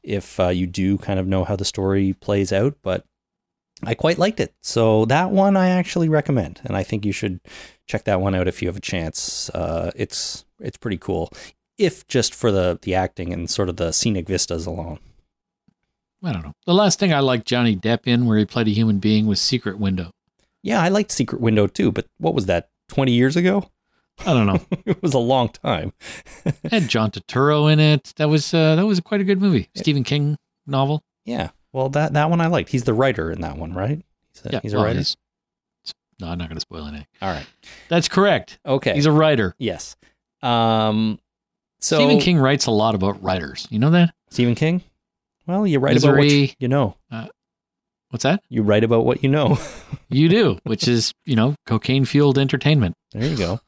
if 0.03 0.39
uh, 0.39 0.47
you 0.49 0.65
do 0.65 0.97
kind 0.97 1.19
of 1.19 1.27
know 1.27 1.43
how 1.43 1.55
the 1.55 1.65
story 1.65 2.13
plays 2.13 2.51
out, 2.51 2.75
but 2.81 3.05
I 3.83 3.93
quite 3.93 4.17
liked 4.17 4.39
it. 4.39 4.53
So 4.61 5.05
that 5.05 5.31
one 5.31 5.55
I 5.55 5.69
actually 5.69 6.09
recommend, 6.09 6.59
and 6.63 6.75
I 6.75 6.83
think 6.83 7.05
you 7.05 7.11
should 7.11 7.39
check 7.87 8.05
that 8.05 8.21
one 8.21 8.35
out 8.35 8.47
if 8.47 8.61
you 8.61 8.67
have 8.67 8.77
a 8.77 8.81
chance. 8.81 9.49
Uh, 9.51 9.91
it's 9.95 10.45
it's 10.59 10.77
pretty 10.77 10.97
cool, 10.97 11.31
if 11.77 12.07
just 12.07 12.33
for 12.33 12.51
the 12.51 12.79
the 12.81 12.95
acting 12.95 13.31
and 13.31 13.49
sort 13.49 13.69
of 13.69 13.77
the 13.77 13.91
scenic 13.91 14.27
vistas 14.27 14.65
alone. 14.65 14.99
I 16.23 16.31
don't 16.33 16.43
know. 16.43 16.53
The 16.65 16.73
last 16.73 16.99
thing 16.99 17.13
I 17.13 17.19
liked 17.19 17.47
Johnny 17.47 17.75
Depp 17.75 18.01
in, 18.05 18.25
where 18.25 18.37
he 18.37 18.45
played 18.45 18.67
a 18.67 18.71
human 18.71 18.99
being, 18.99 19.25
was 19.27 19.39
Secret 19.41 19.79
Window. 19.79 20.11
Yeah, 20.63 20.81
I 20.81 20.89
liked 20.89 21.11
Secret 21.11 21.41
Window 21.41 21.65
too, 21.67 21.91
but 21.91 22.05
what 22.19 22.35
was 22.35 22.45
that? 22.45 22.69
Twenty 22.87 23.13
years 23.13 23.35
ago? 23.35 23.69
I 24.19 24.33
don't 24.33 24.45
know. 24.45 24.59
it 24.85 25.01
was 25.01 25.13
a 25.13 25.19
long 25.19 25.49
time. 25.49 25.93
It 26.63 26.71
had 26.71 26.87
John 26.89 27.09
Turturro 27.11 27.71
in 27.71 27.79
it. 27.79 28.13
That 28.17 28.29
was 28.29 28.53
uh, 28.53 28.75
that 28.75 28.85
was 28.85 28.99
quite 28.99 29.21
a 29.21 29.23
good 29.23 29.41
movie. 29.41 29.69
Stephen 29.75 30.03
King 30.03 30.37
novel. 30.67 31.03
Yeah. 31.25 31.49
Well, 31.73 31.89
that 31.89 32.13
that 32.13 32.29
one 32.29 32.41
I 32.41 32.47
liked. 32.47 32.69
He's 32.69 32.83
the 32.83 32.93
writer 32.93 33.31
in 33.31 33.41
that 33.41 33.57
one, 33.57 33.73
right? 33.73 34.01
He's 34.33 34.45
a, 34.45 34.49
Yeah, 34.51 34.59
he's 34.61 34.73
a 34.73 34.77
well, 34.77 34.85
writer. 34.85 34.97
he's- 34.99 35.15
no, 36.19 36.27
I'm 36.27 36.37
not 36.37 36.49
going 36.49 36.57
to 36.57 36.61
spoil 36.61 36.85
anything. 36.85 37.07
All 37.19 37.33
right. 37.33 37.47
That's 37.89 38.07
correct. 38.07 38.59
Okay. 38.63 38.93
He's 38.93 39.07
a 39.07 39.11
writer. 39.11 39.55
yes. 39.57 39.95
Um. 40.43 41.17
So 41.79 41.97
Stephen 41.97 42.19
King 42.19 42.37
writes 42.37 42.67
a 42.67 42.71
lot 42.71 42.93
about 42.93 43.23
writers. 43.23 43.67
You 43.71 43.79
know 43.79 43.89
that? 43.89 44.13
Stephen 44.29 44.53
King. 44.53 44.83
Well, 45.47 45.65
you 45.67 45.79
write 45.79 45.97
about 45.97 46.15
what 46.17 46.23
you, 46.27 46.41
Misery. 46.41 46.55
you 46.59 46.67
know. 46.67 46.95
What's 48.09 48.23
that? 48.23 48.43
You 48.49 48.61
write 48.63 48.83
about 48.83 49.05
what 49.05 49.23
you 49.23 49.29
know. 49.29 49.57
You 50.13 50.27
do, 50.27 50.57
which 50.65 50.89
is 50.89 51.13
you 51.23 51.37
know 51.37 51.55
cocaine 51.65 52.03
fueled 52.03 52.37
entertainment. 52.37 52.95
There 53.13 53.23
you 53.25 53.37
go. 53.37 53.61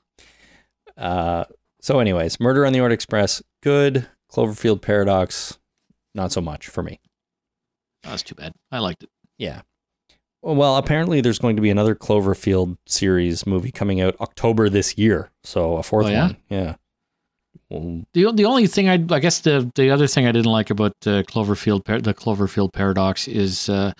Uh, 0.97 1.45
so, 1.81 1.99
anyways, 1.99 2.37
Murder 2.37 2.65
on 2.65 2.73
the 2.73 2.79
Orient 2.81 2.93
Express, 2.93 3.41
good. 3.61 4.07
Cloverfield 4.29 4.81
Paradox, 4.81 5.57
not 6.13 6.33
so 6.33 6.41
much 6.41 6.67
for 6.67 6.83
me. 6.83 6.99
That's 8.03 8.23
too 8.23 8.35
bad. 8.35 8.51
I 8.73 8.79
liked 8.79 9.03
it. 9.03 9.09
Yeah. 9.37 9.61
Well, 10.41 10.75
apparently 10.75 11.21
there's 11.21 11.39
going 11.39 11.55
to 11.55 11.61
be 11.61 11.69
another 11.69 11.95
Cloverfield 11.95 12.75
series 12.87 13.47
movie 13.47 13.71
coming 13.71 14.01
out 14.01 14.19
October 14.19 14.67
this 14.67 14.97
year. 14.97 15.31
So 15.45 15.77
a 15.77 15.83
fourth 15.83 16.07
Oh, 16.07 16.09
yeah? 16.09 16.21
one. 16.25 16.37
Yeah. 16.49 16.75
The 17.69 18.31
the 18.31 18.45
only 18.45 18.67
thing 18.67 18.87
I 18.89 18.93
I 19.09 19.19
guess 19.19 19.39
the 19.39 19.71
the 19.75 19.89
other 19.89 20.07
thing 20.07 20.27
I 20.27 20.31
didn't 20.31 20.51
like 20.51 20.69
about 20.69 20.93
uh, 21.05 21.23
Cloverfield 21.23 21.85
the 22.03 22.13
Cloverfield 22.13 22.71
paradox 22.73 23.27
is 23.27 23.67
uh, 23.69 23.93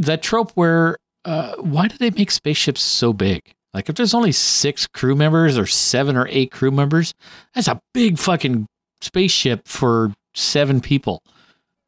that 0.00 0.22
trope 0.22 0.50
where 0.52 0.96
uh, 1.24 1.54
why 1.56 1.88
do 1.88 1.96
they 1.98 2.10
make 2.10 2.30
spaceships 2.30 2.82
so 2.82 3.12
big? 3.12 3.40
Like 3.72 3.88
if 3.88 3.94
there's 3.94 4.14
only 4.14 4.32
six 4.32 4.86
crew 4.86 5.14
members 5.14 5.56
or 5.56 5.66
seven 5.66 6.16
or 6.16 6.26
eight 6.30 6.50
crew 6.50 6.70
members, 6.70 7.14
that's 7.54 7.68
a 7.68 7.80
big 7.94 8.18
fucking 8.18 8.66
spaceship 9.00 9.66
for 9.66 10.12
seven 10.34 10.80
people. 10.80 11.22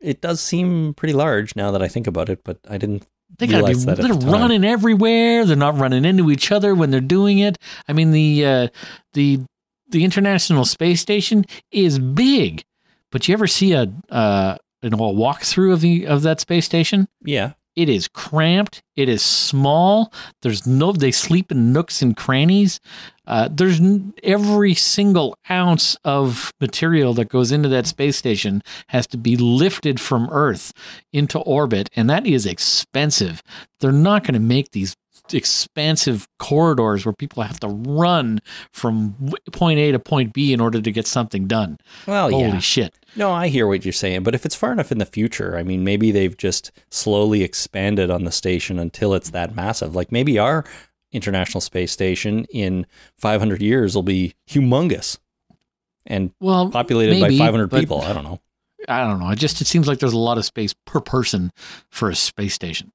it 0.00 0.20
does 0.20 0.40
seem 0.40 0.94
pretty 0.94 1.12
large 1.14 1.54
now 1.56 1.70
that 1.72 1.82
I 1.82 1.88
think 1.88 2.06
about 2.06 2.28
it, 2.28 2.40
but 2.44 2.58
I 2.68 2.78
didn't. 2.78 3.06
They 3.38 3.46
gotta 3.46 3.66
be 3.66 3.74
they're 3.74 3.94
the 3.96 4.26
running 4.26 4.64
everywhere. 4.64 5.44
They're 5.46 5.56
not 5.56 5.78
running 5.78 6.04
into 6.04 6.30
each 6.30 6.52
other 6.52 6.74
when 6.74 6.90
they're 6.90 7.00
doing 7.00 7.38
it. 7.38 7.56
I 7.88 7.92
mean 7.94 8.10
the 8.12 8.44
uh, 8.44 8.68
the 9.14 9.40
the 9.92 10.04
International 10.04 10.64
Space 10.64 11.00
Station 11.00 11.44
is 11.70 11.98
big, 11.98 12.64
but 13.10 13.28
you 13.28 13.34
ever 13.34 13.46
see 13.46 13.72
a 13.72 13.92
uh, 14.10 14.56
you 14.82 14.90
know 14.90 14.98
a 14.98 15.12
walkthrough 15.12 15.72
of 15.72 15.80
the 15.80 16.06
of 16.06 16.22
that 16.22 16.40
space 16.40 16.64
station? 16.64 17.08
Yeah. 17.24 17.52
It 17.74 17.88
is 17.88 18.06
cramped. 18.06 18.82
It 18.96 19.08
is 19.08 19.22
small. 19.22 20.12
There's 20.42 20.66
no. 20.66 20.92
They 20.92 21.10
sleep 21.10 21.50
in 21.50 21.72
nooks 21.72 22.02
and 22.02 22.14
crannies. 22.14 22.80
Uh, 23.26 23.48
there's 23.50 23.80
n- 23.80 24.12
every 24.22 24.74
single 24.74 25.34
ounce 25.48 25.96
of 26.04 26.52
material 26.60 27.14
that 27.14 27.30
goes 27.30 27.50
into 27.50 27.70
that 27.70 27.86
space 27.86 28.16
station 28.16 28.62
has 28.88 29.06
to 29.06 29.16
be 29.16 29.36
lifted 29.36 30.00
from 30.00 30.28
Earth 30.30 30.74
into 31.14 31.38
orbit, 31.38 31.88
and 31.96 32.10
that 32.10 32.26
is 32.26 32.44
expensive. 32.44 33.42
They're 33.80 33.90
not 33.90 34.24
going 34.24 34.34
to 34.34 34.40
make 34.40 34.72
these 34.72 34.94
expansive 35.32 36.28
corridors 36.38 37.04
where 37.06 37.12
people 37.12 37.42
have 37.42 37.60
to 37.60 37.68
run 37.68 38.40
from 38.72 39.14
point 39.52 39.78
A 39.78 39.92
to 39.92 39.98
point 39.98 40.32
B 40.32 40.52
in 40.52 40.60
order 40.60 40.80
to 40.80 40.90
get 40.90 41.06
something 41.06 41.46
done. 41.46 41.78
Well, 42.06 42.30
Holy 42.30 42.44
yeah. 42.48 42.58
shit! 42.58 42.94
No, 43.16 43.30
I 43.32 43.48
hear 43.48 43.66
what 43.66 43.84
you're 43.84 43.92
saying, 43.92 44.22
but 44.22 44.34
if 44.34 44.44
it's 44.44 44.54
far 44.54 44.72
enough 44.72 44.90
in 44.92 44.98
the 44.98 45.06
future, 45.06 45.56
I 45.56 45.62
mean, 45.62 45.84
maybe 45.84 46.10
they've 46.10 46.36
just 46.36 46.72
slowly 46.90 47.42
expanded 47.42 48.10
on 48.10 48.24
the 48.24 48.32
station 48.32 48.78
until 48.78 49.14
it's 49.14 49.30
that 49.30 49.54
massive. 49.54 49.94
Like 49.94 50.10
maybe 50.12 50.38
our 50.38 50.64
International 51.12 51.60
Space 51.60 51.92
Station 51.92 52.46
in 52.50 52.86
500 53.16 53.60
years 53.60 53.94
will 53.94 54.02
be 54.02 54.34
humongous 54.48 55.18
and 56.06 56.32
Well, 56.40 56.70
populated 56.70 57.20
maybe, 57.20 57.38
by 57.38 57.44
500 57.44 57.68
but- 57.68 57.80
people. 57.80 58.00
I 58.02 58.12
don't 58.12 58.24
know. 58.24 58.40
I 58.88 59.04
don't 59.06 59.20
know. 59.20 59.30
It 59.30 59.38
just 59.38 59.60
it 59.60 59.66
seems 59.68 59.86
like 59.86 60.00
there's 60.00 60.12
a 60.12 60.18
lot 60.18 60.38
of 60.38 60.44
space 60.44 60.74
per 60.86 60.98
person 61.00 61.52
for 61.90 62.10
a 62.10 62.16
space 62.16 62.54
station. 62.54 62.90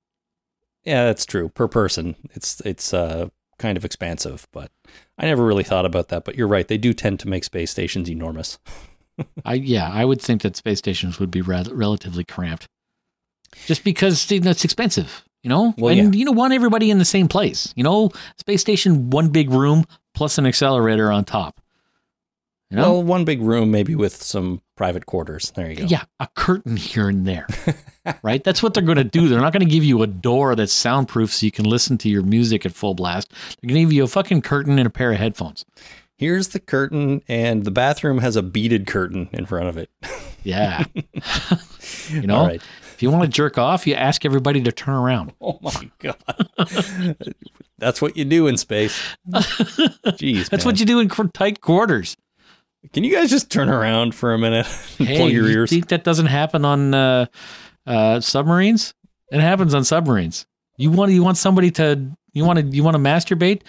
Yeah, 0.88 1.04
that's 1.04 1.26
true. 1.26 1.50
Per 1.50 1.68
person, 1.68 2.16
it's 2.32 2.62
it's 2.62 2.94
uh, 2.94 3.28
kind 3.60 3.78
of 3.78 3.84
expansive, 3.84 4.48
but 4.54 4.72
I 5.18 5.26
never 5.26 5.46
really 5.46 5.66
thought 5.66 5.86
about 5.86 6.08
that. 6.08 6.24
But 6.24 6.36
you're 6.36 6.48
right; 6.48 6.66
they 6.66 6.78
do 6.78 6.94
tend 6.94 7.20
to 7.20 7.28
make 7.28 7.44
space 7.44 7.72
stations 7.72 8.10
enormous. 8.10 8.58
I 9.46 9.56
yeah, 9.56 9.92
I 9.92 10.06
would 10.06 10.22
think 10.22 10.44
that 10.44 10.56
space 10.56 10.78
stations 10.80 11.20
would 11.20 11.30
be 11.30 11.42
rather, 11.42 11.76
relatively 11.76 12.24
cramped, 12.24 12.68
just 13.66 13.84
because 13.84 14.32
you 14.32 14.40
know, 14.40 14.52
it's 14.52 14.64
expensive. 14.64 15.26
You 15.44 15.50
know, 15.50 15.74
Well, 15.78 15.94
and 15.94 16.16
yeah. 16.16 16.20
you 16.20 16.26
don't 16.26 16.38
want 16.38 16.54
everybody 16.54 16.90
in 16.90 17.00
the 17.00 17.06
same 17.06 17.28
place. 17.28 17.74
You 17.76 17.84
know, 17.84 18.12
space 18.38 18.62
station, 18.62 19.10
one 19.10 19.28
big 19.28 19.50
room 19.50 19.84
plus 20.16 20.38
an 20.38 20.46
accelerator 20.46 21.12
on 21.12 21.26
top. 21.26 21.60
You 22.70 22.78
know, 22.78 22.94
Well, 22.94 23.04
one 23.04 23.24
big 23.24 23.42
room, 23.42 23.72
maybe 23.72 23.96
with 23.96 24.22
some 24.22 24.62
private 24.76 25.06
quarters. 25.06 25.52
There 25.56 25.70
you 25.70 25.76
go. 25.78 25.86
yeah, 25.86 26.04
a 26.20 26.28
curtain 26.36 26.76
here 26.76 27.08
and 27.08 27.26
there, 27.26 27.48
right? 28.24 28.44
That's 28.44 28.62
what 28.62 28.74
they're 28.74 28.84
going 28.84 28.98
to 28.98 29.06
do. 29.06 29.30
They're 29.30 29.40
not 29.40 29.54
going 29.54 29.66
to 29.66 29.72
give 29.72 29.86
you 29.86 30.02
a 30.02 30.08
door 30.08 30.54
that's 30.54 30.74
soundproof 30.74 31.34
so 31.34 31.46
you 31.46 31.52
can 31.52 31.64
listen 31.64 31.98
to 32.00 32.10
your 32.10 32.24
music 32.24 32.66
at 32.66 32.74
full 32.74 32.94
blast. 32.94 33.30
They're 33.30 33.70
going 33.70 33.76
to 33.76 33.82
give 33.86 33.94
you 33.94 34.04
a 34.04 34.08
fucking 34.08 34.42
curtain 34.42 34.78
and 34.78 34.88
a 34.88 34.90
pair 34.90 35.14
of 35.14 35.18
headphones. 35.18 35.64
Here's 36.18 36.50
the 36.50 36.60
curtain, 36.60 37.22
and 37.28 37.64
the 37.64 37.72
bathroom 37.72 38.18
has 38.18 38.36
a 38.36 38.42
beaded 38.42 38.86
curtain 38.88 39.30
in 39.32 39.46
front 39.46 39.70
of 39.70 39.78
it. 39.78 39.90
Yeah. 40.44 40.84
you 42.10 42.24
know, 42.24 42.48
right. 42.48 42.62
if 42.94 43.02
you 43.02 43.12
want 43.12 43.24
to 43.24 43.30
jerk 43.30 43.58
off, 43.58 43.88
you 43.88 43.94
ask 43.94 44.26
everybody 44.26 44.62
to 44.64 44.72
turn 44.72 44.96
around. 44.96 45.34
Oh 45.40 45.60
my 45.62 45.92
god. 46.00 46.18
That's 47.78 48.02
what 48.02 48.18
you 48.18 48.26
do 48.26 48.48
in 48.48 48.58
space. 48.58 49.00
Jeez. 49.30 50.50
That's 50.50 50.66
what 50.66 50.80
you 50.80 50.86
do 50.86 51.00
in 51.00 51.08
tight 51.08 51.62
quarters. 51.62 52.18
Can 52.94 53.04
you 53.04 53.14
guys 53.14 53.30
just 53.30 53.50
turn 53.52 53.70
around 53.70 54.16
for 54.16 54.34
a 54.34 54.38
minute 54.38 54.66
and 55.00 55.08
Hey, 55.08 55.18
pull 55.18 55.30
your 55.30 55.48
ears. 55.48 55.72
you 55.72 55.78
think 55.80 55.90
that 55.90 56.04
doesn't 56.04 56.28
happen 56.28 56.64
on 56.66 56.94
uh, 56.94 57.26
uh, 57.86 58.20
submarines? 58.20 58.94
It 59.32 59.42
happens 59.42 59.74
on 59.74 59.84
submarines. 59.84 60.46
You 60.78 60.92
want 60.92 61.12
you 61.12 61.24
want 61.24 61.38
somebody 61.38 61.72
to 61.72 62.12
You 62.34 62.46
want 62.46 62.60
to 62.60 62.66
you 62.66 62.84
want 62.84 62.96
to 62.96 63.00
masturbate? 63.02 63.62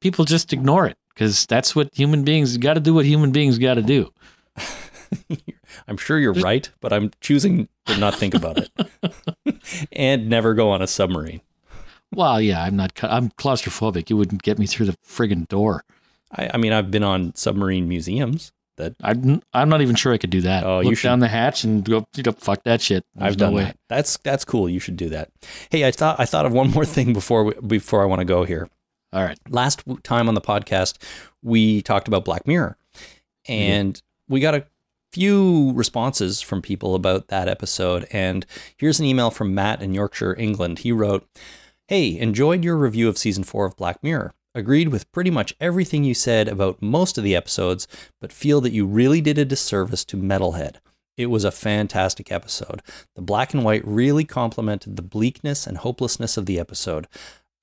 People 0.00 0.24
just 0.24 0.52
ignore 0.52 0.86
it 0.86 0.96
because 1.14 1.46
that's 1.46 1.74
what 1.74 1.94
human 1.94 2.24
beings 2.24 2.56
got 2.58 2.74
to 2.74 2.80
do. 2.80 2.92
What 2.94 3.06
human 3.06 3.30
beings 3.32 3.58
got 3.58 3.74
to 3.74 3.82
do. 3.82 4.12
I'm 5.88 5.96
sure 5.96 6.18
you're 6.18 6.34
right, 6.34 6.68
but 6.80 6.92
I'm 6.92 7.10
choosing 7.20 7.68
to 7.86 7.96
not 7.96 8.14
think 8.14 8.34
about 8.34 8.58
it 8.58 8.70
and 9.92 10.28
never 10.28 10.52
go 10.54 10.70
on 10.70 10.82
a 10.82 10.86
submarine. 10.86 11.40
Well, 12.12 12.40
yeah, 12.40 12.62
I'm 12.62 12.76
not. 12.76 12.92
I'm 13.02 13.30
claustrophobic. 13.30 14.10
You 14.10 14.16
wouldn't 14.16 14.42
get 14.42 14.58
me 14.58 14.66
through 14.66 14.86
the 14.86 14.96
friggin' 15.06 15.48
door. 15.48 15.84
I, 16.32 16.50
I 16.54 16.56
mean, 16.56 16.72
I've 16.72 16.90
been 16.90 17.02
on 17.04 17.34
submarine 17.34 17.88
museums. 17.88 18.52
That 18.76 18.94
I'm, 19.02 19.42
I'm 19.52 19.68
not 19.68 19.80
even 19.82 19.96
sure 19.96 20.12
I 20.12 20.18
could 20.18 20.30
do 20.30 20.40
that. 20.42 20.62
Oh, 20.64 20.78
you 20.78 20.90
Look 20.90 20.98
should- 20.98 21.08
down 21.08 21.18
the 21.18 21.26
hatch 21.28 21.64
and 21.64 21.84
go, 21.84 22.06
you 22.14 22.22
know, 22.22 22.30
fuck 22.32 22.62
that 22.62 22.80
shit. 22.80 23.04
There's 23.16 23.32
I've 23.32 23.38
no 23.40 23.46
done 23.46 23.54
way. 23.54 23.64
that. 23.64 23.76
That's 23.88 24.18
that's 24.18 24.44
cool. 24.44 24.68
You 24.68 24.78
should 24.78 24.96
do 24.96 25.08
that. 25.08 25.30
Hey, 25.70 25.84
I 25.84 25.90
thought 25.90 26.20
I 26.20 26.26
thought 26.26 26.46
of 26.46 26.52
one 26.52 26.70
more 26.70 26.84
thing 26.84 27.12
before 27.12 27.42
we, 27.44 27.54
before 27.66 28.02
I 28.02 28.06
want 28.06 28.20
to 28.20 28.24
go 28.24 28.44
here. 28.44 28.68
All 29.12 29.24
right. 29.24 29.38
last 29.48 29.82
time 30.04 30.28
on 30.28 30.34
the 30.34 30.40
podcast, 30.40 31.02
we 31.42 31.82
talked 31.82 32.06
about 32.08 32.24
Black 32.24 32.46
Mirror, 32.46 32.76
and 33.48 34.00
we 34.28 34.38
got 34.40 34.54
a 34.54 34.66
few 35.12 35.72
responses 35.72 36.40
from 36.42 36.60
people 36.62 36.94
about 36.94 37.28
that 37.28 37.48
episode. 37.48 38.06
And 38.12 38.44
here's 38.76 39.00
an 39.00 39.06
email 39.06 39.30
from 39.30 39.54
Matt 39.54 39.82
in 39.82 39.94
Yorkshire, 39.94 40.36
England. 40.38 40.80
He 40.80 40.92
wrote, 40.92 41.26
Hey, 41.86 42.18
enjoyed 42.18 42.64
your 42.64 42.76
review 42.76 43.08
of 43.08 43.16
season 43.18 43.44
four 43.44 43.64
of 43.64 43.76
Black 43.76 44.02
Mirror. 44.02 44.34
Agreed 44.54 44.88
with 44.88 45.10
pretty 45.12 45.30
much 45.30 45.54
everything 45.60 46.04
you 46.04 46.14
said 46.14 46.48
about 46.48 46.82
most 46.82 47.18
of 47.18 47.24
the 47.24 47.36
episodes, 47.36 47.86
but 48.20 48.32
feel 48.32 48.60
that 48.60 48.72
you 48.72 48.86
really 48.86 49.20
did 49.20 49.38
a 49.38 49.44
disservice 49.44 50.04
to 50.06 50.16
Metalhead. 50.16 50.76
It 51.16 51.26
was 51.26 51.44
a 51.44 51.50
fantastic 51.50 52.30
episode. 52.32 52.80
The 53.16 53.22
black 53.22 53.52
and 53.52 53.64
white 53.64 53.86
really 53.86 54.24
complemented 54.24 54.96
the 54.96 55.02
bleakness 55.02 55.66
and 55.66 55.78
hopelessness 55.78 56.36
of 56.36 56.46
the 56.46 56.58
episode 56.60 57.06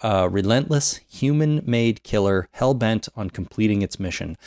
a 0.01 0.29
relentless, 0.29 0.99
human 1.09 1.61
made 1.65 2.03
killer 2.03 2.49
hell 2.51 2.73
bent 2.73 3.07
on 3.15 3.29
completing 3.29 3.81
its 3.81 3.99
mission. 3.99 4.37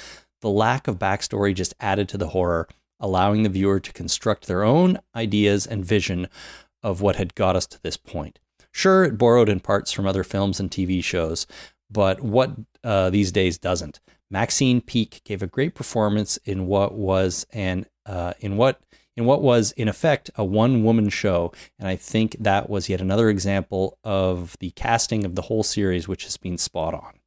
The 0.41 0.51
lack 0.51 0.87
of 0.87 0.99
backstory 0.99 1.55
just 1.55 1.75
added 1.81 2.09
to 2.11 2.19
the 2.19 2.29
horror, 2.29 2.69
allowing 3.01 3.43
the 3.43 3.49
viewer 3.49 3.81
to 3.81 3.93
construct 3.93 4.47
their 4.47 4.63
own 4.63 4.99
ideas 5.15 5.67
and 5.67 5.85
vision 5.85 6.29
of 6.83 7.01
what 7.01 7.17
had 7.17 7.35
got 7.35 7.57
us 7.57 7.67
to 7.67 7.83
this 7.83 7.97
point. 7.97 8.39
Sure, 8.71 9.05
it 9.05 9.19
borrowed 9.19 9.49
in 9.49 9.61
parts 9.61 9.91
from 9.91 10.07
other 10.07 10.23
films 10.23 10.61
and 10.61 10.71
TV 10.71 11.03
shows, 11.03 11.47
but 11.91 12.21
what 12.21 12.53
uh, 12.85 13.11
these 13.11 13.33
days 13.33 13.59
doesn't. 13.59 14.01
Maxine 14.31 14.81
Peake 14.81 15.23
gave 15.25 15.43
a 15.43 15.47
great 15.47 15.75
performance 15.75 16.37
in 16.45 16.67
what 16.67 16.95
was 16.95 17.47
an 17.53 17.87
uh, 18.05 18.35
in 18.41 18.57
what 18.57 18.81
in 19.17 19.25
what 19.25 19.43
was 19.43 19.73
in 19.73 19.89
effect 19.89 20.31
a 20.37 20.45
one 20.45 20.85
woman 20.85 21.09
show, 21.09 21.53
and 21.79 21.89
I 21.89 21.97
think 21.97 22.37
that 22.39 22.69
was 22.69 22.89
yet 22.89 23.01
another 23.01 23.29
example 23.29 23.99
of 24.05 24.57
the 24.61 24.71
casting 24.71 25.25
of 25.25 25.35
the 25.35 25.43
whole 25.43 25.63
series, 25.63 26.07
which 26.07 26.25
has 26.25 26.37
been 26.37 26.59
spot 26.59 26.95
on. 26.95 27.19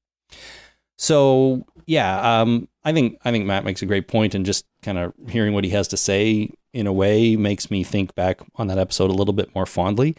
So 0.97 1.65
yeah, 1.87 2.41
um, 2.41 2.69
I 2.83 2.93
think 2.93 3.17
I 3.25 3.31
think 3.31 3.45
Matt 3.45 3.65
makes 3.65 3.81
a 3.81 3.87
great 3.87 4.07
point, 4.07 4.35
and 4.35 4.45
just 4.45 4.65
kind 4.83 4.97
of 4.97 5.13
hearing 5.27 5.53
what 5.53 5.63
he 5.63 5.71
has 5.71 5.87
to 5.89 5.97
say 5.97 6.51
in 6.73 6.87
a 6.87 6.93
way 6.93 7.35
makes 7.35 7.69
me 7.69 7.83
think 7.83 8.15
back 8.15 8.41
on 8.55 8.67
that 8.67 8.77
episode 8.77 9.09
a 9.09 9.13
little 9.13 9.33
bit 9.33 9.53
more 9.53 9.65
fondly. 9.65 10.15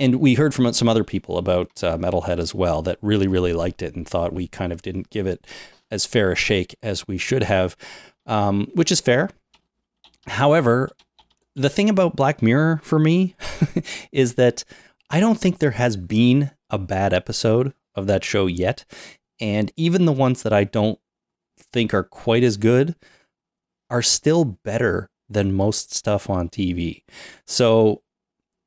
And 0.00 0.16
we 0.16 0.34
heard 0.34 0.54
from 0.54 0.72
some 0.72 0.88
other 0.88 1.04
people 1.04 1.36
about 1.36 1.84
uh, 1.84 1.98
Metalhead 1.98 2.38
as 2.38 2.54
well 2.54 2.80
that 2.82 2.98
really 3.02 3.28
really 3.28 3.52
liked 3.52 3.82
it 3.82 3.94
and 3.94 4.08
thought 4.08 4.32
we 4.32 4.48
kind 4.48 4.72
of 4.72 4.80
didn't 4.80 5.10
give 5.10 5.26
it 5.26 5.46
as 5.90 6.06
fair 6.06 6.32
a 6.32 6.36
shake 6.36 6.74
as 6.82 7.06
we 7.06 7.18
should 7.18 7.42
have, 7.42 7.76
um, 8.26 8.68
which 8.74 8.90
is 8.90 9.00
fair. 9.00 9.30
However, 10.26 10.90
the 11.54 11.68
thing 11.68 11.90
about 11.90 12.16
Black 12.16 12.40
Mirror 12.40 12.80
for 12.82 12.98
me 12.98 13.36
is 14.12 14.34
that 14.34 14.64
I 15.10 15.20
don't 15.20 15.38
think 15.38 15.58
there 15.58 15.72
has 15.72 15.96
been 15.96 16.50
a 16.70 16.78
bad 16.78 17.12
episode 17.12 17.74
of 17.94 18.06
that 18.06 18.24
show 18.24 18.46
yet. 18.46 18.84
And 19.38 19.72
even 19.76 20.06
the 20.06 20.12
ones 20.12 20.42
that 20.44 20.52
I 20.52 20.64
don't 20.64 20.98
think 21.72 21.92
are 21.92 22.04
quite 22.04 22.44
as 22.44 22.56
good 22.56 22.94
are 23.90 24.02
still 24.02 24.44
better 24.44 25.10
than 25.28 25.52
most 25.52 25.94
stuff 25.94 26.30
on 26.30 26.48
TV. 26.48 27.02
So 27.46 28.02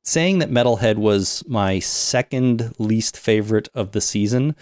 saying 0.04 0.38
that 0.40 0.50
Metalhead 0.50 0.96
was 0.96 1.42
my 1.48 1.78
second 1.78 2.74
least 2.78 3.16
favorite 3.16 3.68
of 3.74 3.92
the 3.92 4.00
season, 4.00 4.54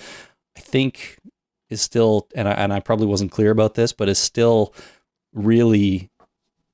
I 0.56 0.60
think 0.60 1.18
is 1.68 1.80
still, 1.82 2.28
and 2.34 2.48
I, 2.48 2.52
and 2.52 2.72
I 2.72 2.80
probably 2.80 3.06
wasn't 3.06 3.32
clear 3.32 3.50
about 3.50 3.74
this, 3.74 3.92
but 3.92 4.08
is 4.08 4.18
still 4.18 4.72
really 5.32 6.10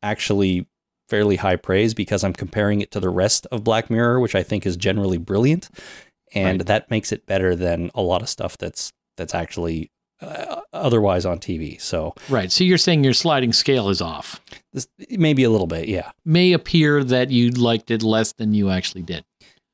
actually 0.02 0.66
fairly 1.08 1.36
high 1.36 1.56
praise 1.56 1.94
because 1.94 2.22
I'm 2.22 2.32
comparing 2.34 2.80
it 2.80 2.90
to 2.92 3.00
the 3.00 3.08
rest 3.08 3.46
of 3.50 3.64
Black 3.64 3.88
Mirror, 3.90 4.20
which 4.20 4.34
I 4.34 4.42
think 4.42 4.66
is 4.66 4.76
generally 4.76 5.18
brilliant, 5.18 5.70
and 6.34 6.60
Right. 6.60 6.66
that 6.66 6.90
makes 6.90 7.12
it 7.12 7.26
better 7.26 7.56
than 7.56 7.90
a 7.94 8.02
lot 8.02 8.22
of 8.22 8.28
stuff 8.28 8.58
that's 8.58 8.92
that's 9.16 9.34
actually 9.34 9.90
uh, 10.20 10.60
otherwise 10.72 11.24
on 11.24 11.38
TV. 11.38 11.80
So 11.80 12.14
Right. 12.28 12.52
So 12.52 12.62
you're 12.64 12.76
saying 12.78 13.04
your 13.04 13.14
sliding 13.14 13.52
scale 13.52 13.88
is 13.88 14.00
off. 14.02 14.40
This 14.72 14.88
maybe 15.10 15.44
a 15.44 15.50
little 15.50 15.66
bit, 15.66 15.88
yeah. 15.88 16.10
May 16.24 16.52
appear 16.52 17.02
that 17.04 17.30
you 17.30 17.50
liked 17.50 17.90
it 17.90 18.02
less 18.02 18.32
than 18.32 18.54
you 18.54 18.70
actually 18.70 19.02
did. 19.02 19.24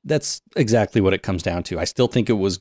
That's 0.04 0.42
exactly 0.56 1.00
what 1.00 1.14
it 1.14 1.22
comes 1.22 1.42
down 1.42 1.62
to. 1.64 1.78
I 1.78 1.84
still 1.84 2.08
think 2.08 2.28
it 2.28 2.34
was 2.34 2.60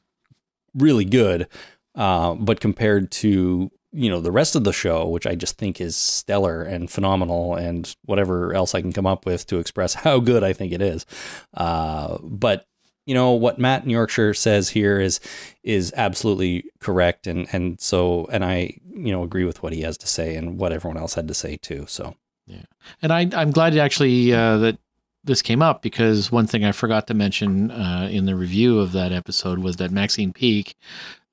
really 0.74 1.06
good, 1.06 1.48
uh, 1.96 2.34
but 2.36 2.60
compared 2.60 3.12
to 3.12 3.70
you 3.92 4.10
know 4.10 4.20
the 4.20 4.32
rest 4.32 4.56
of 4.56 4.64
the 4.64 4.74
show, 4.74 5.08
which 5.08 5.28
I 5.28 5.36
just 5.36 5.58
think 5.58 5.80
is 5.80 5.96
stellar 5.96 6.64
and 6.64 6.90
phenomenal, 6.90 7.56
and 7.56 7.96
whatever 8.06 8.54
else 8.54 8.74
I 8.74 8.82
can 8.82 8.94
come 8.94 9.06
up 9.06 9.26
with 9.26 9.46
to 9.48 9.60
express 9.60 9.94
how 9.94 10.20
good 10.20 10.44
I 10.44 10.54
think 10.54 10.74
it 10.74 10.82
is. 10.82 11.06
Uh, 11.54 12.18
but 12.22 12.66
you 13.06 13.14
know 13.14 13.32
what 13.32 13.60
Matt 13.60 13.84
in 13.84 13.90
Yorkshire 13.90 14.34
says 14.34 14.70
here 14.70 15.00
is 15.00 15.20
is 15.64 15.94
absolutely 15.96 16.66
correct, 16.80 17.28
and 17.28 17.48
and 17.52 17.80
so 17.80 18.28
and 18.32 18.44
I 18.44 18.78
you 18.90 19.12
know 19.12 19.24
agree 19.24 19.46
with 19.46 19.62
what 19.62 19.74
he 19.74 19.82
has 19.82 19.98
to 20.00 20.08
say 20.08 20.36
and 20.36 20.58
what 20.58 20.72
everyone 20.72 20.98
else 20.98 21.14
had 21.14 21.28
to 21.28 21.34
say 21.34 21.58
too. 21.58 21.86
So 21.88 22.16
Yeah, 22.46 22.64
and 23.02 23.12
I, 23.14 23.30
I'm 23.34 23.52
glad 23.52 23.78
actually 23.78 24.34
uh, 24.34 24.58
that 24.58 24.78
this 25.24 25.42
came 25.42 25.62
up 25.62 25.82
because 25.82 26.32
one 26.32 26.48
thing 26.48 26.66
I 26.66 26.72
forgot 26.74 27.08
to 27.08 27.14
mention 27.14 27.72
uh, 27.72 28.10
in 28.12 28.26
the 28.26 28.36
review 28.36 28.80
of 28.80 28.92
that 28.92 29.12
episode 29.12 29.60
was 29.60 29.78
that 29.78 29.92
Maxine 29.92 30.34
Peake, 30.34 30.76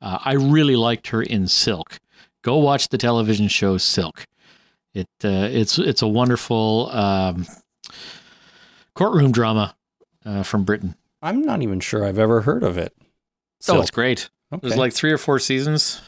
uh, 0.01 0.19
I 0.25 0.35
really 0.35 0.77
liked 0.77 1.09
her 1.09 1.23
in 1.23 1.49
Silk. 1.49 1.99
Go 2.43 2.59
watch 2.59 2.89
the 2.89 2.99
television 2.99 3.49
show 3.49 3.77
Silk. 3.79 4.27
It 4.95 5.09
uh, 5.25 5.49
it's 5.51 5.79
it's 5.79 6.03
a 6.03 6.09
wonderful 6.09 6.91
um, 6.93 7.47
courtroom 8.95 9.33
drama 9.33 9.75
uh, 10.25 10.43
from 10.43 10.65
Britain. 10.65 10.95
I'm 11.23 11.43
not 11.43 11.63
even 11.63 11.81
sure 11.81 12.05
I've 12.05 12.19
ever 12.19 12.43
heard 12.43 12.63
of 12.63 12.79
it. 12.79 12.95
Oh, 13.69 13.81
it's 13.81 13.91
great. 13.91 14.31
okay. 14.53 14.61
There's 14.67 14.79
like 14.79 14.93
three 14.93 15.13
or 15.13 15.19
four 15.19 15.39
seasons. 15.39 16.01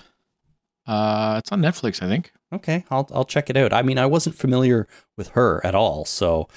Uh, 0.87 1.37
it's 1.39 1.53
on 1.53 1.61
Netflix, 1.61 2.03
I 2.03 2.09
think. 2.09 2.33
Okay, 2.53 2.85
I'll 2.91 3.09
I'll 3.13 3.25
check 3.25 3.49
it 3.49 3.57
out. 3.57 3.73
I 3.73 3.83
mean, 3.83 3.99
I 3.99 4.07
wasn't 4.07 4.37
familiar 4.37 4.87
with 5.17 5.29
her 5.31 5.65
at 5.65 5.75
all, 5.75 6.05
so 6.05 6.49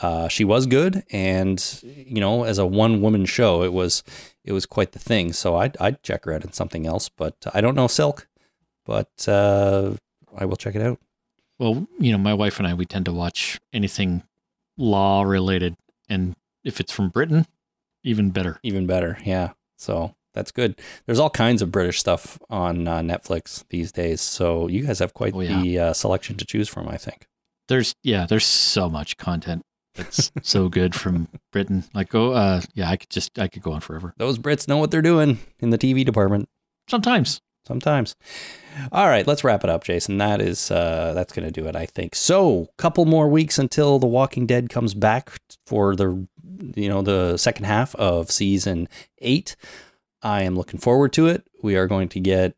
uh, 0.00 0.28
she 0.28 0.44
was 0.44 0.66
good, 0.66 1.04
and 1.10 1.80
you 1.82 2.20
know, 2.20 2.44
as 2.44 2.58
a 2.58 2.66
one 2.66 3.02
woman 3.02 3.26
show, 3.26 3.62
it 3.62 3.72
was 3.72 4.02
it 4.44 4.52
was 4.52 4.66
quite 4.66 4.92
the 4.92 4.98
thing. 4.98 5.32
So 5.32 5.56
I'd 5.56 5.76
I'd 5.78 6.02
check 6.02 6.24
her 6.24 6.32
out 6.32 6.44
in 6.44 6.52
something 6.52 6.86
else, 6.86 7.08
but 7.08 7.36
I 7.52 7.60
don't 7.60 7.74
know 7.74 7.86
Silk, 7.86 8.28
but 8.86 9.28
uh, 9.28 9.92
I 10.36 10.44
will 10.44 10.56
check 10.56 10.74
it 10.74 10.82
out. 10.82 10.98
Well, 11.58 11.86
you 11.98 12.12
know, 12.12 12.18
my 12.18 12.34
wife 12.34 12.58
and 12.58 12.66
I, 12.66 12.74
we 12.74 12.86
tend 12.86 13.04
to 13.04 13.12
watch 13.12 13.60
anything 13.72 14.22
law 14.76 15.22
related. 15.22 15.76
And 16.08 16.34
if 16.64 16.80
it's 16.80 16.92
from 16.92 17.08
Britain, 17.08 17.46
even 18.02 18.30
better. 18.30 18.58
Even 18.62 18.86
better, 18.86 19.18
yeah. 19.24 19.52
So 19.76 20.14
that's 20.34 20.50
good. 20.52 20.78
There's 21.06 21.18
all 21.18 21.30
kinds 21.30 21.62
of 21.62 21.70
British 21.70 21.98
stuff 22.00 22.38
on 22.50 22.86
uh, 22.88 22.98
Netflix 23.00 23.64
these 23.70 23.92
days, 23.92 24.20
so 24.20 24.68
you 24.68 24.86
guys 24.86 24.98
have 24.98 25.14
quite 25.14 25.34
Oh, 25.34 25.40
yeah. 25.40 25.60
the 25.62 25.78
uh, 25.78 25.92
selection 25.92 26.36
to 26.36 26.44
choose 26.44 26.68
from. 26.68 26.88
I 26.88 26.96
think. 26.96 27.26
There's, 27.68 27.94
yeah, 28.02 28.26
there's 28.26 28.44
so 28.44 28.90
much 28.90 29.16
content 29.16 29.62
that's 29.94 30.30
so 30.42 30.68
good 30.68 30.94
from 30.94 31.28
Britain. 31.52 31.84
Like, 31.94 32.14
oh, 32.14 32.32
uh, 32.32 32.60
yeah, 32.74 32.90
I 32.90 32.96
could 32.96 33.08
just, 33.10 33.38
I 33.38 33.46
could 33.48 33.62
go 33.62 33.72
on 33.72 33.80
forever. 33.80 34.14
Those 34.18 34.38
Brits 34.38 34.66
know 34.68 34.78
what 34.78 34.90
they're 34.90 35.00
doing 35.02 35.38
in 35.60 35.70
the 35.70 35.78
TV 35.78 36.04
department. 36.04 36.48
Sometimes. 36.90 37.40
sometimes. 37.66 38.16
All 38.90 39.06
right, 39.06 39.26
let's 39.26 39.44
wrap 39.44 39.64
it 39.64 39.70
up, 39.70 39.84
Jason. 39.84 40.18
That 40.18 40.40
is 40.42 40.70
uh, 40.70 41.12
that's 41.14 41.32
going 41.32 41.46
to 41.46 41.52
do 41.52 41.66
it, 41.68 41.76
I 41.76 41.86
think. 41.86 42.14
So, 42.14 42.68
couple 42.78 43.04
more 43.04 43.28
weeks 43.28 43.58
until 43.58 43.98
The 43.98 44.06
Walking 44.06 44.46
Dead 44.46 44.68
comes 44.68 44.92
back 44.94 45.32
for 45.66 45.94
the 45.94 46.26
you 46.74 46.88
know 46.88 47.02
the 47.02 47.36
second 47.36 47.64
half 47.66 47.94
of 47.94 48.30
season 48.30 48.88
eight. 49.18 49.56
I 50.22 50.42
am 50.42 50.54
looking 50.54 50.80
forward 50.80 51.12
to 51.14 51.26
it. 51.26 51.46
We 51.62 51.76
are 51.76 51.86
going 51.86 52.08
to 52.10 52.20
get 52.20 52.54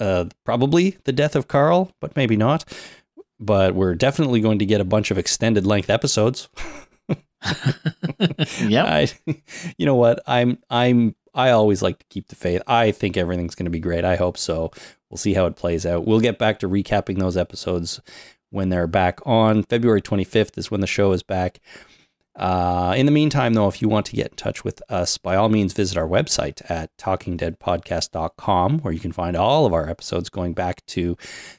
uh, 0.00 0.26
probably 0.44 0.96
the 1.04 1.12
death 1.12 1.36
of 1.36 1.48
Carl, 1.48 1.92
but 2.00 2.16
maybe 2.16 2.36
not. 2.36 2.64
But 3.40 3.74
we're 3.74 3.94
definitely 3.94 4.40
going 4.40 4.58
to 4.58 4.66
get 4.66 4.80
a 4.80 4.84
bunch 4.84 5.10
of 5.10 5.18
extended 5.18 5.66
length 5.66 5.90
episodes. 5.90 6.48
yeah. 8.60 8.84
I, 8.84 9.08
you 9.76 9.86
know 9.86 9.94
what? 9.94 10.20
I'm 10.26 10.58
I'm 10.70 11.14
I 11.34 11.50
always 11.50 11.82
like 11.82 11.98
to 12.00 12.06
keep 12.10 12.28
the 12.28 12.34
faith. 12.34 12.62
I 12.66 12.90
think 12.90 13.16
everything's 13.16 13.54
going 13.54 13.66
to 13.66 13.70
be 13.70 13.78
great. 13.78 14.04
I 14.04 14.16
hope 14.16 14.36
so. 14.36 14.72
We'll 15.08 15.18
see 15.18 15.34
how 15.34 15.46
it 15.46 15.56
plays 15.56 15.86
out. 15.86 16.06
We'll 16.06 16.20
get 16.20 16.38
back 16.38 16.58
to 16.60 16.68
recapping 16.68 17.18
those 17.18 17.36
episodes 17.36 18.00
when 18.50 18.70
they're 18.70 18.86
back 18.86 19.20
on 19.26 19.62
February 19.62 20.02
25th 20.02 20.58
is 20.58 20.70
when 20.70 20.80
the 20.80 20.86
show 20.86 21.12
is 21.12 21.22
back. 21.22 21.60
Uh, 22.38 22.94
in 22.96 23.04
the 23.04 23.12
meantime, 23.12 23.54
though, 23.54 23.66
if 23.66 23.82
you 23.82 23.88
want 23.88 24.06
to 24.06 24.14
get 24.14 24.28
in 24.28 24.36
touch 24.36 24.62
with 24.62 24.80
us, 24.88 25.18
by 25.18 25.34
all 25.34 25.48
means, 25.48 25.72
visit 25.72 25.98
our 25.98 26.06
website 26.06 26.62
at 26.70 26.96
talkingdeadpodcast.com, 26.96 28.78
where 28.78 28.94
you 28.94 29.00
can 29.00 29.10
find 29.10 29.36
all 29.36 29.66
of 29.66 29.72
our 29.72 29.88
episodes 29.88 30.30
going 30.30 30.52
back 30.52 30.86
to 30.86 31.16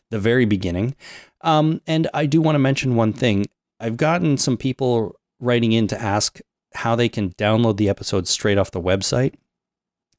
the 0.09 0.19
very 0.19 0.45
beginning. 0.45 0.95
Um, 1.41 1.81
and 1.85 2.07
I 2.13 2.25
do 2.25 2.39
want 2.41 2.55
to 2.55 2.59
mention 2.59 2.95
one 2.95 3.11
thing. 3.11 3.47
I've 3.81 3.97
gotten 3.97 4.37
some 4.37 4.55
people 4.55 5.19
writing 5.41 5.73
in 5.73 5.87
to 5.87 6.01
ask 6.01 6.39
how 6.73 6.95
they 6.95 7.09
can 7.09 7.31
download 7.31 7.75
the 7.75 7.89
episodes 7.89 8.29
straight 8.29 8.57
off 8.57 8.71
the 8.71 8.81
website. 8.81 9.33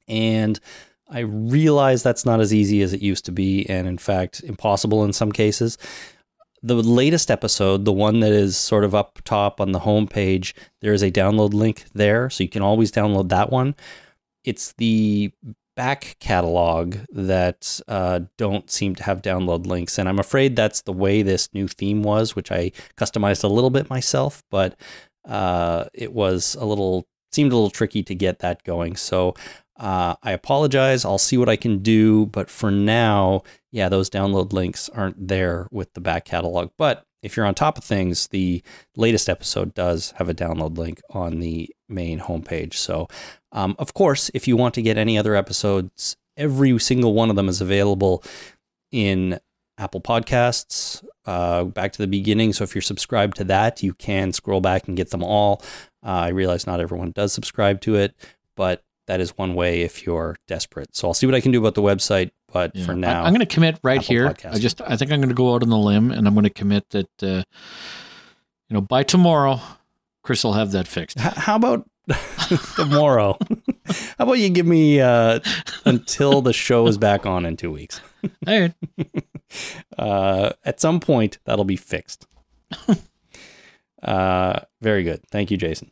And 0.09 0.61
I 1.09 1.21
realize 1.21 2.03
that's 2.03 2.27
not 2.27 2.41
as 2.41 2.53
easy 2.53 2.83
as 2.83 2.93
it 2.93 3.01
used 3.01 3.25
to 3.25 3.33
be, 3.33 3.67
and 3.69 3.89
in 3.89 3.99
fact, 3.99 4.43
impossible 4.45 5.05
in 5.05 5.15
some 5.15 5.33
cases 5.33 5.79
the 6.63 6.75
latest 6.75 7.31
episode, 7.31 7.85
the 7.85 7.93
one 7.93 8.21
that 8.21 8.33
is 8.33 8.57
sort 8.57 8.85
of 8.85 8.95
up 8.95 9.21
top 9.25 9.61
on 9.61 9.73
the 9.73 9.81
homepage, 9.81 10.53
there 10.81 10.93
is 10.93 11.03
a 11.03 11.11
download 11.11 11.55
link 11.55 11.85
there. 11.95 12.29
So 12.29 12.43
you 12.43 12.51
can 12.51 12.63
always 12.63 12.93
download 12.93 13.29
that 13.31 13.51
one. 13.51 13.75
It's 14.45 14.73
the 14.73 15.33
back 15.77 16.17
catalog 16.21 16.97
that 17.11 17.81
uh, 17.89 18.21
don't 18.37 18.71
seem 18.71 18.95
to 18.97 19.03
have 19.05 19.23
download 19.23 19.67
links. 19.67 19.99
And 19.99 20.09
I'm 20.09 20.19
afraid 20.19 20.55
that's 20.55 20.83
the 20.83 20.93
way 20.93 21.23
this 21.23 21.49
new 21.55 21.69
theme 21.69 22.03
was, 22.03 22.37
which 22.37 22.53
I 22.53 22.73
customized 22.97 23.45
a 23.45 23.49
little 23.49 23.71
bit 23.71 23.89
myself, 23.89 24.43
but 24.51 24.79
uh, 25.27 25.85
it 25.95 26.13
was 26.13 26.55
a 26.57 26.67
little, 26.67 27.07
seemed 27.33 27.53
a 27.53 27.55
little 27.55 27.71
tricky 27.71 28.03
to 28.03 28.15
get 28.15 28.41
that 28.41 28.65
going. 28.65 28.97
So 28.97 29.35
uh, 29.79 30.17
I 30.23 30.33
apologize. 30.33 31.07
I'll 31.07 31.17
see 31.17 31.39
what 31.39 31.49
I 31.49 31.57
can 31.57 31.79
do. 31.79 32.27
But 32.27 32.51
for 32.51 32.71
now, 32.71 33.43
yeah, 33.73 33.89
those 33.89 34.11
download 34.11 34.53
links 34.53 34.89
aren't 34.91 35.29
there 35.29 35.69
with 35.71 35.93
the 35.95 36.01
back 36.01 36.25
catalog. 36.25 36.71
But 36.77 37.05
if 37.23 37.37
you're 37.37 37.47
on 37.47 37.55
top 37.55 37.79
of 37.79 37.85
things, 37.85 38.29
the 38.29 38.63
latest 38.97 39.29
episode 39.29 39.75
does 39.75 40.13
have 40.17 40.29
a 40.29 40.35
download 40.35 40.79
link 40.79 41.01
on 41.11 41.41
the 41.41 41.71
main 41.89 42.21
homepage. 42.21 42.75
So, 42.75 43.09
um, 43.53 43.77
of 43.79 43.95
course, 43.95 44.31
if 44.35 44.49
you 44.49 44.57
want 44.57 44.75
to 44.75 44.83
get 44.83 44.97
any 44.97 45.19
other 45.19 45.37
episodes, 45.37 46.17
every 46.37 46.79
single 46.79 47.15
one 47.15 47.31
of 47.31 47.37
them 47.37 47.49
is 47.49 47.61
available 47.61 48.25
in 48.91 49.39
Apple 49.79 50.01
Podcasts, 50.01 51.05
uh, 51.27 51.65
back 51.65 51.93
to 51.93 51.99
the 51.99 52.07
beginning. 52.07 52.53
So 52.53 52.65
if 52.65 52.75
you're 52.75 52.83
subscribed 52.83 53.37
to 53.39 53.45
that, 53.45 53.83
you 53.83 53.95
can 53.95 54.33
scroll 54.33 54.61
back 54.61 54.89
and 54.89 54.97
get 54.97 55.11
them 55.11 55.23
all. 55.23 55.63
Uh, 56.05 56.11
I 56.11 56.29
realize 56.29 56.67
not 56.67 56.81
everyone 56.81 57.13
does 57.13 57.33
subscribe 57.33 57.81
to 57.83 57.97
it, 57.97 58.15
but 58.57 58.83
that 59.11 59.21
is 59.21 59.37
one 59.37 59.57
way 59.57 59.83
if 59.83 60.07
you're 60.07 60.37
desperate. 60.47 60.95
So 60.95 61.09
I'll 61.09 61.15
see 61.15 61.27
what 61.27 61.35
I 61.35 61.41
can 61.41 61.51
do 61.51 61.59
about 61.59 61.75
the 61.75 61.83
website, 61.83 62.31
but 62.53 62.77
yeah. 62.77 62.87
for 62.87 62.95
now, 62.95 63.25
I, 63.25 63.27
am 63.27 63.35
going 63.35 63.45
to 63.45 63.55
commit 63.55 63.81
right 63.83 63.99
Apple 63.99 64.07
here. 64.07 64.29
Podcast. 64.29 64.55
I 64.55 64.59
just 64.61 64.81
I 64.83 64.97
think 64.97 65.11
I'm 65.11 65.19
going 65.19 65.31
to 65.31 65.35
go 65.35 65.53
out 65.53 65.65
on 65.65 65.69
the 65.69 65.77
limb 65.77 66.13
and 66.13 66.29
I'm 66.29 66.35
going 66.35 66.45
to 66.45 66.51
commit 66.51 66.89
that 66.91 67.09
uh, 67.21 67.43
you 68.69 68.75
know 68.75 68.81
by 68.81 69.03
tomorrow, 69.03 69.61
Chris 70.23 70.45
will 70.45 70.53
have 70.53 70.71
that 70.71 70.87
fixed. 70.87 71.19
H- 71.19 71.35
how 71.35 71.57
about 71.57 71.91
tomorrow? 72.77 73.37
how 74.17 74.25
about 74.25 74.39
you 74.39 74.49
give 74.49 74.67
me 74.67 75.01
uh, 75.01 75.41
until 75.85 76.41
the 76.41 76.53
show 76.53 76.87
is 76.87 76.97
back 76.97 77.27
on 77.27 77.45
in 77.45 77.57
two 77.57 77.73
weeks? 77.73 78.01
All 78.47 78.61
right. 78.61 78.75
Uh, 79.99 80.53
at 80.65 80.79
some 80.79 81.01
point, 81.01 81.39
that'll 81.47 81.65
be 81.65 81.75
fixed. 81.75 82.29
Uh, 84.01 84.61
very 84.81 85.03
good. 85.03 85.21
Thank 85.33 85.51
you, 85.51 85.57
Jason. 85.57 85.91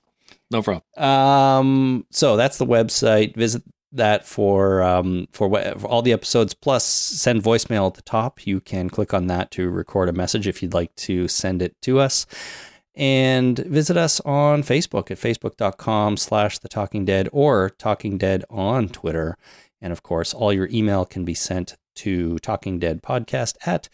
No 0.50 0.62
problem. 0.62 0.82
Um, 0.96 2.06
so 2.10 2.36
that's 2.36 2.58
the 2.58 2.66
website. 2.66 3.36
Visit 3.36 3.62
that 3.92 4.26
for 4.26 4.82
um 4.82 5.26
for, 5.32 5.48
for 5.48 5.86
all 5.86 6.02
the 6.02 6.12
episodes 6.12 6.52
plus 6.52 6.84
send 6.84 7.42
voicemail 7.42 7.86
at 7.86 7.94
the 7.94 8.02
top 8.02 8.46
you 8.46 8.60
can 8.60 8.90
click 8.90 9.14
on 9.14 9.28
that 9.28 9.50
to 9.50 9.70
record 9.70 10.08
a 10.08 10.12
message 10.12 10.46
if 10.46 10.62
you'd 10.62 10.74
like 10.74 10.94
to 10.94 11.26
send 11.26 11.62
it 11.62 11.74
to 11.80 11.98
us 11.98 12.26
and 12.94 13.58
visit 13.60 13.96
us 13.96 14.20
on 14.20 14.62
facebook 14.62 15.10
at 15.10 15.16
facebook.com 15.16 16.18
slash 16.18 16.58
the 16.58 16.68
talking 16.68 17.06
dead 17.06 17.28
or 17.32 17.70
talking 17.70 18.18
dead 18.18 18.44
on 18.50 18.90
twitter 18.90 19.38
and 19.80 19.90
of 19.90 20.02
course 20.02 20.34
all 20.34 20.52
your 20.52 20.68
email 20.70 21.06
can 21.06 21.24
be 21.24 21.34
sent 21.34 21.78
to 21.94 22.38
talking 22.40 22.78
dead 22.78 23.02
podcast 23.02 23.56
at 23.66 23.88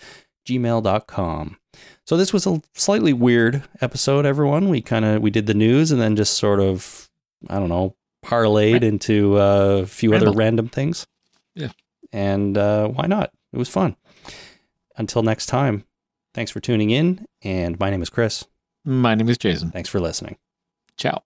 gmail.com 0.47 1.59
so 2.07 2.17
this 2.17 2.33
was 2.33 2.47
a 2.47 2.61
slightly 2.75 3.13
weird 3.13 3.63
episode, 3.81 4.27
everyone. 4.27 4.69
We 4.69 4.81
kind 4.81 5.05
of 5.05 5.23
we 5.23 5.31
did 5.31 5.47
the 5.47 5.55
news 5.55 5.91
and 5.91 6.01
then 6.01 6.17
just 6.17 6.35
sort 6.35 6.61
of 6.61 7.11
I 7.49 7.59
don't 7.59 7.69
know 7.69 7.97
parlayed 8.25 8.83
into 8.83 9.39
uh, 9.39 9.81
a 9.83 9.87
few 9.87 10.13
Randall. 10.13 10.31
other 10.31 10.39
random 10.39 10.69
things. 10.69 11.07
Yeah, 11.55 11.71
and 12.13 12.57
uh, 12.57 12.89
why 12.89 13.07
not? 13.07 13.33
It 13.53 13.59
was 13.59 13.69
fun. 13.69 13.97
Until 14.97 15.23
next 15.23 15.47
time, 15.47 15.85
thanks 16.35 16.51
for 16.51 16.61
tuning 16.61 16.91
in. 16.91 17.27
And 17.43 17.79
my 17.81 17.91
name 17.91 18.03
is 18.03 18.11
Chris. 18.11 18.45
My 18.85 19.15
name 19.15 19.29
is 19.29 19.39
Jason. 19.39 19.71
Thanks 19.71 19.89
for 19.89 19.99
listening. 20.01 20.37
Ciao. 20.97 21.23